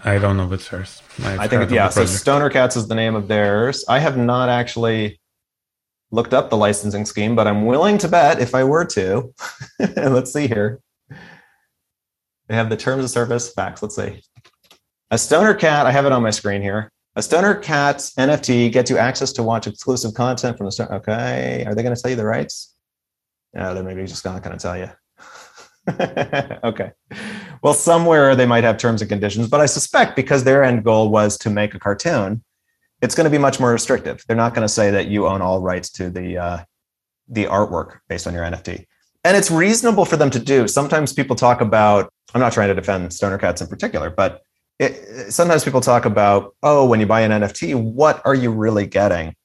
I 0.06 0.20
don't 0.20 0.38
know 0.38 0.46
if 0.46 0.52
it's 0.52 0.68
hers. 0.68 1.02
I've 1.24 1.40
i 1.40 1.48
think 1.48 1.72
yeah. 1.72 1.90
So 1.90 2.06
Stoner 2.06 2.50
Cats 2.50 2.76
is 2.76 2.88
the 2.88 2.96
name 2.96 3.16
of 3.16 3.28
theirs. 3.28 3.84
I 3.90 4.00
have 4.00 4.18
not 4.18 4.48
actually 4.50 5.20
looked 6.12 6.34
up 6.34 6.50
the 6.50 6.58
licensing 6.58 7.06
scheme, 7.06 7.36
but 7.36 7.48
I'm 7.48 7.66
willing 7.66 7.98
to 8.00 8.08
bet 8.08 8.40
if 8.40 8.54
I 8.54 8.64
were 8.64 8.86
to. 8.86 9.34
Let's 9.80 10.32
see 10.32 10.48
here. 10.48 10.82
They 12.48 12.56
have 12.56 12.70
the 12.70 12.78
terms 12.78 13.04
of 13.04 13.10
service 13.10 13.52
facts. 13.52 13.82
Let's 13.82 13.96
see. 13.96 14.22
A 15.12 15.18
stoner 15.18 15.54
cat, 15.54 15.86
I 15.86 15.92
have 15.92 16.06
it 16.06 16.12
on 16.12 16.24
my 16.24 16.32
screen 16.32 16.62
here. 16.62 16.92
A 17.16 17.22
stoner 17.22 17.56
cat's 17.56 18.14
NFT 18.16 18.72
gets 18.72 18.90
you 18.90 18.98
access 18.98 19.34
to 19.34 19.44
watch 19.44 19.68
exclusive 19.68 20.14
content 20.14 20.58
from 20.58 20.66
the 20.66 20.72
start. 20.72 20.92
Okay. 20.92 21.64
Are 21.66 21.74
they 21.74 21.84
going 21.84 21.96
to 21.96 22.02
tell 22.02 22.12
you 22.12 22.18
the 22.18 22.26
rights? 22.26 22.76
No, 23.54 23.74
they're 23.74 23.84
maybe 23.84 24.06
just 24.06 24.26
not 24.26 24.44
going 24.44 24.58
to 24.58 24.62
tell 24.62 24.78
you. 24.78 24.90
okay. 26.64 26.92
Well, 27.64 27.74
somewhere 27.74 28.36
they 28.36 28.46
might 28.46 28.64
have 28.64 28.78
terms 28.78 29.02
and 29.02 29.10
conditions, 29.10 29.48
but 29.48 29.60
I 29.60 29.66
suspect 29.66 30.16
because 30.16 30.44
their 30.44 30.64
end 30.64 30.84
goal 30.84 31.10
was 31.10 31.38
to 31.40 31.50
make 31.50 31.74
a 31.74 31.80
cartoon, 31.80 32.44
it's 33.02 33.16
going 33.16 33.26
to 33.26 33.32
be 33.32 33.38
much 33.38 33.60
more 33.60 33.72
restrictive. 33.72 34.24
They're 34.28 34.38
not 34.38 34.54
going 34.54 34.66
to 34.66 34.74
say 34.74 34.92
that 34.92 35.08
you 35.08 35.26
own 35.28 35.42
all 35.42 35.62
rights 35.62 35.90
to 35.94 36.10
the 36.10 36.38
uh, 36.38 36.64
the 37.28 37.46
artwork 37.46 38.00
based 38.08 38.28
on 38.28 38.34
your 38.34 38.44
NFT. 38.44 38.86
And 39.24 39.36
it's 39.36 39.52
reasonable 39.52 40.06
for 40.06 40.18
them 40.18 40.30
to 40.30 40.40
do. 40.40 40.68
Sometimes 40.68 41.14
people 41.14 41.36
talk 41.36 41.62
about. 41.62 42.12
I'm 42.34 42.42
not 42.42 42.54
trying 42.54 42.70
to 42.70 42.76
defend 42.76 43.12
Stoner 43.12 43.38
Cats 43.38 43.62
in 43.62 43.68
particular, 43.68 44.10
but 44.10 44.42
it, 44.80 45.32
sometimes 45.32 45.66
people 45.66 45.82
talk 45.82 46.06
about, 46.06 46.56
oh, 46.64 46.88
when 46.88 47.00
you 47.00 47.06
buy 47.06 47.22
an 47.22 47.32
NFT, 47.32 47.76
what 47.76 48.22
are 48.26 48.34
you 48.34 48.52
really 48.52 48.88
getting? 48.88 49.36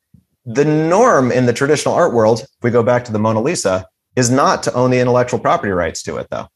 The 0.47 0.64
norm 0.64 1.32
in 1.32 1.47
the 1.47 1.53
traditional 1.53 1.95
art 1.95 2.14
world, 2.14 2.41
if 2.41 2.49
we 2.62 2.70
go 2.70 2.82
back 2.82 3.05
to 3.07 3.12
the 3.12 3.18
Mona 3.18 3.41
Lisa, 3.41 3.87
is 4.14 4.30
not 4.30 4.62
to 4.62 4.72
own 4.74 4.91
the 4.91 5.01
intellectual 5.01 5.41
property 5.41 5.72
rights 5.72 6.03
to 6.05 6.16
it, 6.18 6.28
though. 6.30 6.47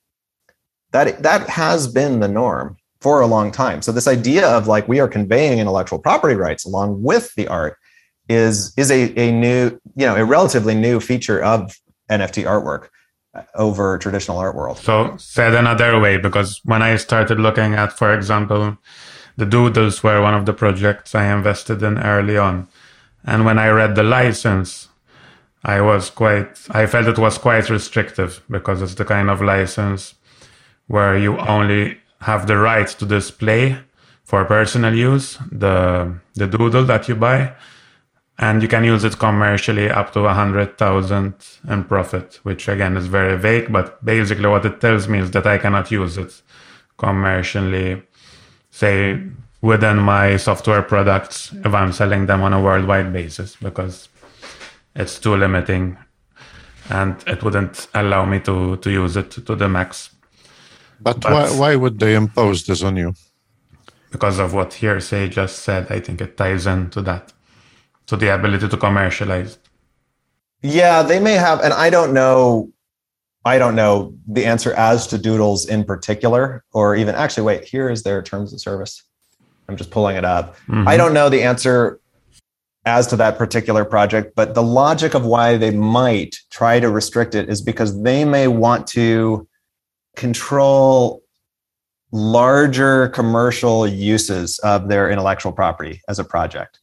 That 0.92 1.22
that 1.22 1.48
has 1.48 1.88
been 1.88 2.20
the 2.20 2.28
norm 2.28 2.76
for 3.00 3.20
a 3.20 3.26
long 3.26 3.50
time. 3.50 3.82
So 3.82 3.92
this 3.92 4.08
idea 4.08 4.48
of 4.48 4.68
like 4.68 4.88
we 4.88 5.00
are 5.00 5.08
conveying 5.08 5.58
intellectual 5.58 5.98
property 5.98 6.34
rights 6.34 6.64
along 6.64 7.02
with 7.02 7.34
the 7.34 7.48
art 7.48 7.76
is 8.28 8.72
is 8.76 8.90
a, 8.90 9.12
a 9.18 9.32
new, 9.32 9.78
you 9.96 10.06
know, 10.06 10.16
a 10.16 10.24
relatively 10.24 10.74
new 10.74 11.00
feature 11.00 11.42
of 11.42 11.76
NFT 12.10 12.44
artwork 12.44 12.88
over 13.54 13.98
traditional 13.98 14.38
art 14.38 14.54
world. 14.54 14.78
So 14.78 15.16
said 15.16 15.54
another 15.54 16.00
way, 16.00 16.16
because 16.16 16.60
when 16.64 16.82
I 16.82 16.96
started 16.96 17.38
looking 17.38 17.74
at, 17.74 17.92
for 17.92 18.14
example, 18.14 18.78
the 19.36 19.46
doodles 19.46 20.02
were 20.02 20.20
one 20.20 20.34
of 20.34 20.46
the 20.46 20.52
projects 20.52 21.14
I 21.14 21.32
invested 21.32 21.82
in 21.82 21.98
early 21.98 22.36
on. 22.36 22.68
And 23.24 23.44
when 23.44 23.58
I 23.58 23.68
read 23.68 23.94
the 23.94 24.02
license, 24.02 24.88
I 25.64 25.80
was 25.80 26.10
quite 26.10 26.58
I 26.70 26.86
felt 26.86 27.08
it 27.08 27.18
was 27.18 27.36
quite 27.38 27.68
restrictive 27.68 28.42
because 28.48 28.80
it's 28.80 28.94
the 28.94 29.04
kind 29.04 29.28
of 29.28 29.42
license 29.42 30.14
where 30.86 31.16
you 31.16 31.36
only 31.38 31.98
have 32.20 32.46
the 32.46 32.56
right 32.56 32.86
to 32.86 33.04
display 33.04 33.78
for 34.24 34.44
personal 34.44 34.94
use 34.94 35.38
the 35.50 36.14
the 36.34 36.46
doodle 36.46 36.84
that 36.84 37.08
you 37.08 37.16
buy 37.16 37.52
and 38.38 38.62
you 38.62 38.68
can 38.68 38.84
use 38.84 39.04
it 39.04 39.18
commercially 39.18 39.90
up 39.90 40.12
to 40.12 40.20
a 40.20 40.34
hundred 40.34 40.78
thousand 40.78 41.34
in 41.68 41.84
profit 41.84 42.38
which 42.42 42.68
again 42.68 42.96
is 42.96 43.06
very 43.06 43.36
vague 43.38 43.72
but 43.72 44.04
basically 44.04 44.46
what 44.48 44.64
it 44.64 44.80
tells 44.80 45.08
me 45.08 45.18
is 45.18 45.30
that 45.32 45.46
i 45.46 45.58
cannot 45.58 45.90
use 45.90 46.16
it 46.16 46.42
commercially 46.96 48.02
say 48.70 49.20
within 49.60 49.98
my 49.98 50.36
software 50.36 50.82
products 50.82 51.52
if 51.64 51.74
i'm 51.74 51.92
selling 51.92 52.26
them 52.26 52.42
on 52.42 52.52
a 52.52 52.62
worldwide 52.62 53.12
basis 53.12 53.56
because 53.56 54.08
it's 54.94 55.18
too 55.18 55.36
limiting 55.36 55.96
and 56.90 57.22
it 57.26 57.42
wouldn't 57.42 57.88
allow 57.94 58.24
me 58.24 58.38
to 58.40 58.76
to 58.78 58.90
use 58.90 59.16
it 59.16 59.30
to 59.30 59.54
the 59.54 59.68
max 59.68 60.10
but, 61.00 61.20
but 61.20 61.32
why, 61.32 61.58
why 61.58 61.76
would 61.76 61.98
they 61.98 62.14
impose 62.14 62.66
this 62.66 62.82
on 62.82 62.96
you? 62.96 63.14
Because 64.10 64.38
of 64.38 64.54
what 64.54 64.74
Hearsay 64.74 65.28
just 65.28 65.60
said, 65.60 65.90
I 65.90 66.00
think 66.00 66.20
it 66.20 66.36
ties 66.36 66.66
into 66.66 67.02
that, 67.02 67.32
to 68.08 68.16
the 68.16 68.34
ability 68.34 68.68
to 68.68 68.76
commercialize. 68.76 69.58
Yeah, 70.62 71.02
they 71.02 71.20
may 71.20 71.34
have, 71.34 71.60
and 71.60 71.72
I 71.72 71.88
don't 71.88 72.12
know. 72.12 72.72
I 73.44 73.58
don't 73.58 73.76
know 73.76 74.14
the 74.26 74.44
answer 74.44 74.74
as 74.74 75.06
to 75.06 75.16
Doodles 75.16 75.66
in 75.66 75.84
particular, 75.84 76.64
or 76.72 76.96
even 76.96 77.14
actually, 77.14 77.44
wait, 77.44 77.64
here 77.64 77.88
is 77.88 78.02
their 78.02 78.20
terms 78.22 78.52
of 78.52 78.60
service. 78.60 79.02
I'm 79.68 79.76
just 79.76 79.90
pulling 79.90 80.16
it 80.16 80.24
up. 80.24 80.56
Mm-hmm. 80.66 80.88
I 80.88 80.96
don't 80.96 81.14
know 81.14 81.28
the 81.28 81.42
answer 81.42 82.00
as 82.84 83.06
to 83.08 83.16
that 83.16 83.38
particular 83.38 83.84
project, 83.84 84.34
but 84.34 84.54
the 84.54 84.62
logic 84.62 85.14
of 85.14 85.24
why 85.24 85.56
they 85.56 85.70
might 85.70 86.36
try 86.50 86.80
to 86.80 86.90
restrict 86.90 87.34
it 87.34 87.48
is 87.48 87.62
because 87.62 88.02
they 88.02 88.24
may 88.24 88.48
want 88.48 88.86
to 88.88 89.46
control 90.16 91.22
larger 92.10 93.08
commercial 93.08 93.86
uses 93.86 94.58
of 94.60 94.88
their 94.88 95.10
intellectual 95.10 95.52
property 95.52 96.00
as 96.08 96.18
a 96.18 96.24
project. 96.24 96.80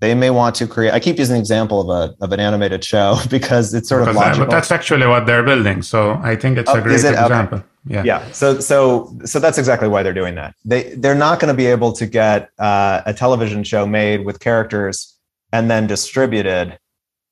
They 0.00 0.14
may 0.14 0.30
want 0.30 0.54
to 0.56 0.66
create. 0.68 0.92
I 0.92 1.00
keep 1.00 1.18
using 1.18 1.34
an 1.36 1.40
example 1.40 1.80
of 1.80 1.88
a 1.88 2.24
of 2.24 2.32
an 2.32 2.40
animated 2.40 2.84
show 2.84 3.16
because 3.30 3.74
it's 3.74 3.88
sort 3.88 4.02
because 4.02 4.16
of 4.16 4.22
logical. 4.22 4.46
That, 4.46 4.50
that's 4.50 4.70
actually 4.70 5.06
what 5.06 5.26
they're 5.26 5.42
building. 5.42 5.82
So 5.82 6.20
I 6.22 6.36
think 6.36 6.56
it's 6.56 6.70
oh, 6.70 6.78
a 6.78 6.82
great 6.82 7.04
it? 7.04 7.14
example. 7.14 7.58
Okay. 7.58 7.66
Yeah. 7.86 8.04
Yeah. 8.04 8.30
So 8.32 8.60
so 8.60 9.16
so 9.24 9.40
that's 9.40 9.58
exactly 9.58 9.88
why 9.88 10.02
they're 10.02 10.20
doing 10.22 10.34
that. 10.36 10.54
They 10.64 10.94
they're 10.94 11.14
not 11.14 11.40
going 11.40 11.52
to 11.52 11.56
be 11.56 11.66
able 11.66 11.92
to 11.92 12.06
get 12.06 12.50
uh, 12.58 13.02
a 13.06 13.14
television 13.14 13.64
show 13.64 13.86
made 13.86 14.24
with 14.24 14.40
characters 14.40 15.16
and 15.52 15.70
then 15.70 15.86
distributed 15.86 16.78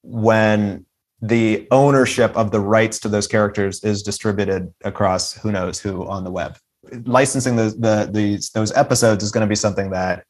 when 0.03 0.87
the 1.21 1.67
ownership 1.71 2.37
of 2.37 2.51
the 2.51 2.61
rights 2.61 2.99
to 3.01 3.09
those 3.09 3.27
characters 3.27 3.83
is 3.83 4.03
distributed 4.03 4.73
across 4.85 5.33
who 5.33 5.51
knows 5.51 5.81
who 5.81 6.07
on 6.07 6.25
the 6.25 6.31
web. 6.31 6.57
Licensing 7.05 7.57
the, 7.57 7.65
the, 7.65 8.09
the 8.11 8.49
those 8.55 8.73
episodes 8.77 9.25
is 9.25 9.33
going 9.33 9.45
to 9.45 9.49
be 9.49 9.57
something 9.57 9.91
that 9.91 10.25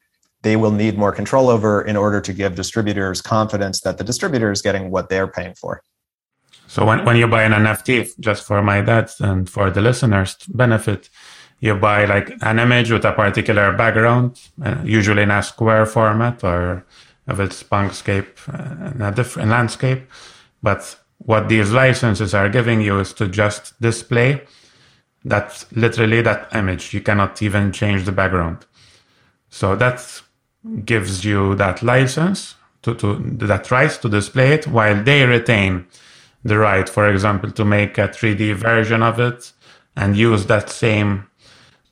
they 0.47 0.57
will 0.63 0.77
need 0.83 0.95
more 0.97 1.13
control 1.21 1.47
over 1.49 1.73
in 1.91 1.97
order 2.05 2.21
to 2.29 2.33
give 2.41 2.55
distributors 2.55 3.21
confidence 3.21 3.81
that 3.81 3.99
the 3.99 4.05
distributor 4.05 4.51
is 4.57 4.61
getting 4.67 4.85
what 4.95 5.09
they're 5.11 5.33
paying 5.39 5.55
for. 5.63 5.83
So 6.69 6.85
when, 6.89 7.05
when 7.05 7.17
you 7.17 7.27
buy 7.27 7.43
an 7.43 7.53
NFT, 7.53 8.19
just 8.21 8.45
for 8.49 8.63
my 8.63 8.81
dad's 8.81 9.21
and 9.21 9.49
for 9.55 9.71
the 9.71 9.81
listeners' 9.81 10.37
benefit, 10.63 11.11
you 11.61 11.75
buy 11.75 12.05
like 12.05 12.29
an 12.43 12.59
image 12.59 12.91
with 12.93 13.05
a 13.05 13.13
particular 13.13 13.73
background, 13.73 14.41
uh, 14.65 14.77
usually 14.85 15.23
in 15.23 15.31
a 15.31 15.43
square 15.43 15.87
format 15.87 16.45
or 16.45 16.85
if 17.29 17.41
it's 17.41 17.63
Punkscape 17.63 18.33
uh, 18.49 18.95
in 18.95 19.03
a 19.03 19.11
different 19.13 19.51
landscape 19.51 20.03
but 20.63 20.99
what 21.19 21.49
these 21.49 21.71
licenses 21.73 22.35
are 22.35 22.49
giving 22.49 22.81
you 22.81 22.99
is 22.99 23.13
to 23.15 23.29
just 23.29 23.81
display 23.81 24.43
that 25.25 25.65
literally 25.73 26.23
that 26.23 26.55
image. 26.55 26.95
You 26.95 27.01
cannot 27.01 27.41
even 27.43 27.73
change 27.73 28.05
the 28.05 28.13
background. 28.13 28.67
So 29.49 29.77
that 29.77 30.23
gives 30.85 31.25
you 31.25 31.55
that 31.57 31.83
license 31.83 32.55
to, 32.83 32.95
to 32.95 33.17
that 33.47 33.71
right 33.71 33.91
to 33.91 34.09
display 34.09 34.53
it 34.53 34.67
while 34.67 35.03
they 35.03 35.25
retain 35.25 35.87
the 36.45 36.59
right, 36.59 36.89
for 36.89 37.11
example, 37.11 37.51
to 37.51 37.65
make 37.65 37.99
a 37.99 38.09
3D 38.09 38.55
version 38.55 39.03
of 39.03 39.19
it 39.19 39.53
and 39.97 40.17
use 40.17 40.47
that 40.47 40.71
same 40.71 41.27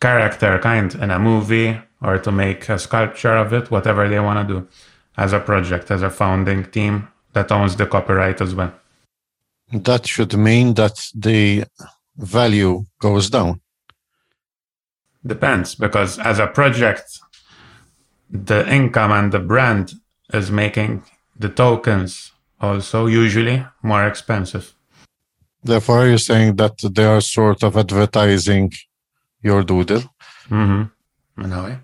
character 0.01 0.59
kind 0.59 0.95
in 0.95 1.11
a 1.11 1.19
movie 1.19 1.81
or 2.01 2.19
to 2.19 2.31
make 2.31 2.69
a 2.69 2.79
sculpture 2.79 3.37
of 3.37 3.53
it, 3.53 3.71
whatever 3.71 4.09
they 4.09 4.21
want 4.21 4.47
to 4.47 4.55
do 4.55 4.69
as 5.17 5.33
a 5.33 5.41
project, 5.41 5.91
as 5.91 6.03
a 6.03 6.11
founding 6.11 6.65
team 6.65 7.09
that 7.33 7.51
owns 7.51 7.77
the 7.77 7.87
copyright 7.87 8.41
as 8.41 8.55
well. 8.55 8.73
That 9.73 10.07
should 10.07 10.37
mean 10.37 10.75
that 10.75 10.97
the 11.15 11.65
value 12.17 12.85
goes 13.01 13.31
down. 13.31 13.61
Depends, 15.27 15.75
because 15.75 16.19
as 16.19 16.39
a 16.39 16.47
project, 16.47 17.19
the 18.31 18.69
income 18.73 19.13
and 19.13 19.33
the 19.33 19.39
brand 19.39 19.93
is 20.33 20.51
making 20.51 21.05
the 21.39 21.49
tokens 21.49 22.33
also 22.61 23.07
usually 23.07 23.65
more 23.83 24.07
expensive. 24.07 24.75
Therefore, 25.63 26.03
you're 26.03 26.13
you 26.13 26.19
saying 26.19 26.57
that 26.57 26.77
they 26.79 27.05
are 27.05 27.21
sort 27.21 27.63
of 27.63 27.77
advertising 27.77 28.73
your 29.43 29.63
doodle? 29.63 30.03
Mm-hmm. 30.51 31.43
In 31.43 31.53
a 31.53 31.65
way. 31.65 31.79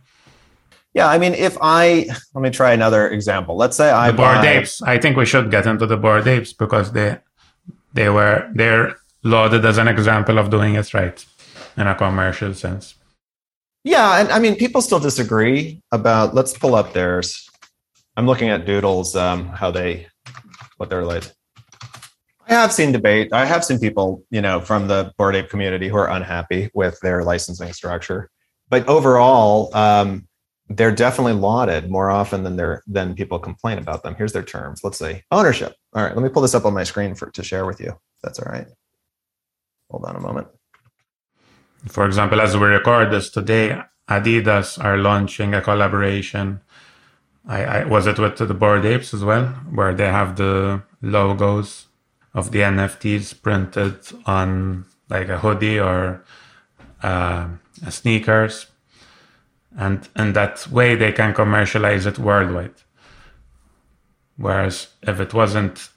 Yeah, 0.93 1.09
I 1.09 1.18
mean, 1.18 1.34
if 1.34 1.57
I 1.61 2.07
let 2.34 2.43
me 2.43 2.51
try 2.51 2.72
another 2.72 3.09
example. 3.09 3.57
Let's 3.57 3.76
say 3.76 3.91
I 3.91 4.11
the 4.11 4.16
bored 4.16 4.45
apes. 4.45 4.82
I 4.82 4.99
think 4.99 5.16
we 5.16 5.26
should 5.26 5.51
get 5.51 5.66
into 5.66 5.86
the 5.86 5.97
bored 5.97 6.26
apes 6.26 6.53
because 6.53 6.93
they 6.93 7.18
they 7.95 8.09
were 8.09 8.51
they're 8.55 8.97
lauded 9.22 9.64
as 9.64 9.78
an 9.78 9.88
example 9.88 10.38
of 10.38 10.51
doing 10.51 10.74
it 10.74 10.93
right 10.93 11.24
in 11.76 11.86
a 11.86 11.95
commercial 11.95 12.55
sense. 12.55 12.95
Yeah, 13.84 14.20
and 14.20 14.30
I 14.30 14.38
mean, 14.38 14.56
people 14.56 14.82
still 14.82 15.00
disagree 15.00 15.82
about. 15.90 16.34
Let's 16.34 16.56
pull 16.56 16.74
up 16.74 16.92
theirs. 16.92 17.48
I'm 18.16 18.26
looking 18.26 18.50
at 18.50 18.66
Doodles, 18.66 19.16
um, 19.16 19.48
how 19.48 19.70
they 19.70 20.06
what 20.76 20.90
they're 20.90 21.04
like. 21.04 21.24
I 22.46 22.54
have 22.54 22.72
seen 22.72 22.92
debate. 22.92 23.32
I 23.32 23.46
have 23.46 23.64
seen 23.64 23.78
people, 23.78 24.24
you 24.30 24.42
know, 24.42 24.60
from 24.60 24.88
the 24.88 25.12
Bored 25.16 25.36
Ape 25.36 25.48
community 25.48 25.88
who 25.88 25.96
are 25.96 26.10
unhappy 26.10 26.68
with 26.74 26.98
their 27.00 27.22
licensing 27.22 27.72
structure. 27.72 28.28
But 28.68 28.88
overall, 28.88 29.74
um, 29.74 30.26
they're 30.68 30.94
definitely 30.94 31.34
lauded 31.34 31.90
more 31.90 32.10
often 32.10 32.42
than 32.42 32.56
they're 32.56 32.82
than 32.86 33.14
people 33.14 33.38
complain 33.38 33.78
about 33.78 34.02
them. 34.02 34.14
Here's 34.14 34.32
their 34.32 34.42
terms. 34.42 34.82
Let's 34.84 34.98
see. 34.98 35.22
Ownership. 35.30 35.74
All 35.94 36.02
right, 36.02 36.14
let 36.14 36.22
me 36.22 36.28
pull 36.28 36.42
this 36.42 36.54
up 36.54 36.64
on 36.64 36.74
my 36.74 36.84
screen 36.84 37.14
for 37.14 37.30
to 37.30 37.42
share 37.42 37.66
with 37.66 37.80
you. 37.80 37.98
That's 38.22 38.38
all 38.38 38.52
right. 38.52 38.66
Hold 39.90 40.04
on 40.04 40.16
a 40.16 40.20
moment. 40.20 40.48
For 41.88 42.06
example, 42.06 42.40
as 42.40 42.56
we 42.56 42.66
record 42.66 43.10
this 43.10 43.30
today, 43.30 43.80
Adidas 44.08 44.82
are 44.82 44.98
launching 44.98 45.54
a 45.54 45.62
collaboration. 45.62 46.60
I, 47.46 47.64
I 47.64 47.84
was 47.84 48.06
it 48.06 48.18
with 48.18 48.36
the 48.36 48.54
Bored 48.54 48.84
Apes 48.84 49.14
as 49.14 49.24
well, 49.24 49.46
where 49.70 49.94
they 49.94 50.08
have 50.08 50.36
the 50.36 50.82
logos 51.00 51.86
of 52.34 52.52
the 52.52 52.60
NFTs 52.60 53.40
printed 53.40 53.96
on 54.26 54.84
like 55.08 55.28
a 55.28 55.38
hoodie 55.38 55.80
or 55.80 56.24
uh, 57.02 57.48
sneakers? 57.88 58.66
And 59.76 60.08
in 60.16 60.32
that 60.34 60.66
way 60.68 60.96
they 60.96 61.12
can 61.12 61.32
commercialize 61.32 62.04
it 62.06 62.18
worldwide. 62.18 62.74
Whereas 64.36 64.88
if 65.02 65.20
it 65.20 65.32
wasn't 65.32 65.88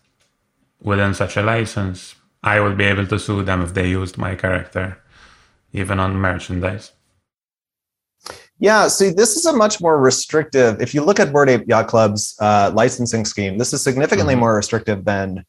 within 0.84 1.14
such 1.14 1.38
a 1.38 1.42
license 1.42 2.16
i 2.44 2.60
would 2.60 2.78
be 2.78 2.84
able 2.84 3.08
to 3.08 3.18
sue 3.18 3.42
them 3.42 3.62
if 3.62 3.74
they 3.74 3.90
used 3.90 4.18
my 4.18 4.36
character 4.36 5.02
even 5.74 6.00
on 6.00 6.16
merchandise 6.16 6.94
yeah, 8.60 8.88
see, 8.88 9.10
this 9.10 9.36
is 9.36 9.46
a 9.46 9.54
much 9.54 9.82
more 9.82 10.00
restrictive. 10.00 10.82
If 10.82 10.94
you 10.94 11.04
look 11.04 11.20
at 11.20 11.34
Bored 11.34 11.50
Ape 11.50 11.68
Yacht 11.68 11.88
Club's 11.88 12.36
uh, 12.40 12.72
licensing 12.74 13.26
scheme, 13.26 13.58
this 13.58 13.74
is 13.74 13.84
significantly 13.84 14.36
mm-hmm. 14.36 14.42
more 14.42 14.56
restrictive 14.56 15.04
than 15.04 15.44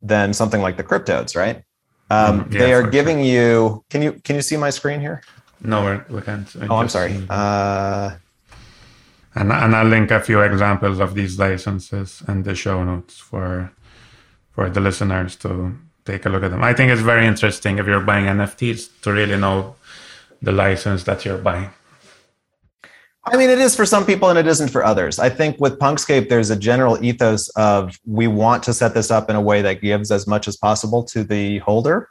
than 0.00 0.32
something 0.32 0.60
like 0.60 0.76
the 0.76 0.84
Cryptoadz, 0.84 1.34
right? 1.34 1.64
Um, 2.10 2.44
mm, 2.44 2.52
yeah, 2.52 2.58
they 2.60 2.72
are 2.72 2.88
giving 2.88 3.18
sure. 3.18 3.34
you. 3.34 3.84
Can 3.90 4.02
you 4.02 4.12
can 4.22 4.36
you 4.36 4.42
see 4.42 4.56
my 4.56 4.70
screen 4.70 5.00
here? 5.00 5.22
No, 5.60 5.82
we're, 5.82 6.04
we 6.08 6.20
can't. 6.20 6.48
oh, 6.70 6.76
I'm 6.76 6.88
sorry. 6.88 7.24
Uh, 7.30 8.16
and, 9.34 9.50
and 9.50 9.74
I'll 9.74 9.86
link 9.86 10.10
a 10.10 10.20
few 10.20 10.40
examples 10.42 11.00
of 11.00 11.14
these 11.14 11.38
licenses 11.38 12.22
in 12.28 12.42
the 12.42 12.54
show 12.54 12.84
notes 12.84 13.18
for 13.18 13.72
for 14.52 14.68
the 14.68 14.80
listeners 14.80 15.36
to 15.36 15.74
take 16.04 16.26
a 16.26 16.28
look 16.28 16.42
at 16.42 16.50
them. 16.50 16.62
I 16.62 16.74
think 16.74 16.90
it's 16.90 17.00
very 17.00 17.26
interesting 17.26 17.78
if 17.78 17.86
you're 17.86 18.00
buying 18.00 18.26
NFTs 18.26 19.00
to 19.02 19.12
really 19.12 19.36
know 19.36 19.76
the 20.40 20.52
license 20.52 21.04
that 21.04 21.24
you're 21.24 21.38
buying. 21.38 21.70
I 23.24 23.36
mean, 23.36 23.50
it 23.50 23.58
is 23.58 23.76
for 23.76 23.86
some 23.86 24.04
people 24.04 24.30
and 24.30 24.38
it 24.38 24.48
isn't 24.48 24.68
for 24.68 24.84
others. 24.84 25.20
I 25.20 25.28
think 25.28 25.60
with 25.60 25.78
Punkscape, 25.78 26.28
there's 26.28 26.50
a 26.50 26.56
general 26.56 27.02
ethos 27.04 27.48
of 27.50 27.96
we 28.04 28.26
want 28.26 28.64
to 28.64 28.74
set 28.74 28.94
this 28.94 29.12
up 29.12 29.30
in 29.30 29.36
a 29.36 29.40
way 29.40 29.62
that 29.62 29.80
gives 29.80 30.10
as 30.10 30.26
much 30.26 30.48
as 30.48 30.56
possible 30.56 31.04
to 31.04 31.22
the 31.22 31.58
holder 31.58 32.08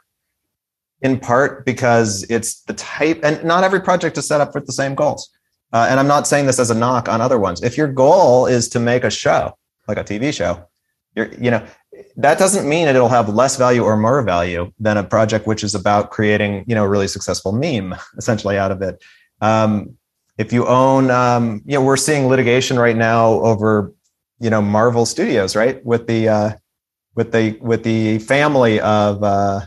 in 1.02 1.18
part 1.18 1.66
because 1.66 2.24
it's 2.30 2.62
the 2.62 2.72
type, 2.74 3.20
and 3.22 3.44
not 3.44 3.64
every 3.64 3.80
project 3.80 4.16
is 4.16 4.26
set 4.26 4.40
up 4.40 4.52
for 4.52 4.60
the 4.60 4.72
same 4.72 4.94
goals. 4.94 5.28
Uh, 5.72 5.86
and 5.90 5.98
I'm 5.98 6.06
not 6.06 6.26
saying 6.26 6.46
this 6.46 6.58
as 6.58 6.70
a 6.70 6.74
knock 6.74 7.08
on 7.08 7.20
other 7.20 7.38
ones. 7.38 7.62
If 7.62 7.76
your 7.76 7.88
goal 7.88 8.46
is 8.46 8.68
to 8.70 8.80
make 8.80 9.04
a 9.04 9.10
show, 9.10 9.56
like 9.88 9.98
a 9.98 10.04
TV 10.04 10.32
show, 10.32 10.66
you're, 11.14 11.32
you 11.34 11.50
know, 11.50 11.66
that 12.16 12.38
doesn't 12.38 12.68
mean 12.68 12.88
it'll 12.88 13.08
have 13.08 13.28
less 13.28 13.56
value 13.56 13.82
or 13.82 13.96
more 13.96 14.22
value 14.22 14.72
than 14.78 14.96
a 14.96 15.04
project 15.04 15.46
which 15.46 15.64
is 15.64 15.74
about 15.74 16.10
creating, 16.10 16.64
you 16.66 16.74
know, 16.74 16.84
a 16.84 16.88
really 16.88 17.08
successful 17.08 17.52
meme 17.52 17.94
essentially 18.18 18.58
out 18.58 18.70
of 18.70 18.82
it. 18.82 19.02
Um, 19.40 19.96
if 20.38 20.52
you 20.52 20.66
own, 20.66 21.10
um, 21.10 21.62
you 21.66 21.74
know, 21.74 21.82
we're 21.82 21.96
seeing 21.96 22.28
litigation 22.28 22.78
right 22.78 22.96
now 22.96 23.32
over, 23.32 23.92
you 24.40 24.50
know, 24.50 24.62
Marvel 24.62 25.06
Studios, 25.06 25.54
right, 25.54 25.84
with 25.84 26.06
the 26.06 26.28
uh, 26.28 26.52
with 27.14 27.32
the 27.32 27.58
with 27.60 27.82
the 27.84 28.18
family 28.18 28.80
of 28.80 29.22
uh, 29.22 29.60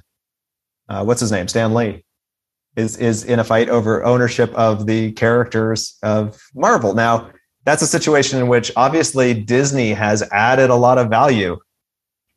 uh, 0.89 1.03
what's 1.03 1.21
his 1.21 1.31
name, 1.31 1.47
Stan 1.47 1.73
Lee, 1.73 2.03
is 2.75 2.97
is 2.97 3.23
in 3.23 3.39
a 3.39 3.43
fight 3.43 3.69
over 3.69 4.03
ownership 4.03 4.53
of 4.55 4.85
the 4.87 5.11
characters 5.13 5.97
of 6.03 6.41
Marvel. 6.55 6.93
Now, 6.93 7.31
that's 7.63 7.81
a 7.81 7.87
situation 7.87 8.39
in 8.39 8.47
which 8.47 8.71
obviously 8.75 9.33
Disney 9.33 9.93
has 9.93 10.23
added 10.31 10.69
a 10.69 10.75
lot 10.75 10.97
of 10.97 11.09
value 11.09 11.57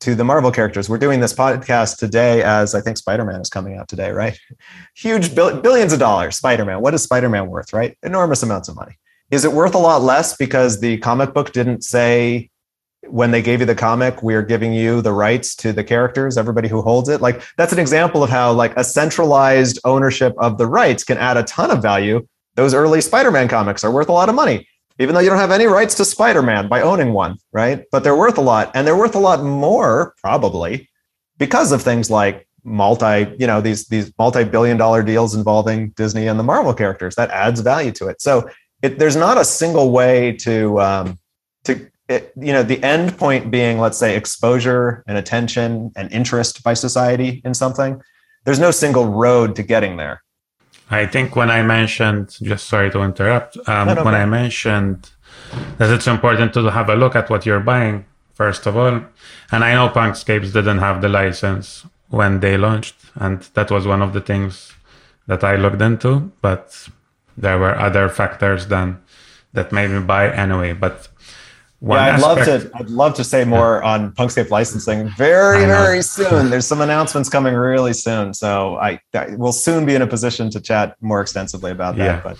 to 0.01 0.15
the 0.15 0.25
Marvel 0.25 0.51
characters. 0.51 0.89
We're 0.89 0.99
doing 0.99 1.21
this 1.21 1.33
podcast 1.33 1.99
today 1.99 2.43
as 2.43 2.75
I 2.75 2.81
think 2.81 2.97
Spider 2.97 3.25
Man 3.25 3.41
is 3.41 3.51
coming 3.51 3.77
out 3.77 3.89
today, 3.89 4.11
right? 4.11 4.39
Huge 4.97 5.35
bill- 5.35 5.61
billions 5.61 5.93
of 5.93 5.99
dollars. 5.99 6.37
Spider 6.37 6.65
Man. 6.65 6.81
What 6.81 6.95
is 6.95 7.03
Spider 7.03 7.29
Man 7.29 7.49
worth, 7.49 7.73
right? 7.73 7.97
Enormous 8.03 8.43
amounts 8.43 8.69
of 8.69 8.77
money. 8.77 8.97
Is 9.31 9.45
it 9.45 9.53
worth 9.53 9.75
a 9.75 9.79
lot 9.79 10.03
less 10.03 10.37
because 10.37 10.81
the 10.81 10.99
comic 10.99 11.35
book 11.35 11.53
didn't 11.53 11.83
say 11.83 12.51
when 13.07 13.31
they 13.31 13.43
gave 13.43 13.61
you 13.61 13.67
the 13.67 13.75
comic, 13.75 14.23
we 14.23 14.35
are 14.35 14.43
giving 14.43 14.73
you 14.73 15.01
the 15.03 15.13
rights 15.13 15.55
to 15.57 15.73
the 15.73 15.85
characters, 15.85 16.37
everybody 16.37 16.69
who 16.69 16.83
holds 16.83 17.09
it. 17.09 17.21
Like 17.21 17.43
that's 17.57 17.73
an 17.73 17.79
example 17.79 18.23
of 18.23 18.31
how 18.31 18.53
like 18.53 18.77
a 18.77 18.85
centralized 18.85 19.79
ownership 19.85 20.35
of 20.39 20.59
the 20.59 20.67
rights 20.67 21.05
can 21.05 21.19
add 21.19 21.37
a 21.37 21.45
ton 21.45 21.71
of 21.71 21.83
value. 21.83 22.27
Those 22.55 22.75
early 22.75 23.01
Spider-Man 23.01 23.49
comics 23.49 23.85
are 23.85 23.91
worth 23.91 24.09
a 24.09 24.13
lot 24.13 24.29
of 24.29 24.35
money, 24.35 24.67
even 24.99 25.15
though 25.15 25.21
you 25.21 25.29
don't 25.29 25.39
have 25.39 25.51
any 25.51 25.67
rights 25.67 25.95
to 25.97 26.05
Spider-Man 26.05 26.69
by 26.69 26.83
owning 26.83 27.13
one, 27.13 27.39
right? 27.53 27.85
But 27.93 28.05
they're 28.05 28.17
worth 28.17 28.39
a 28.39 28.43
lot, 28.43 28.71
and 28.75 28.87
they're 28.87 28.97
worth 28.97 29.15
a 29.15 29.21
lot 29.21 29.43
more 29.43 30.15
probably 30.21 30.89
because 31.39 31.73
of 31.73 31.83
things 31.83 32.11
like 32.11 32.49
multi, 32.65 33.35
you 33.39 33.47
know, 33.47 33.61
these 33.61 33.87
these 33.87 34.13
multi-billion 34.19 34.77
dollar 34.77 35.03
deals 35.03 35.35
involving 35.35 35.91
Disney 35.91 36.27
and 36.27 36.39
the 36.39 36.45
Marvel 36.45 36.75
characters. 36.75 37.15
That 37.15 37.31
adds 37.31 37.61
value 37.61 37.93
to 37.93 38.09
it. 38.09 38.21
So 38.21 38.49
it, 38.83 38.99
there's 38.99 39.17
not 39.17 39.39
a 39.39 39.45
single 39.45 39.91
way 39.91 40.33
to 40.39 40.81
um, 40.81 41.19
to 41.65 41.89
it, 42.09 42.33
you 42.37 42.53
know 42.53 42.63
the 42.63 42.83
end 42.83 43.17
point 43.19 43.51
being 43.51 43.79
let's 43.79 43.99
say 43.99 44.17
exposure 44.17 45.05
and 45.07 45.19
attention 45.19 45.93
and 45.97 46.11
interest 46.13 46.63
by 46.63 46.75
society 46.75 47.43
in 47.45 47.55
something 47.55 48.01
there's 48.45 48.59
no 48.59 48.71
single 48.71 49.07
road 49.07 49.55
to 49.57 49.63
getting 49.63 49.97
there 49.97 50.23
i 50.91 51.07
think 51.07 51.37
when 51.37 51.51
i 51.51 51.63
mentioned 51.63 52.37
just 52.43 52.67
sorry 52.67 52.91
to 52.91 53.03
interrupt 53.03 53.57
um, 53.69 53.89
no, 53.89 53.95
no, 53.95 54.05
when 54.05 54.15
no. 54.15 54.21
i 54.21 54.27
mentioned 54.27 55.11
that 55.79 55.91
it's 55.91 56.07
important 56.07 56.53
to 56.53 56.71
have 56.71 56.89
a 56.89 56.97
look 56.97 57.15
at 57.17 57.31
what 57.31 57.47
you're 57.47 57.61
buying 57.61 58.05
first 58.35 58.67
of 58.67 58.77
all 58.77 59.01
and 59.53 59.65
i 59.65 59.73
know 59.75 59.89
punkscapes 59.89 60.53
didn't 60.53 60.79
have 60.79 61.01
the 61.01 61.09
license 61.09 61.87
when 62.09 62.41
they 62.41 62.57
launched 62.57 62.97
and 63.17 63.43
that 63.55 63.71
was 63.71 63.87
one 63.87 64.03
of 64.03 64.13
the 64.13 64.21
things 64.21 64.73
that 65.27 65.45
i 65.45 65.57
looked 65.57 65.83
into 65.83 66.33
but 66.41 66.89
there 67.37 67.59
were 67.59 67.79
other 67.79 68.09
factors 68.09 68.67
than 68.69 69.01
that 69.53 69.73
made 69.73 69.91
me 69.91 70.01
buy 70.01 70.31
anyway 70.33 70.73
but 70.73 71.09
yeah, 71.81 71.95
I'd 71.95 72.15
aspect. 72.15 72.49
love 72.49 72.63
to. 72.63 72.77
I'd 72.77 72.91
love 72.91 73.15
to 73.15 73.25
say 73.25 73.45
more 73.45 73.81
yeah. 73.83 73.91
on 73.91 74.13
Punkscape 74.13 74.51
licensing 74.51 75.09
very, 75.11 75.65
very 75.65 76.03
soon. 76.03 76.51
There's 76.51 76.67
some 76.67 76.81
announcements 76.81 77.29
coming 77.29 77.55
really 77.55 77.93
soon, 77.93 78.35
so 78.35 78.77
I, 78.77 79.01
I 79.15 79.37
will 79.37 79.53
soon 79.53 79.87
be 79.87 79.95
in 79.95 80.03
a 80.03 80.07
position 80.07 80.51
to 80.51 80.61
chat 80.61 80.97
more 81.01 81.21
extensively 81.21 81.71
about 81.71 81.97
that. 81.97 82.05
Yeah. 82.05 82.21
But 82.23 82.37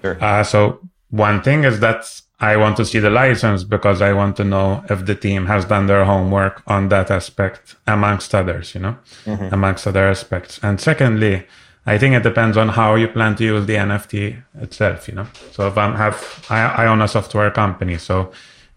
sure. 0.00 0.24
Uh, 0.24 0.42
so 0.42 0.80
one 1.10 1.42
thing 1.42 1.64
is 1.64 1.80
that 1.80 2.22
I 2.40 2.56
want 2.56 2.78
to 2.78 2.86
see 2.86 2.98
the 2.98 3.10
license 3.10 3.62
because 3.62 4.00
I 4.00 4.14
want 4.14 4.36
to 4.36 4.44
know 4.44 4.82
if 4.88 5.04
the 5.04 5.14
team 5.14 5.46
has 5.46 5.66
done 5.66 5.86
their 5.86 6.04
homework 6.06 6.62
on 6.66 6.88
that 6.88 7.10
aspect, 7.10 7.76
amongst 7.86 8.34
others. 8.34 8.74
You 8.74 8.80
know, 8.80 8.96
mm-hmm. 9.26 9.52
amongst 9.52 9.86
other 9.86 10.08
aspects. 10.08 10.58
And 10.62 10.80
secondly, 10.80 11.46
I 11.84 11.98
think 11.98 12.14
it 12.14 12.22
depends 12.22 12.56
on 12.56 12.70
how 12.70 12.94
you 12.94 13.08
plan 13.08 13.36
to 13.36 13.44
use 13.44 13.66
the 13.66 13.74
NFT 13.74 14.42
itself. 14.62 15.08
You 15.08 15.14
know, 15.16 15.26
so 15.50 15.68
if 15.68 15.76
I'm 15.76 15.94
have 15.94 16.46
I, 16.48 16.84
I 16.84 16.86
own 16.86 17.02
a 17.02 17.08
software 17.08 17.50
company, 17.50 17.98
so 17.98 18.32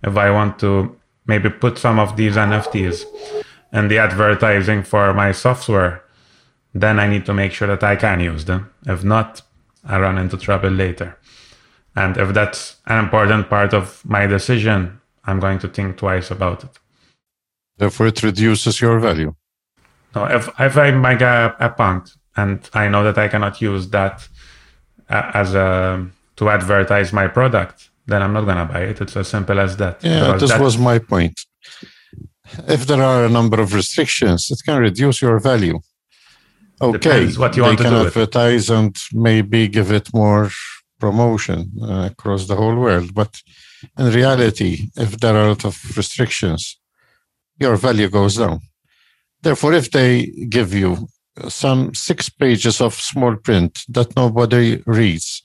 if 0.06 0.16
I 0.16 0.30
want 0.32 0.60
to 0.60 0.96
maybe 1.26 1.50
put 1.50 1.78
some 1.78 2.00
of 2.00 2.16
these 2.16 2.36
NFTs 2.36 3.06
in 3.74 3.88
the 3.88 3.98
advertising 3.98 4.84
for 4.84 5.14
my 5.14 5.32
software, 5.32 6.04
then 6.74 7.00
I 7.00 7.08
need 7.08 7.26
to 7.26 7.34
make 7.34 7.52
sure 7.52 7.68
that 7.68 7.84
I 7.84 7.96
can 7.96 8.20
use 8.20 8.46
them. 8.46 8.72
If 8.86 9.04
not, 9.04 9.42
I 9.84 10.00
run 10.00 10.18
into 10.18 10.38
trouble 10.38 10.70
later. 10.70 11.18
And 11.96 12.18
if 12.18 12.34
that's 12.34 12.78
an 12.86 13.04
important 13.04 13.50
part 13.50 13.74
of 13.74 14.04
my 14.06 14.28
decision, 14.28 15.00
I'm 15.24 15.40
going 15.40 15.60
to 15.60 15.68
think 15.68 15.98
twice 15.98 16.30
about 16.30 16.64
it. 16.64 16.80
Therefore, 17.78 18.08
it 18.08 18.22
reduces 18.22 18.82
your 18.82 19.00
value. 19.00 19.36
No, 20.14 20.26
if, 20.26 20.48
if 20.60 20.78
I 20.78 20.92
make 20.92 21.22
a, 21.22 21.56
a 21.60 21.70
punk 21.70 22.08
and 22.38 22.70
I 22.74 22.88
know 22.90 23.04
that 23.04 23.18
I 23.18 23.28
cannot 23.28 23.62
use 23.62 23.90
that 23.90 24.28
uh, 25.10 25.32
as 25.34 25.54
a 25.56 26.08
to 26.38 26.50
advertise 26.50 27.14
my 27.14 27.28
product, 27.28 27.90
then 28.08 28.22
I'm 28.22 28.34
not 28.34 28.46
gonna 28.46 28.66
buy 28.66 28.82
it. 28.82 29.02
It's 29.02 29.16
as 29.16 29.28
simple 29.28 29.60
as 29.60 29.78
that. 29.78 30.04
Yeah, 30.04 30.38
this 30.38 30.52
that... 30.52 30.62
was 30.62 30.78
my 30.78 31.00
point. 31.00 31.40
If 32.68 32.86
there 32.86 33.02
are 33.02 33.26
a 33.26 33.30
number 33.30 33.60
of 33.60 33.74
restrictions, 33.74 34.50
it 34.52 34.60
can 34.66 34.80
reduce 34.80 35.22
your 35.22 35.40
value. 35.40 35.80
Okay, 36.82 36.98
Depends 36.98 37.40
what 37.40 37.56
you 37.56 37.64
want 37.64 37.78
to 37.80 37.90
do 37.90 38.06
advertise 38.08 38.70
it. 38.70 38.76
and 38.76 38.96
maybe 39.14 39.68
give 39.68 39.92
it 39.92 40.14
more 40.14 40.50
promotion 41.00 41.72
uh, 41.82 42.10
across 42.12 42.48
the 42.48 42.56
whole 42.56 42.76
world. 42.76 43.14
But 43.14 43.42
in 43.98 44.12
reality, 44.12 44.90
if 44.96 45.18
there 45.20 45.36
are 45.36 45.46
a 45.46 45.50
lot 45.50 45.66
of 45.66 45.76
restrictions, 45.98 46.78
your 47.60 47.76
value 47.78 48.10
goes 48.10 48.36
down. 48.38 48.60
Therefore, 49.42 49.74
if 49.74 49.92
they 49.92 50.26
give 50.50 50.74
you 50.74 51.08
some 51.48 51.94
six 51.94 52.30
pages 52.30 52.82
of 52.82 52.94
small 52.94 53.36
print 53.36 53.82
that 53.90 54.16
nobody 54.16 54.82
reads, 54.86 55.42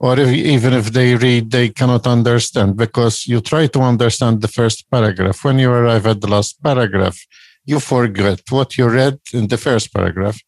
or 0.00 0.18
if, 0.18 0.30
even 0.30 0.72
if 0.72 0.92
they 0.92 1.14
read, 1.14 1.50
they 1.50 1.68
cannot 1.68 2.06
understand 2.06 2.76
because 2.76 3.26
you 3.26 3.40
try 3.40 3.66
to 3.66 3.80
understand 3.80 4.40
the 4.40 4.48
first 4.48 4.90
paragraph. 4.90 5.44
When 5.44 5.58
you 5.58 5.70
arrive 5.70 6.06
at 6.06 6.22
the 6.22 6.26
last 6.26 6.60
paragraph, 6.62 7.18
you 7.66 7.78
forget 7.80 8.40
what 8.48 8.78
you 8.78 8.88
read 8.88 9.18
in 9.34 9.48
the 9.48 9.58
first 9.58 9.92
paragraph. 9.92 10.38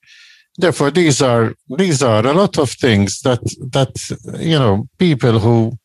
Therefore, 0.56 0.90
these 0.90 1.20
are 1.22 1.54
these 1.78 2.02
are 2.02 2.26
a 2.26 2.34
lot 2.34 2.58
of 2.58 2.70
things 2.70 3.20
that 3.20 3.42
that 3.72 3.92
you 4.38 4.58
know 4.58 4.86
people 4.98 5.38
who 5.38 5.78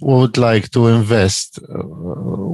would 0.00 0.36
like 0.36 0.70
to 0.70 0.88
invest 0.88 1.58
uh, 1.58 1.82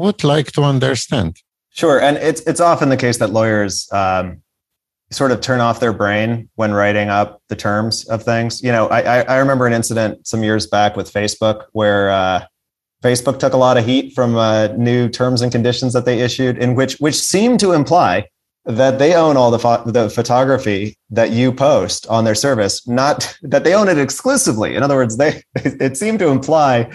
would 0.02 0.22
like 0.24 0.52
to 0.52 0.62
understand. 0.62 1.36
Sure, 1.70 2.00
and 2.00 2.16
it's 2.18 2.42
it's 2.42 2.60
often 2.60 2.88
the 2.88 2.96
case 2.96 3.18
that 3.18 3.30
lawyers 3.30 3.88
um, 3.92 4.42
sort 5.10 5.32
of 5.32 5.40
turn 5.40 5.60
off 5.60 5.80
their 5.80 5.92
brain 5.92 6.48
when 6.54 6.72
writing 6.72 7.08
up 7.08 7.42
the 7.48 7.56
terms 7.56 8.08
of 8.08 8.22
things. 8.22 8.62
You 8.62 8.72
know, 8.72 8.86
I 8.88 9.22
I 9.22 9.36
remember 9.38 9.66
an 9.66 9.72
incident 9.72 10.26
some 10.26 10.42
years 10.42 10.66
back 10.66 10.96
with 10.96 11.12
Facebook 11.12 11.66
where 11.72 12.10
uh, 12.10 12.44
Facebook 13.02 13.38
took 13.38 13.52
a 13.52 13.56
lot 13.56 13.76
of 13.76 13.84
heat 13.84 14.14
from 14.14 14.36
uh, 14.36 14.68
new 14.76 15.08
terms 15.08 15.42
and 15.42 15.50
conditions 15.50 15.92
that 15.94 16.04
they 16.04 16.20
issued, 16.20 16.58
in 16.58 16.74
which 16.74 16.96
which 16.98 17.16
seemed 17.16 17.60
to 17.60 17.72
imply 17.72 18.26
that 18.66 18.98
they 18.98 19.14
own 19.14 19.36
all 19.36 19.50
the 19.50 19.58
pho- 19.58 19.82
the 19.84 20.10
photography 20.10 20.96
that 21.10 21.30
you 21.30 21.52
post 21.52 22.06
on 22.08 22.24
their 22.24 22.34
service, 22.34 22.86
not 22.86 23.36
that 23.42 23.64
they 23.64 23.74
own 23.74 23.88
it 23.88 23.98
exclusively. 23.98 24.76
In 24.76 24.82
other 24.82 24.96
words, 24.96 25.16
they 25.16 25.42
it 25.56 25.96
seemed 25.96 26.18
to 26.20 26.28
imply 26.28 26.90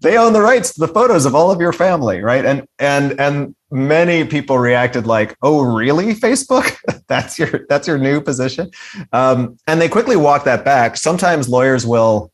they 0.00 0.16
own 0.16 0.32
the 0.32 0.40
rights 0.40 0.74
to 0.74 0.80
the 0.80 0.88
photos 0.88 1.26
of 1.26 1.34
all 1.34 1.50
of 1.50 1.60
your 1.60 1.72
family, 1.72 2.20
right? 2.20 2.44
And 2.44 2.66
and 2.78 3.18
and 3.20 3.54
many 3.70 4.24
people 4.24 4.58
reacted 4.58 5.06
like, 5.06 5.36
"Oh, 5.42 5.62
really, 5.62 6.14
Facebook? 6.14 6.76
that's 7.08 7.38
your 7.38 7.66
that's 7.68 7.88
your 7.88 7.98
new 7.98 8.20
position." 8.20 8.70
Um, 9.12 9.58
and 9.66 9.80
they 9.80 9.88
quickly 9.88 10.16
walked 10.16 10.44
that 10.44 10.64
back. 10.64 10.96
Sometimes 10.96 11.48
lawyers 11.48 11.86
will, 11.86 12.30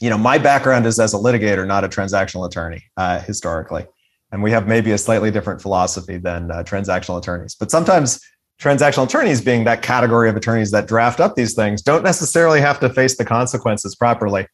you 0.00 0.10
know, 0.10 0.18
my 0.18 0.38
background 0.38 0.86
is 0.86 0.98
as 0.98 1.14
a 1.14 1.18
litigator, 1.18 1.66
not 1.66 1.84
a 1.84 1.88
transactional 1.88 2.46
attorney, 2.46 2.84
uh, 2.96 3.20
historically, 3.20 3.86
and 4.30 4.42
we 4.42 4.50
have 4.50 4.68
maybe 4.68 4.92
a 4.92 4.98
slightly 4.98 5.30
different 5.30 5.62
philosophy 5.62 6.18
than 6.18 6.50
uh, 6.50 6.62
transactional 6.64 7.18
attorneys. 7.18 7.54
But 7.54 7.70
sometimes 7.70 8.20
transactional 8.60 9.04
attorneys 9.04 9.40
being 9.40 9.64
that 9.64 9.82
category 9.82 10.28
of 10.28 10.36
attorneys 10.36 10.70
that 10.70 10.86
draft 10.86 11.20
up 11.20 11.34
these 11.34 11.54
things 11.54 11.82
don't 11.82 12.02
necessarily 12.02 12.60
have 12.60 12.80
to 12.80 12.88
face 12.88 13.16
the 13.16 13.24
consequences 13.24 13.94
properly 13.94 14.46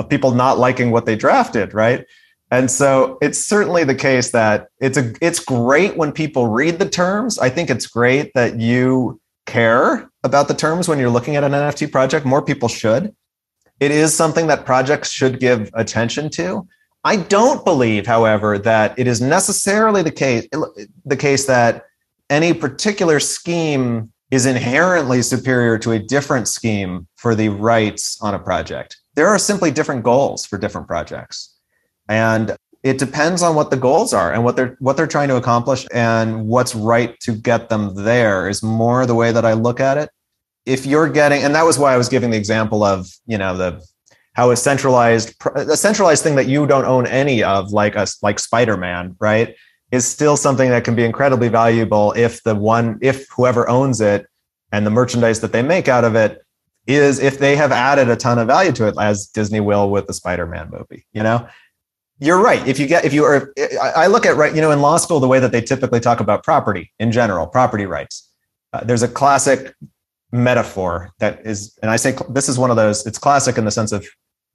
of 0.00 0.08
people 0.08 0.32
not 0.32 0.58
liking 0.58 0.90
what 0.90 1.06
they 1.06 1.14
drafted, 1.14 1.74
right? 1.74 2.06
And 2.50 2.70
so 2.70 3.18
it's 3.22 3.38
certainly 3.38 3.84
the 3.84 3.94
case 3.94 4.30
that 4.30 4.68
it's 4.80 4.98
a 4.98 5.12
it's 5.20 5.38
great 5.38 5.96
when 5.96 6.10
people 6.10 6.48
read 6.48 6.78
the 6.78 6.88
terms. 6.88 7.38
I 7.38 7.48
think 7.48 7.70
it's 7.70 7.86
great 7.86 8.32
that 8.34 8.58
you 8.58 9.20
care 9.46 10.10
about 10.24 10.48
the 10.48 10.54
terms 10.54 10.88
when 10.88 10.98
you're 10.98 11.10
looking 11.10 11.36
at 11.36 11.44
an 11.44 11.52
NFT 11.52 11.92
project. 11.92 12.26
More 12.26 12.42
people 12.42 12.68
should. 12.68 13.14
It 13.78 13.90
is 13.90 14.14
something 14.14 14.48
that 14.48 14.66
projects 14.66 15.10
should 15.12 15.38
give 15.38 15.70
attention 15.74 16.28
to. 16.30 16.66
I 17.04 17.16
don't 17.16 17.64
believe, 17.64 18.06
however, 18.06 18.58
that 18.58 18.98
it 18.98 19.06
is 19.06 19.20
necessarily 19.20 20.02
the 20.02 20.10
case 20.10 20.48
the 21.04 21.16
case 21.16 21.46
that 21.46 21.84
any 22.30 22.52
particular 22.52 23.20
scheme 23.20 24.12
is 24.30 24.46
inherently 24.46 25.22
superior 25.22 25.78
to 25.78 25.92
a 25.92 25.98
different 25.98 26.48
scheme 26.48 27.06
for 27.16 27.34
the 27.34 27.48
rights 27.48 28.18
on 28.22 28.34
a 28.34 28.38
project 28.38 28.99
there 29.20 29.28
are 29.28 29.38
simply 29.38 29.70
different 29.70 30.02
goals 30.02 30.46
for 30.46 30.56
different 30.56 30.86
projects. 30.86 31.54
And 32.08 32.56
it 32.82 32.96
depends 32.96 33.42
on 33.42 33.54
what 33.54 33.70
the 33.70 33.76
goals 33.76 34.14
are 34.14 34.32
and 34.32 34.42
what 34.42 34.56
they're 34.56 34.78
what 34.78 34.96
they're 34.96 35.06
trying 35.06 35.28
to 35.28 35.36
accomplish 35.36 35.86
and 35.92 36.48
what's 36.48 36.74
right 36.74 37.20
to 37.20 37.32
get 37.34 37.68
them 37.68 37.94
there 37.94 38.48
is 38.48 38.62
more 38.62 39.04
the 39.04 39.14
way 39.14 39.30
that 39.30 39.44
I 39.44 39.52
look 39.52 39.78
at 39.78 39.98
it. 39.98 40.08
If 40.64 40.86
you're 40.86 41.06
getting 41.06 41.42
and 41.42 41.54
that 41.54 41.66
was 41.66 41.78
why 41.78 41.92
I 41.92 41.98
was 41.98 42.08
giving 42.08 42.30
the 42.30 42.38
example 42.38 42.82
of, 42.82 43.10
you 43.26 43.36
know, 43.36 43.54
the 43.58 43.86
how 44.32 44.52
a 44.52 44.56
centralized 44.56 45.34
a 45.54 45.76
centralized 45.76 46.22
thing 46.22 46.36
that 46.36 46.46
you 46.46 46.66
don't 46.66 46.86
own 46.86 47.06
any 47.06 47.42
of 47.42 47.72
like 47.72 47.96
us 47.96 48.22
like 48.22 48.38
Spider-Man, 48.38 49.16
right? 49.20 49.54
Is 49.92 50.06
still 50.06 50.38
something 50.38 50.70
that 50.70 50.84
can 50.84 50.96
be 50.96 51.04
incredibly 51.04 51.48
valuable 51.48 52.14
if 52.16 52.42
the 52.42 52.54
one 52.54 52.98
if 53.02 53.28
whoever 53.36 53.68
owns 53.68 54.00
it 54.00 54.24
and 54.72 54.86
the 54.86 54.90
merchandise 54.90 55.42
that 55.42 55.52
they 55.52 55.60
make 55.60 55.88
out 55.88 56.04
of 56.04 56.14
it 56.14 56.40
is 56.86 57.18
if 57.18 57.38
they 57.38 57.56
have 57.56 57.72
added 57.72 58.08
a 58.08 58.16
ton 58.16 58.38
of 58.38 58.46
value 58.46 58.72
to 58.72 58.88
it, 58.88 58.94
as 58.98 59.26
Disney 59.26 59.60
will 59.60 59.90
with 59.90 60.06
the 60.06 60.14
Spider-Man 60.14 60.70
movie. 60.70 61.04
You 61.12 61.22
know, 61.22 61.48
you're 62.18 62.40
right. 62.40 62.66
If 62.66 62.78
you 62.78 62.86
get, 62.86 63.04
if 63.04 63.12
you 63.12 63.24
are, 63.24 63.52
I 63.82 64.06
look 64.06 64.26
at 64.26 64.36
right, 64.36 64.54
you 64.54 64.60
know, 64.60 64.70
in 64.70 64.80
law 64.80 64.98
school, 64.98 65.20
the 65.20 65.28
way 65.28 65.40
that 65.40 65.52
they 65.52 65.60
typically 65.60 66.00
talk 66.00 66.20
about 66.20 66.42
property 66.42 66.92
in 66.98 67.12
general, 67.12 67.46
property 67.46 67.86
rights. 67.86 68.30
Uh, 68.72 68.84
there's 68.84 69.02
a 69.02 69.08
classic 69.08 69.74
metaphor 70.32 71.10
that 71.18 71.44
is, 71.46 71.78
and 71.82 71.90
I 71.90 71.96
say 71.96 72.16
this 72.28 72.48
is 72.48 72.58
one 72.58 72.70
of 72.70 72.76
those. 72.76 73.06
It's 73.06 73.18
classic 73.18 73.58
in 73.58 73.64
the 73.64 73.70
sense 73.70 73.92
of 73.92 74.06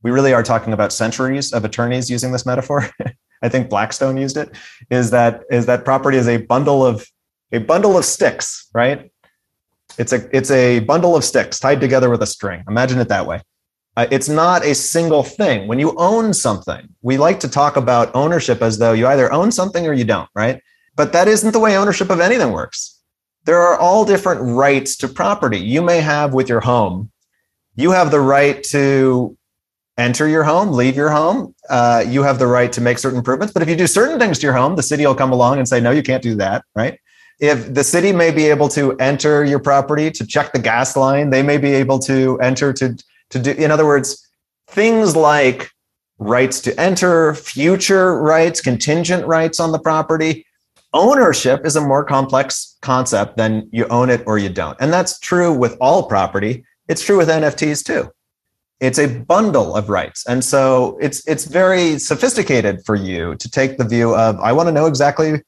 we 0.03 0.11
really 0.11 0.33
are 0.33 0.43
talking 0.43 0.73
about 0.73 0.93
centuries 0.93 1.51
of 1.51 1.65
attorneys 1.65 2.09
using 2.09 2.31
this 2.31 2.45
metaphor. 2.45 2.89
I 3.41 3.49
think 3.49 3.69
Blackstone 3.69 4.17
used 4.17 4.37
it. 4.37 4.49
Is 4.89 5.11
that 5.11 5.43
is 5.51 5.65
that 5.65 5.83
property 5.85 6.17
is 6.17 6.27
a 6.27 6.37
bundle 6.37 6.85
of 6.85 7.05
a 7.51 7.59
bundle 7.59 7.97
of 7.97 8.05
sticks, 8.05 8.69
right? 8.73 9.11
It's 9.97 10.13
a 10.13 10.35
it's 10.35 10.51
a 10.51 10.79
bundle 10.79 11.15
of 11.15 11.23
sticks 11.23 11.59
tied 11.59 11.79
together 11.79 12.09
with 12.09 12.21
a 12.21 12.27
string. 12.27 12.63
Imagine 12.67 12.99
it 12.99 13.07
that 13.09 13.25
way. 13.25 13.41
Uh, 13.97 14.07
it's 14.11 14.27
not 14.27 14.65
a 14.65 14.75
single 14.75 15.23
thing. 15.23 15.67
When 15.67 15.79
you 15.79 15.95
own 15.97 16.33
something, 16.33 16.89
we 17.01 17.17
like 17.17 17.39
to 17.41 17.47
talk 17.47 17.77
about 17.77 18.13
ownership 18.13 18.61
as 18.61 18.77
though 18.77 18.91
you 18.91 19.07
either 19.07 19.31
own 19.31 19.51
something 19.51 19.87
or 19.87 19.93
you 19.93 20.03
don't, 20.03 20.29
right? 20.35 20.61
But 20.95 21.13
that 21.13 21.29
isn't 21.29 21.51
the 21.51 21.59
way 21.59 21.77
ownership 21.77 22.09
of 22.09 22.19
anything 22.19 22.51
works. 22.51 23.01
There 23.45 23.61
are 23.61 23.77
all 23.79 24.03
different 24.03 24.41
rights 24.41 24.97
to 24.97 25.07
property. 25.07 25.59
You 25.59 25.81
may 25.81 26.01
have 26.01 26.33
with 26.33 26.49
your 26.49 26.61
home. 26.61 27.11
You 27.75 27.91
have 27.91 28.11
the 28.11 28.19
right 28.19 28.61
to 28.65 29.37
enter 29.97 30.27
your 30.27 30.43
home, 30.43 30.71
leave 30.71 30.95
your 30.95 31.09
home. 31.09 31.55
Uh, 31.69 32.03
you 32.05 32.23
have 32.23 32.39
the 32.39 32.47
right 32.47 32.71
to 32.73 32.81
make 32.81 32.97
certain 32.97 33.19
improvements. 33.19 33.53
But 33.53 33.61
if 33.61 33.69
you 33.69 33.75
do 33.75 33.87
certain 33.87 34.19
things 34.19 34.39
to 34.39 34.47
your 34.47 34.53
home, 34.53 34.75
the 34.75 34.83
city 34.83 35.05
will 35.05 35.15
come 35.15 35.31
along 35.31 35.59
and 35.59 35.67
say, 35.67 35.79
no, 35.79 35.91
you 35.91 36.03
can't 36.03 36.23
do 36.23 36.35
that, 36.35 36.65
right? 36.75 36.99
If 37.39 37.73
the 37.73 37.83
city 37.83 38.11
may 38.11 38.31
be 38.31 38.45
able 38.45 38.69
to 38.69 38.95
enter 38.97 39.43
your 39.43 39.59
property 39.59 40.09
to 40.11 40.25
check 40.25 40.53
the 40.53 40.59
gas 40.59 40.95
line, 40.95 41.29
they 41.29 41.43
may 41.43 41.57
be 41.57 41.73
able 41.73 41.99
to 41.99 42.39
enter 42.39 42.71
to 42.73 42.97
to 43.31 43.39
do. 43.39 43.51
In 43.51 43.71
other 43.71 43.85
words, 43.85 44.27
things 44.67 45.15
like 45.15 45.69
rights 46.17 46.61
to 46.61 46.79
enter, 46.79 47.33
future 47.35 48.21
rights, 48.21 48.61
contingent 48.61 49.25
rights 49.25 49.59
on 49.59 49.71
the 49.71 49.79
property. 49.79 50.45
Ownership 50.93 51.65
is 51.65 51.75
a 51.75 51.81
more 51.81 52.05
complex 52.05 52.77
concept 52.81 53.35
than 53.35 53.67
you 53.71 53.85
own 53.87 54.09
it 54.09 54.23
or 54.25 54.37
you 54.37 54.47
don't. 54.47 54.77
And 54.79 54.93
that's 54.93 55.19
true 55.19 55.53
with 55.53 55.75
all 55.81 56.07
property. 56.07 56.63
It's 56.87 57.03
true 57.03 57.17
with 57.17 57.27
NFTs 57.27 57.83
too. 57.83 58.11
It's 58.79 58.99
a 58.99 59.07
bundle 59.07 59.75
of 59.75 59.89
rights. 59.89 60.25
And 60.27 60.43
so 60.43 60.97
it's 61.01 61.27
it's 61.27 61.45
very 61.45 61.99
sophisticated 61.99 62.85
for 62.85 62.95
you 62.95 63.35
to 63.35 63.49
take 63.49 63.77
the 63.77 63.85
view 63.85 64.15
of 64.15 64.39
I 64.39 64.53
want 64.53 64.67
to 64.67 64.73
know 64.73 64.85
exactly 64.85 65.41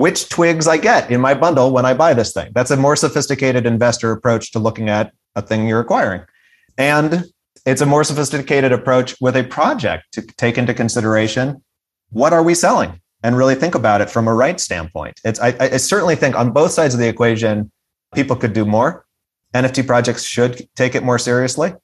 which 0.00 0.30
twigs 0.30 0.66
I 0.66 0.78
get 0.78 1.10
in 1.10 1.20
my 1.20 1.34
bundle 1.34 1.72
when 1.72 1.84
I 1.84 1.92
buy 1.92 2.14
this 2.14 2.32
thing. 2.32 2.52
That's 2.54 2.70
a 2.70 2.76
more 2.76 2.96
sophisticated 2.96 3.66
investor 3.66 4.12
approach 4.12 4.50
to 4.52 4.58
looking 4.58 4.88
at 4.88 5.12
a 5.36 5.42
thing 5.42 5.68
you're 5.68 5.80
acquiring. 5.80 6.22
And 6.78 7.26
it's 7.66 7.82
a 7.82 7.86
more 7.86 8.02
sophisticated 8.02 8.72
approach 8.72 9.14
with 9.20 9.36
a 9.36 9.44
project 9.44 10.04
to 10.12 10.22
take 10.22 10.56
into 10.56 10.72
consideration 10.72 11.62
what 12.08 12.32
are 12.32 12.42
we 12.42 12.54
selling 12.54 13.02
and 13.22 13.36
really 13.36 13.54
think 13.54 13.74
about 13.74 14.00
it 14.00 14.08
from 14.08 14.26
a 14.26 14.32
right 14.32 14.58
standpoint. 14.58 15.20
It's 15.22 15.38
I, 15.38 15.54
I 15.60 15.76
certainly 15.76 16.16
think 16.16 16.34
on 16.34 16.50
both 16.50 16.70
sides 16.70 16.94
of 16.94 17.00
the 17.00 17.08
equation, 17.08 17.70
people 18.14 18.36
could 18.36 18.54
do 18.54 18.64
more. 18.64 19.04
NFT 19.52 19.86
projects 19.86 20.24
should 20.24 20.66
take 20.76 20.94
it 20.94 21.02
more 21.02 21.18
seriously 21.18 21.74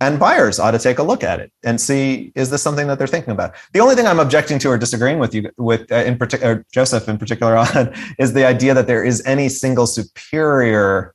and 0.00 0.18
buyers 0.18 0.58
ought 0.58 0.72
to 0.72 0.78
take 0.78 0.98
a 0.98 1.02
look 1.02 1.24
at 1.24 1.40
it 1.40 1.50
and 1.64 1.80
see 1.80 2.32
is 2.34 2.50
this 2.50 2.62
something 2.62 2.86
that 2.86 2.98
they're 2.98 3.06
thinking 3.06 3.32
about? 3.32 3.54
The 3.72 3.80
only 3.80 3.94
thing 3.94 4.06
i'm 4.06 4.20
objecting 4.20 4.58
to 4.60 4.68
or 4.68 4.78
disagreeing 4.78 5.18
with 5.18 5.34
you 5.34 5.50
with 5.56 5.90
uh, 5.90 5.96
in 5.96 6.18
particular 6.18 6.64
joseph 6.72 7.08
in 7.08 7.18
particular 7.18 7.56
on 7.74 7.94
is 8.18 8.32
the 8.32 8.44
idea 8.46 8.74
that 8.74 8.86
there 8.86 9.04
is 9.04 9.24
any 9.24 9.48
single 9.48 9.86
superior 9.86 11.14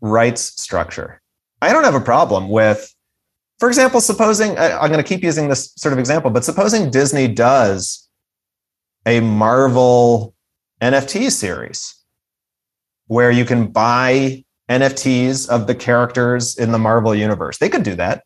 rights 0.00 0.60
structure. 0.60 1.20
I 1.62 1.72
don't 1.72 1.84
have 1.84 1.94
a 1.94 2.00
problem 2.00 2.48
with 2.48 2.94
for 3.58 3.68
example 3.68 4.00
supposing 4.00 4.56
i'm 4.58 4.90
going 4.90 5.02
to 5.02 5.08
keep 5.08 5.22
using 5.22 5.48
this 5.48 5.72
sort 5.76 5.92
of 5.92 5.98
example 5.98 6.30
but 6.30 6.44
supposing 6.44 6.90
disney 6.90 7.26
does 7.26 8.08
a 9.06 9.20
marvel 9.20 10.34
nft 10.80 11.30
series 11.30 11.94
where 13.06 13.30
you 13.30 13.44
can 13.44 13.68
buy 13.68 14.44
NFTs 14.70 15.48
of 15.48 15.66
the 15.66 15.74
characters 15.74 16.56
in 16.56 16.72
the 16.72 16.78
Marvel 16.78 17.14
universe. 17.14 17.58
They 17.58 17.68
could 17.68 17.82
do 17.82 17.94
that. 17.96 18.24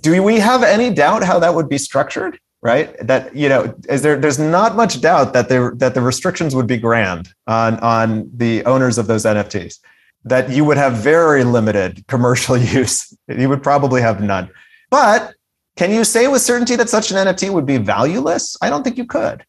Do 0.00 0.22
we 0.22 0.38
have 0.38 0.62
any 0.62 0.90
doubt 0.90 1.22
how 1.22 1.38
that 1.38 1.54
would 1.54 1.68
be 1.68 1.78
structured? 1.78 2.38
Right? 2.62 2.96
That 3.06 3.36
you 3.36 3.48
know, 3.50 3.74
is 3.88 4.00
there? 4.00 4.16
There's 4.16 4.38
not 4.38 4.74
much 4.74 5.00
doubt 5.02 5.34
that 5.34 5.50
there 5.50 5.74
that 5.76 5.92
the 5.94 6.00
restrictions 6.00 6.54
would 6.54 6.66
be 6.66 6.78
grand 6.78 7.28
on 7.46 7.78
on 7.80 8.30
the 8.34 8.64
owners 8.64 8.96
of 8.96 9.06
those 9.06 9.24
NFTs. 9.24 9.80
That 10.24 10.48
you 10.48 10.64
would 10.64 10.78
have 10.78 10.94
very 10.94 11.44
limited 11.44 12.06
commercial 12.06 12.56
use. 12.78 13.14
You 13.28 13.50
would 13.50 13.62
probably 13.62 14.00
have 14.00 14.22
none. 14.22 14.48
But 14.90 15.34
can 15.76 15.90
you 15.90 16.04
say 16.04 16.28
with 16.28 16.40
certainty 16.40 16.76
that 16.76 16.88
such 16.88 17.10
an 17.10 17.16
NFT 17.18 17.50
would 17.50 17.66
be 17.66 17.76
valueless? 17.76 18.56
I 18.62 18.70
don't 18.70 18.82
think 18.82 18.96
you 18.96 19.04
could. 19.04 19.44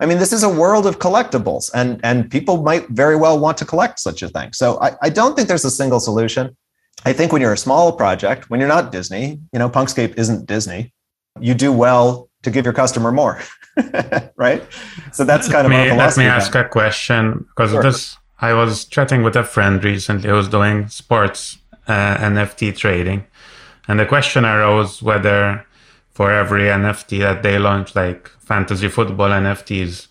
I 0.00 0.06
mean, 0.06 0.18
this 0.18 0.32
is 0.32 0.42
a 0.44 0.48
world 0.48 0.86
of 0.86 0.98
collectibles, 0.98 1.70
and 1.74 2.00
and 2.04 2.30
people 2.30 2.62
might 2.62 2.88
very 2.88 3.16
well 3.16 3.38
want 3.38 3.58
to 3.58 3.64
collect 3.64 3.98
such 3.98 4.22
a 4.22 4.28
thing. 4.28 4.52
So 4.52 4.80
I, 4.80 4.92
I 5.02 5.08
don't 5.10 5.34
think 5.34 5.48
there's 5.48 5.64
a 5.64 5.70
single 5.70 6.00
solution. 6.00 6.56
I 7.04 7.12
think 7.12 7.32
when 7.32 7.42
you're 7.42 7.52
a 7.52 7.58
small 7.58 7.92
project, 7.92 8.50
when 8.50 8.60
you're 8.60 8.68
not 8.68 8.92
Disney, 8.92 9.40
you 9.52 9.58
know, 9.58 9.68
Punkscape 9.68 10.18
isn't 10.18 10.46
Disney, 10.46 10.92
you 11.40 11.54
do 11.54 11.72
well 11.72 12.28
to 12.42 12.50
give 12.50 12.64
your 12.64 12.74
customer 12.74 13.12
more, 13.12 13.40
right? 14.36 14.64
So 15.12 15.24
that's 15.24 15.48
kind 15.48 15.66
of 15.66 15.72
let 15.72 15.90
me, 15.90 15.96
let 15.96 16.16
me 16.16 16.24
ask 16.24 16.54
a 16.54 16.64
question 16.68 17.46
because 17.48 17.70
sure. 17.70 17.82
this 17.82 18.16
I 18.40 18.52
was 18.52 18.84
chatting 18.84 19.22
with 19.22 19.36
a 19.36 19.44
friend 19.44 19.82
recently 19.82 20.28
who 20.28 20.36
was 20.36 20.48
doing 20.48 20.88
sports 20.88 21.58
uh, 21.88 22.16
NFT 22.18 22.76
trading, 22.76 23.26
and 23.88 23.98
the 23.98 24.06
question 24.06 24.44
arose 24.44 25.02
whether 25.02 25.66
for 26.18 26.32
every 26.32 26.62
NFT 26.62 27.20
that 27.20 27.44
they 27.44 27.60
launch, 27.60 27.94
like 27.94 28.26
fantasy 28.40 28.88
football 28.88 29.28
NFTs, 29.28 30.08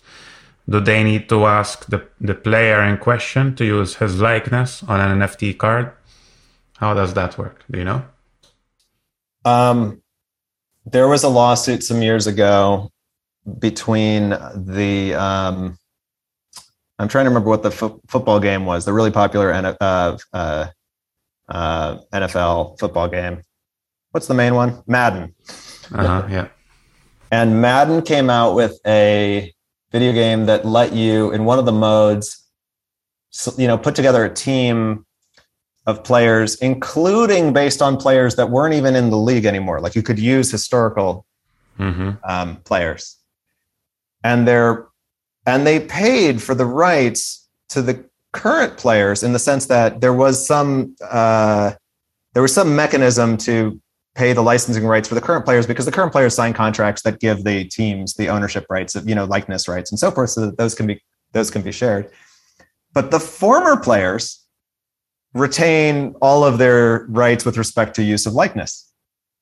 do 0.66 0.80
they 0.80 1.04
need 1.04 1.28
to 1.28 1.44
ask 1.44 1.84
the, 1.84 2.00
the 2.18 2.34
player 2.34 2.80
in 2.82 2.96
question 2.96 3.54
to 3.56 3.64
use 3.66 3.96
his 3.96 4.18
likeness 4.18 4.82
on 4.84 4.98
an 5.00 5.18
NFT 5.18 5.58
card? 5.58 5.92
How 6.78 6.94
does 6.94 7.12
that 7.12 7.36
work? 7.36 7.62
Do 7.70 7.78
you 7.80 7.84
know? 7.84 8.02
Um, 9.44 10.00
there 10.86 11.08
was 11.08 11.24
a 11.24 11.28
lawsuit 11.28 11.84
some 11.84 12.00
years 12.00 12.26
ago 12.26 12.90
between 13.58 14.30
the 14.30 15.12
um, 15.12 15.76
I'm 16.98 17.08
trying 17.08 17.26
to 17.26 17.28
remember 17.28 17.50
what 17.50 17.62
the 17.62 17.70
fo- 17.70 18.00
football 18.06 18.40
game 18.40 18.64
was, 18.64 18.86
the 18.86 18.94
really 18.94 19.10
popular 19.10 19.52
N- 19.52 19.76
uh, 19.78 20.16
uh, 20.32 20.68
uh, 21.50 21.98
NFL 22.14 22.78
football 22.78 23.08
game. 23.08 23.42
What's 24.12 24.26
the 24.26 24.32
main 24.32 24.54
one? 24.54 24.82
Madden. 24.86 25.34
Uh-huh, 25.92 26.26
yeah. 26.30 26.48
And 27.30 27.60
Madden 27.60 28.02
came 28.02 28.30
out 28.30 28.54
with 28.54 28.78
a 28.86 29.52
video 29.92 30.12
game 30.12 30.46
that 30.46 30.64
let 30.64 30.92
you, 30.92 31.30
in 31.32 31.44
one 31.44 31.58
of 31.58 31.66
the 31.66 31.72
modes, 31.72 32.46
you 33.56 33.66
know, 33.66 33.76
put 33.78 33.94
together 33.94 34.24
a 34.24 34.32
team 34.32 35.04
of 35.86 36.04
players, 36.04 36.56
including 36.56 37.52
based 37.52 37.80
on 37.80 37.96
players 37.96 38.36
that 38.36 38.50
weren't 38.50 38.74
even 38.74 38.94
in 38.94 39.10
the 39.10 39.16
league 39.16 39.46
anymore. 39.46 39.80
Like 39.80 39.94
you 39.94 40.02
could 40.02 40.18
use 40.18 40.50
historical 40.50 41.24
mm-hmm. 41.78 42.10
um, 42.28 42.56
players, 42.56 43.16
and 44.22 44.46
they're 44.46 44.86
and 45.46 45.66
they 45.66 45.80
paid 45.80 46.42
for 46.42 46.54
the 46.54 46.66
rights 46.66 47.48
to 47.70 47.80
the 47.80 48.04
current 48.32 48.76
players 48.76 49.22
in 49.22 49.32
the 49.32 49.38
sense 49.38 49.66
that 49.66 50.00
there 50.02 50.12
was 50.12 50.46
some 50.46 50.94
uh, 51.10 51.72
there 52.34 52.42
was 52.42 52.54
some 52.54 52.76
mechanism 52.76 53.36
to 53.38 53.80
pay 54.18 54.32
the 54.32 54.42
licensing 54.42 54.84
rights 54.84 55.08
for 55.08 55.14
the 55.14 55.20
current 55.20 55.44
players 55.44 55.66
because 55.66 55.86
the 55.86 55.92
current 55.92 56.10
players 56.10 56.34
sign 56.34 56.52
contracts 56.52 57.02
that 57.02 57.20
give 57.20 57.44
the 57.44 57.64
teams 57.64 58.14
the 58.14 58.28
ownership 58.28 58.66
rights 58.68 58.96
of 58.96 59.08
you 59.08 59.14
know 59.14 59.24
likeness 59.24 59.68
rights 59.68 59.92
and 59.92 59.98
so 59.98 60.10
forth. 60.10 60.30
So 60.30 60.46
that 60.46 60.58
those 60.58 60.74
can 60.74 60.86
be 60.86 61.00
those 61.32 61.50
can 61.50 61.62
be 61.62 61.72
shared. 61.72 62.10
But 62.92 63.10
the 63.12 63.20
former 63.20 63.76
players 63.76 64.44
retain 65.34 66.16
all 66.20 66.42
of 66.42 66.58
their 66.58 67.06
rights 67.08 67.44
with 67.44 67.56
respect 67.56 67.94
to 67.96 68.02
use 68.02 68.26
of 68.26 68.32
likeness. 68.32 68.92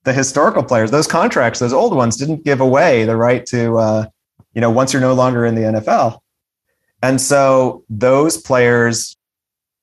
The 0.03 0.13
historical 0.13 0.63
players 0.63 0.91
those 0.91 1.07
contracts 1.07 1.59
those 1.59 1.73
old 1.73 1.95
ones 1.95 2.15
didn't 2.15 2.45
give 2.45 2.61
away 2.61 3.03
the 3.03 3.17
right 3.17 3.45
to 3.47 3.77
uh, 3.77 4.05
you 4.53 4.61
know 4.61 4.69
once 4.69 4.93
you're 4.93 5.01
no 5.01 5.13
longer 5.13 5.45
in 5.45 5.55
the 5.55 5.61
nfl 5.61 6.19
and 7.01 7.19
so 7.19 7.83
those 7.89 8.37
players 8.37 9.17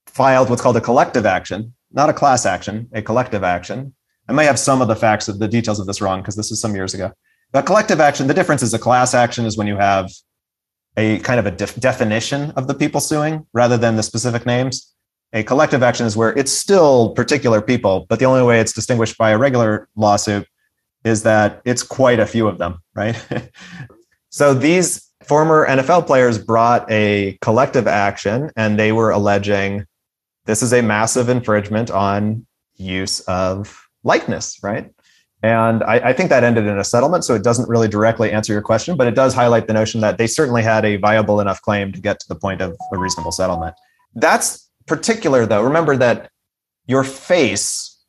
filed 0.07 0.49
what's 0.49 0.62
called 0.62 0.78
a 0.78 0.80
collective 0.80 1.26
action 1.26 1.74
not 1.92 2.09
a 2.09 2.14
class 2.14 2.47
action 2.47 2.88
a 2.95 3.03
collective 3.03 3.45
action 3.45 3.95
I 4.29 4.33
may 4.33 4.45
have 4.45 4.59
some 4.59 4.81
of 4.81 4.89
the 4.89 4.97
facts 4.97 5.29
of 5.29 5.39
the 5.39 5.49
details 5.49 5.81
of 5.81 5.87
this 5.87 6.01
wrong 6.01 6.20
because 6.20 6.37
this 6.37 6.51
is 6.51 6.61
some 6.61 6.75
years 6.75 6.95
ago. 6.95 7.12
But 7.53 7.66
collective 7.66 8.01
action, 8.01 8.27
the 8.27 8.35
difference 8.35 8.62
is 8.62 8.75
a 8.75 8.79
class 8.79 9.14
action 9.14 9.45
is 9.45 9.57
when 9.57 9.66
you 9.66 9.77
have 9.77 10.11
a 10.97 11.18
kind 11.20 11.39
of 11.39 11.47
a 11.47 11.51
def- 11.51 11.79
definition 11.79 12.51
of 12.53 12.66
the 12.66 12.75
people 12.75 13.01
suing 13.01 13.47
rather 13.53 13.77
than 13.77 13.97
the 13.97 14.03
specific 14.03 14.47
names. 14.47 14.93
A 15.33 15.43
collective 15.43 15.83
action 15.83 16.07
is 16.07 16.16
where 16.16 16.37
it's 16.39 16.53
still 16.53 17.11
particular 17.11 17.61
people, 17.61 18.07
but 18.09 18.18
the 18.18 18.25
only 18.25 18.43
way 18.43 18.61
it's 18.61 18.72
distinguished 18.72 19.18
by 19.18 19.31
a 19.31 19.39
regular 19.39 19.89
lawsuit 19.97 20.47
is 21.05 21.22
that 21.25 21.61
it's 21.64 21.83
quite 21.83 22.20
a 22.20 22.27
few 22.27 22.47
of 22.47 22.59
them, 22.59 22.79
right? 22.95 23.20
so 24.31 24.55
these 24.55 25.11
former 25.22 25.66
NFL 25.66 26.07
players 26.07 26.39
brought 26.39 26.91
a 26.91 27.37
collective 27.41 27.87
action 27.87 28.51
and 28.57 28.79
they 28.79 28.93
were 28.93 29.11
alleging 29.11 29.87
this 30.47 30.62
is 30.62 30.72
a 30.72 30.83
massive 30.83 31.29
infringement 31.29 31.91
on 31.91 32.47
use 32.77 33.20
of 33.20 33.84
likeness, 34.05 34.59
right? 34.62 34.90
And 35.42 35.82
I, 35.82 35.96
I, 35.96 36.12
think 36.14 36.30
that 36.30 36.42
ended 36.42 36.66
in 36.66 36.78
a 36.78 36.84
settlement. 36.84 37.24
So 37.24 37.34
it 37.34 37.42
doesn't 37.42 37.68
really 37.68 37.88
directly 37.88 38.32
answer 38.32 38.52
your 38.52 38.62
question, 38.62 38.96
but 38.96 39.07
it 39.07 39.14
does 39.14 39.34
highlight 39.34 39.66
the 39.66 39.74
notion 39.74 40.00
that 40.00 40.16
they 40.16 40.26
certainly 40.26 40.62
had 40.62 40.86
a 40.86 40.96
viable 40.96 41.38
enough 41.38 41.61
claim 41.61 41.92
to 41.92 42.00
get 42.00 42.18
to 42.20 42.28
the 42.28 42.34
point 42.34 42.62
of 42.62 42.74
a 42.92 42.98
reasonable 42.98 43.32
settlement. 43.32 43.74
That's 44.14 44.70
particular, 44.86 45.44
though. 45.44 45.62
Remember 45.62 45.98
that 45.98 46.30
your 46.86 47.05
face, 47.05 48.02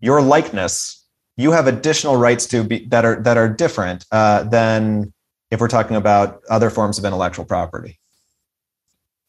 your 0.00 0.22
likeness, 0.22 1.06
you 1.36 1.52
have 1.52 1.66
additional 1.66 2.16
rights 2.16 2.46
to 2.46 2.64
be 2.64 2.86
that 2.86 3.04
are 3.04 3.20
that 3.22 3.36
are 3.36 3.48
different 3.48 4.06
uh, 4.10 4.44
than 4.44 5.12
if 5.50 5.60
we're 5.60 5.68
talking 5.68 5.96
about 5.96 6.40
other 6.48 6.70
forms 6.70 6.98
of 6.98 7.04
intellectual 7.04 7.44
property. 7.44 7.98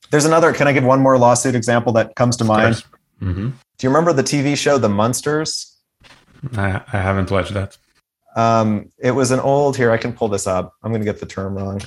There's 0.10 0.26
another. 0.26 0.54
Can 0.54 0.68
I 0.68 0.74
give 0.74 0.84
one 0.84 1.02
more 1.02 1.18
lawsuit 1.18 1.56
example 1.56 1.94
that 1.94 2.16
comes 2.16 2.38
to 2.38 2.44
mind? 2.44 2.84
Mm-hmm. 3.22 3.50
Do 3.50 3.88
you 3.88 3.90
remember 3.90 4.14
the 4.14 4.24
TV 4.24 4.58
show 4.58 4.78
The 4.78 4.90
Munsters? 4.90 5.71
I, 6.56 6.82
I 6.92 6.98
haven't 6.98 7.32
watched 7.32 7.54
that. 7.54 7.78
Um, 8.36 8.90
it 8.98 9.12
was 9.12 9.32
an 9.32 9.40
old 9.40 9.76
here. 9.76 9.92
I 9.92 9.98
can 9.98 10.14
pull 10.14 10.28
this 10.28 10.48
up. 10.48 10.74
I'm 10.84 10.92
going 10.92 11.02
to 11.02 11.06
get 11.06 11.20
the 11.20 11.26
term 11.26 11.56
wrong. 11.56 11.82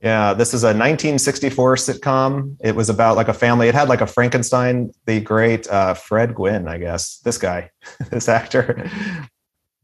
Yeah, 0.00 0.34
this 0.34 0.52
is 0.52 0.64
a 0.64 0.68
1964 0.68 1.76
sitcom. 1.76 2.56
It 2.60 2.76
was 2.76 2.90
about 2.90 3.16
like 3.16 3.28
a 3.28 3.32
family. 3.32 3.68
It 3.68 3.74
had 3.74 3.88
like 3.88 4.02
a 4.02 4.06
Frankenstein, 4.06 4.92
the 5.06 5.20
great 5.20 5.66
uh, 5.68 5.94
Fred 5.94 6.34
Gwynne, 6.34 6.68
I 6.68 6.76
guess. 6.76 7.18
This 7.20 7.38
guy, 7.38 7.70
this 8.10 8.28
actor. 8.28 8.90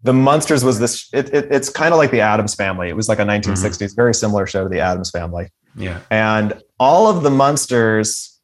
The 0.02 0.12
Munsters 0.12 0.62
was 0.62 0.78
this. 0.78 1.08
It, 1.14 1.32
it, 1.32 1.48
it's 1.50 1.70
kind 1.70 1.94
of 1.94 1.98
like 1.98 2.10
the 2.10 2.20
Addams 2.20 2.54
Family. 2.54 2.90
It 2.90 2.96
was 2.96 3.08
like 3.08 3.18
a 3.18 3.24
1960s, 3.24 3.62
mm-hmm. 3.62 3.94
very 3.96 4.14
similar 4.14 4.46
show 4.46 4.64
to 4.64 4.68
the 4.68 4.80
Addams 4.80 5.10
Family. 5.10 5.48
Yeah. 5.74 6.00
And 6.10 6.60
all 6.78 7.08
of 7.08 7.22
the 7.22 7.30
Munsters 7.30 8.38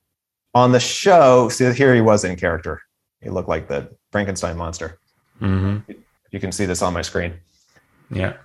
on 0.54 0.72
the 0.72 0.80
show. 0.80 1.50
See, 1.50 1.70
here 1.74 1.94
he 1.94 2.00
was 2.00 2.24
in 2.24 2.36
character. 2.36 2.80
He 3.20 3.28
looked 3.28 3.50
like 3.50 3.68
the 3.68 3.90
Frankenstein 4.16 4.56
monster. 4.56 4.98
Mm-hmm. 5.42 5.92
You 6.30 6.40
can 6.40 6.50
see 6.50 6.64
this 6.64 6.80
on 6.80 6.94
my 6.94 7.02
screen. 7.02 7.34
Yeah. 8.10 8.38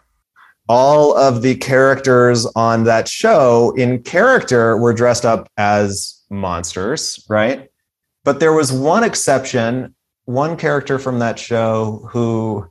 All 0.67 1.17
of 1.17 1.43
the 1.43 1.55
characters 1.55 2.45
on 2.57 2.83
that 2.83 3.07
show 3.07 3.73
in 3.77 4.03
character 4.03 4.75
were 4.75 4.91
dressed 4.91 5.23
up 5.23 5.47
as 5.55 6.21
monsters, 6.29 7.25
right? 7.29 7.69
But 8.25 8.41
there 8.41 8.51
was 8.51 8.69
one 8.73 9.05
exception, 9.05 9.95
one 10.25 10.57
character 10.57 10.99
from 10.99 11.19
that 11.19 11.39
show 11.39 12.05
who 12.11 12.69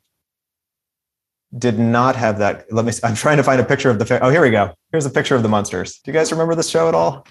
did 1.57 1.79
not 1.79 2.17
have 2.17 2.39
that. 2.41 2.71
Let 2.71 2.85
me, 2.85 2.93
I'm 3.03 3.15
trying 3.15 3.39
to 3.39 3.43
find 3.43 3.63
a 3.63 3.65
picture 3.65 3.89
of 3.89 3.99
the, 3.99 4.23
oh, 4.23 4.29
here 4.29 4.43
we 4.43 4.51
go. 4.51 4.75
Here's 4.93 5.07
a 5.07 5.11
picture 5.11 5.37
of 5.37 5.43
the 5.43 5.49
monsters. 5.49 6.01
Do 6.01 6.11
you 6.11 6.13
guys 6.13 6.31
remember 6.33 6.55
this 6.55 6.69
show 6.69 6.87
at 6.87 6.95
all? 6.95 7.27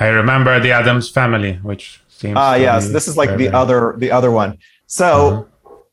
I 0.00 0.06
remember 0.06 0.58
the 0.60 0.72
Addams 0.72 1.10
family, 1.10 1.56
which 1.56 2.00
seems. 2.08 2.36
Ah, 2.38 2.54
yes. 2.54 2.90
This 2.90 3.06
is 3.06 3.18
like 3.18 3.36
the 3.36 3.50
other, 3.50 3.96
the 3.98 4.10
other 4.10 4.30
one. 4.30 4.56
So 4.86 5.48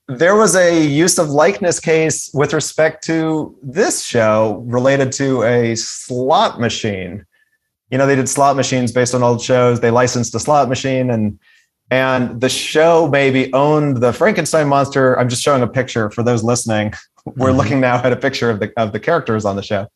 mm-hmm. 0.08 0.16
there 0.18 0.36
was 0.36 0.56
a 0.56 0.86
use 0.86 1.18
of 1.18 1.30
likeness 1.30 1.80
case 1.80 2.30
with 2.34 2.54
respect 2.54 3.04
to 3.06 3.58
this 3.62 4.04
show 4.04 4.64
related 4.68 5.12
to 5.14 5.44
a 5.44 5.76
slot 5.76 6.60
machine. 6.60 7.26
You 7.90 7.98
know, 7.98 8.08
they 8.08 8.16
did 8.16 8.30
slot 8.30 8.56
machines 8.56 8.92
based 8.92 9.14
on 9.14 9.24
old 9.24 9.42
shows. 9.42 9.80
They 9.80 9.92
licensed 9.92 10.34
a 10.36 10.40
slot 10.40 10.70
machine 10.70 11.10
and 11.10 11.40
and 11.92 12.40
the 12.40 12.48
show 12.48 13.10
maybe 13.12 13.52
owned 13.52 13.98
the 13.98 14.14
Frankenstein 14.14 14.70
monster. 14.70 15.20
I'm 15.20 15.28
just 15.28 15.44
showing 15.44 15.62
a 15.62 15.68
picture 15.68 16.10
for 16.10 16.24
those 16.24 16.42
listening. 16.42 16.94
We're 17.26 17.50
mm-hmm. 17.50 17.58
looking 17.58 17.80
now 17.82 18.02
at 18.02 18.14
a 18.14 18.16
picture 18.16 18.50
of 18.50 18.60
the 18.60 18.72
of 18.78 18.94
the 18.94 19.00
characters 19.00 19.46
on 19.46 19.58
the 19.58 19.62
show. 19.62 19.88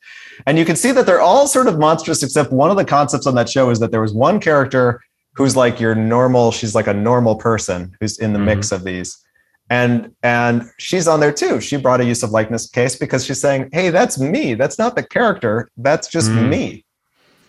And 0.45 0.57
you 0.59 0.65
can 0.65 0.75
see 0.75 0.91
that 0.91 1.05
they're 1.05 1.21
all 1.21 1.47
sort 1.47 1.67
of 1.67 1.79
monstrous, 1.79 2.21
except 2.21 2.51
one 2.51 2.69
of 2.69 2.75
the 2.75 2.85
concepts 2.85 3.25
on 3.25 3.35
that 3.35 3.49
show 3.49 3.69
is 3.69 3.79
that 3.79 3.91
there 3.91 4.01
was 4.01 4.13
one 4.13 4.39
character 4.39 5.01
who's 5.35 5.55
like 5.55 5.79
your 5.79 5.95
normal 5.95 6.51
she's 6.51 6.75
like 6.75 6.87
a 6.87 6.93
normal 6.93 7.35
person 7.35 7.95
who's 7.99 8.17
in 8.19 8.33
the 8.33 8.39
mm-hmm. 8.39 8.47
mix 8.47 8.71
of 8.71 8.83
these. 8.83 9.17
And 9.69 10.11
and 10.21 10.63
she's 10.77 11.07
on 11.07 11.19
there 11.19 11.33
too. 11.33 11.59
She 11.59 11.77
brought 11.77 11.99
a 11.99 12.05
use 12.05 12.21
of 12.23 12.29
likeness 12.29 12.69
case 12.69 12.95
because 12.95 13.25
she's 13.25 13.41
saying 13.41 13.69
hey 13.73 13.89
that's 13.89 14.19
me. 14.19 14.53
That's 14.53 14.77
not 14.77 14.95
the 14.95 15.03
character. 15.03 15.69
That's 15.77 16.07
just 16.07 16.29
mm. 16.29 16.49
me. 16.49 16.85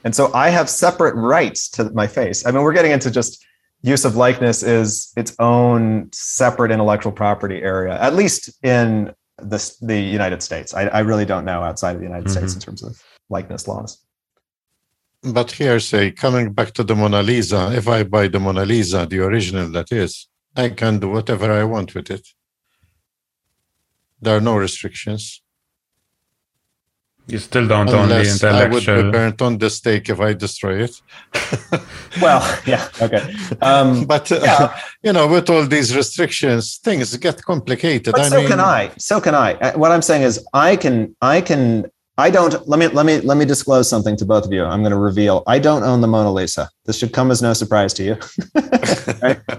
And 0.04 0.14
so 0.14 0.32
i 0.34 0.50
have 0.50 0.70
separate 0.70 1.14
rights 1.14 1.68
to 1.70 1.90
my 1.90 2.06
face. 2.06 2.46
I 2.46 2.50
mean 2.50 2.62
we're 2.62 2.72
getting 2.72 2.92
into 2.92 3.10
just 3.10 3.44
use 3.82 4.04
of 4.04 4.16
likeness 4.16 4.62
is 4.62 5.12
its 5.16 5.36
own 5.38 6.08
separate 6.12 6.72
intellectual 6.72 7.12
property 7.12 7.62
area 7.62 8.00
at 8.00 8.14
least 8.14 8.50
in 8.64 9.12
the, 9.38 9.76
the 9.82 10.00
united 10.00 10.42
states. 10.42 10.72
I, 10.72 10.84
I 10.84 11.00
really 11.00 11.26
don't 11.26 11.44
know 11.44 11.62
outside 11.62 11.92
of 11.92 11.98
the 11.98 12.06
united 12.06 12.28
mm-hmm. 12.28 12.38
states 12.38 12.54
in 12.54 12.60
terms 12.60 12.82
of 12.82 13.00
likeness 13.28 13.68
laws 13.68 14.05
but 15.22 15.50
here, 15.50 15.80
say, 15.80 16.10
coming 16.10 16.52
back 16.52 16.72
to 16.74 16.84
the 16.84 16.94
Mona 16.94 17.22
Lisa, 17.22 17.72
if 17.74 17.88
I 17.88 18.04
buy 18.04 18.28
the 18.28 18.38
Mona 18.38 18.64
Lisa, 18.64 19.06
the 19.06 19.20
original 19.20 19.68
that 19.70 19.90
is, 19.92 20.28
I 20.54 20.70
can 20.70 20.98
do 20.98 21.10
whatever 21.10 21.52
I 21.52 21.64
want 21.64 21.94
with 21.94 22.10
it. 22.10 22.26
There 24.20 24.36
are 24.36 24.40
no 24.40 24.56
restrictions. 24.56 25.42
You 27.28 27.38
still 27.40 27.66
don't 27.66 27.88
own 27.88 28.08
the 28.08 28.20
intellectual. 28.20 28.54
I 28.54 28.68
would 28.68 28.86
be 29.06 29.10
burnt 29.10 29.42
on 29.42 29.58
the 29.58 29.68
stake 29.68 30.08
if 30.08 30.20
I 30.20 30.32
destroy 30.32 30.84
it. 30.84 31.02
well, 32.22 32.40
yeah, 32.64 32.88
okay. 33.02 33.34
Um, 33.60 34.04
but 34.12 34.30
uh, 34.30 34.40
yeah. 34.42 34.80
you 35.02 35.12
know, 35.12 35.26
with 35.26 35.50
all 35.50 35.66
these 35.66 35.94
restrictions, 35.96 36.76
things 36.76 37.16
get 37.16 37.42
complicated. 37.42 38.12
But 38.12 38.20
I 38.20 38.28
so 38.28 38.38
mean, 38.38 38.48
can 38.48 38.60
I. 38.60 38.92
So 38.98 39.20
can 39.20 39.34
I. 39.34 39.54
Uh, 39.54 39.76
what 39.76 39.90
I'm 39.90 40.02
saying 40.02 40.22
is, 40.22 40.46
I 40.52 40.76
can, 40.76 41.16
I 41.20 41.40
can 41.40 41.90
I 42.18 42.30
don't. 42.30 42.66
Let 42.66 42.78
me 42.78 42.88
let 42.88 43.04
me 43.04 43.20
let 43.20 43.36
me 43.36 43.44
disclose 43.44 43.90
something 43.90 44.16
to 44.16 44.24
both 44.24 44.46
of 44.46 44.52
you. 44.52 44.64
I'm 44.64 44.80
going 44.80 44.92
to 44.92 44.98
reveal. 44.98 45.42
I 45.46 45.58
don't 45.58 45.82
own 45.82 46.00
the 46.00 46.08
Mona 46.08 46.32
Lisa. 46.32 46.70
This 46.86 46.98
should 46.98 47.12
come 47.12 47.30
as 47.30 47.42
no 47.42 47.52
surprise 47.52 47.92
to 47.94 48.04
you. 48.04 48.16
right? 49.22 49.40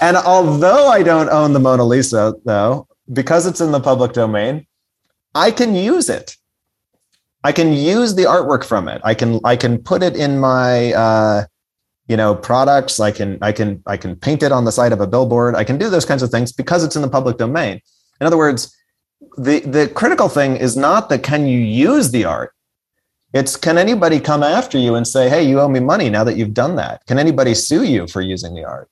And 0.00 0.16
although 0.16 0.88
I 0.88 1.02
don't 1.02 1.28
own 1.28 1.52
the 1.52 1.60
Mona 1.60 1.84
Lisa, 1.84 2.34
though, 2.44 2.88
because 3.12 3.46
it's 3.46 3.60
in 3.60 3.70
the 3.70 3.78
public 3.78 4.12
domain, 4.12 4.66
I 5.34 5.52
can 5.52 5.74
use 5.76 6.08
it. 6.08 6.36
I 7.44 7.52
can 7.52 7.72
use 7.72 8.14
the 8.14 8.24
artwork 8.24 8.64
from 8.64 8.88
it. 8.88 9.00
I 9.04 9.14
can 9.14 9.40
I 9.44 9.56
can 9.56 9.78
put 9.78 10.02
it 10.02 10.16
in 10.16 10.40
my 10.40 10.92
uh, 10.92 11.44
you 12.08 12.16
know 12.16 12.34
products. 12.34 13.00
I 13.00 13.10
can 13.10 13.38
I 13.42 13.52
can 13.52 13.82
I 13.86 13.96
can 13.96 14.16
paint 14.16 14.42
it 14.42 14.52
on 14.52 14.64
the 14.64 14.72
side 14.72 14.92
of 14.92 15.00
a 15.00 15.06
billboard. 15.06 15.54
I 15.54 15.64
can 15.64 15.78
do 15.78 15.88
those 15.88 16.04
kinds 16.04 16.22
of 16.22 16.30
things 16.30 16.52
because 16.52 16.84
it's 16.84 16.96
in 16.96 17.02
the 17.02 17.08
public 17.08 17.38
domain. 17.38 17.80
In 18.20 18.26
other 18.26 18.38
words, 18.38 18.74
the 19.36 19.60
the 19.60 19.88
critical 19.88 20.28
thing 20.28 20.56
is 20.56 20.76
not 20.76 21.08
that 21.08 21.22
can 21.22 21.46
you 21.46 21.58
use 21.58 22.10
the 22.10 22.24
art. 22.24 22.52
It's 23.32 23.56
can 23.56 23.78
anybody 23.78 24.20
come 24.20 24.42
after 24.42 24.78
you 24.78 24.94
and 24.94 25.06
say, 25.06 25.28
"Hey, 25.28 25.42
you 25.42 25.60
owe 25.60 25.68
me 25.68 25.80
money 25.80 26.10
now 26.10 26.24
that 26.24 26.36
you've 26.36 26.54
done 26.54 26.76
that." 26.76 27.06
Can 27.06 27.18
anybody 27.18 27.54
sue 27.54 27.84
you 27.84 28.06
for 28.06 28.20
using 28.20 28.54
the 28.54 28.64
art? 28.64 28.88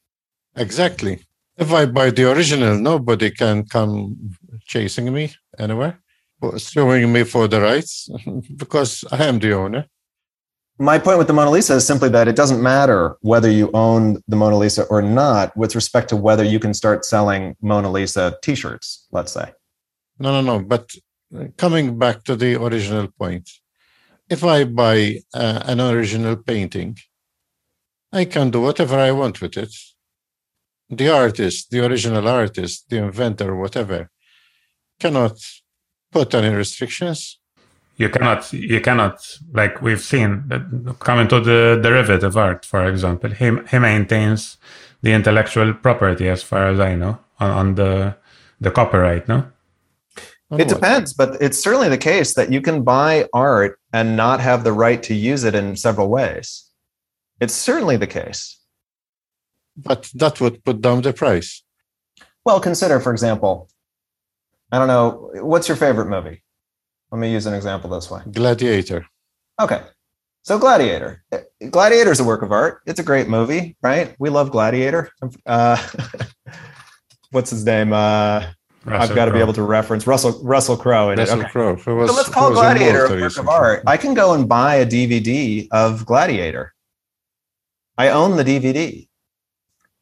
Exactly. 0.57 1.21
If 1.57 1.73
I 1.73 1.87
buy 1.87 2.11
the 2.11 2.31
original, 2.33 2.75
nobody 2.79 3.31
can 3.31 3.65
come 3.65 4.17
chasing 4.65 5.13
me 5.13 5.35
anywhere, 5.59 6.01
suing 6.57 7.13
me 7.13 7.25
for 7.25 7.49
the 7.49 7.61
rights 7.61 8.09
because 8.57 9.05
I 9.13 9.25
am 9.25 9.39
the 9.39 9.53
owner. 9.53 9.87
My 10.79 10.99
point 10.99 11.19
with 11.19 11.27
the 11.27 11.35
Mona 11.35 11.51
Lisa 11.51 11.75
is 11.75 11.87
simply 11.87 12.09
that 12.09 12.27
it 12.27 12.37
doesn't 12.37 12.63
matter 12.63 13.17
whether 13.21 13.51
you 13.51 13.71
own 13.75 14.23
the 14.29 14.37
Mona 14.37 14.57
Lisa 14.57 14.85
or 14.85 15.03
not 15.03 15.55
with 15.55 15.75
respect 15.75 16.09
to 16.09 16.17
whether 16.17 16.43
you 16.43 16.59
can 16.59 16.73
start 16.73 17.05
selling 17.05 17.55
Mona 17.61 17.91
Lisa 17.91 18.39
t 18.43 18.55
shirts, 18.55 19.07
let's 19.13 19.33
say. 19.33 19.53
No, 20.21 20.41
no, 20.41 20.43
no. 20.43 20.65
But 20.65 20.91
coming 21.57 21.99
back 21.99 22.23
to 22.25 22.37
the 22.37 22.63
original 22.63 23.09
point, 23.09 23.51
if 24.29 24.45
I 24.45 24.65
buy 24.65 25.17
uh, 25.35 25.63
an 25.65 25.81
original 25.81 26.37
painting, 26.37 26.99
I 28.13 28.27
can 28.27 28.51
do 28.51 28.61
whatever 28.61 28.99
I 28.99 29.13
want 29.13 29.41
with 29.41 29.57
it 29.57 29.75
the 30.91 31.09
artist, 31.09 31.71
the 31.71 31.87
original 31.87 32.27
artist, 32.27 32.89
the 32.91 32.97
inventor, 32.97 33.55
whatever, 33.55 34.11
cannot 34.99 35.39
put 36.11 36.35
any 36.35 36.53
restrictions. 36.55 37.39
You 37.97 38.09
cannot, 38.09 38.53
you 38.53 38.81
cannot, 38.81 39.21
like 39.53 39.81
we've 39.83 40.01
seen, 40.01 40.45
coming 40.99 41.29
to 41.29 41.41
the 41.41 41.79
derivative 41.83 42.37
art, 42.37 42.65
for 42.65 42.87
example, 42.87 43.31
he, 43.31 43.53
he 43.71 43.79
maintains 43.79 44.57
the 45.03 45.13
intellectual 45.13 45.75
property, 45.75 46.29
as 46.29 46.43
far 46.43 46.67
as 46.69 46.81
I 46.81 46.97
know, 46.97 47.19
on, 47.39 47.51
on 47.51 47.75
the 47.77 48.17
the 48.63 48.71
copyright, 48.71 49.27
no? 49.27 49.51
It 50.59 50.69
depends, 50.69 51.13
but 51.13 51.41
it's 51.41 51.59
certainly 51.59 51.89
the 51.89 51.99
case 51.99 52.35
that 52.35 52.51
you 52.51 52.61
can 52.61 52.83
buy 52.83 53.29
art 53.33 53.79
and 53.93 54.17
not 54.17 54.41
have 54.41 54.65
the 54.65 54.73
right 54.73 55.01
to 55.05 55.15
use 55.15 55.45
it 55.45 55.55
in 55.55 55.77
several 55.77 56.09
ways. 56.09 56.65
It's 57.41 57.55
certainly 57.55 57.97
the 57.97 58.09
case 58.09 58.61
but 59.77 60.11
that 60.15 60.41
would 60.41 60.65
put 60.65 60.81
down 60.81 61.03
the 61.03 61.13
price. 61.13 61.63
Well, 62.45 62.61
consider, 62.61 63.01
for 63.01 63.13
example, 63.13 63.69
I 64.73 64.79
don't 64.79 64.89
know, 64.89 65.31
what's 65.35 65.69
your 65.69 65.77
favorite 65.77 66.09
movie? 66.09 66.43
Let 67.11 67.19
me 67.19 67.33
use 67.33 67.47
an 67.47 67.55
example 67.55 67.91
this 67.91 68.11
way 68.11 68.23
Gladiator. 68.31 69.07
Okay. 69.61 69.83
So, 70.43 70.59
Gladiator. 70.59 71.23
Gladiator 71.71 72.13
is 72.13 72.21
a 72.21 72.25
work 72.25 72.43
of 72.43 72.51
art. 72.51 72.81
It's 72.87 72.99
a 72.99 73.03
great 73.03 73.29
movie, 73.29 73.77
right? 73.83 74.17
We 74.19 74.31
love 74.31 74.51
Gladiator. 74.51 75.11
Uh, 75.45 75.77
what's 77.31 77.51
his 77.51 77.65
name? 77.65 77.93
Uh, 77.93 78.47
I've 78.93 79.15
got 79.15 79.27
to 79.27 79.33
be 79.33 79.41
able 79.41 79.53
to 79.55 79.63
reference 79.63 80.07
Russell 80.07 80.41
Russell 80.43 80.77
Crowe 80.77 81.11
in 81.11 81.19
Russell. 81.19 81.41
Okay. 81.41 81.49
Crowe. 81.51 81.77
so 81.77 81.95
let's 81.95 82.29
call 82.29 82.53
Gladiator 82.53 83.07
a 83.07 83.21
work 83.21 83.39
of 83.39 83.49
art. 83.49 83.83
I 83.87 83.97
can 83.97 84.15
go 84.15 84.35
and 84.35 84.49
buy 84.49 84.77
a 84.77 84.87
DVD 84.87 85.69
of 85.71 86.07
Gladiator. 86.07 86.75
I 87.99 88.09
own 88.09 88.37
the 88.37 88.45
DVD. 88.45 89.07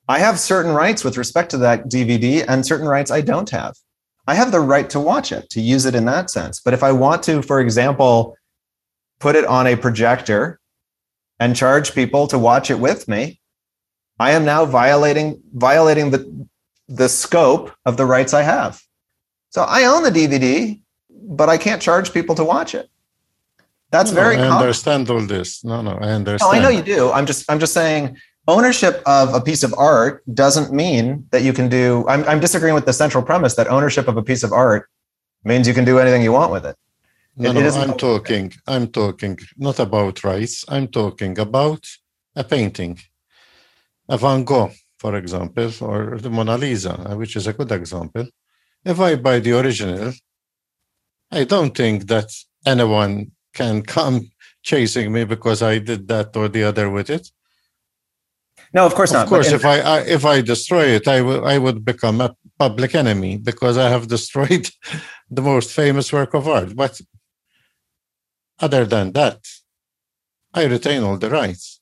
I 0.08 0.20
have 0.20 0.38
certain 0.38 0.72
rights 0.72 1.04
with 1.04 1.16
respect 1.16 1.50
to 1.50 1.58
that 1.58 1.88
DVD 1.88 2.44
and 2.48 2.64
certain 2.64 2.88
rights 2.88 3.10
I 3.10 3.20
don't 3.20 3.50
have. 3.50 3.74
I 4.26 4.34
have 4.34 4.52
the 4.52 4.60
right 4.60 4.88
to 4.90 5.00
watch 5.00 5.32
it, 5.32 5.50
to 5.50 5.60
use 5.60 5.84
it 5.84 5.94
in 5.94 6.04
that 6.04 6.30
sense. 6.30 6.60
But 6.60 6.74
if 6.74 6.82
I 6.82 6.92
want 6.92 7.22
to, 7.24 7.42
for 7.42 7.60
example, 7.60 8.36
put 9.20 9.36
it 9.36 9.44
on 9.44 9.66
a 9.66 9.76
projector 9.76 10.60
and 11.40 11.56
charge 11.56 11.94
people 11.94 12.26
to 12.28 12.38
watch 12.38 12.70
it 12.70 12.78
with 12.78 13.08
me, 13.08 13.40
I 14.18 14.32
am 14.32 14.44
now 14.44 14.64
violating 14.64 15.40
violating 15.54 16.10
the 16.10 16.48
the 16.88 17.08
scope 17.08 17.72
of 17.84 17.96
the 17.96 18.06
rights 18.06 18.34
I 18.34 18.42
have. 18.42 18.80
So 19.50 19.62
I 19.62 19.84
own 19.84 20.02
the 20.02 20.10
DVD, 20.10 20.80
but 21.10 21.48
I 21.48 21.58
can't 21.58 21.80
charge 21.80 22.12
people 22.12 22.34
to 22.34 22.44
watch 22.44 22.74
it. 22.74 22.88
That's 23.90 24.10
no, 24.10 24.20
very. 24.20 24.36
I 24.36 24.48
understand 24.48 25.08
all 25.08 25.20
this. 25.20 25.64
No, 25.64 25.80
no, 25.80 25.92
I 25.92 26.10
understand. 26.10 26.52
No, 26.52 26.58
I 26.58 26.62
know 26.62 26.68
you 26.68 26.82
do. 26.82 27.10
I'm 27.10 27.26
just, 27.26 27.50
I'm 27.50 27.58
just 27.58 27.72
saying 27.72 28.18
ownership 28.46 29.02
of 29.06 29.34
a 29.34 29.40
piece 29.40 29.62
of 29.62 29.74
art 29.76 30.22
doesn't 30.34 30.72
mean 30.72 31.26
that 31.32 31.42
you 31.42 31.52
can 31.52 31.68
do 31.68 32.06
I'm, 32.08 32.24
I'm 32.24 32.40
disagreeing 32.40 32.74
with 32.74 32.86
the 32.86 32.94
central 32.94 33.22
premise 33.22 33.54
that 33.56 33.68
ownership 33.68 34.08
of 34.08 34.16
a 34.16 34.22
piece 34.22 34.42
of 34.42 34.52
art 34.52 34.88
means 35.44 35.68
you 35.68 35.74
can 35.74 35.84
do 35.84 35.98
anything 35.98 36.22
you 36.22 36.32
want 36.32 36.50
with 36.50 36.64
it 36.64 36.74
no, 37.38 37.50
it, 37.50 37.54
no, 37.54 37.60
it 37.60 37.76
I'm 37.76 37.96
talking. 37.96 38.52
I'm 38.66 38.88
talking 38.88 39.38
not 39.56 39.78
about 39.78 40.24
rights. 40.24 40.64
I'm 40.68 40.88
talking 40.88 41.38
about 41.38 41.86
a 42.34 42.42
painting, 42.42 42.98
a 44.08 44.18
Van 44.18 44.42
Gogh, 44.42 44.72
for 44.98 45.16
example, 45.16 45.70
or 45.80 46.18
the 46.18 46.30
Mona 46.30 46.58
Lisa, 46.58 47.10
uh, 47.10 47.16
which 47.16 47.36
is 47.36 47.46
a 47.46 47.52
good 47.52 47.72
example. 47.72 48.26
If 48.84 49.00
I 49.00 49.16
buy 49.16 49.38
the 49.38 49.58
original, 49.58 50.12
I 51.30 51.44
don't 51.44 51.76
think 51.76 52.06
that 52.08 52.28
anyone 52.66 53.32
can 53.54 53.82
come 53.82 54.30
chasing 54.62 55.12
me 55.12 55.24
because 55.24 55.62
I 55.62 55.78
did 55.78 56.08
that 56.08 56.36
or 56.36 56.48
the 56.48 56.64
other 56.64 56.90
with 56.90 57.10
it. 57.10 57.30
No, 58.74 58.84
of 58.84 58.94
course 58.94 59.12
not. 59.12 59.24
Of 59.24 59.28
course, 59.30 59.52
if 59.52 59.64
I, 59.64 59.80
I, 59.80 59.98
if 60.00 60.24
I 60.24 60.40
destroy 60.40 60.86
it, 60.98 61.08
I 61.08 61.22
will 61.22 61.46
I 61.46 61.56
would 61.58 61.84
become 61.84 62.20
a 62.20 62.34
public 62.58 62.94
enemy 62.94 63.38
because 63.38 63.78
I 63.78 63.88
have 63.88 64.08
destroyed 64.08 64.68
the 65.30 65.42
most 65.42 65.70
famous 65.72 66.12
work 66.12 66.34
of 66.34 66.48
art. 66.48 66.74
But 66.76 67.00
other 68.60 68.84
than 68.84 69.12
that, 69.12 69.38
I 70.52 70.64
retain 70.64 71.02
all 71.02 71.16
the 71.16 71.30
rights, 71.30 71.80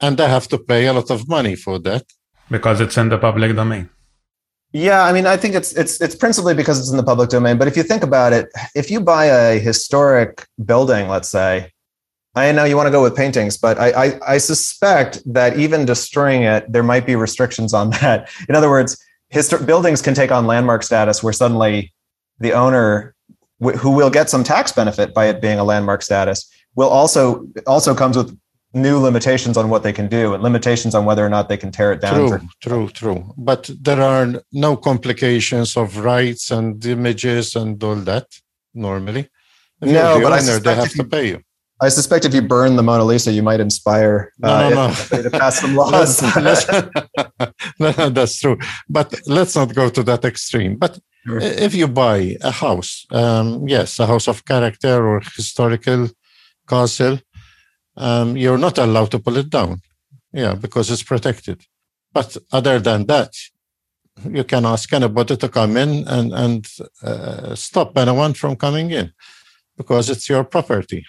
and 0.00 0.20
I 0.20 0.28
have 0.28 0.46
to 0.48 0.58
pay 0.58 0.86
a 0.86 0.92
lot 0.92 1.10
of 1.10 1.28
money 1.28 1.56
for 1.56 1.78
that 1.80 2.04
because 2.52 2.80
it's 2.80 2.96
in 2.96 3.08
the 3.08 3.18
public 3.18 3.56
domain. 3.56 3.88
Yeah, 4.72 5.04
I 5.04 5.12
mean, 5.12 5.26
I 5.26 5.36
think 5.36 5.54
it's 5.54 5.72
it's 5.72 6.00
it's 6.00 6.14
principally 6.14 6.54
because 6.54 6.78
it's 6.78 6.90
in 6.90 6.96
the 6.96 7.02
public 7.02 7.28
domain. 7.28 7.58
But 7.58 7.68
if 7.68 7.76
you 7.76 7.82
think 7.82 8.02
about 8.02 8.32
it, 8.32 8.48
if 8.74 8.90
you 8.90 9.00
buy 9.00 9.26
a 9.26 9.58
historic 9.58 10.46
building, 10.64 11.08
let's 11.08 11.28
say, 11.28 11.72
I 12.34 12.52
know 12.52 12.64
you 12.64 12.76
want 12.76 12.86
to 12.86 12.90
go 12.90 13.02
with 13.02 13.14
paintings, 13.14 13.58
but 13.58 13.78
I, 13.78 13.88
I, 14.04 14.34
I, 14.34 14.38
suspect 14.38 15.20
that 15.34 15.58
even 15.58 15.84
destroying 15.84 16.44
it, 16.44 16.64
there 16.72 16.82
might 16.82 17.04
be 17.04 17.14
restrictions 17.14 17.74
on 17.74 17.90
that. 18.00 18.30
In 18.48 18.54
other 18.54 18.70
words, 18.70 18.96
histor- 19.34 19.64
buildings 19.66 20.00
can 20.00 20.14
take 20.14 20.30
on 20.32 20.46
landmark 20.46 20.82
status 20.82 21.22
where 21.22 21.34
suddenly 21.34 21.92
the 22.38 22.54
owner, 22.54 23.14
who 23.60 23.90
will 23.90 24.08
get 24.10 24.30
some 24.30 24.42
tax 24.42 24.72
benefit 24.72 25.12
by 25.12 25.26
it 25.26 25.42
being 25.42 25.58
a 25.58 25.64
landmark 25.64 26.00
status, 26.00 26.50
will 26.74 26.88
also 26.88 27.46
also 27.66 27.94
comes 27.94 28.16
with 28.16 28.34
new 28.74 28.98
limitations 28.98 29.56
on 29.56 29.68
what 29.68 29.82
they 29.82 29.92
can 29.92 30.08
do 30.08 30.34
and 30.34 30.42
limitations 30.42 30.94
on 30.94 31.04
whether 31.04 31.24
or 31.24 31.28
not 31.28 31.48
they 31.48 31.56
can 31.56 31.70
tear 31.70 31.92
it 31.92 32.00
down. 32.00 32.14
True, 32.14 32.38
for- 32.38 32.46
true, 32.60 32.88
true. 32.88 33.34
But 33.36 33.70
there 33.80 34.00
are 34.00 34.42
no 34.52 34.76
complications 34.76 35.76
of 35.76 35.98
rights 35.98 36.50
and 36.50 36.84
images 36.84 37.54
and 37.54 37.82
all 37.82 37.96
that 37.96 38.26
normally. 38.74 39.28
If 39.80 39.90
no, 39.90 40.20
but 40.22 40.32
owner, 40.32 40.52
I 40.52 40.58
they 40.58 40.74
have 40.74 40.92
to 40.92 41.04
pay 41.04 41.28
you. 41.28 41.42
I 41.80 41.88
suspect 41.88 42.24
if 42.24 42.32
you 42.32 42.42
burn 42.42 42.76
the 42.76 42.82
Mona 42.82 43.04
Lisa, 43.04 43.32
you 43.32 43.42
might 43.42 43.58
inspire 43.58 44.32
no, 44.38 44.48
uh, 44.48 44.68
no, 44.70 44.86
no. 44.86 45.22
to 45.22 45.30
pass 45.30 45.60
some 45.60 45.74
laws. 45.74 46.22
no, 47.80 47.90
that's 48.10 48.38
true. 48.38 48.56
But 48.88 49.12
let's 49.26 49.56
not 49.56 49.74
go 49.74 49.88
to 49.90 50.02
that 50.04 50.24
extreme. 50.24 50.76
But 50.76 51.00
sure. 51.26 51.40
if 51.40 51.74
you 51.74 51.88
buy 51.88 52.36
a 52.40 52.52
house, 52.52 53.04
um, 53.10 53.66
yes, 53.66 53.98
a 53.98 54.06
house 54.06 54.28
of 54.28 54.44
character 54.44 55.04
or 55.08 55.22
historical 55.34 56.08
castle, 56.68 57.18
um, 57.96 58.36
you're 58.36 58.58
not 58.58 58.78
allowed 58.78 59.10
to 59.12 59.18
pull 59.18 59.36
it 59.36 59.50
down. 59.50 59.80
Yeah, 60.32 60.54
because 60.54 60.90
it's 60.90 61.02
protected. 61.02 61.64
But 62.12 62.36
other 62.50 62.78
than 62.78 63.06
that, 63.06 63.32
you 64.28 64.44
can 64.44 64.66
ask 64.66 64.92
anybody 64.92 65.36
to 65.36 65.48
come 65.48 65.76
in 65.76 66.06
and, 66.08 66.32
and 66.32 66.66
uh, 67.02 67.54
stop 67.54 67.96
anyone 67.96 68.34
from 68.34 68.56
coming 68.56 68.90
in 68.90 69.12
because 69.76 70.10
it's 70.10 70.28
your 70.28 70.44
property 70.44 71.04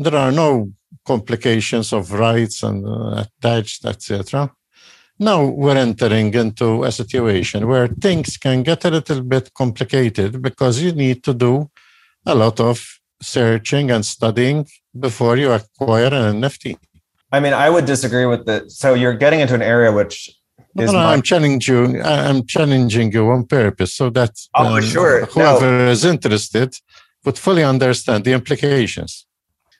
there 0.00 0.16
are 0.16 0.32
no 0.32 0.72
complications 1.06 1.92
of 1.92 2.12
rights 2.12 2.62
and 2.62 2.86
uh, 2.86 3.24
attached, 3.24 3.84
etc. 3.84 4.50
Now 5.18 5.44
we're 5.44 5.76
entering 5.76 6.32
into 6.32 6.84
a 6.84 6.90
situation 6.90 7.68
where 7.68 7.88
things 7.88 8.38
can 8.38 8.62
get 8.62 8.86
a 8.86 8.90
little 8.90 9.22
bit 9.22 9.52
complicated 9.52 10.40
because 10.40 10.80
you 10.82 10.92
need 10.92 11.22
to 11.24 11.34
do 11.34 11.70
a 12.24 12.34
lot 12.34 12.60
of 12.60 12.82
searching 13.22 13.90
and 13.90 14.04
studying 14.04 14.66
before 14.98 15.36
you 15.36 15.52
acquire 15.52 16.06
an 16.06 16.40
NFT. 16.40 16.76
I 17.32 17.40
mean, 17.40 17.52
I 17.52 17.70
would 17.70 17.84
disagree 17.84 18.26
with 18.26 18.46
that. 18.46 18.70
So 18.70 18.94
you're 18.94 19.14
getting 19.14 19.40
into 19.40 19.54
an 19.54 19.62
area 19.62 19.92
which 19.92 20.30
no, 20.74 20.86
no, 20.86 20.98
I'm 20.98 21.22
challenging 21.22 21.60
you. 21.92 22.02
I'm 22.02 22.46
challenging 22.46 23.12
you 23.12 23.28
on 23.30 23.46
purpose 23.46 23.94
so 23.94 24.08
that 24.10 24.30
oh, 24.54 24.76
um, 24.76 24.82
sure. 24.82 25.26
whoever 25.26 25.70
no. 25.78 25.90
is 25.90 26.04
interested 26.04 26.74
would 27.24 27.38
fully 27.38 27.64
understand 27.64 28.24
the 28.24 28.32
implications. 28.32 29.26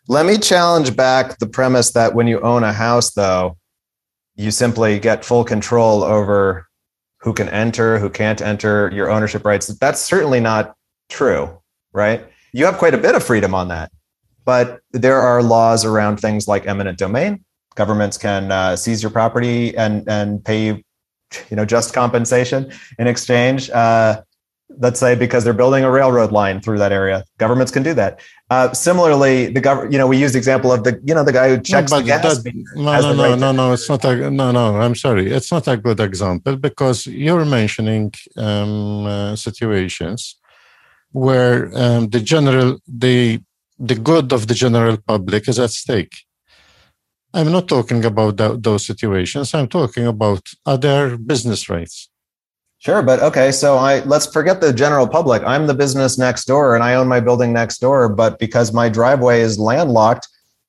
Let 0.09 0.27
me 0.27 0.39
challenge 0.39 0.97
back 0.97 1.39
the 1.39 1.47
premise 1.47 1.93
that 1.93 2.15
when 2.15 2.27
you 2.27 2.41
own 2.41 2.65
a 2.65 2.73
house, 2.73 3.13
though, 3.13 3.57
you 4.35 4.51
simply 4.51 4.99
get 4.99 5.25
full 5.25 5.45
control 5.45 6.03
over 6.03 6.67
who 7.21 7.33
can 7.33 7.49
enter, 7.51 7.99
who 7.99 8.11
can't 8.11 8.41
enter, 8.41 8.91
your 8.93 9.11
ownership 9.11 9.45
rights. 9.45 9.69
That's 9.69 10.01
certainly 10.01 10.41
not 10.41 10.75
true, 11.09 11.59
right? 11.93 12.27
You 12.53 12.65
have 12.67 12.79
quite 12.79 12.95
a 12.95 12.99
bit 12.99 13.15
of 13.15 13.23
freedom 13.23 13.55
on 13.55 13.69
that. 13.69 13.91
But 14.45 14.81
there 14.93 15.21
are 15.21 15.43
laws 15.43 15.85
around 15.85 16.19
things 16.19 16.49
like 16.49 16.67
eminent 16.67 16.99
domain. 16.99 17.45
Governments 17.75 18.19
can 18.19 18.51
uh, 18.51 18.77
seize 18.77 19.03
your 19.03 19.11
property 19.11 19.77
and 19.77 20.09
and 20.09 20.45
pay 20.45 20.67
you, 20.67 20.83
you 21.51 21.57
know, 21.57 21.65
just 21.65 21.95
compensation 21.95 22.73
in 22.99 23.07
exchange. 23.07 23.71
Uh, 23.71 24.23
let's 24.79 25.01
say 25.01 25.15
because 25.15 25.45
they're 25.45 25.53
building 25.53 25.85
a 25.85 25.91
railroad 25.91 26.33
line 26.33 26.61
through 26.61 26.79
that 26.79 26.93
area 26.93 27.25
governments 27.39 27.73
can 27.73 27.83
do 27.83 27.93
that 27.93 28.21
uh, 28.51 28.73
similarly 28.73 29.49
the 29.49 29.61
government 29.61 29.93
you 29.93 29.99
know 29.99 30.07
we 30.07 30.17
use 30.17 30.33
the 30.33 30.39
example 30.39 30.73
of 30.73 30.85
the 30.85 31.01
you 31.05 31.15
know 31.15 31.25
the 31.25 31.33
guy 31.33 31.49
who 31.49 31.61
checks 31.61 31.91
no, 31.91 31.99
the 31.99 32.05
gas 32.05 32.43
that, 32.43 32.55
no 32.77 33.01
no 33.01 33.13
no 33.13 33.23
right 33.31 33.39
no 33.39 33.53
no 33.53 33.73
it's 33.73 33.89
not 33.89 34.05
a 34.05 34.31
no 34.31 34.51
no 34.53 34.81
i'm 34.81 34.95
sorry 34.95 35.31
it's 35.31 35.51
not 35.51 35.67
a 35.67 35.77
good 35.77 36.01
example 36.01 36.57
because 36.57 37.07
you're 37.07 37.45
mentioning 37.45 38.13
um, 38.37 39.07
uh, 39.07 39.37
situations 39.37 40.37
where 41.13 41.71
um, 41.77 42.09
the 42.09 42.21
general 42.21 42.79
the 42.87 43.41
the 43.79 43.95
good 43.95 44.33
of 44.33 44.47
the 44.47 44.55
general 44.55 44.97
public 44.97 45.49
is 45.49 45.59
at 45.59 45.71
stake 45.71 46.15
i'm 47.35 47.51
not 47.51 47.67
talking 47.69 48.05
about 48.05 48.37
that, 48.37 48.63
those 48.63 48.85
situations 48.87 49.55
i'm 49.55 49.69
talking 49.69 50.07
about 50.07 50.43
other 50.67 51.17
business 51.17 51.69
rights 51.69 52.11
Sure, 52.81 53.03
but 53.03 53.21
okay, 53.21 53.53
so 53.53 53.77
I 53.77 54.01
let's 54.05 54.25
forget 54.25 54.63
the 54.63 54.73
general 54.73 55.07
public. 55.07 55.43
I'm 55.45 55.67
the 55.67 55.75
business 55.75 56.17
next 56.17 56.47
door 56.47 56.75
and 56.75 56.83
I 56.83 56.95
own 56.95 57.09
my 57.09 57.21
building 57.21 57.53
next 57.53 57.77
door, 57.79 58.09
but 58.09 58.39
because 58.39 58.73
my 58.73 58.89
driveway 58.89 59.43
is 59.43 59.59
landlocked, 59.59 60.27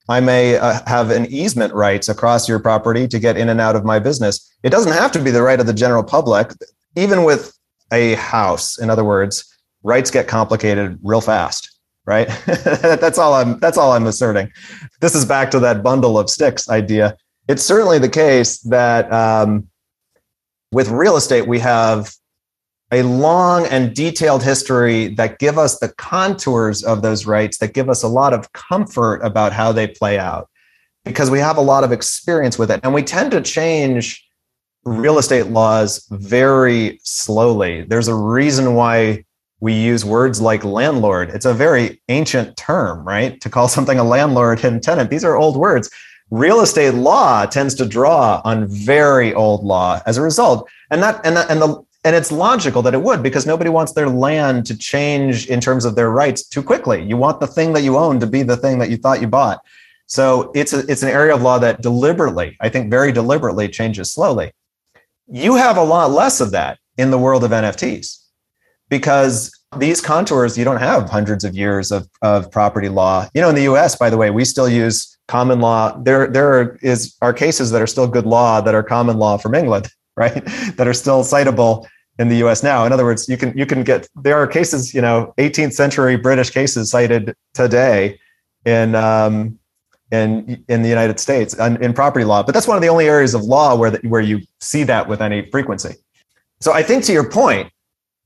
I 0.09 0.19
may 0.19 0.57
uh, 0.57 0.81
have 0.87 1.09
an 1.09 1.27
easement 1.27 1.73
rights 1.73 2.09
across 2.09 2.49
your 2.49 2.59
property 2.59 3.07
to 3.07 3.17
get 3.17 3.37
in 3.37 3.47
and 3.47 3.61
out 3.61 3.77
of 3.77 3.85
my 3.85 3.97
business. 3.97 4.53
It 4.61 4.71
doesn't 4.71 4.91
have 4.91 5.13
to 5.13 5.19
be 5.19 5.31
the 5.31 5.41
right 5.41 5.59
of 5.59 5.67
the 5.67 5.73
general 5.73 6.03
public. 6.03 6.51
Even 6.97 7.23
with 7.23 7.57
a 7.93 8.15
house, 8.15 8.77
in 8.77 8.89
other 8.89 9.05
words, 9.05 9.50
rights 9.83 10.11
get 10.11 10.27
complicated 10.27 10.99
real 11.03 11.21
fast, 11.21 11.79
right? 12.05 12.27
that's 12.45 13.17
all 13.17 13.33
I'm 13.33 13.59
that's 13.59 13.77
all 13.77 13.93
I'm 13.93 14.07
asserting. 14.07 14.51
This 14.99 15.15
is 15.15 15.25
back 15.25 15.51
to 15.51 15.59
that 15.59 15.83
bundle 15.83 16.17
of 16.17 16.29
sticks 16.29 16.69
idea. 16.69 17.17
It's 17.47 17.63
certainly 17.63 17.99
the 17.99 18.09
case 18.09 18.59
that 18.59 19.11
um, 19.11 19.67
with 20.71 20.89
real 20.89 21.17
estate, 21.17 21.47
we 21.47 21.59
have 21.59 22.13
a 22.91 23.03
long 23.03 23.65
and 23.67 23.95
detailed 23.95 24.43
history 24.43 25.07
that 25.15 25.39
give 25.39 25.57
us 25.57 25.79
the 25.79 25.89
contours 25.93 26.83
of 26.83 27.01
those 27.01 27.25
rights, 27.25 27.57
that 27.59 27.73
give 27.73 27.89
us 27.89 28.03
a 28.03 28.07
lot 28.07 28.33
of 28.33 28.51
comfort 28.51 29.21
about 29.23 29.53
how 29.53 29.71
they 29.71 29.87
play 29.87 30.19
out 30.19 30.49
because 31.05 31.31
we 31.31 31.39
have 31.39 31.57
a 31.57 31.61
lot 31.61 31.83
of 31.83 31.91
experience 31.91 32.59
with 32.59 32.69
it. 32.69 32.79
And 32.83 32.93
we 32.93 33.01
tend 33.01 33.31
to 33.31 33.41
change 33.41 34.23
real 34.83 35.17
estate 35.17 35.47
laws 35.47 36.05
very 36.11 36.99
slowly. 37.03 37.83
There's 37.83 38.07
a 38.07 38.15
reason 38.15 38.75
why 38.75 39.25
we 39.61 39.73
use 39.73 40.03
words 40.03 40.41
like 40.41 40.63
landlord. 40.65 41.29
It's 41.29 41.45
a 41.45 41.53
very 41.53 42.01
ancient 42.09 42.57
term, 42.57 43.07
right? 43.07 43.39
To 43.41 43.49
call 43.49 43.67
something 43.67 43.97
a 43.99 44.03
landlord 44.03 44.65
and 44.65 44.83
tenant. 44.83 45.09
These 45.09 45.23
are 45.23 45.37
old 45.37 45.55
words 45.55 45.89
real 46.31 46.61
estate 46.61 46.93
law 46.93 47.45
tends 47.45 47.75
to 47.75 47.85
draw 47.85 48.41
on 48.45 48.65
very 48.67 49.33
old 49.33 49.63
law 49.63 50.01
as 50.05 50.17
a 50.17 50.21
result 50.21 50.67
and 50.89 51.03
that 51.03 51.23
and 51.25 51.35
that, 51.35 51.51
and 51.51 51.61
the 51.61 51.83
and 52.03 52.15
it's 52.15 52.31
logical 52.31 52.81
that 52.81 52.95
it 52.95 53.01
would 53.01 53.21
because 53.21 53.45
nobody 53.45 53.69
wants 53.69 53.91
their 53.91 54.09
land 54.09 54.65
to 54.65 54.75
change 54.75 55.45
in 55.47 55.59
terms 55.59 55.85
of 55.85 55.95
their 55.95 56.09
rights 56.09 56.47
too 56.47 56.63
quickly 56.63 57.03
you 57.03 57.17
want 57.17 57.41
the 57.41 57.47
thing 57.47 57.73
that 57.73 57.81
you 57.81 57.97
own 57.97 58.17
to 58.19 58.25
be 58.25 58.43
the 58.43 58.55
thing 58.55 58.79
that 58.79 58.89
you 58.89 58.95
thought 58.95 59.19
you 59.19 59.27
bought 59.27 59.59
so 60.05 60.51
it's 60.55 60.71
a, 60.71 60.79
it's 60.89 61.03
an 61.03 61.09
area 61.09 61.35
of 61.35 61.41
law 61.41 61.59
that 61.59 61.81
deliberately 61.81 62.55
i 62.61 62.69
think 62.69 62.89
very 62.89 63.11
deliberately 63.11 63.67
changes 63.67 64.09
slowly 64.09 64.53
you 65.27 65.55
have 65.55 65.75
a 65.75 65.83
lot 65.83 66.11
less 66.11 66.39
of 66.39 66.51
that 66.51 66.79
in 66.97 67.11
the 67.11 67.19
world 67.19 67.43
of 67.43 67.51
nfts 67.51 68.20
because 68.91 69.51
these 69.77 69.99
contours 70.01 70.55
you 70.55 70.63
don't 70.63 70.77
have 70.77 71.09
hundreds 71.09 71.43
of 71.43 71.55
years 71.55 71.91
of, 71.91 72.07
of 72.21 72.51
property 72.51 72.89
law 72.89 73.25
you 73.33 73.41
know 73.41 73.49
in 73.49 73.55
the 73.55 73.63
us 73.63 73.95
by 73.95 74.09
the 74.09 74.17
way 74.17 74.29
we 74.29 74.45
still 74.45 74.69
use 74.69 75.11
common 75.31 75.61
law. 75.61 75.97
There, 75.97 76.27
there 76.27 76.75
is 76.81 77.15
are 77.21 77.31
cases 77.31 77.71
that 77.71 77.81
are 77.81 77.87
still 77.87 78.05
good 78.05 78.25
law 78.25 78.59
that 78.59 78.75
are 78.75 78.83
common 78.83 79.17
law 79.17 79.37
from 79.37 79.55
England, 79.55 79.87
right? 80.17 80.43
that 80.75 80.87
are 80.87 80.93
still 80.93 81.23
citable 81.23 81.87
in 82.19 82.27
the 82.27 82.35
U.S. 82.43 82.61
now. 82.61 82.85
In 82.85 82.91
other 82.91 83.05
words, 83.05 83.29
you 83.29 83.37
can 83.37 83.57
you 83.57 83.65
can 83.65 83.83
get 83.83 84.07
there 84.15 84.37
are 84.37 84.45
cases, 84.45 84.93
you 84.93 85.01
know, 85.01 85.33
18th 85.37 85.73
century 85.73 86.17
British 86.17 86.49
cases 86.49 86.91
cited 86.91 87.33
today 87.53 88.19
in 88.65 88.93
um, 88.93 89.57
in 90.11 90.63
in 90.67 90.81
the 90.81 90.89
United 90.89 91.17
States 91.19 91.53
in 91.57 91.93
property 91.93 92.25
law. 92.25 92.43
But 92.43 92.53
that's 92.53 92.67
one 92.67 92.75
of 92.75 92.81
the 92.81 92.89
only 92.89 93.07
areas 93.07 93.33
of 93.33 93.41
law 93.43 93.73
where 93.75 93.91
the, 93.91 93.99
where 94.09 94.21
you 94.21 94.41
see 94.59 94.83
that 94.83 95.07
with 95.07 95.21
any 95.21 95.49
frequency. 95.49 95.95
So 96.59 96.73
I 96.73 96.83
think 96.83 97.05
to 97.05 97.13
your 97.13 97.27
point, 97.27 97.71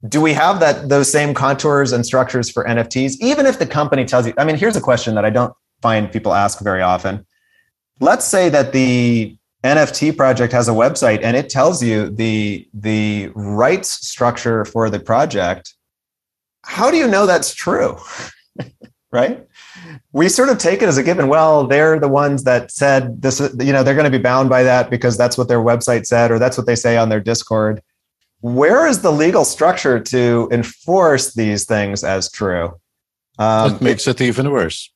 do 0.08 0.22
we 0.22 0.34
have 0.34 0.60
that 0.60 0.90
those 0.90 1.12
same 1.12 1.34
contours 1.34 1.92
and 1.92 2.06
structures 2.06 2.50
for 2.50 2.64
NFTs? 2.66 3.16
Even 3.20 3.46
if 3.46 3.60
the 3.60 3.66
company 3.66 4.06
tells 4.06 4.28
you, 4.28 4.34
I 4.38 4.46
mean, 4.46 4.56
here's 4.56 4.76
a 4.76 4.82
question 4.82 5.16
that 5.16 5.26
I 5.26 5.30
don't 5.30 5.54
find 5.82 6.12
people 6.12 6.34
ask 6.34 6.62
very 6.62 6.82
often. 6.82 7.26
Let's 8.00 8.26
say 8.26 8.50
that 8.50 8.74
the 8.74 9.38
NFT 9.64 10.16
project 10.16 10.54
has 10.54 10.68
a 10.68 10.74
website 10.74 11.22
and 11.24 11.36
it 11.36 11.50
tells 11.50 11.82
you 11.82 12.10
the 12.10 12.68
the 12.74 13.32
rights 13.36 14.08
structure 14.08 14.66
for 14.66 14.90
the 14.90 15.00
project. 15.00 15.74
How 16.64 16.92
do 16.92 16.98
you 16.98 17.08
know 17.08 17.26
that's 17.26 17.54
true? 17.54 17.98
right? 19.12 19.48
We 20.12 20.30
sort 20.30 20.50
of 20.50 20.58
take 20.58 20.82
it 20.82 20.90
as 20.90 20.98
a 20.98 21.04
given. 21.04 21.30
Well, 21.30 21.68
they're 21.68 22.00
the 22.00 22.10
ones 22.10 22.44
that 22.44 22.70
said 22.70 23.22
this, 23.22 23.40
you 23.40 23.72
know, 23.72 23.82
they're 23.82 23.96
going 23.96 24.12
to 24.12 24.18
be 24.18 24.22
bound 24.22 24.50
by 24.50 24.64
that 24.64 24.90
because 24.90 25.18
that's 25.18 25.38
what 25.38 25.48
their 25.48 25.60
website 25.60 26.06
said 26.06 26.32
or 26.32 26.38
that's 26.38 26.58
what 26.58 26.68
they 26.68 26.76
say 26.76 26.98
on 26.98 27.10
their 27.10 27.22
Discord. 27.22 27.82
Where 28.54 28.86
is 28.86 29.02
the 29.02 29.12
legal 29.12 29.46
structure 29.46 30.00
to 30.00 30.48
enforce 30.52 31.34
these 31.34 31.66
things 31.66 32.04
as 32.04 32.32
true? 32.32 32.80
Um, 33.38 33.72
that 33.72 33.82
makes 33.82 34.08
it, 34.08 34.22
it 34.22 34.26
even 34.26 34.52
worse 34.52 34.92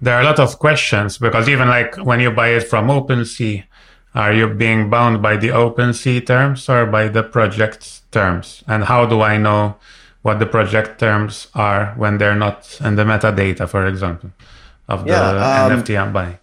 there 0.00 0.14
are 0.14 0.20
a 0.20 0.24
lot 0.24 0.38
of 0.38 0.58
questions 0.58 1.18
because 1.18 1.48
even 1.48 1.68
like 1.68 1.96
when 1.96 2.20
you 2.20 2.30
buy 2.30 2.48
it 2.48 2.64
from 2.68 2.88
OpenSea, 2.88 3.64
are 4.14 4.32
you 4.32 4.48
being 4.48 4.90
bound 4.90 5.22
by 5.22 5.36
the 5.36 5.48
OpenSea 5.48 6.26
terms 6.26 6.68
or 6.68 6.86
by 6.86 7.08
the 7.08 7.22
project 7.22 8.10
terms? 8.12 8.62
And 8.66 8.84
how 8.84 9.06
do 9.06 9.20
I 9.20 9.36
know 9.36 9.76
what 10.22 10.38
the 10.38 10.46
project 10.46 10.98
terms 10.98 11.48
are 11.54 11.94
when 11.96 12.18
they're 12.18 12.36
not 12.36 12.78
in 12.80 12.96
the 12.96 13.04
metadata, 13.04 13.68
for 13.68 13.86
example, 13.86 14.30
of 14.88 15.04
the 15.04 15.10
yeah, 15.10 15.66
um, 15.66 15.82
NFT 15.82 16.00
I'm 16.00 16.12
buying? 16.12 16.38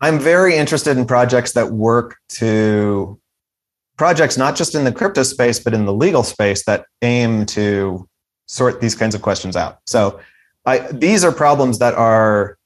I'm 0.00 0.18
very 0.18 0.56
interested 0.56 0.98
in 0.98 1.06
projects 1.06 1.52
that 1.52 1.72
work 1.72 2.16
to 2.40 3.18
projects 3.96 4.36
not 4.36 4.56
just 4.56 4.74
in 4.74 4.84
the 4.84 4.92
crypto 4.92 5.22
space, 5.22 5.58
but 5.58 5.74
in 5.74 5.86
the 5.86 5.92
legal 5.92 6.22
space 6.22 6.64
that 6.64 6.86
aim 7.02 7.46
to 7.46 8.08
sort 8.46 8.80
these 8.80 8.94
kinds 8.94 9.14
of 9.14 9.22
questions 9.22 9.56
out. 9.56 9.78
So 9.86 10.20
I, 10.64 10.78
these 10.92 11.24
are 11.24 11.32
problems 11.32 11.78
that 11.78 11.94
are, 11.94 12.58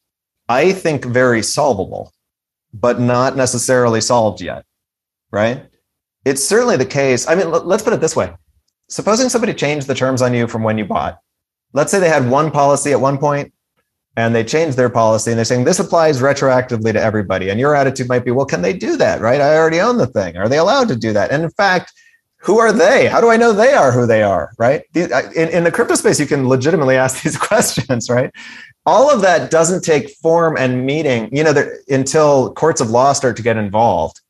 I 0.48 0.72
think, 0.72 1.04
very 1.04 1.42
solvable, 1.42 2.12
but 2.72 3.00
not 3.00 3.36
necessarily 3.36 4.00
solved 4.00 4.40
yet, 4.40 4.64
right? 5.30 5.66
It's 6.24 6.44
certainly 6.44 6.76
the 6.76 6.86
case. 6.86 7.26
I 7.28 7.34
mean, 7.34 7.50
let's 7.50 7.82
put 7.82 7.92
it 7.92 8.00
this 8.00 8.16
way. 8.16 8.32
Supposing 8.88 9.28
somebody 9.28 9.54
changed 9.54 9.86
the 9.86 9.94
terms 9.94 10.20
on 10.20 10.34
you 10.34 10.46
from 10.46 10.62
when 10.62 10.76
you 10.76 10.84
bought. 10.84 11.18
Let's 11.72 11.92
say 11.92 12.00
they 12.00 12.08
had 12.08 12.28
one 12.28 12.50
policy 12.50 12.92
at 12.92 13.00
one 13.00 13.18
point 13.18 13.52
and 14.16 14.34
they 14.34 14.44
changed 14.44 14.76
their 14.76 14.90
policy 14.90 15.30
and 15.30 15.38
they're 15.38 15.44
saying 15.44 15.64
this 15.64 15.78
applies 15.78 16.20
retroactively 16.20 16.92
to 16.92 17.00
everybody. 17.00 17.48
And 17.48 17.60
your 17.60 17.74
attitude 17.74 18.08
might 18.08 18.24
be, 18.24 18.30
well, 18.30 18.46
can 18.46 18.62
they 18.62 18.72
do 18.72 18.96
that? 18.96 19.20
Right? 19.20 19.40
I 19.40 19.56
already 19.56 19.80
own 19.80 19.98
the 19.98 20.06
thing. 20.06 20.36
Are 20.36 20.48
they 20.48 20.58
allowed 20.58 20.88
to 20.88 20.96
do 20.96 21.12
that? 21.12 21.30
And 21.30 21.44
in 21.44 21.50
fact, 21.50 21.92
who 22.42 22.58
are 22.58 22.72
they? 22.72 23.06
How 23.06 23.20
do 23.20 23.28
I 23.28 23.36
know 23.36 23.52
they 23.52 23.74
are 23.74 23.92
who 23.92 24.06
they 24.06 24.22
are? 24.22 24.52
Right. 24.58 24.82
In, 24.94 25.10
in 25.50 25.64
the 25.64 25.70
crypto 25.70 25.94
space, 25.94 26.18
you 26.18 26.26
can 26.26 26.48
legitimately 26.48 26.96
ask 26.96 27.22
these 27.22 27.36
questions, 27.36 28.08
right? 28.10 28.30
All 28.86 29.10
of 29.10 29.20
that 29.20 29.50
doesn't 29.50 29.82
take 29.82 30.10
form 30.10 30.56
and 30.56 30.86
meaning, 30.86 31.28
you 31.34 31.44
know, 31.44 31.52
there, 31.52 31.78
until 31.88 32.52
courts 32.54 32.80
of 32.80 32.90
law 32.90 33.12
start 33.12 33.36
to 33.36 33.42
get 33.42 33.56
involved, 33.56 34.20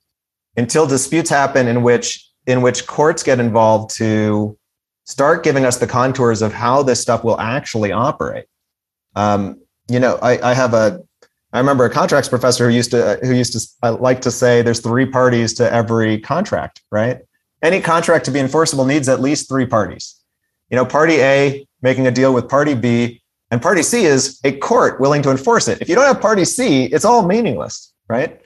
until 0.57 0.86
disputes 0.86 1.31
happen 1.31 1.69
in 1.69 1.82
which 1.82 2.27
in 2.47 2.62
which 2.62 2.86
courts 2.86 3.23
get 3.23 3.39
involved 3.39 3.94
to 3.97 4.59
start 5.05 5.44
giving 5.44 5.65
us 5.65 5.78
the 5.78 5.86
contours 5.86 6.43
of 6.43 6.52
how 6.52 6.82
this 6.82 7.01
stuff 7.01 7.23
will 7.23 7.39
actually 7.39 7.93
operate. 7.93 8.47
Um, 9.15 9.61
you 9.91 10.01
know, 10.01 10.19
I, 10.23 10.51
I 10.51 10.55
have 10.55 10.75
a 10.75 11.01
I 11.53 11.59
remember 11.59 11.85
a 11.85 11.91
contracts 11.91 12.29
professor 12.29 12.69
who 12.69 12.75
used 12.75 12.93
to 12.93 13.19
who 13.23 13.35
used 13.35 13.53
to 13.55 13.89
uh, 13.89 13.97
like 13.97 14.21
to 14.23 14.31
say 14.31 14.62
there's 14.62 14.81
three 14.81 15.07
parties 15.07 15.53
to 15.55 15.73
every 15.73 16.19
contract, 16.21 16.83
right? 16.91 17.21
any 17.62 17.81
contract 17.81 18.25
to 18.27 18.31
be 18.31 18.39
enforceable 18.39 18.85
needs 18.85 19.09
at 19.09 19.21
least 19.21 19.49
three 19.49 19.67
parties. 19.67 20.17
You 20.71 20.77
know, 20.77 20.87
party 20.87 21.21
A 21.21 21.67
making 21.83 22.07
a 22.07 22.11
deal 22.11 22.33
with 22.33 22.49
party 22.49 22.75
B, 22.75 23.23
and 23.51 23.61
party 23.61 23.83
C 23.83 24.05
is 24.05 24.41
a 24.45 24.53
court 24.59 25.01
willing 25.01 25.23
to 25.23 25.31
enforce 25.31 25.69
it. 25.69 25.81
If 25.81 25.89
you 25.89 25.95
don't 25.95 26.07
have 26.07 26.21
party 26.21 26.45
C, 26.45 26.85
it's 26.87 27.05
all 27.05 27.27
meaningless, 27.27 27.93
right? 28.09 28.41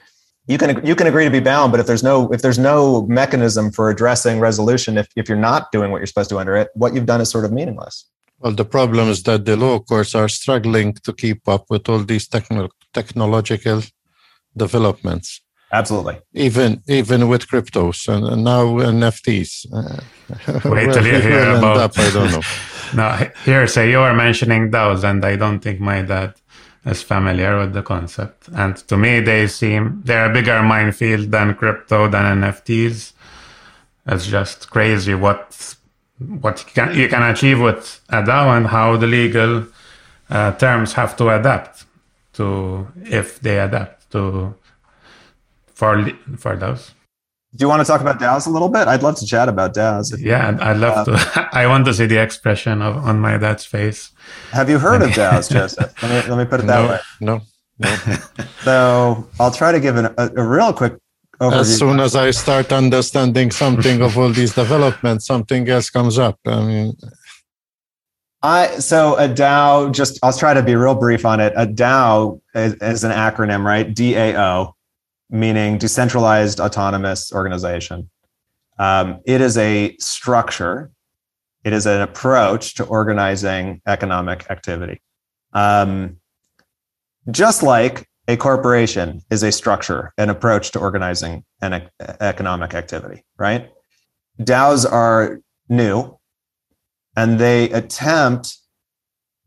You 0.46 0.58
can 0.58 0.84
you 0.84 0.94
can 0.94 1.06
agree 1.06 1.24
to 1.24 1.30
be 1.30 1.40
bound, 1.40 1.70
but 1.70 1.80
if 1.80 1.86
there's 1.86 2.02
no 2.02 2.32
if 2.32 2.42
there's 2.42 2.58
no 2.58 3.06
mechanism 3.06 3.70
for 3.70 3.90
addressing 3.90 4.40
resolution, 4.40 4.98
if, 4.98 5.08
if 5.16 5.28
you're 5.28 5.38
not 5.38 5.72
doing 5.72 5.90
what 5.90 5.98
you're 5.98 6.06
supposed 6.06 6.30
to 6.30 6.38
under 6.38 6.56
it, 6.56 6.70
what 6.74 6.94
you've 6.94 7.06
done 7.06 7.20
is 7.20 7.30
sort 7.30 7.44
of 7.44 7.52
meaningless. 7.52 8.08
Well, 8.44 8.52
the 8.52 8.66
problem 8.66 9.08
is 9.08 9.22
that 9.22 9.46
the 9.46 9.56
law 9.56 9.78
courts 9.78 10.14
are 10.14 10.28
struggling 10.28 10.92
to 11.04 11.14
keep 11.14 11.48
up 11.48 11.64
with 11.70 11.88
all 11.88 12.00
these 12.00 12.28
techno- 12.28 12.68
technological 12.92 13.80
developments. 14.54 15.40
Absolutely. 15.72 16.18
Even 16.34 16.82
even 16.86 17.28
with 17.28 17.48
cryptos 17.48 18.06
and, 18.06 18.26
and 18.26 18.44
now 18.44 18.64
NFTs. 18.66 19.66
Uh, 19.72 20.70
Wait 20.70 20.92
till 20.92 21.06
you 21.12 21.20
hear 21.22 21.56
about. 21.56 21.78
Up, 21.78 21.98
I 21.98 22.10
don't 22.10 22.32
know. 22.32 22.42
no, 22.94 23.30
Hearsay 23.46 23.90
you 23.90 24.00
are 24.00 24.14
mentioning 24.14 24.70
DAOs, 24.70 25.04
and 25.04 25.24
I 25.24 25.36
don't 25.36 25.60
think 25.60 25.80
my 25.80 26.02
dad 26.02 26.34
is 26.84 27.02
familiar 27.02 27.58
with 27.58 27.72
the 27.72 27.82
concept. 27.82 28.48
And 28.54 28.76
to 28.88 28.98
me, 28.98 29.20
they 29.20 29.46
seem 29.46 30.02
they're 30.04 30.30
a 30.30 30.34
bigger 30.34 30.62
minefield 30.62 31.30
than 31.30 31.54
crypto 31.54 32.08
than 32.08 32.42
NFTs. 32.42 33.14
It's 34.06 34.26
just 34.26 34.68
crazy 34.68 35.14
what 35.14 35.76
what 36.18 36.60
you 36.60 36.70
can, 36.72 36.96
you 36.96 37.08
can 37.08 37.22
achieve 37.22 37.60
with 37.60 38.00
a 38.08 38.22
DAO 38.22 38.56
and 38.56 38.66
how 38.66 38.96
the 38.96 39.06
legal 39.06 39.66
uh, 40.30 40.52
terms 40.52 40.92
have 40.94 41.16
to 41.16 41.28
adapt 41.28 41.84
to 42.34 42.86
if 43.04 43.40
they 43.40 43.58
adapt 43.58 44.10
to 44.12 44.54
for 45.74 46.10
for 46.36 46.56
those. 46.56 46.92
Do 47.56 47.64
you 47.64 47.68
want 47.68 47.80
to 47.80 47.84
talk 47.86 48.00
about 48.00 48.18
DAOs 48.18 48.48
a 48.48 48.50
little 48.50 48.68
bit? 48.68 48.88
I'd 48.88 49.04
love 49.04 49.16
to 49.16 49.26
chat 49.26 49.48
about 49.48 49.74
DAOs. 49.74 50.12
Yeah, 50.18 50.58
I'd 50.60 50.76
love 50.76 51.06
uh, 51.08 51.16
to. 51.16 51.48
I 51.52 51.66
want 51.68 51.84
to 51.86 51.94
see 51.94 52.06
the 52.06 52.20
expression 52.20 52.82
of 52.82 52.96
on 52.96 53.20
my 53.20 53.36
dad's 53.38 53.64
face. 53.64 54.10
Have 54.50 54.68
you 54.68 54.78
heard 54.78 55.02
of 55.02 55.10
DAOs, 55.10 55.50
Joseph? 55.52 56.02
Let 56.02 56.10
me 56.10 56.30
let 56.30 56.38
me 56.38 56.50
put 56.50 56.60
it 56.60 56.66
that 56.66 56.82
no, 56.82 56.88
way. 56.88 57.00
No, 57.20 57.42
no. 57.78 57.96
so 58.62 59.28
I'll 59.38 59.52
try 59.52 59.70
to 59.72 59.80
give 59.80 59.96
an, 59.96 60.06
a, 60.18 60.30
a 60.36 60.42
real 60.42 60.72
quick 60.72 60.94
overview. 61.50 61.60
As 61.60 61.78
soon 61.78 62.00
as 62.00 62.16
I 62.16 62.30
start 62.30 62.72
understanding 62.72 63.50
something 63.50 64.00
of 64.02 64.16
all 64.18 64.30
these 64.30 64.54
developments, 64.54 65.26
something 65.26 65.68
else 65.68 65.90
comes 65.90 66.18
up. 66.18 66.38
I 66.46 66.62
mean, 66.62 66.96
I 68.42 68.78
so 68.78 69.16
a 69.16 69.28
DAO. 69.28 69.92
Just 69.92 70.18
I'll 70.22 70.32
try 70.32 70.52
to 70.54 70.62
be 70.62 70.74
real 70.74 70.94
brief 70.94 71.24
on 71.24 71.40
it. 71.40 71.52
A 71.56 71.66
DAO 71.66 72.40
is, 72.54 72.74
is 72.74 73.04
an 73.04 73.10
acronym, 73.10 73.64
right? 73.64 73.94
DAO, 73.94 74.72
meaning 75.30 75.78
decentralized 75.78 76.60
autonomous 76.60 77.32
organization. 77.32 78.10
Um, 78.78 79.20
it 79.24 79.40
is 79.40 79.56
a 79.56 79.96
structure. 79.98 80.90
It 81.64 81.72
is 81.72 81.86
an 81.86 82.02
approach 82.02 82.74
to 82.74 82.84
organizing 82.84 83.80
economic 83.86 84.50
activity. 84.50 85.00
Um, 85.54 86.18
just 87.30 87.62
like 87.62 88.06
a 88.26 88.36
corporation 88.36 89.20
is 89.30 89.42
a 89.42 89.52
structure, 89.52 90.12
an 90.16 90.30
approach 90.30 90.70
to 90.72 90.78
organizing 90.78 91.44
an 91.60 91.88
economic 92.20 92.74
activity, 92.74 93.22
right? 93.38 93.70
DAOs 94.40 94.90
are 94.90 95.40
new 95.68 96.18
and 97.16 97.38
they 97.38 97.70
attempt 97.70 98.58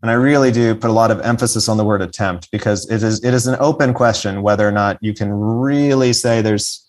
and 0.02 0.12
I 0.12 0.14
really 0.14 0.52
do 0.52 0.76
put 0.76 0.92
a 0.92 0.94
lot 0.94 1.10
of 1.10 1.20
emphasis 1.22 1.68
on 1.68 1.78
the 1.78 1.84
word 1.84 2.02
attempt 2.02 2.52
because 2.52 2.90
it 2.90 3.04
is 3.04 3.24
it 3.24 3.34
is 3.34 3.48
an 3.48 3.58
open 3.60 3.94
question 3.94 4.42
whether 4.42 4.68
or 4.68 4.72
not 4.72 4.98
you 5.02 5.14
can 5.14 5.32
really 5.32 6.14
say 6.14 6.42
there's 6.42 6.88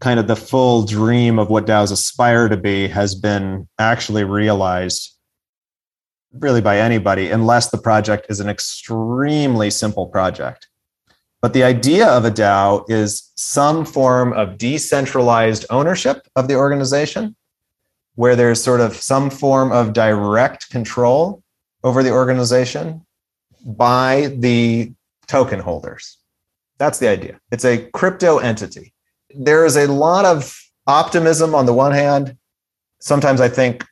kind 0.00 0.20
of 0.20 0.26
the 0.26 0.36
full 0.36 0.84
dream 0.84 1.38
of 1.38 1.48
what 1.48 1.66
DAOs 1.66 1.90
aspire 1.90 2.48
to 2.48 2.56
be 2.56 2.88
has 2.88 3.14
been 3.14 3.66
actually 3.78 4.24
realized 4.24 5.16
really 6.32 6.60
by 6.60 6.78
anybody 6.78 7.30
unless 7.30 7.70
the 7.70 7.78
project 7.78 8.26
is 8.28 8.40
an 8.40 8.48
extremely 8.48 9.70
simple 9.70 10.06
project. 10.06 10.68
But 11.44 11.52
the 11.52 11.62
idea 11.62 12.08
of 12.08 12.24
a 12.24 12.30
DAO 12.30 12.88
is 12.88 13.30
some 13.36 13.84
form 13.84 14.32
of 14.32 14.56
decentralized 14.56 15.66
ownership 15.68 16.26
of 16.36 16.48
the 16.48 16.54
organization, 16.54 17.36
where 18.14 18.34
there's 18.34 18.62
sort 18.62 18.80
of 18.80 18.96
some 18.96 19.28
form 19.28 19.70
of 19.70 19.92
direct 19.92 20.70
control 20.70 21.42
over 21.82 22.02
the 22.02 22.12
organization 22.12 23.04
by 23.62 24.34
the 24.38 24.94
token 25.26 25.60
holders. 25.60 26.16
That's 26.78 26.98
the 26.98 27.08
idea. 27.08 27.38
It's 27.52 27.66
a 27.66 27.90
crypto 27.90 28.38
entity. 28.38 28.94
There 29.28 29.66
is 29.66 29.76
a 29.76 29.86
lot 29.86 30.24
of 30.24 30.58
optimism 30.86 31.54
on 31.54 31.66
the 31.66 31.74
one 31.74 31.92
hand. 31.92 32.38
Sometimes 33.00 33.42
I 33.42 33.50
think 33.50 33.84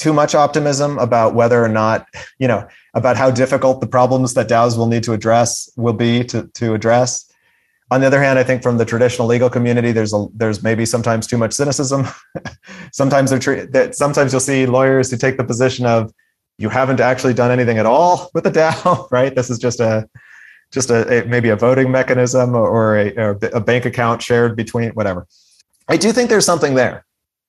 too 0.00 0.14
much 0.14 0.34
optimism 0.34 0.98
about 0.98 1.34
whether 1.34 1.62
or 1.62 1.68
not, 1.68 2.08
you 2.38 2.48
know, 2.48 2.66
about 2.94 3.18
how 3.18 3.30
difficult 3.30 3.82
the 3.82 3.86
problems 3.86 4.32
that 4.32 4.48
DAOs 4.48 4.78
will 4.78 4.86
need 4.86 5.02
to 5.02 5.12
address 5.12 5.70
will 5.76 5.92
be 5.92 6.24
to, 6.24 6.46
to 6.54 6.72
address. 6.72 7.30
On 7.90 8.00
the 8.00 8.06
other 8.06 8.22
hand, 8.22 8.38
I 8.38 8.44
think 8.44 8.62
from 8.62 8.78
the 8.78 8.86
traditional 8.86 9.28
legal 9.28 9.50
community, 9.50 9.92
there's 9.92 10.14
a 10.14 10.26
there's 10.34 10.62
maybe 10.62 10.86
sometimes 10.86 11.26
too 11.26 11.36
much 11.36 11.52
cynicism. 11.52 12.06
sometimes 12.92 13.28
they're 13.28 13.38
tre- 13.38 13.66
that 13.66 13.94
sometimes 13.94 14.32
you'll 14.32 14.40
see 14.40 14.64
lawyers 14.64 15.10
who 15.10 15.18
take 15.18 15.36
the 15.36 15.44
position 15.44 15.84
of 15.84 16.10
you 16.56 16.70
haven't 16.70 17.00
actually 17.00 17.34
done 17.34 17.50
anything 17.50 17.78
at 17.78 17.86
all 17.86 18.30
with 18.34 18.44
the 18.44 18.50
DAO, 18.50 19.06
right? 19.10 19.34
This 19.34 19.50
is 19.50 19.58
just 19.58 19.80
a 19.80 20.08
just 20.72 20.88
a, 20.88 21.24
a 21.24 21.26
maybe 21.26 21.50
a 21.50 21.56
voting 21.56 21.90
mechanism 21.90 22.54
or 22.54 22.96
a, 22.96 23.12
or 23.16 23.38
a 23.52 23.60
bank 23.60 23.84
account 23.84 24.22
shared 24.22 24.56
between 24.56 24.90
whatever. 24.90 25.26
I 25.88 25.96
do 25.98 26.12
think 26.12 26.30
there's 26.30 26.46
something 26.46 26.74
there. 26.74 27.04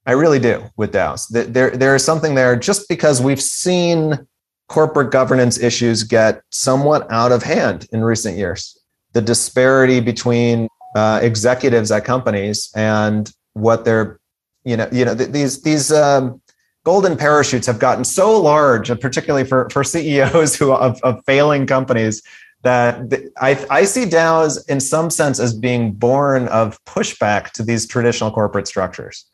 I 0.06 0.14
really 0.14 0.40
do 0.40 0.64
with 0.78 0.94
DAOs. 0.94 1.28
There, 1.30 1.70
there 1.70 1.96
is 1.96 2.04
something 2.04 2.34
there 2.36 2.56
just 2.56 2.90
because 2.90 3.22
we've 3.22 3.42
seen 3.42 4.28
corporate 4.68 5.12
governance 5.12 5.60
issues 5.60 6.04
get 6.04 6.42
somewhat 6.50 7.06
out 7.12 7.32
of 7.32 7.44
hand 7.44 7.88
in 7.92 8.04
recent 8.04 8.38
years. 8.38 8.78
The 9.14 9.22
disparity 9.22 10.00
between 10.00 10.68
uh, 10.96 11.20
executives 11.22 11.92
at 11.92 12.06
companies 12.06 12.72
and 12.76 13.32
what 13.54 13.86
they're, 13.86 14.20
you 14.64 14.78
know, 14.78 14.88
you 14.92 15.06
know, 15.06 15.16
th- 15.16 15.30
these 15.30 15.62
these 15.62 15.92
um, 15.92 16.42
golden 16.84 17.18
parachutes 17.18 17.68
have 17.68 17.80
gotten 17.80 18.04
so 18.04 18.40
large, 18.40 18.88
particularly 19.02 19.46
for 19.46 19.70
for 19.70 19.84
CEOs 19.84 20.56
who 20.60 20.72
of, 20.72 21.00
of 21.04 21.24
failing 21.26 21.68
companies, 21.68 22.24
that 22.64 23.14
I, 23.40 23.66
I 23.70 23.84
see 23.84 24.06
DAOs 24.06 24.68
in 24.70 24.80
some 24.80 25.10
sense 25.10 25.40
as 25.40 25.54
being 25.54 25.92
born 25.92 26.48
of 26.48 26.82
pushback 26.86 27.52
to 27.52 27.64
these 27.64 27.86
traditional 27.86 28.32
corporate 28.32 28.68
structures 28.68 29.26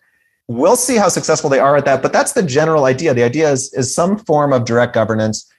we'll 0.47 0.75
see 0.75 0.95
how 0.95 1.09
successful 1.09 1.49
they 1.49 1.59
are 1.59 1.75
at 1.75 1.85
that 1.85 2.01
but 2.01 2.13
that's 2.13 2.33
the 2.33 2.43
general 2.43 2.85
idea. 2.85 3.13
The 3.13 3.23
idea 3.23 3.51
is, 3.51 3.73
is 3.73 3.93
some 3.93 4.17
form 4.17 4.53
of 4.53 4.65
direct 4.65 4.93
governance. 4.93 5.49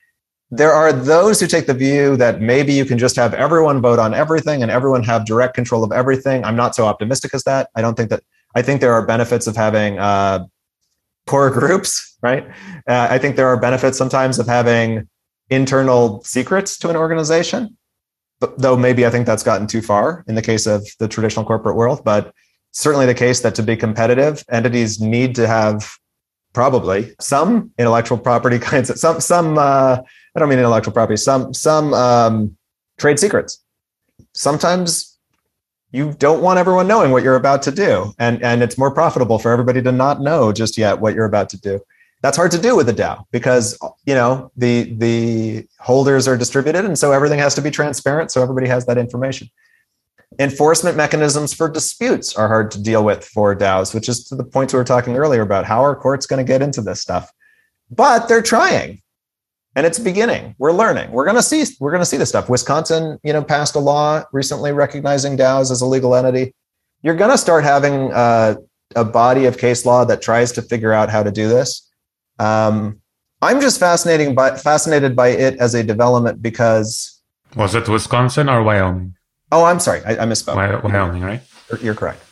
There 0.51 0.73
are 0.73 0.93
those 0.93 1.41
who 1.41 1.47
take 1.47 1.67
the 1.67 1.75
view 1.75 2.17
that 2.17 2.41
maybe 2.41 2.73
you 2.73 2.87
can 2.87 2.97
just 2.97 3.17
have 3.17 3.35
everyone 3.35 3.83
vote 3.83 3.99
on 3.99 4.15
everything 4.15 4.63
and 4.63 4.71
everyone 4.71 5.05
have 5.05 5.27
direct 5.27 5.55
control 5.55 5.85
of 5.85 5.93
everything. 5.93 6.43
I'm 6.43 6.57
not 6.57 6.75
so 6.75 6.87
optimistic 6.87 7.35
as 7.35 7.45
that. 7.45 7.69
I 7.75 7.83
don't 7.83 7.97
think 7.97 8.11
that 8.11 8.23
i 8.55 8.63
think 8.63 8.81
there 8.81 8.93
are 8.93 9.05
benefits 9.07 9.47
of 9.47 9.57
having 9.57 9.99
uh, 9.99 10.45
core 11.27 11.51
groups 11.51 12.17
right? 12.23 12.47
Uh, 12.87 13.07
i 13.11 13.19
think 13.19 13.37
there 13.37 13.47
are 13.47 13.59
benefits 13.59 13.97
sometimes 13.97 14.39
of 14.39 14.47
having 14.47 15.09
internal 15.51 16.23
secrets 16.25 16.79
to 16.79 16.91
an 16.91 16.97
organization 16.97 17.77
though 18.59 18.77
maybe 18.77 19.07
i 19.07 19.11
think 19.11 19.27
that's 19.27 19.43
gotten 19.43 19.67
too 19.67 19.83
far 19.83 20.25
in 20.29 20.35
the 20.35 20.43
case 20.43 20.67
of 20.67 20.87
the 20.99 21.09
traditional 21.09 21.45
corporate 21.45 21.77
world 21.77 22.03
but 22.05 22.33
certainly 22.73 23.07
the 23.07 23.15
case 23.15 23.41
that 23.41 23.55
to 23.57 23.63
be 23.63 23.77
competitive, 23.77 24.45
entities 24.51 25.01
need 25.01 25.35
to 25.37 25.47
have 25.47 25.91
probably 26.53 27.15
some 27.21 27.71
intellectual 27.79 28.19
property 28.19 28.59
kinds 28.71 28.91
of 28.91 28.99
some 28.99 29.21
some 29.21 29.59
uh, 29.59 29.99
I 30.35 30.39
don't 30.39 30.49
mean 30.49 30.59
intellectual 30.59 30.93
property, 30.93 31.17
some 31.17 31.55
some 31.55 31.95
um, 31.95 32.57
trade 32.99 33.19
secrets. 33.19 33.63
Sometimes 34.35 35.19
you 35.91 36.13
don't 36.19 36.43
want 36.43 36.59
everyone 36.59 36.87
knowing 36.87 37.13
what 37.13 37.23
you're 37.23 37.37
about 37.37 37.63
to 37.63 37.71
do, 37.71 38.13
and 38.19 38.43
and 38.43 38.63
it's 38.63 38.79
more 38.79 38.91
profitable 38.91 39.39
for 39.39 39.53
everybody 39.53 39.83
to 39.83 39.93
not 39.93 40.21
know 40.21 40.53
just 40.53 40.77
yet 40.77 41.01
what 41.01 41.15
you're 41.15 41.25
about 41.25 41.49
to 41.51 41.61
do. 41.61 41.81
That's 42.21 42.37
hard 42.37 42.51
to 42.51 42.59
do 42.59 42.75
with 42.75 42.89
a 42.89 42.93
DAO 42.93 43.25
because 43.31 43.79
you 44.05 44.15
know 44.15 44.51
the 44.57 44.95
the 44.95 45.67
holders 45.79 46.29
are 46.29 46.37
distributed, 46.37 46.85
and 46.85 46.99
so 46.99 47.13
everything 47.13 47.39
has 47.39 47.55
to 47.55 47.63
be 47.63 47.71
transparent, 47.71 48.31
so 48.31 48.43
everybody 48.43 48.67
has 48.69 48.87
that 48.87 48.99
information. 48.99 49.49
Enforcement 50.41 50.97
mechanisms 50.97 51.53
for 51.53 51.69
disputes 51.69 52.37
are 52.37 52.47
hard 52.47 52.71
to 52.71 52.81
deal 52.81 53.05
with 53.05 53.25
for 53.25 53.57
DAOs, 53.57 53.93
which 53.93 54.09
is 54.09 54.25
to 54.29 54.37
the 54.37 54.45
point 54.45 54.73
we 54.73 54.79
were 54.79 54.85
talking 54.85 55.17
earlier 55.17 55.43
about 55.43 55.65
how 55.65 55.85
are 55.85 55.97
courts 55.97 56.27
going 56.27 56.45
to 56.45 56.49
get 56.49 56.63
into 56.63 56.81
this 56.81 57.01
stuff. 57.01 57.31
But 57.91 58.29
they're 58.29 58.43
trying. 58.43 59.03
And 59.75 59.85
it's 59.85 59.99
beginning. 59.99 60.55
We're 60.59 60.73
learning. 60.73 61.11
We're 61.11 61.25
going 61.25 61.37
to 61.37 61.43
see 61.43 61.65
we're 61.81 61.91
to 61.97 62.05
see 62.05 62.17
this 62.17 62.29
stuff. 62.29 62.49
Wisconsin, 62.49 63.19
you 63.23 63.33
know, 63.33 63.43
passed 63.43 63.75
a 63.75 63.79
law 63.81 64.25
recently 64.33 64.73
recognizing 64.73 65.37
DAOs 65.37 65.71
as 65.71 65.81
a 65.81 65.87
legal 65.87 66.15
entity. 66.15 66.55
You're 67.03 67.17
going 67.17 67.31
to 67.31 67.39
start 67.39 67.65
having 67.65 68.13
uh, 68.13 68.57
a 68.97 69.05
body 69.05 69.45
of 69.45 69.59
case 69.59 69.85
law 69.85 70.05
that 70.05 70.23
tries 70.23 70.53
to 70.53 70.63
figure 70.63 70.93
out 70.93 71.11
how 71.11 71.23
to 71.23 71.31
do 71.31 71.49
this. 71.49 71.89
Um, 72.39 73.01
I'm 73.43 73.61
just 73.61 73.79
fascinating 73.79 74.35
by 74.35 74.57
fascinated 74.57 75.15
by 75.15 75.29
it 75.29 75.59
as 75.59 75.75
a 75.75 75.83
development 75.83 76.43
because 76.43 77.23
was 77.57 77.75
it 77.75 77.89
Wisconsin 77.89 78.49
or 78.49 78.63
Wyoming? 78.63 79.15
Oh, 79.51 79.65
I'm 79.65 79.81
sorry. 79.81 80.03
I, 80.05 80.23
I 80.23 80.27
misspoke. 80.27 80.83
Wyoming, 80.83 81.23
right? 81.23 81.41
You're, 81.71 81.81
you're, 81.81 81.95
correct. 81.95 82.23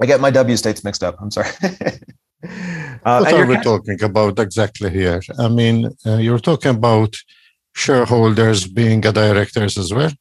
I 0.00 0.06
get 0.06 0.20
my 0.20 0.30
W 0.30 0.56
states 0.56 0.84
mixed 0.84 1.02
up. 1.02 1.16
I'm 1.20 1.30
sorry. 1.30 1.48
uh, 1.62 3.20
what 3.20 3.34
are 3.34 3.46
we 3.46 3.56
talking 3.60 4.02
about 4.02 4.38
exactly 4.38 4.90
here? 4.90 5.20
I 5.38 5.48
mean, 5.48 5.90
uh, 6.06 6.16
you're 6.16 6.38
talking 6.38 6.72
about 6.76 7.16
shareholders 7.74 8.66
being 8.66 9.00
directors 9.00 9.76
as 9.76 9.92
well. 9.92 10.12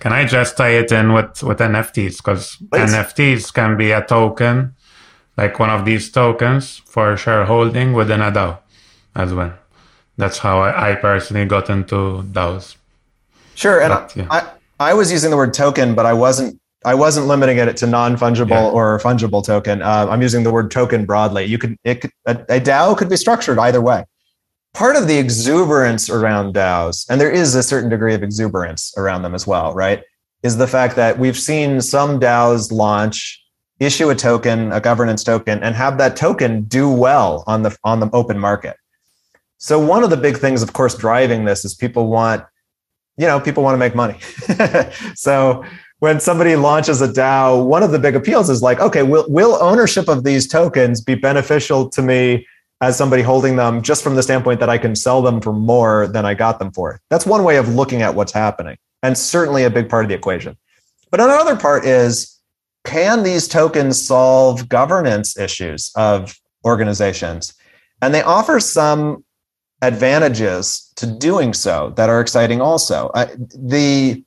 Can 0.00 0.12
I 0.12 0.24
just 0.26 0.56
tie 0.56 0.76
it 0.82 0.92
in 0.92 1.12
with, 1.12 1.42
with 1.42 1.58
NFTs? 1.58 2.18
Because 2.18 2.56
NFTs 2.72 3.52
can 3.52 3.76
be 3.76 3.90
a 3.90 4.02
token, 4.02 4.74
like 5.36 5.58
one 5.58 5.70
of 5.70 5.84
these 5.84 6.10
tokens 6.10 6.78
for 6.84 7.16
shareholding 7.16 7.92
within 7.92 8.20
a 8.20 8.30
DAO 8.30 8.58
as 9.14 9.32
well. 9.32 9.54
that's 10.16 10.38
how 10.38 10.60
I, 10.60 10.92
I 10.92 10.94
personally 10.96 11.46
got 11.46 11.70
into 11.70 12.22
DAOs. 12.32 12.76
Sure, 13.54 13.80
and 13.80 13.90
but, 13.90 14.16
yeah. 14.16 14.26
I 14.30 14.50
I 14.80 14.94
was 14.94 15.12
using 15.12 15.30
the 15.30 15.36
word 15.36 15.54
token, 15.54 15.94
but 15.94 16.06
I 16.06 16.12
wasn't 16.12 16.60
I 16.84 16.94
wasn't 16.94 17.26
limiting 17.26 17.56
it 17.58 17.76
to 17.78 17.86
non 17.86 18.16
fungible 18.16 18.50
yeah. 18.50 18.70
or 18.70 18.98
fungible 18.98 19.44
token. 19.44 19.80
Uh, 19.80 20.06
I'm 20.10 20.20
using 20.20 20.42
the 20.42 20.52
word 20.52 20.70
token 20.70 21.06
broadly. 21.06 21.44
You 21.44 21.58
could 21.58 21.76
it 21.84 22.02
could, 22.02 22.10
a, 22.26 22.32
a 22.48 22.60
DAO 22.60 22.96
could 22.96 23.08
be 23.08 23.16
structured 23.16 23.58
either 23.58 23.80
way. 23.80 24.04
Part 24.74 24.96
of 24.96 25.06
the 25.06 25.16
exuberance 25.16 26.10
around 26.10 26.54
DAOs, 26.54 27.08
and 27.08 27.20
there 27.20 27.30
is 27.30 27.54
a 27.54 27.62
certain 27.62 27.88
degree 27.88 28.14
of 28.14 28.22
exuberance 28.22 28.92
around 28.96 29.22
them 29.22 29.34
as 29.34 29.46
well, 29.46 29.72
right? 29.72 30.02
Is 30.42 30.56
the 30.56 30.66
fact 30.66 30.96
that 30.96 31.18
we've 31.18 31.38
seen 31.38 31.80
some 31.80 32.18
DAOs 32.20 32.72
launch, 32.72 33.40
issue 33.80 34.10
a 34.10 34.14
token, 34.14 34.72
a 34.72 34.80
governance 34.80 35.22
token, 35.22 35.62
and 35.62 35.74
have 35.76 35.96
that 35.98 36.16
token 36.16 36.64
do 36.64 36.90
well 36.90 37.44
on 37.46 37.62
the 37.62 37.76
on 37.84 38.00
the 38.00 38.10
open 38.12 38.38
market. 38.38 38.76
So 39.58 39.78
one 39.78 40.04
of 40.04 40.10
the 40.10 40.16
big 40.16 40.36
things, 40.36 40.62
of 40.62 40.72
course, 40.72 40.94
driving 40.94 41.44
this 41.44 41.64
is 41.64 41.74
people 41.74 42.08
want, 42.08 42.44
you 43.16 43.26
know, 43.26 43.40
people 43.40 43.62
want 43.62 43.74
to 43.74 43.78
make 43.78 43.94
money. 43.94 44.18
so 45.14 45.64
when 46.00 46.20
somebody 46.20 46.56
launches 46.56 47.00
a 47.00 47.08
DAO, 47.08 47.64
one 47.64 47.82
of 47.82 47.92
the 47.92 47.98
big 47.98 48.16
appeals 48.16 48.50
is 48.50 48.62
like, 48.62 48.80
okay, 48.80 49.02
will 49.02 49.24
will 49.28 49.56
ownership 49.62 50.08
of 50.08 50.24
these 50.24 50.46
tokens 50.46 51.00
be 51.00 51.14
beneficial 51.14 51.88
to 51.90 52.02
me 52.02 52.46
as 52.80 52.96
somebody 52.96 53.22
holding 53.22 53.56
them 53.56 53.80
just 53.82 54.02
from 54.02 54.14
the 54.14 54.22
standpoint 54.22 54.60
that 54.60 54.68
I 54.68 54.78
can 54.78 54.94
sell 54.94 55.22
them 55.22 55.40
for 55.40 55.52
more 55.52 56.06
than 56.08 56.26
I 56.26 56.34
got 56.34 56.58
them 56.58 56.72
for? 56.72 57.00
That's 57.08 57.24
one 57.24 57.44
way 57.44 57.56
of 57.56 57.74
looking 57.74 58.02
at 58.02 58.14
what's 58.14 58.32
happening, 58.32 58.76
and 59.02 59.16
certainly 59.16 59.64
a 59.64 59.70
big 59.70 59.88
part 59.88 60.04
of 60.04 60.08
the 60.08 60.14
equation. 60.14 60.56
But 61.10 61.20
another 61.20 61.56
part 61.56 61.84
is, 61.86 62.38
can 62.84 63.22
these 63.22 63.48
tokens 63.48 64.00
solve 64.04 64.68
governance 64.68 65.38
issues 65.38 65.92
of 65.94 66.38
organizations? 66.64 67.54
And 68.02 68.12
they 68.12 68.22
offer 68.22 68.60
some 68.60 69.23
advantages 69.84 70.92
to 70.96 71.06
doing 71.06 71.54
so 71.54 71.92
that 71.96 72.08
are 72.08 72.20
exciting 72.20 72.60
also. 72.60 73.10
The 73.14 74.24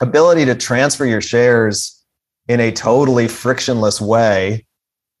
ability 0.00 0.44
to 0.44 0.54
transfer 0.54 1.04
your 1.04 1.20
shares 1.20 2.04
in 2.48 2.60
a 2.60 2.70
totally 2.70 3.28
frictionless 3.28 4.00
way 4.00 4.66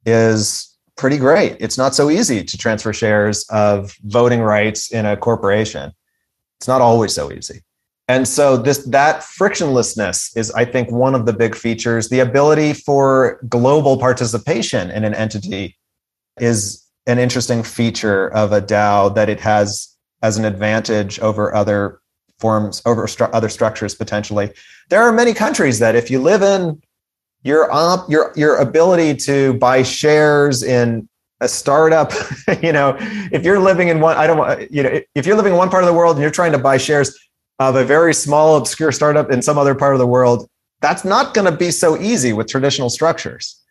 is 0.04 0.76
pretty 0.96 1.18
great. 1.18 1.56
It's 1.60 1.76
not 1.76 1.94
so 1.94 2.10
easy 2.10 2.44
to 2.44 2.58
transfer 2.58 2.92
shares 2.92 3.44
of 3.50 3.94
voting 4.04 4.40
rights 4.40 4.92
in 4.92 5.06
a 5.06 5.16
corporation. 5.16 5.92
It's 6.58 6.68
not 6.68 6.80
always 6.80 7.12
so 7.12 7.32
easy. 7.32 7.62
And 8.08 8.26
so 8.28 8.56
this 8.56 8.84
that 8.86 9.22
frictionlessness 9.22 10.36
is 10.36 10.52
I 10.52 10.64
think 10.64 10.92
one 10.92 11.14
of 11.14 11.26
the 11.26 11.32
big 11.32 11.56
features. 11.56 12.08
The 12.08 12.20
ability 12.20 12.72
for 12.72 13.40
global 13.48 13.98
participation 13.98 14.90
in 14.90 15.04
an 15.04 15.12
entity 15.12 15.76
is 16.40 16.85
an 17.06 17.18
interesting 17.18 17.62
feature 17.62 18.28
of 18.28 18.52
a 18.52 18.60
DAO 18.60 19.14
that 19.14 19.28
it 19.28 19.40
has 19.40 19.96
as 20.22 20.38
an 20.38 20.44
advantage 20.44 21.18
over 21.20 21.54
other 21.54 22.00
forms, 22.38 22.82
over 22.84 23.06
stru- 23.06 23.30
other 23.32 23.48
structures 23.48 23.94
potentially. 23.94 24.52
There 24.90 25.02
are 25.02 25.12
many 25.12 25.32
countries 25.32 25.78
that 25.78 25.94
if 25.94 26.10
you 26.10 26.20
live 26.20 26.42
in, 26.42 26.82
your 27.42 27.72
op, 27.72 28.10
your 28.10 28.32
your 28.34 28.56
ability 28.56 29.14
to 29.14 29.54
buy 29.54 29.84
shares 29.84 30.64
in 30.64 31.08
a 31.40 31.48
startup, 31.48 32.12
you 32.62 32.72
know, 32.72 32.96
if 33.30 33.44
you're 33.44 33.60
living 33.60 33.88
in 33.88 34.00
one, 34.00 34.16
I 34.16 34.26
don't 34.26 34.38
want, 34.38 34.72
you 34.72 34.82
know, 34.82 35.00
if 35.14 35.26
you're 35.26 35.36
living 35.36 35.52
in 35.52 35.58
one 35.58 35.70
part 35.70 35.84
of 35.84 35.86
the 35.86 35.94
world 35.94 36.16
and 36.16 36.22
you're 36.22 36.30
trying 36.30 36.52
to 36.52 36.58
buy 36.58 36.76
shares 36.76 37.16
of 37.60 37.76
a 37.76 37.84
very 37.84 38.12
small, 38.12 38.56
obscure 38.56 38.90
startup 38.90 39.30
in 39.30 39.42
some 39.42 39.58
other 39.58 39.74
part 39.74 39.94
of 39.94 40.00
the 40.00 40.06
world, 40.06 40.48
that's 40.80 41.04
not 41.04 41.34
going 41.34 41.50
to 41.50 41.56
be 41.56 41.70
so 41.70 41.96
easy 42.00 42.32
with 42.32 42.48
traditional 42.48 42.90
structures 42.90 43.62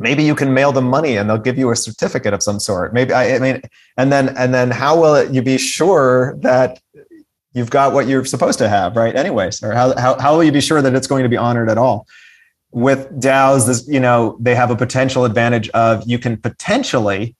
maybe 0.00 0.24
you 0.24 0.34
can 0.34 0.52
mail 0.52 0.72
them 0.72 0.88
money 0.88 1.16
and 1.16 1.28
they'll 1.28 1.38
give 1.38 1.58
you 1.58 1.70
a 1.70 1.76
certificate 1.76 2.34
of 2.34 2.42
some 2.42 2.58
sort. 2.58 2.92
Maybe 2.92 3.12
i, 3.12 3.36
I 3.36 3.38
mean 3.38 3.62
and 3.96 4.10
then 4.10 4.30
and 4.36 4.52
then 4.52 4.70
how 4.70 5.00
will 5.00 5.14
it, 5.14 5.32
you 5.32 5.42
be 5.42 5.58
sure 5.58 6.36
that 6.38 6.80
you've 7.52 7.70
got 7.70 7.92
what 7.92 8.08
you're 8.08 8.24
supposed 8.24 8.58
to 8.58 8.68
have 8.68 8.96
right 8.96 9.14
anyways? 9.14 9.62
Or 9.62 9.72
how, 9.72 9.96
how, 9.96 10.18
how 10.18 10.34
will 10.34 10.44
you 10.44 10.52
be 10.52 10.60
sure 10.60 10.82
that 10.82 10.94
it's 10.94 11.06
going 11.06 11.22
to 11.22 11.28
be 11.28 11.36
honored 11.36 11.68
at 11.68 11.78
all? 11.78 12.06
With 12.72 13.08
daos 13.20 13.66
this 13.66 13.86
you 13.86 14.00
know 14.00 14.36
they 14.40 14.54
have 14.54 14.70
a 14.70 14.76
potential 14.76 15.24
advantage 15.24 15.68
of 15.70 16.08
you 16.08 16.18
can 16.18 16.36
potentially 16.36 17.36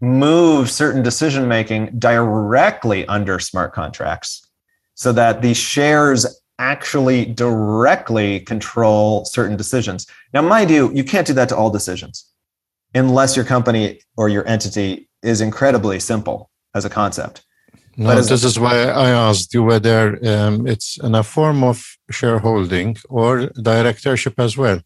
move 0.00 0.70
certain 0.70 1.02
decision 1.02 1.48
making 1.48 1.98
directly 1.98 3.06
under 3.06 3.38
smart 3.38 3.72
contracts 3.72 4.46
so 4.94 5.12
that 5.12 5.42
the 5.42 5.54
shares 5.54 6.39
actually 6.60 7.24
directly 7.24 8.40
control 8.40 9.24
certain 9.24 9.56
decisions. 9.56 10.06
Now, 10.34 10.42
mind 10.42 10.70
you, 10.70 10.92
you 10.92 11.04
can't 11.04 11.26
do 11.26 11.32
that 11.32 11.48
to 11.48 11.56
all 11.56 11.70
decisions 11.70 12.16
unless 12.94 13.34
your 13.34 13.46
company 13.46 14.00
or 14.16 14.28
your 14.28 14.46
entity 14.46 15.08
is 15.22 15.40
incredibly 15.40 15.98
simple 15.98 16.50
as 16.74 16.84
a 16.84 16.90
concept. 16.90 17.36
No, 17.96 18.20
this 18.20 18.44
is 18.44 18.58
why 18.58 18.76
I 19.06 19.08
asked 19.28 19.52
you 19.54 19.62
whether 19.64 20.02
um, 20.32 20.66
it's 20.66 20.98
in 21.06 21.14
a 21.14 21.22
form 21.22 21.64
of 21.64 21.76
shareholding 22.10 22.96
or 23.08 23.46
directorship 23.70 24.34
as 24.38 24.56
well. 24.56 24.80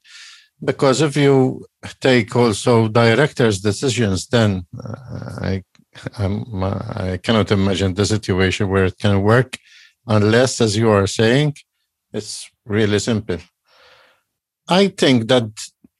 Because 0.65 1.03
if 1.03 1.17
you 1.17 1.67
take 2.01 2.35
also 2.35 2.89
directors' 2.89 3.61
decisions, 3.61 4.27
then 4.29 4.67
uh, 4.83 5.51
I, 5.51 5.63
I 6.19 7.19
cannot 7.23 7.51
imagine 7.51 7.95
the 7.95 8.07
situation 8.07 8.69
where 8.69 8.87
it 8.87 8.99
can 8.99 9.23
work 9.23 9.59
unless, 10.07 10.61
as 10.61 10.77
you 10.77 10.91
are 10.91 11.07
saying, 11.07 11.55
it's 12.13 12.51
really 12.67 12.99
simple. 12.99 13.39
I 14.69 14.89
think 14.89 15.29
that 15.29 15.49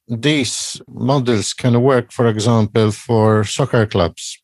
these 0.07 0.81
models 0.87 1.53
can 1.53 1.81
work, 1.81 2.11
for 2.11 2.27
example, 2.27 2.91
for 2.91 3.43
soccer 3.43 3.85
clubs. 3.85 4.41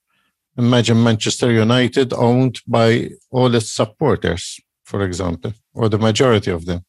Imagine 0.57 1.03
Manchester 1.03 1.51
United 1.51 2.13
owned 2.13 2.59
by 2.67 3.09
all 3.29 3.53
its 3.55 3.71
supporters, 3.71 4.59
for 4.83 5.01
example, 5.03 5.53
or 5.73 5.87
the 5.89 5.97
majority 5.97 6.51
of 6.51 6.65
them. 6.65 6.83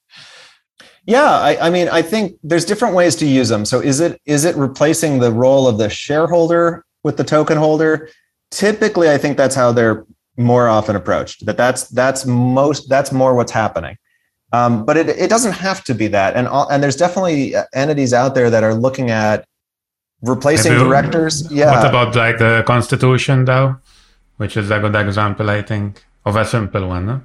Yeah, 1.05 1.31
I, 1.31 1.66
I, 1.66 1.70
mean, 1.70 1.89
I 1.89 2.03
think 2.03 2.36
there's 2.43 2.65
different 2.65 2.94
ways 2.94 3.16
to 3.16 3.27
use 3.27 3.49
them. 3.49 3.65
So, 3.65 3.81
is 3.81 4.01
it 4.01 4.20
is 4.24 4.44
it 4.44 4.57
replacing 4.57 5.19
the 5.19 5.32
role 5.32 5.66
of 5.66 5.78
the 5.78 5.90
shareholder 5.90 6.85
with 7.03 7.16
the 7.16 7.24
token 7.24 7.59
holder? 7.59 8.09
Typically, 8.51 9.11
I 9.11 9.19
think 9.19 9.36
that's 9.36 9.55
how 9.55 9.73
they're 9.73 10.07
more 10.36 10.68
often 10.68 10.96
approached. 10.96 11.46
That 11.46 11.56
that's 11.56 11.88
that's 11.88 12.24
most 12.26 12.88
that's 12.88 13.12
more 13.12 13.34
what's 13.34 13.52
happening. 13.52 13.96
Um, 14.52 14.84
but 14.84 14.96
it, 14.96 15.09
it 15.09 15.30
doesn't 15.30 15.52
have 15.52 15.82
to 15.84 15.94
be 15.94 16.09
that. 16.09 16.36
And 16.36 16.46
all, 16.46 16.68
and 16.68 16.82
there's 16.82 16.96
definitely 16.96 17.54
entities 17.74 18.12
out 18.12 18.34
there 18.34 18.50
that 18.50 18.62
are 18.62 18.74
looking 18.74 19.10
at 19.10 19.46
replacing 20.22 20.72
Maybe, 20.72 20.84
directors. 20.84 21.50
Yeah. 21.50 21.70
What 21.70 21.88
about 21.88 22.14
like 22.14 22.38
the 22.38 22.62
constitution 22.66 23.44
though, 23.44 23.76
which 24.36 24.56
is 24.56 24.70
a 24.70 24.78
good 24.78 24.94
example, 24.94 25.48
I 25.50 25.62
think, 25.62 26.04
of 26.24 26.36
a 26.36 26.44
simple 26.44 26.88
one. 26.88 27.06
No? 27.06 27.22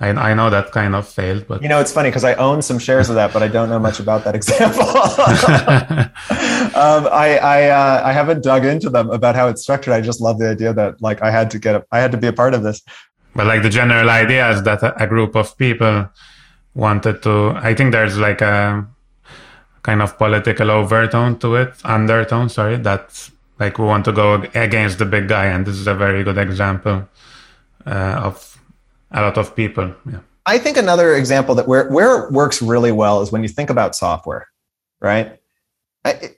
I, 0.00 0.10
I 0.10 0.34
know 0.34 0.48
that 0.48 0.70
kind 0.70 0.94
of 0.94 1.08
failed, 1.08 1.46
but 1.48 1.60
you 1.60 1.68
know 1.68 1.80
it's 1.80 1.92
funny 1.92 2.08
because 2.08 2.22
I 2.22 2.34
own 2.34 2.62
some 2.62 2.78
shares 2.78 3.08
of 3.08 3.16
that, 3.16 3.32
but 3.32 3.42
I 3.42 3.48
don't 3.48 3.68
know 3.68 3.80
much 3.80 3.98
about 3.98 4.22
that 4.24 4.36
example. 4.36 4.82
um, 6.78 7.08
I 7.12 7.38
I, 7.42 7.68
uh, 7.68 8.02
I 8.04 8.12
haven't 8.12 8.44
dug 8.44 8.64
into 8.64 8.90
them 8.90 9.10
about 9.10 9.34
how 9.34 9.48
it's 9.48 9.62
structured. 9.62 9.94
I 9.94 10.00
just 10.00 10.20
love 10.20 10.38
the 10.38 10.50
idea 10.50 10.72
that 10.72 11.02
like 11.02 11.20
I 11.22 11.32
had 11.32 11.50
to 11.50 11.58
get 11.58 11.74
a, 11.74 11.84
I 11.90 11.98
had 11.98 12.12
to 12.12 12.18
be 12.18 12.28
a 12.28 12.32
part 12.32 12.54
of 12.54 12.62
this. 12.62 12.82
But 13.34 13.46
like 13.46 13.62
the 13.62 13.70
general 13.70 14.08
idea 14.08 14.48
is 14.50 14.62
that 14.62 14.82
a, 14.84 15.02
a 15.02 15.06
group 15.08 15.34
of 15.34 15.58
people 15.58 16.08
wanted 16.74 17.22
to. 17.24 17.54
I 17.56 17.74
think 17.74 17.90
there's 17.90 18.18
like 18.18 18.40
a 18.40 18.86
kind 19.82 20.00
of 20.00 20.16
political 20.16 20.70
overtone 20.70 21.38
to 21.40 21.56
it, 21.56 21.74
undertone. 21.84 22.48
Sorry, 22.48 22.76
that's 22.76 23.32
like 23.58 23.78
we 23.78 23.84
want 23.84 24.04
to 24.04 24.12
go 24.12 24.34
against 24.54 24.98
the 24.98 25.06
big 25.06 25.26
guy, 25.26 25.46
and 25.46 25.66
this 25.66 25.74
is 25.74 25.88
a 25.88 25.94
very 25.94 26.22
good 26.22 26.38
example 26.38 27.08
uh, 27.84 28.20
of 28.22 28.57
a 29.10 29.22
lot 29.22 29.38
of 29.38 29.54
people. 29.56 29.94
Yeah. 30.10 30.20
I 30.46 30.58
think 30.58 30.76
another 30.76 31.14
example 31.14 31.54
that 31.56 31.68
where 31.68 31.88
where 31.90 32.24
it 32.24 32.32
works 32.32 32.62
really 32.62 32.92
well 32.92 33.20
is 33.20 33.30
when 33.30 33.42
you 33.42 33.48
think 33.48 33.70
about 33.70 33.94
software, 33.94 34.48
right? 35.00 35.38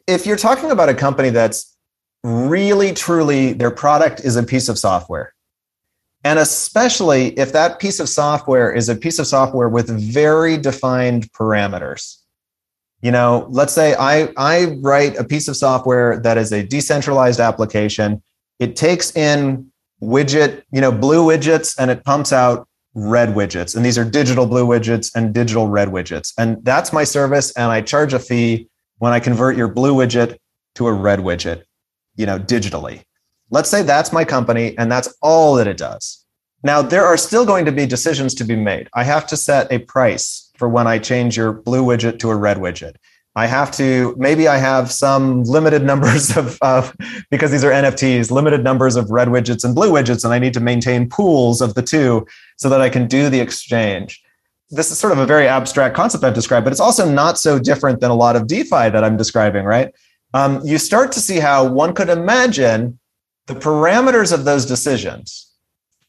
If 0.06 0.26
you're 0.26 0.36
talking 0.36 0.70
about 0.70 0.88
a 0.88 0.94
company 0.94 1.30
that's 1.30 1.76
really 2.24 2.92
truly 2.92 3.52
their 3.52 3.70
product 3.70 4.20
is 4.20 4.36
a 4.36 4.42
piece 4.42 4.68
of 4.68 4.78
software 4.78 5.32
and 6.24 6.38
especially 6.38 7.38
if 7.38 7.52
that 7.52 7.78
piece 7.78 7.98
of 7.98 8.09
software 8.09 8.72
is 8.72 8.88
a 8.88 8.97
piece 8.97 9.18
of 9.18 9.26
software 9.26 9.68
with 9.68 9.88
very 9.88 10.59
defined 10.59 11.32
parameters. 11.32 12.16
You 13.01 13.10
know, 13.10 13.47
let's 13.48 13.72
say 13.72 13.94
I, 13.98 14.28
I 14.36 14.76
write 14.82 15.16
a 15.16 15.24
piece 15.24 15.48
of 15.48 15.56
software 15.56 16.20
that 16.20 16.36
is 16.36 16.52
a 16.52 16.62
decentralized 16.62 17.40
application. 17.40 18.22
It 18.59 18.76
takes 18.76 19.16
in 19.16 19.69
widget, 20.02 20.62
you 20.70 20.81
know, 20.81 20.93
blue 20.93 21.24
widgets 21.24 21.77
and 21.78 21.90
it 21.90 22.05
pumps 22.05 22.32
out 22.32 22.66
red 22.94 23.31
widgets. 23.31 23.77
And 23.77 23.85
these 23.85 23.98
are 23.98 24.05
digital 24.05 24.47
blue 24.47 24.66
widgets 24.66 25.10
and 25.14 25.32
digital 25.32 25.68
red 25.68 25.89
widgets. 25.89 26.32
And 26.39 26.64
that's 26.64 26.93
my 26.93 27.05
service. 27.05 27.52
And 27.52 27.70
I 27.70 27.82
charge 27.82 28.12
a 28.12 28.18
fee 28.18 28.68
when 28.98 29.12
I 29.12 29.20
convert 29.20 29.56
your 29.56 29.68
blue 29.68 29.94
widget 29.94 30.39
to 30.74 30.86
a 30.86 30.93
red 30.93 31.20
widget, 31.20 31.62
you 32.16 32.27
know, 32.27 32.39
digitally. 32.39 33.02
Let's 33.51 33.68
say 33.68 33.82
that's 33.82 34.12
my 34.12 34.24
company 34.24 34.77
and 34.78 34.90
that's 34.90 35.12
all 35.22 35.55
that 35.56 35.66
it 35.66 35.77
does. 35.77 36.24
Now, 36.62 36.82
there 36.82 37.06
are 37.06 37.16
still 37.16 37.47
going 37.47 37.64
to 37.64 37.72
be 37.72 37.86
decisions 37.86 38.35
to 38.35 38.44
be 38.44 38.56
made. 38.56 38.89
I 38.94 39.05
have 39.05 39.27
to 39.28 39.36
set 39.36 39.72
a 39.72 39.78
price 39.78 40.51
for 40.56 40.68
when 40.68 40.86
I 40.86 40.98
change 40.98 41.36
your 41.36 41.52
blue 41.52 41.82
widget 41.82 42.18
to 42.18 42.31
a 42.31 42.36
red 42.36 42.59
widget. 42.59 42.97
I 43.36 43.47
have 43.47 43.70
to 43.73 44.15
maybe 44.19 44.48
I 44.48 44.57
have 44.57 44.90
some 44.90 45.44
limited 45.44 45.85
numbers 45.85 46.36
of, 46.62 46.97
because 47.31 47.51
these 47.51 47.65
are 47.65 47.70
NFTs, 47.70 48.31
limited 48.31 48.65
numbers 48.65 48.97
of 48.97 49.11
red 49.11 49.28
widgets 49.28 49.65
and 49.65 49.74
blue 49.74 49.90
widgets, 49.90 50.24
and 50.24 50.35
I 50.35 50.39
need 50.39 50.55
to 50.55 50.61
maintain 50.61 51.09
pools 51.09 51.61
of 51.61 51.74
the 51.74 51.82
two 51.82 52.27
so 52.57 52.69
that 52.69 52.81
I 52.81 52.89
can 52.89 53.07
do 53.07 53.28
the 53.28 53.40
exchange. 53.40 54.23
This 54.70 54.90
is 54.90 54.98
sort 54.98 55.12
of 55.12 55.19
a 55.19 55.27
very 55.27 55.48
abstract 55.48 55.97
concept 55.97 56.23
I've 56.23 56.35
described, 56.35 56.65
but 56.65 56.73
it's 56.73 56.81
also 56.81 57.09
not 57.09 57.39
so 57.39 57.59
different 57.59 58.01
than 58.01 58.11
a 58.11 58.15
lot 58.15 58.36
of 58.36 58.47
DeFi 58.47 58.90
that 58.90 59.02
I'm 59.02 59.16
describing, 59.16 59.65
right? 59.65 59.93
Um, 60.32 60.61
you 60.65 60.78
start 60.78 61.11
to 61.12 61.20
see 61.20 61.40
how 61.40 61.69
one 61.69 61.93
could 61.93 62.09
imagine 62.09 62.98
the 63.47 63.55
parameters 63.55 64.32
of 64.32 64.44
those 64.44 64.65
decisions. 64.65 65.52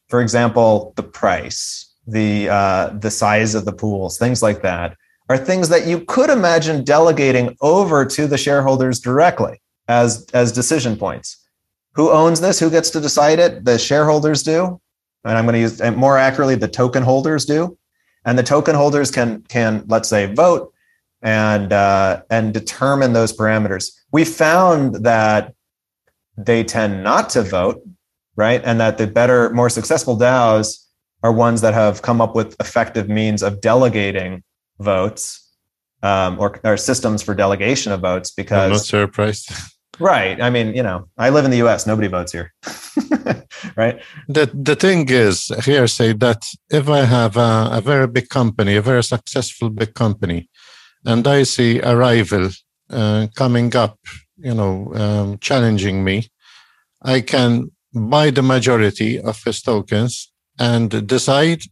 For 0.08 0.20
example, 0.20 0.92
the 0.96 1.02
price, 1.02 1.92
the 2.06 2.48
uh, 2.48 2.90
the 2.90 3.10
size 3.10 3.54
of 3.54 3.64
the 3.64 3.72
pools, 3.72 4.18
things 4.18 4.42
like 4.42 4.62
that 4.62 4.96
are 5.28 5.38
things 5.38 5.68
that 5.68 5.86
you 5.86 6.00
could 6.00 6.30
imagine 6.30 6.84
delegating 6.84 7.56
over 7.60 8.04
to 8.04 8.26
the 8.26 8.38
shareholders 8.38 9.00
directly 9.00 9.60
as, 9.88 10.26
as 10.34 10.52
decision 10.52 10.96
points. 10.96 11.38
Who 11.94 12.10
owns 12.10 12.40
this? 12.40 12.58
Who 12.58 12.70
gets 12.70 12.90
to 12.90 13.00
decide 13.00 13.38
it? 13.38 13.64
The 13.64 13.78
shareholders 13.78 14.42
do. 14.42 14.80
And 15.24 15.38
I'm 15.38 15.44
going 15.44 15.54
to 15.54 15.60
use 15.60 15.80
more 15.96 16.18
accurately, 16.18 16.56
the 16.56 16.68
token 16.68 17.02
holders 17.02 17.44
do. 17.44 17.78
And 18.24 18.38
the 18.38 18.42
token 18.42 18.74
holders 18.74 19.10
can, 19.10 19.42
can 19.42 19.84
let's 19.88 20.08
say, 20.08 20.32
vote 20.32 20.72
and, 21.22 21.72
uh, 21.72 22.22
and 22.30 22.52
determine 22.52 23.12
those 23.12 23.36
parameters. 23.36 23.92
We 24.12 24.24
found 24.24 25.04
that 25.04 25.54
they 26.36 26.64
tend 26.64 27.04
not 27.04 27.30
to 27.30 27.42
vote, 27.42 27.82
right? 28.36 28.60
And 28.64 28.80
that 28.80 28.98
the 28.98 29.06
better, 29.06 29.50
more 29.50 29.70
successful 29.70 30.16
DAOs 30.16 30.86
are 31.22 31.32
ones 31.32 31.60
that 31.60 31.74
have 31.74 32.02
come 32.02 32.20
up 32.20 32.34
with 32.34 32.56
effective 32.60 33.08
means 33.08 33.42
of 33.42 33.60
delegating 33.60 34.42
votes 34.82 35.42
um, 36.02 36.38
or, 36.38 36.60
or 36.64 36.76
systems 36.76 37.22
for 37.22 37.34
delegation 37.34 37.92
of 37.92 38.00
votes 38.00 38.30
because 38.30 38.64
I'm 38.64 38.72
not 38.72 38.80
surprised. 38.80 39.52
Right. 40.00 40.40
I 40.40 40.48
mean, 40.48 40.74
you 40.74 40.82
know, 40.82 41.06
I 41.18 41.28
live 41.28 41.44
in 41.44 41.50
the 41.50 41.62
US, 41.64 41.86
nobody 41.86 42.08
votes 42.08 42.32
here. 42.32 42.52
right. 43.76 44.00
The 44.26 44.50
the 44.54 44.74
thing 44.74 45.08
is 45.10 45.52
Hearsay 45.64 46.14
that 46.14 46.42
if 46.70 46.88
I 46.88 47.04
have 47.04 47.36
a, 47.36 47.68
a, 47.72 47.80
very 47.82 48.06
big 48.06 48.30
company, 48.30 48.76
a 48.76 48.82
very 48.82 49.04
successful 49.04 49.68
big 49.68 49.92
company, 49.92 50.48
and 51.04 51.28
I 51.28 51.42
see 51.42 51.78
a 51.80 51.94
rival 51.94 52.48
uh, 52.90 53.26
coming 53.36 53.76
up, 53.76 53.98
you 54.38 54.54
know, 54.54 54.92
um, 54.94 55.38
challenging 55.38 56.02
me, 56.02 56.28
I 57.02 57.20
can 57.20 57.70
buy 57.92 58.30
the 58.30 58.42
majority 58.42 59.20
of 59.20 59.44
his 59.44 59.60
tokens 59.60 60.32
and 60.58 61.06
decide 61.06 61.62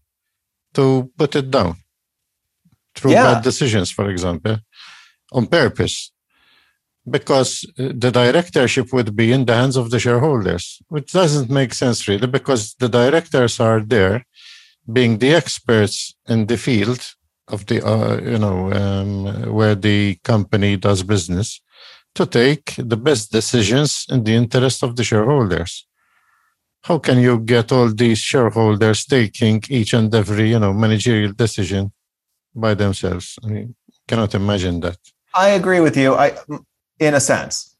to 0.74 1.10
put 1.16 1.34
it 1.36 1.50
down 1.50 1.76
through 2.94 3.12
yeah. 3.12 3.34
bad 3.34 3.42
decisions, 3.42 3.90
for 3.90 4.10
example, 4.10 4.56
on 5.32 5.46
purpose, 5.46 6.12
because 7.08 7.64
uh, 7.78 7.92
the 7.94 8.10
directorship 8.10 8.92
would 8.92 9.14
be 9.16 9.32
in 9.32 9.44
the 9.44 9.54
hands 9.54 9.76
of 9.76 9.90
the 9.90 9.98
shareholders, 9.98 10.80
which 10.88 11.12
doesn't 11.12 11.50
make 11.50 11.74
sense 11.74 12.06
really, 12.08 12.26
because 12.26 12.74
the 12.74 12.88
directors 12.88 13.60
are 13.60 13.80
there 13.80 14.26
being 14.90 15.18
the 15.18 15.34
experts 15.34 16.14
in 16.28 16.46
the 16.46 16.56
field 16.56 17.14
of 17.48 17.66
the, 17.66 17.84
uh, 17.84 18.20
you 18.22 18.38
know, 18.38 18.72
um, 18.72 19.52
where 19.52 19.74
the 19.74 20.16
company 20.24 20.76
does 20.76 21.02
business 21.02 21.60
to 22.14 22.26
take 22.26 22.74
the 22.76 22.96
best 22.96 23.30
decisions 23.30 24.06
in 24.08 24.24
the 24.24 24.34
interest 24.34 24.82
of 24.82 24.96
the 24.96 25.04
shareholders 25.04 25.86
how 26.82 26.98
can 26.98 27.18
you 27.18 27.38
get 27.38 27.72
all 27.72 27.88
these 27.88 28.18
shareholders 28.18 29.04
taking 29.04 29.62
each 29.68 29.92
and 29.92 30.14
every 30.14 30.50
you 30.50 30.58
know 30.58 30.72
managerial 30.72 31.32
decision 31.32 31.92
by 32.54 32.74
themselves. 32.74 33.38
I 33.44 33.68
cannot 34.08 34.34
imagine 34.34 34.80
that. 34.80 34.98
I 35.34 35.50
agree 35.50 35.80
with 35.80 35.96
you. 35.96 36.14
I, 36.14 36.36
in 36.98 37.14
a 37.14 37.20
sense, 37.20 37.76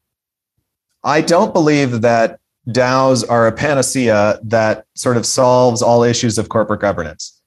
I 1.03 1.21
don't 1.21 1.53
believe 1.53 2.01
that 2.01 2.39
DAOs 2.69 3.27
are 3.27 3.47
a 3.47 3.51
panacea 3.51 4.39
that 4.43 4.85
sort 4.95 5.17
of 5.17 5.25
solves 5.25 5.81
all 5.81 6.03
issues 6.03 6.37
of 6.37 6.49
corporate 6.49 6.81
governance. 6.81 7.41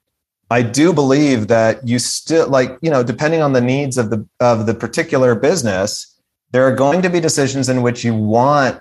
I 0.50 0.62
do 0.62 0.92
believe 0.92 1.48
that 1.48 1.86
you 1.86 1.98
still 1.98 2.48
like, 2.48 2.78
you 2.82 2.90
know, 2.90 3.02
depending 3.02 3.40
on 3.40 3.52
the 3.52 3.60
needs 3.60 3.96
of 3.96 4.10
the 4.10 4.26
of 4.40 4.66
the 4.66 4.74
particular 4.74 5.34
business, 5.34 6.20
there 6.50 6.66
are 6.66 6.74
going 6.74 7.00
to 7.02 7.10
be 7.10 7.20
decisions 7.20 7.68
in 7.68 7.82
which 7.82 8.04
you 8.04 8.14
want 8.14 8.80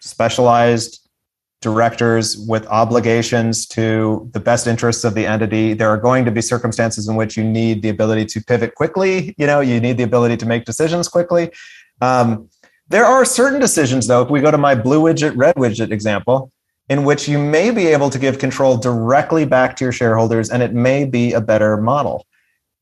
specialized 0.00 1.08
directors 1.60 2.38
with 2.38 2.66
obligations 2.68 3.66
to 3.66 4.28
the 4.32 4.40
best 4.40 4.66
interests 4.66 5.04
of 5.04 5.14
the 5.14 5.26
entity. 5.26 5.74
There 5.74 5.90
are 5.90 5.98
going 5.98 6.24
to 6.24 6.30
be 6.30 6.40
circumstances 6.40 7.08
in 7.08 7.16
which 7.16 7.36
you 7.36 7.44
need 7.44 7.82
the 7.82 7.90
ability 7.90 8.26
to 8.26 8.42
pivot 8.42 8.74
quickly. 8.74 9.34
You 9.36 9.46
know, 9.46 9.60
you 9.60 9.78
need 9.80 9.98
the 9.98 10.02
ability 10.04 10.38
to 10.38 10.46
make 10.46 10.64
decisions 10.64 11.06
quickly. 11.08 11.52
Um, 12.00 12.48
there 12.88 13.04
are 13.04 13.24
certain 13.24 13.60
decisions, 13.60 14.06
though, 14.06 14.22
if 14.22 14.30
we 14.30 14.40
go 14.40 14.50
to 14.50 14.58
my 14.58 14.74
blue 14.74 15.02
widget, 15.02 15.36
red 15.36 15.54
widget 15.56 15.92
example, 15.92 16.50
in 16.88 17.04
which 17.04 17.28
you 17.28 17.38
may 17.38 17.70
be 17.70 17.86
able 17.88 18.10
to 18.10 18.18
give 18.18 18.38
control 18.38 18.76
directly 18.76 19.44
back 19.44 19.76
to 19.76 19.84
your 19.84 19.92
shareholders, 19.92 20.50
and 20.50 20.62
it 20.62 20.72
may 20.72 21.04
be 21.04 21.32
a 21.32 21.40
better 21.40 21.76
model. 21.76 22.26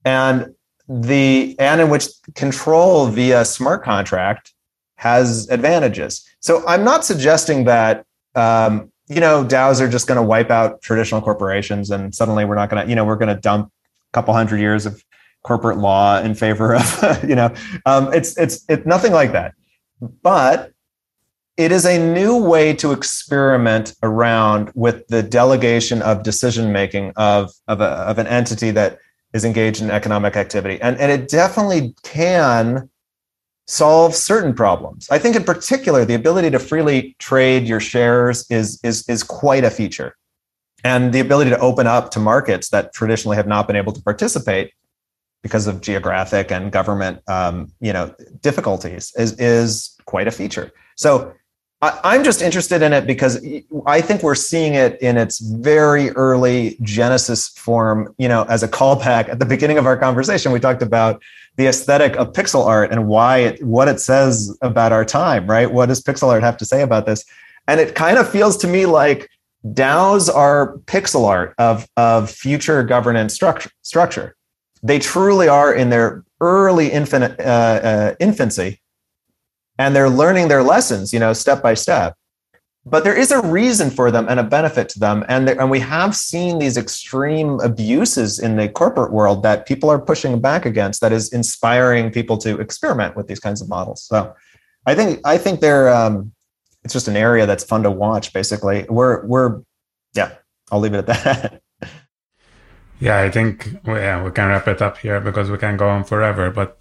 And 0.05 0.55
the 0.89 1.55
and 1.59 1.81
in 1.83 1.91
which 1.91 2.07
control 2.35 3.09
via 3.09 3.45
smart 3.45 3.85
contract 3.85 4.55
has 4.97 5.49
advantages. 5.51 6.27
So 6.41 6.67
I'm 6.67 6.85
not 6.85 7.05
suggesting 7.05 7.65
that 7.65 8.07
um, 8.35 8.93
you 9.09 9.21
know, 9.21 9.45
DAOs 9.45 9.81
are 9.81 9.89
just 9.89 10.07
going 10.07 10.17
to 10.17 10.23
wipe 10.23 10.51
out 10.51 10.83
traditional 10.83 11.21
corporations, 11.23 11.91
and 11.91 12.15
suddenly 12.15 12.45
we're 12.45 12.55
not 12.55 12.69
going 12.69 12.85
to, 12.85 12.89
you 12.89 12.95
know, 12.95 13.05
we're 13.05 13.17
going 13.17 13.35
to 13.35 13.41
dump 13.41 13.69
a 13.69 14.13
couple 14.13 14.35
hundred 14.35 14.61
years 14.61 14.87
of 14.87 15.03
corporate 15.43 15.79
law 15.79 16.21
in 16.21 16.35
favor 16.35 16.75
of, 16.75 17.25
you 17.29 17.35
know, 17.35 17.53
um, 17.87 18.13
it's 18.13 18.37
it's 18.37 18.65
it's 18.69 18.85
nothing 18.87 19.13
like 19.13 19.33
that. 19.33 19.55
But 20.23 20.73
it 21.57 21.73
is 21.73 21.85
a 21.87 21.99
new 21.99 22.37
way 22.37 22.73
to 22.75 22.93
experiment 22.93 23.95
around 24.03 24.71
with 24.75 25.07
the 25.09 25.23
delegation 25.23 26.03
of 26.03 26.23
decision 26.23 26.73
making 26.73 27.13
of 27.17 27.51
of, 27.67 27.81
a, 27.81 27.85
of 27.85 28.19
an 28.19 28.27
entity 28.27 28.71
that 28.73 28.99
is 29.33 29.45
engaged 29.45 29.81
in 29.81 29.91
economic 29.91 30.37
activity, 30.37 30.81
and 30.83 30.99
and 30.99 31.11
it 31.11 31.29
definitely 31.29 31.95
can 32.03 32.91
solve 33.69 34.15
certain 34.15 34.55
problems. 34.55 35.09
I 35.11 35.19
think 35.19 35.37
in 35.37 35.45
particular, 35.45 36.05
the 36.05 36.15
ability 36.15 36.51
to 36.51 36.59
freely 36.59 37.15
trade 37.19 37.69
your 37.69 37.81
shares 37.81 38.51
is, 38.51 38.81
is, 38.83 39.07
is 39.09 39.23
quite 39.23 39.63
a 39.63 39.71
feature. 39.71 40.17
And 40.85 41.13
the 41.13 41.21
ability 41.21 41.51
to 41.51 41.59
open 41.59 41.87
up 41.87 42.11
to 42.13 42.19
markets 42.19 42.71
that 42.71 42.95
traditionally 42.95 43.37
have 43.37 43.47
not 43.47 43.67
been 43.67 43.77
able 43.77 43.93
to 43.93 44.03
participate 44.03 44.73
because 45.43 45.67
of 45.67 45.83
geographic 45.83 46.51
and 46.51 46.73
government 46.73 47.21
um, 47.29 47.71
you 47.81 47.93
know, 47.93 48.15
difficulties 48.41 49.13
is, 49.17 49.39
is 49.39 49.97
quite 50.07 50.27
a 50.27 50.31
feature. 50.31 50.73
So 50.97 51.35
I, 51.81 52.17
am 52.17 52.25
just 52.25 52.43
interested 52.43 52.83
in 52.83 52.93
it 52.93 53.07
because 53.07 53.45
I 53.87 54.01
think 54.01 54.25
we're 54.25 54.35
seeing 54.35 54.75
it 54.75 55.01
in 55.01 55.17
its 55.17 55.39
very 55.39 56.11
early 56.11 56.77
genesis 56.83 57.49
form. 57.51 58.15
You 58.19 58.27
know, 58.27 58.43
as 58.45 58.65
a 58.65 58.69
callback 58.69 59.29
at 59.29 59.39
the 59.39 59.47
beginning 59.47 59.79
of 59.79 59.87
our 59.87 59.97
conversation, 59.97 60.51
we 60.51 60.59
talked 60.59 60.83
about 60.83 61.23
the 61.57 61.69
aesthetic 61.69 62.17
of 62.17 62.33
pixel 62.33 62.67
art 62.67 62.91
and 62.91 63.07
why 63.07 63.39
it, 63.39 63.63
what 63.63 63.87
it 63.87 64.01
says 64.01 64.57
about 64.61 64.91
our 64.91 65.05
time, 65.05 65.47
right? 65.47 65.71
What 65.71 65.87
does 65.87 66.03
pixel 66.03 66.29
art 66.29 66.43
have 66.43 66.57
to 66.57 66.65
say 66.65 66.83
about 66.83 67.07
this? 67.07 67.25
And 67.69 67.79
it 67.81 67.95
kind 67.95 68.19
of 68.19 68.29
feels 68.29 68.57
to 68.59 68.67
me 68.67 68.87
like 68.87 69.31
DAOs 69.65 70.35
are 70.35 70.79
pixel 70.87 71.27
art 71.29 71.55
of, 71.59 71.89
of 71.97 72.29
future 72.29 72.83
governance 72.83 73.35
structure. 73.35 73.71
structure. 73.83 74.35
They 74.83 74.99
truly 74.99 75.49
are 75.49 75.73
in 75.73 75.91
their 75.91 76.25
early 76.41 76.91
infinite, 76.91 77.39
uh, 77.39 77.43
uh, 77.43 78.15
infancy, 78.19 78.81
and 79.79 79.95
they're 79.95 80.11
learning 80.11 80.49
their 80.49 80.63
lessons, 80.63 81.13
you 81.13 81.19
know, 81.19 81.33
step 81.33 81.63
by 81.63 81.75
step. 81.75 82.15
But 82.85 83.05
there 83.05 83.17
is 83.17 83.31
a 83.31 83.43
reason 83.43 83.91
for 83.91 84.11
them 84.11 84.27
and 84.29 84.41
a 84.41 84.43
benefit 84.43 84.89
to 84.91 84.99
them 84.99 85.25
and, 85.29 85.49
and 85.49 85.71
we 85.71 85.81
have 85.81 86.17
seen 86.17 86.59
these 86.59 86.77
extreme 86.77 87.61
abuses 87.61 88.39
in 88.39 88.57
the 88.57 88.69
corporate 88.69 89.13
world 89.13 89.43
that 89.43 89.67
people 89.67 89.91
are 89.91 89.99
pushing 89.99 90.41
back 90.41 90.65
against 90.65 91.01
that 91.03 91.13
is 91.13 91.33
inspiring 91.33 92.11
people 92.11 92.39
to 92.39 92.59
experiment 92.61 93.15
with 93.15 93.27
these 93.27 93.41
kinds 93.41 93.61
of 93.61 93.69
models. 93.69 94.03
So 94.05 94.35
i 94.87 94.95
think 94.95 95.21
i 95.25 95.37
think 95.37 95.61
they're 95.61 95.91
um, 95.91 96.33
it's 96.83 96.95
just 96.95 97.09
an 97.09 97.17
area 97.17 97.45
that's 97.45 97.65
fun 97.65 97.83
to 97.83 97.91
watch 97.91 98.33
basically. 98.33 98.87
We're 98.89 99.27
we're 99.27 99.61
yeah 100.15 100.37
i'll 100.71 100.81
leave 100.81 100.95
it 100.95 100.99
at 100.99 101.07
that. 101.07 101.63
Yeah 103.01 103.21
i 103.21 103.31
think 103.31 103.77
yeah 103.87 104.25
we 104.25 104.33
can 104.33 104.49
wrap 104.49 104.67
it 104.67 104.83
up 104.83 104.99
here 104.99 105.21
because 105.21 105.51
we 105.51 105.59
can 105.59 105.77
go 105.77 105.89
on 105.89 106.03
forever 106.03 106.51
but 106.51 106.79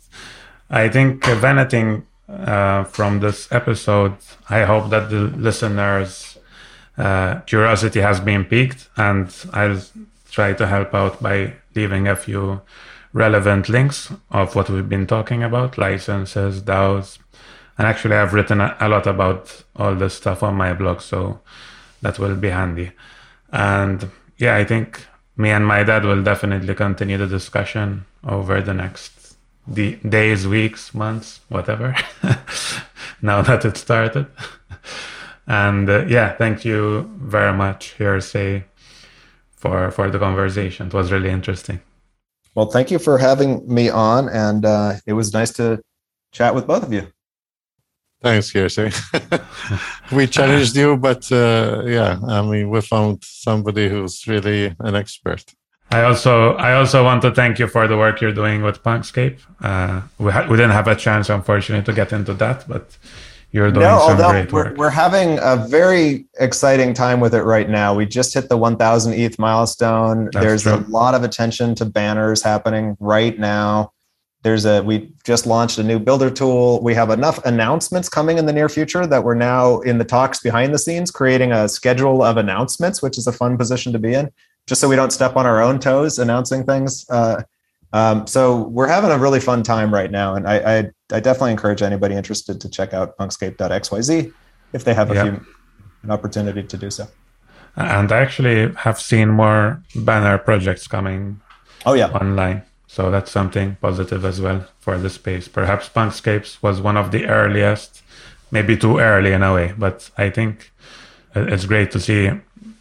i 0.68 0.90
think 0.90 1.28
if 1.28 1.44
anything 1.44 2.07
uh, 2.30 2.84
from 2.84 3.20
this 3.20 3.52
episode. 3.52 4.16
I 4.50 4.64
hope 4.64 4.90
that 4.90 5.10
the 5.10 5.22
listeners' 5.22 6.38
uh, 6.98 7.40
curiosity 7.42 8.02
has 8.02 8.20
been 8.20 8.46
piqued, 8.46 8.90
and 8.98 9.34
I'll 9.54 9.82
try 10.32 10.54
to 10.54 10.68
help 10.68 10.94
out 10.94 11.22
by 11.22 11.54
leaving 11.76 12.08
a 12.08 12.16
few 12.16 12.62
relevant 13.14 13.70
links 13.70 14.12
of 14.32 14.56
what 14.56 14.70
we've 14.70 14.90
been 14.90 15.08
talking 15.08 15.44
about 15.44 15.78
licenses, 15.78 16.62
DAOs. 16.62 17.18
And 17.78 17.88
actually, 17.88 18.16
I've 18.16 18.34
written 18.34 18.60
a 18.62 18.90
lot 18.90 19.08
about 19.08 19.64
all 19.76 19.96
this 19.96 20.16
stuff 20.16 20.44
on 20.44 20.56
my 20.56 20.74
blog, 20.74 21.02
so 21.02 21.40
that 22.02 22.20
will 22.20 22.36
be 22.36 22.50
handy. 22.50 22.92
And 23.52 24.10
yeah, 24.38 24.56
I 24.56 24.66
think 24.66 25.06
me 25.36 25.52
and 25.52 25.66
my 25.66 25.84
dad 25.84 26.04
will 26.04 26.24
definitely 26.24 26.74
continue 26.74 27.18
the 27.18 27.28
discussion 27.28 28.06
over 28.24 28.62
the 28.62 28.74
next 28.74 29.27
the 29.68 29.96
days, 29.98 30.48
weeks, 30.48 30.94
months, 30.94 31.42
whatever. 31.50 31.96
now 33.22 33.42
that 33.42 33.66
it 33.66 33.78
started. 33.78 34.28
and 35.48 35.90
uh, 35.90 36.06
yeah, 36.06 36.36
thank 36.36 36.64
you 36.66 37.10
very 37.18 37.54
much, 37.54 37.96
Hearsay, 37.98 38.64
for 39.56 39.92
for 39.92 40.10
the 40.10 40.20
conversation. 40.20 40.88
It 40.88 40.94
was 40.94 41.12
really 41.12 41.30
interesting. 41.30 41.82
Well, 42.56 42.68
thank 42.68 42.90
you 42.90 43.00
for 43.00 43.18
having 43.18 43.72
me 43.72 43.90
on, 43.90 44.30
and 44.30 44.66
uh, 44.66 44.94
it 45.06 45.14
was 45.14 45.34
nice 45.34 45.52
to 45.54 45.82
chat 46.32 46.56
with 46.56 46.66
both 46.66 46.84
of 46.84 46.92
you. 46.92 47.08
Thanks, 48.22 48.52
Hearsay. 48.52 48.92
we 50.12 50.26
challenged 50.26 50.76
you, 50.76 50.98
but 50.98 51.32
uh, 51.32 51.84
yeah, 51.86 52.18
I 52.28 52.42
mean, 52.42 52.70
we 52.70 52.82
found 52.82 53.24
somebody 53.24 53.90
who's 53.90 54.28
really 54.28 54.76
an 54.80 54.96
expert. 54.96 55.44
I 55.90 56.04
also 56.04 56.54
I 56.56 56.74
also 56.74 57.04
want 57.04 57.22
to 57.22 57.32
thank 57.32 57.60
you 57.60 57.68
for 57.68 57.88
the 57.88 57.98
work 57.98 58.20
you're 58.20 58.34
doing 58.34 58.62
with 58.62 58.84
Punkscape. 58.84 59.40
Uh, 59.62 60.02
we 60.20 60.32
ha- 60.32 60.48
we 60.50 60.58
didn't 60.58 60.72
have 60.72 60.88
a 60.88 60.96
chance, 60.96 61.30
unfortunately, 61.30 61.86
to 61.86 61.94
get 61.94 62.12
into 62.12 62.34
that, 62.36 62.68
but 62.68 62.98
you're 63.52 63.72
doing 63.72 63.86
no, 63.86 64.08
some 64.08 64.18
great 64.18 64.52
we're, 64.52 64.66
work. 64.66 64.78
We're 64.78 64.90
having 64.90 65.40
a 65.42 65.56
very 65.56 66.26
exciting 66.40 66.94
time 66.94 67.22
with 67.22 67.34
it 67.34 67.44
right 67.44 67.70
now. 67.70 67.96
We 67.96 68.06
just 68.06 68.34
hit 68.34 68.50
the 68.50 68.58
1,000 68.58 69.14
ETH 69.14 69.40
milestone. 69.40 70.26
That's 70.34 70.46
There's 70.46 70.64
true. 70.64 70.74
a 70.74 70.84
lot 70.90 71.16
of 71.16 71.24
attention 71.24 71.74
to 71.76 71.86
banners 71.86 72.44
happening 72.44 72.98
right 73.00 73.40
now. 73.40 73.94
There's 74.44 74.66
a 74.66 74.84
we 74.84 75.12
just 75.24 75.46
launched 75.46 75.78
a 75.78 75.84
new 75.84 76.00
builder 76.00 76.30
tool. 76.30 76.82
We 76.84 76.94
have 76.94 77.10
enough 77.10 77.44
announcements 77.46 78.08
coming 78.10 78.38
in 78.38 78.46
the 78.46 78.54
near 78.54 78.70
future 78.70 79.08
that 79.08 79.24
we're 79.24 79.36
now 79.36 79.80
in 79.80 79.98
the 79.98 80.06
talks 80.06 80.40
behind 80.40 80.74
the 80.74 80.80
scenes, 80.80 81.12
creating 81.12 81.52
a 81.52 81.68
schedule 81.68 82.22
of 82.24 82.38
announcements, 82.38 83.02
which 83.02 83.18
is 83.18 83.28
a 83.28 83.32
fun 83.32 83.58
position 83.58 83.92
to 83.94 84.00
be 84.00 84.14
in, 84.14 84.30
just 84.68 84.82
so 84.82 84.88
we 84.88 84.96
don't 84.96 85.12
step 85.12 85.36
on 85.36 85.46
our 85.46 85.62
own 85.62 85.80
toes 85.80 86.20
announcing 86.20 86.64
things. 86.64 87.10
Uh, 87.10 87.42
um, 87.94 88.28
so 88.28 88.64
we're 88.68 88.88
having 88.88 89.12
a 89.12 89.18
really 89.18 89.40
fun 89.40 89.64
time 89.64 89.94
right 89.94 90.12
now, 90.12 90.36
and 90.36 90.48
I, 90.48 90.58
I, 90.58 90.78
I 91.14 91.20
definitely 91.20 91.52
encourage 91.52 91.82
anybody 91.82 92.16
interested 92.16 92.62
to 92.62 92.70
check 92.70 92.94
out 92.94 93.18
punkscape.xyz 93.18 94.34
if 94.74 94.84
they 94.84 94.94
have 94.94 95.10
a 95.10 95.16
yep. 95.16 95.26
few 95.26 95.46
an 96.04 96.12
opportunity 96.12 96.64
to 96.64 96.78
do 96.78 96.92
so. 96.92 97.08
And 97.76 98.12
I 98.12 98.20
actually 98.20 98.74
have 98.74 99.00
seen 99.00 99.30
more 99.30 99.82
banner 99.96 100.38
projects 100.38 100.88
coming. 100.88 101.40
Oh 101.86 101.94
yeah, 101.94 102.10
online. 102.12 102.64
So 102.88 103.12
that's 103.12 103.32
something 103.32 103.78
positive 103.82 104.26
as 104.26 104.42
well 104.42 104.66
for 104.80 104.98
the 104.98 105.10
space. 105.10 105.48
Perhaps 105.48 105.90
Punkscapes 105.90 106.62
was 106.62 106.82
one 106.82 106.98
of 106.98 107.12
the 107.12 107.26
earliest, 107.28 108.02
maybe 108.52 108.76
too 108.78 109.00
early 109.00 109.34
in 109.34 109.44
a 109.44 109.54
way, 109.54 109.74
but 109.78 110.10
I 110.18 110.30
think 110.30 110.72
it's 111.36 111.66
great 111.66 111.92
to 111.92 112.00
see 112.00 112.32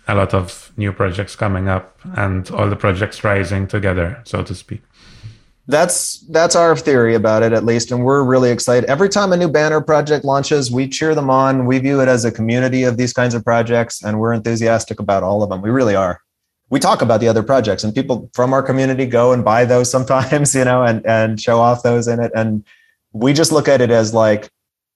a 0.08 0.14
lot 0.14 0.34
of 0.34 0.72
new 0.76 0.92
projects 0.92 1.34
coming 1.34 1.68
up 1.68 1.98
and 2.16 2.50
all 2.50 2.68
the 2.68 2.76
projects 2.76 3.24
rising 3.24 3.66
together, 3.66 4.20
so 4.24 4.42
to 4.42 4.54
speak. 4.54 4.82
That's 5.68 6.20
that's 6.28 6.54
our 6.54 6.76
theory 6.76 7.16
about 7.16 7.42
it 7.42 7.52
at 7.52 7.64
least 7.64 7.90
and 7.90 8.04
we're 8.04 8.22
really 8.22 8.50
excited. 8.50 8.88
Every 8.88 9.08
time 9.08 9.32
a 9.32 9.36
new 9.36 9.48
banner 9.48 9.80
project 9.80 10.24
launches 10.24 10.70
we 10.70 10.88
cheer 10.88 11.12
them 11.12 11.28
on 11.28 11.66
we 11.66 11.80
view 11.80 12.00
it 12.00 12.06
as 12.06 12.24
a 12.24 12.30
community 12.30 12.84
of 12.84 12.96
these 12.96 13.12
kinds 13.12 13.34
of 13.34 13.44
projects 13.44 14.04
and 14.04 14.20
we're 14.20 14.32
enthusiastic 14.32 15.00
about 15.00 15.24
all 15.24 15.42
of 15.42 15.50
them. 15.50 15.62
We 15.62 15.70
really 15.70 15.96
are. 15.96 16.20
We 16.70 16.78
talk 16.78 17.02
about 17.02 17.18
the 17.18 17.26
other 17.26 17.42
projects 17.42 17.82
and 17.82 17.92
people 17.92 18.30
from 18.32 18.52
our 18.52 18.62
community 18.62 19.06
go 19.06 19.32
and 19.32 19.44
buy 19.44 19.64
those 19.64 19.90
sometimes 19.96 20.54
you 20.54 20.64
know 20.64 20.84
and 20.84 21.04
and 21.04 21.40
show 21.40 21.58
off 21.58 21.82
those 21.82 22.06
in 22.06 22.20
it 22.20 22.30
and 22.36 22.64
we 23.12 23.32
just 23.32 23.50
look 23.50 23.66
at 23.66 23.80
it 23.80 23.90
as 23.90 24.14
like 24.14 24.48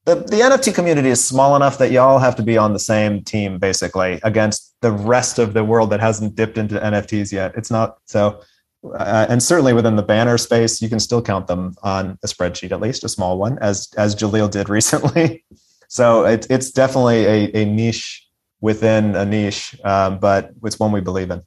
the, 0.05 0.15
the 0.15 0.37
nft 0.37 0.75
community 0.75 1.09
is 1.09 1.23
small 1.23 1.57
enough 1.57 1.79
that 1.79 1.91
y'all 1.91 2.19
have 2.19 2.37
to 2.37 2.43
be 2.43 2.57
on 2.57 2.73
the 2.73 2.79
same 2.79 3.23
team 3.23 3.59
basically 3.59 4.21
against 4.23 4.75
the 4.81 4.93
rest 4.93 5.39
of 5.39 5.53
the 5.53 5.65
world 5.65 5.91
that 5.91 6.01
hasn't 6.01 6.35
dipped 6.35 6.59
into 6.59 6.77
nfts 6.77 7.33
yet 7.33 7.53
it's 7.57 7.71
not 7.71 7.99
so 8.05 8.41
uh, 8.83 9.27
and 9.29 9.43
certainly 9.43 9.73
within 9.73 9.97
the 9.97 10.03
banner 10.03 10.39
space, 10.39 10.81
you 10.81 10.89
can 10.89 11.01
still 11.01 11.21
count 11.21 11.47
them 11.47 11.75
on 11.83 12.19
a 12.23 12.27
spreadsheet, 12.27 12.73
at 12.73 12.81
least 12.81 13.05
a 13.05 13.09
small 13.09 13.39
one, 13.39 13.59
as 13.59 13.89
as 13.97 14.15
Jalil 14.15 14.51
did 14.51 14.69
recently. 14.79 15.45
so 15.89 16.25
it, 16.25 16.47
it's 16.51 16.71
definitely 16.71 17.25
a, 17.27 17.63
a 17.63 17.65
niche 17.65 18.27
within 18.61 19.15
a 19.17 19.25
niche, 19.25 19.77
um, 19.85 20.19
but 20.19 20.51
it's 20.65 20.79
one 20.79 20.93
we 20.93 21.01
believe 21.01 21.31
in. 21.31 21.43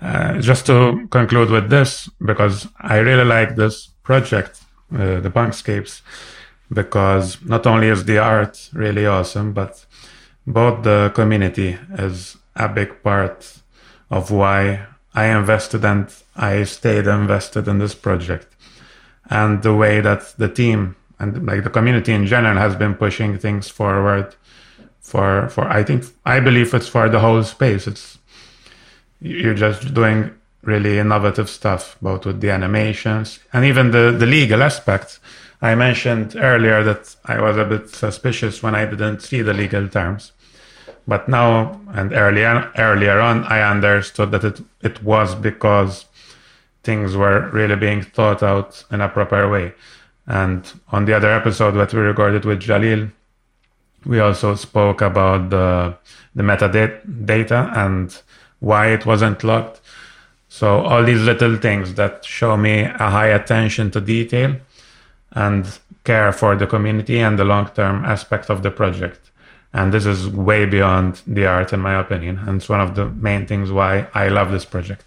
Uh, 0.00 0.40
just 0.40 0.66
to 0.66 1.06
conclude 1.10 1.50
with 1.50 1.70
this, 1.70 2.08
because 2.24 2.68
I 2.78 2.98
really 2.98 3.24
like 3.24 3.56
this 3.56 3.86
project, 4.02 4.60
uh, 4.92 5.20
the 5.20 5.30
Punkscapes, 5.30 6.02
because 6.72 7.38
not 7.44 7.66
only 7.66 7.88
is 7.88 8.04
the 8.04 8.18
art 8.18 8.70
really 8.72 9.06
awesome, 9.06 9.52
but 9.52 9.84
both 10.46 10.82
the 10.82 11.12
community 11.14 11.78
is 11.98 12.36
a 12.56 12.68
big 12.68 13.02
part 13.02 13.58
of 14.10 14.30
why 14.30 14.86
I 15.14 15.26
invested 15.26 15.84
and 15.84 16.12
I 16.36 16.64
stayed 16.64 17.06
invested 17.06 17.68
in 17.68 17.78
this 17.78 17.94
project. 17.94 18.48
And 19.30 19.62
the 19.62 19.74
way 19.74 20.00
that 20.00 20.34
the 20.36 20.48
team 20.48 20.96
and 21.18 21.46
like 21.46 21.64
the 21.64 21.70
community 21.70 22.12
in 22.12 22.26
general 22.26 22.58
has 22.58 22.76
been 22.76 22.94
pushing 22.94 23.38
things 23.38 23.68
forward 23.68 24.34
for 25.00 25.48
for 25.48 25.64
I 25.68 25.84
think 25.84 26.04
I 26.26 26.40
believe 26.40 26.74
it's 26.74 26.88
for 26.88 27.08
the 27.08 27.20
whole 27.20 27.42
space. 27.42 27.86
It's 27.86 28.18
you're 29.20 29.54
just 29.54 29.94
doing 29.94 30.30
really 30.62 30.98
innovative 30.98 31.48
stuff, 31.48 31.96
both 32.02 32.26
with 32.26 32.40
the 32.40 32.50
animations 32.50 33.38
and 33.52 33.64
even 33.64 33.90
the, 33.90 34.14
the 34.18 34.26
legal 34.26 34.62
aspects. 34.62 35.20
I 35.64 35.74
mentioned 35.74 36.36
earlier 36.36 36.84
that 36.84 37.16
I 37.24 37.40
was 37.40 37.56
a 37.56 37.64
bit 37.64 37.88
suspicious 37.88 38.62
when 38.62 38.74
I 38.74 38.84
didn't 38.84 39.20
see 39.20 39.40
the 39.40 39.54
legal 39.54 39.88
terms. 39.88 40.32
But 41.08 41.26
now 41.26 41.80
and 41.94 42.12
earlier 42.12 42.70
earlier 42.76 43.18
on, 43.18 43.44
I 43.44 43.62
understood 43.62 44.30
that 44.32 44.44
it 44.44 44.60
it 44.82 45.02
was 45.02 45.34
because 45.34 46.04
things 46.82 47.16
were 47.16 47.48
really 47.48 47.76
being 47.76 48.02
thought 48.02 48.42
out 48.42 48.84
in 48.90 49.00
a 49.00 49.08
proper 49.08 49.48
way. 49.48 49.72
And 50.26 50.70
on 50.92 51.06
the 51.06 51.14
other 51.14 51.32
episode 51.32 51.72
that 51.80 51.94
we 51.94 52.00
recorded 52.00 52.44
with 52.44 52.60
Jalil, 52.60 53.10
we 54.04 54.20
also 54.20 54.56
spoke 54.56 55.00
about 55.00 55.48
the 55.48 55.96
the 56.34 56.42
metadata 56.42 57.64
and 57.84 58.22
why 58.60 58.88
it 58.88 59.06
wasn't 59.06 59.42
locked. 59.42 59.80
So 60.50 60.80
all 60.82 61.02
these 61.04 61.22
little 61.22 61.56
things 61.56 61.94
that 61.94 62.22
show 62.26 62.54
me 62.58 62.82
a 62.82 63.08
high 63.16 63.32
attention 63.40 63.90
to 63.92 64.00
detail 64.02 64.56
and 65.34 65.78
care 66.04 66.32
for 66.32 66.56
the 66.56 66.66
community 66.66 67.18
and 67.20 67.38
the 67.38 67.44
long-term 67.44 68.04
aspect 68.04 68.50
of 68.50 68.62
the 68.62 68.70
project. 68.70 69.30
And 69.72 69.92
this 69.92 70.06
is 70.06 70.28
way 70.28 70.66
beyond 70.66 71.22
the 71.26 71.46
art, 71.46 71.72
in 71.72 71.80
my 71.80 71.98
opinion. 71.98 72.38
And 72.46 72.60
it's 72.60 72.68
one 72.68 72.80
of 72.80 72.94
the 72.94 73.06
main 73.10 73.46
things 73.46 73.72
why 73.72 74.06
I 74.14 74.28
love 74.28 74.52
this 74.52 74.64
project. 74.64 75.04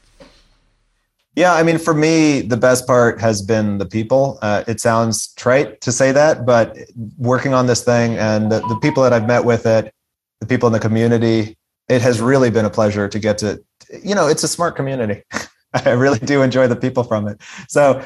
Yeah, 1.38 1.54
I 1.54 1.62
mean, 1.62 1.78
for 1.78 1.94
me, 1.94 2.42
the 2.42 2.58
best 2.58 2.88
part 2.88 3.22
has 3.22 3.44
been 3.44 3.78
the 3.78 3.86
people. 3.86 4.40
Uh, 4.42 4.64
it 4.68 4.82
sounds 4.82 5.34
trite 5.36 5.80
to 5.82 5.92
say 5.92 6.12
that, 6.12 6.46
but 6.48 6.76
working 7.18 7.54
on 7.54 7.68
this 7.68 7.84
thing 7.84 8.18
and 8.18 8.52
the, 8.52 8.60
the 8.68 8.80
people 8.82 9.04
that 9.04 9.14
I've 9.14 9.28
met 9.28 9.46
with 9.46 9.68
it, 9.68 9.94
the 10.42 10.48
people 10.48 10.66
in 10.66 10.74
the 10.74 10.80
community, 10.80 11.56
it 11.88 12.02
has 12.02 12.20
really 12.20 12.50
been 12.50 12.66
a 12.66 12.70
pleasure 12.70 13.08
to 13.08 13.20
get 13.20 13.38
to, 13.38 13.64
you 14.04 14.16
know, 14.16 14.28
it's 14.28 14.44
a 14.44 14.48
smart 14.48 14.76
community. 14.76 15.24
I 15.74 15.92
really 15.92 16.20
do 16.20 16.42
enjoy 16.42 16.68
the 16.68 16.76
people 16.76 17.04
from 17.04 17.28
it. 17.28 17.40
So 17.68 18.04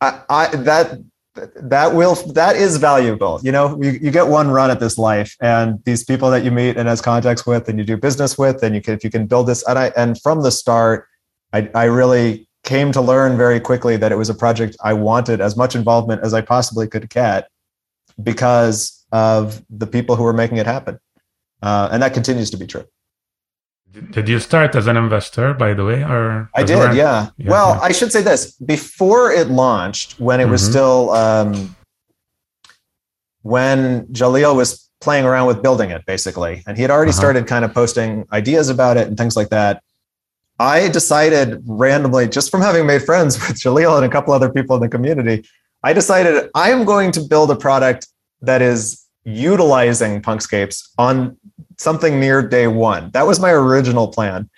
I, 0.00 0.20
I 0.28 0.46
that 0.48 0.98
that 1.34 1.94
will 1.94 2.14
that 2.32 2.56
is 2.56 2.76
valuable. 2.76 3.40
You 3.42 3.52
know 3.52 3.78
you, 3.82 3.92
you 3.92 4.10
get 4.10 4.28
one 4.28 4.50
run 4.50 4.70
at 4.70 4.80
this 4.80 4.98
life 4.98 5.36
and 5.40 5.82
these 5.84 6.04
people 6.04 6.30
that 6.30 6.44
you 6.44 6.50
meet 6.50 6.76
and 6.76 6.88
has 6.88 7.00
contacts 7.00 7.46
with 7.46 7.68
and 7.68 7.78
you 7.78 7.84
do 7.84 7.96
business 7.96 8.36
with 8.36 8.62
and 8.62 8.74
you 8.74 8.82
can 8.82 8.94
if 8.94 9.04
you 9.04 9.10
can 9.10 9.26
build 9.26 9.46
this 9.46 9.66
and 9.66 9.78
i 9.78 9.92
and 9.96 10.20
from 10.20 10.42
the 10.42 10.50
start 10.50 11.06
i 11.52 11.70
i 11.74 11.84
really 11.84 12.46
came 12.64 12.92
to 12.92 13.00
learn 13.00 13.36
very 13.36 13.58
quickly 13.58 13.96
that 13.96 14.12
it 14.12 14.16
was 14.16 14.28
a 14.28 14.34
project 14.34 14.76
i 14.84 14.92
wanted 14.92 15.40
as 15.40 15.56
much 15.56 15.74
involvement 15.74 16.22
as 16.22 16.34
i 16.34 16.40
possibly 16.42 16.86
could 16.86 17.08
get 17.08 17.48
because 18.22 19.04
of 19.10 19.62
the 19.70 19.86
people 19.86 20.16
who 20.16 20.22
were 20.22 20.32
making 20.32 20.56
it 20.56 20.66
happen. 20.66 20.98
Uh, 21.62 21.88
and 21.92 22.02
that 22.02 22.12
continues 22.12 22.50
to 22.50 22.56
be 22.56 22.66
true 22.66 22.84
did 23.92 24.28
you 24.28 24.38
start 24.38 24.74
as 24.74 24.86
an 24.86 24.96
investor, 24.96 25.54
by 25.54 25.74
the 25.74 25.84
way, 25.84 26.02
or 26.02 26.50
I 26.54 26.62
did? 26.62 26.76
Yeah. 26.76 27.28
yeah. 27.36 27.50
Well, 27.50 27.74
yeah. 27.74 27.80
I 27.80 27.92
should 27.92 28.12
say 28.12 28.22
this: 28.22 28.52
before 28.52 29.30
it 29.30 29.48
launched, 29.48 30.18
when 30.18 30.40
it 30.40 30.48
was 30.48 30.62
mm-hmm. 30.62 30.70
still 30.70 31.10
um, 31.10 31.76
when 33.42 34.06
Jalil 34.06 34.56
was 34.56 34.88
playing 35.00 35.24
around 35.24 35.46
with 35.46 35.62
building 35.62 35.90
it, 35.90 36.06
basically, 36.06 36.62
and 36.66 36.76
he 36.76 36.82
had 36.82 36.90
already 36.90 37.10
uh-huh. 37.10 37.18
started 37.18 37.46
kind 37.46 37.64
of 37.64 37.74
posting 37.74 38.26
ideas 38.32 38.68
about 38.68 38.96
it 38.96 39.08
and 39.08 39.18
things 39.18 39.36
like 39.36 39.50
that. 39.50 39.82
I 40.58 40.88
decided 40.88 41.62
randomly, 41.66 42.28
just 42.28 42.50
from 42.50 42.62
having 42.62 42.86
made 42.86 43.02
friends 43.02 43.36
with 43.48 43.58
Jalil 43.58 43.96
and 43.96 44.06
a 44.06 44.08
couple 44.08 44.32
other 44.32 44.50
people 44.50 44.76
in 44.76 44.82
the 44.82 44.88
community, 44.88 45.44
I 45.82 45.92
decided 45.92 46.50
I 46.54 46.70
am 46.70 46.84
going 46.84 47.12
to 47.12 47.20
build 47.20 47.50
a 47.50 47.56
product 47.56 48.06
that 48.40 48.62
is 48.62 49.04
utilizing 49.24 50.22
Punkscapes 50.22 50.90
on 50.98 51.36
something 51.82 52.20
near 52.20 52.46
day 52.46 52.66
one. 52.66 53.10
That 53.10 53.26
was 53.26 53.40
my 53.40 53.50
original 53.50 54.08
plan, 54.08 54.48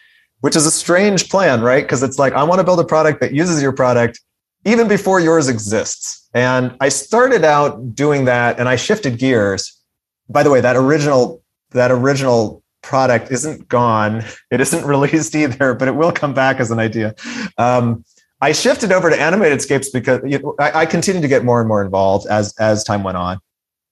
which 0.41 0.57
is 0.57 0.67
a 0.67 0.71
strange 0.71 1.29
plan, 1.29 1.61
right? 1.63 1.83
Because 1.83 2.03
it's 2.03 2.19
like, 2.19 2.33
I 2.35 2.45
want 2.45 2.61
to 2.61 2.65
build 2.65 2.81
a 2.81 2.85
product 2.85 3.21
that 3.21 3.33
uses 3.33 3.63
your 3.63 3.73
product 3.73 4.21
even 4.65 4.89
before 4.89 5.21
yours 5.21 5.49
exists. 5.49 6.29
And 6.35 6.77
I 6.81 6.89
started 6.89 7.45
out 7.45 7.95
doing 7.95 8.25
that 8.25 8.59
and 8.59 8.69
I 8.69 8.77
shifted 8.77 9.19
gears. 9.19 9.81
By 10.29 10.43
the 10.43 10.51
way, 10.51 10.61
that 10.61 10.77
original, 10.77 11.43
that 11.71 11.91
original 11.91 12.63
product 12.83 13.31
isn't 13.31 13.69
gone. 13.69 14.25
It 14.51 14.61
isn't 14.61 14.85
released 14.87 15.35
either, 15.35 15.75
but 15.75 15.89
it 15.89 15.97
will 15.97 16.13
come 16.13 16.35
back 16.35 16.61
as 16.61 16.71
an 16.71 16.79
idea. 16.79 17.15
Um, 17.59 18.05
I 18.41 18.53
shifted 18.53 18.93
over 18.93 19.11
to 19.11 19.21
animated 19.21 19.63
scapes 19.63 19.89
because 19.89 20.21
you 20.27 20.39
know, 20.39 20.55
I, 20.59 20.81
I 20.81 20.87
continued 20.87 21.23
to 21.23 21.29
get 21.29 21.45
more 21.45 21.61
and 21.61 21.69
more 21.69 21.83
involved 21.83 22.27
as 22.27 22.55
as 22.59 22.85
time 22.85 23.03
went 23.03 23.17
on. 23.17 23.39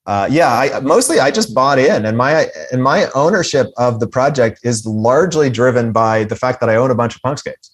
Uh, 0.05 0.29
yeah, 0.31 0.53
I 0.53 0.81
mostly 0.81 1.21
I 1.21 1.31
just 1.31 1.55
bought 1.55 1.79
in, 1.79 2.05
and 2.05 2.17
my 2.17 2.49
and 2.73 2.83
my 2.83 3.09
ownership 3.15 3.69
of 3.77 4.01
the 4.01 4.09
project 4.09 4.59
is 4.65 4.85
largely 4.85 5.49
driven 5.49 5.93
by 5.93 6.25
the 6.25 6.35
fact 6.35 6.61
that 6.61 6.69
I 6.69 6.75
own 6.75 6.91
a 6.91 6.95
bunch 6.95 7.15
of 7.15 7.23
Punkscapes. 7.23 7.71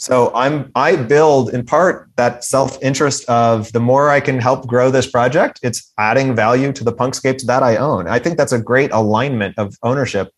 So 0.00 0.32
I'm 0.34 0.72
I 0.74 0.96
build 0.96 1.52
in 1.52 1.66
part 1.66 2.08
that 2.16 2.42
self 2.44 2.82
interest 2.82 3.28
of 3.28 3.70
the 3.72 3.80
more 3.80 4.08
I 4.08 4.20
can 4.20 4.38
help 4.38 4.66
grow 4.66 4.90
this 4.90 5.06
project, 5.06 5.60
it's 5.62 5.92
adding 5.98 6.34
value 6.34 6.72
to 6.72 6.82
the 6.82 6.92
Punkscapes 6.92 7.44
that 7.44 7.62
I 7.62 7.76
own. 7.76 8.08
I 8.08 8.18
think 8.18 8.38
that's 8.38 8.52
a 8.52 8.58
great 8.58 8.90
alignment 8.92 9.58
of 9.58 9.76
ownership. 9.82 10.30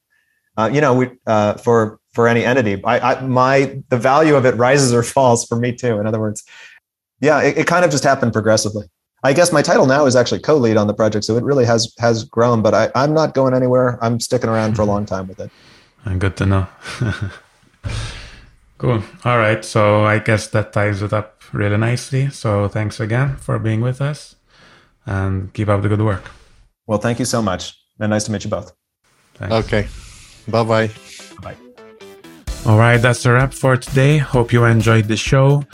Uh, 0.57 0.69
you 0.73 0.81
know, 0.81 0.93
we 0.95 1.11
uh, 1.29 1.55
for 1.55 2.01
for 2.13 2.27
any 2.27 2.45
entity, 2.45 2.83
I, 2.83 3.15
I, 3.15 3.21
my 3.21 3.81
the 3.89 3.97
value 3.97 4.35
of 4.35 4.45
it 4.45 4.57
rises 4.57 4.93
or 4.93 5.05
falls 5.05 5.47
for 5.47 5.55
me 5.55 5.73
too. 5.73 6.01
In 6.01 6.09
other 6.09 6.19
words, 6.19 6.43
yeah, 7.21 7.41
it, 7.41 7.59
it 7.59 7.67
kind 7.69 7.85
of 7.85 7.93
just 7.93 8.03
happened 8.03 8.33
progressively. 8.33 8.87
I 9.25 9.33
guess 9.33 9.53
my 9.53 9.63
title 9.63 9.87
now 9.87 10.07
is 10.07 10.17
actually 10.17 10.41
co-lead 10.41 10.77
on 10.77 10.87
the 10.89 10.95
project, 10.95 11.25
so 11.25 11.37
it 11.37 11.45
really 11.45 11.65
has 11.65 11.95
has 11.99 12.25
grown. 12.25 12.63
But 12.63 12.75
I, 12.75 12.91
I'm 12.95 13.15
not 13.15 13.35
going 13.35 13.55
anywhere. 13.55 13.99
I'm 14.03 14.19
sticking 14.21 14.51
around 14.51 14.75
for 14.75 14.83
a 14.83 14.87
long 14.87 15.07
time 15.07 15.29
with 15.29 15.39
it. 15.39 15.51
And 16.05 16.15
ah, 16.17 16.19
good 16.19 16.37
to 16.39 16.47
know. 16.47 16.67
Cool. 18.83 19.01
All 19.25 19.39
right. 19.39 19.65
So 19.65 20.03
I 20.03 20.19
guess 20.19 20.49
that 20.49 20.73
ties 20.73 21.03
it 21.03 21.13
up 21.13 21.41
really 21.53 21.77
nicely. 21.77 22.31
So 22.31 22.67
thanks 22.67 22.99
again 22.99 23.37
for 23.37 23.57
being 23.61 23.81
with 23.81 24.01
us 24.03 24.35
and 25.07 25.55
keep 25.55 25.69
up 25.69 25.83
the 25.83 25.89
good 25.89 26.03
work. 26.03 26.25
Well, 26.89 26.99
thank 26.99 27.21
you 27.21 27.25
so 27.25 27.41
much. 27.41 27.79
And 28.01 28.11
nice 28.11 28.25
to 28.25 28.33
meet 28.33 28.43
you 28.43 28.51
both. 28.51 28.73
Thanks. 29.35 29.55
Okay. 29.55 29.87
Bye 30.49 30.65
bye. 30.65 30.91
Bye. 31.41 31.57
All 32.67 32.77
right. 32.77 32.97
That's 32.97 33.25
a 33.25 33.31
wrap 33.31 33.55
for 33.55 33.77
today. 33.77 34.19
Hope 34.19 34.53
you 34.53 34.65
enjoyed 34.65 35.07
the 35.07 35.17
show. 35.17 35.65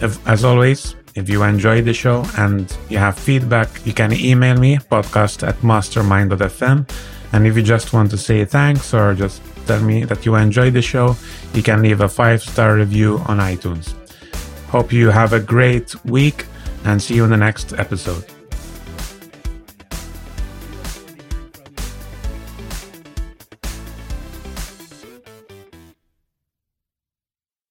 If, 0.00 0.24
as 0.28 0.44
always, 0.44 0.94
if 1.14 1.28
you 1.28 1.42
enjoyed 1.42 1.84
the 1.84 1.94
show 1.94 2.24
and 2.36 2.76
you 2.88 2.98
have 2.98 3.18
feedback, 3.18 3.68
you 3.86 3.92
can 3.92 4.12
email 4.12 4.56
me 4.56 4.76
podcast 4.76 5.46
at 5.46 5.62
mastermind.fm. 5.62 6.88
And 7.32 7.46
if 7.46 7.56
you 7.56 7.62
just 7.62 7.92
want 7.92 8.10
to 8.10 8.18
say 8.18 8.44
thanks 8.44 8.92
or 8.92 9.14
just 9.14 9.42
tell 9.66 9.80
me 9.82 10.04
that 10.04 10.26
you 10.26 10.34
enjoyed 10.34 10.74
the 10.74 10.82
show, 10.82 11.16
you 11.52 11.62
can 11.62 11.82
leave 11.82 12.00
a 12.00 12.08
five 12.08 12.42
star 12.42 12.76
review 12.76 13.18
on 13.26 13.38
iTunes. 13.38 13.94
Hope 14.68 14.92
you 14.92 15.10
have 15.10 15.32
a 15.32 15.40
great 15.40 15.94
week 16.04 16.46
and 16.84 17.00
see 17.00 17.14
you 17.14 17.24
in 17.24 17.30
the 17.30 17.36
next 17.36 17.72
episode. 17.74 18.33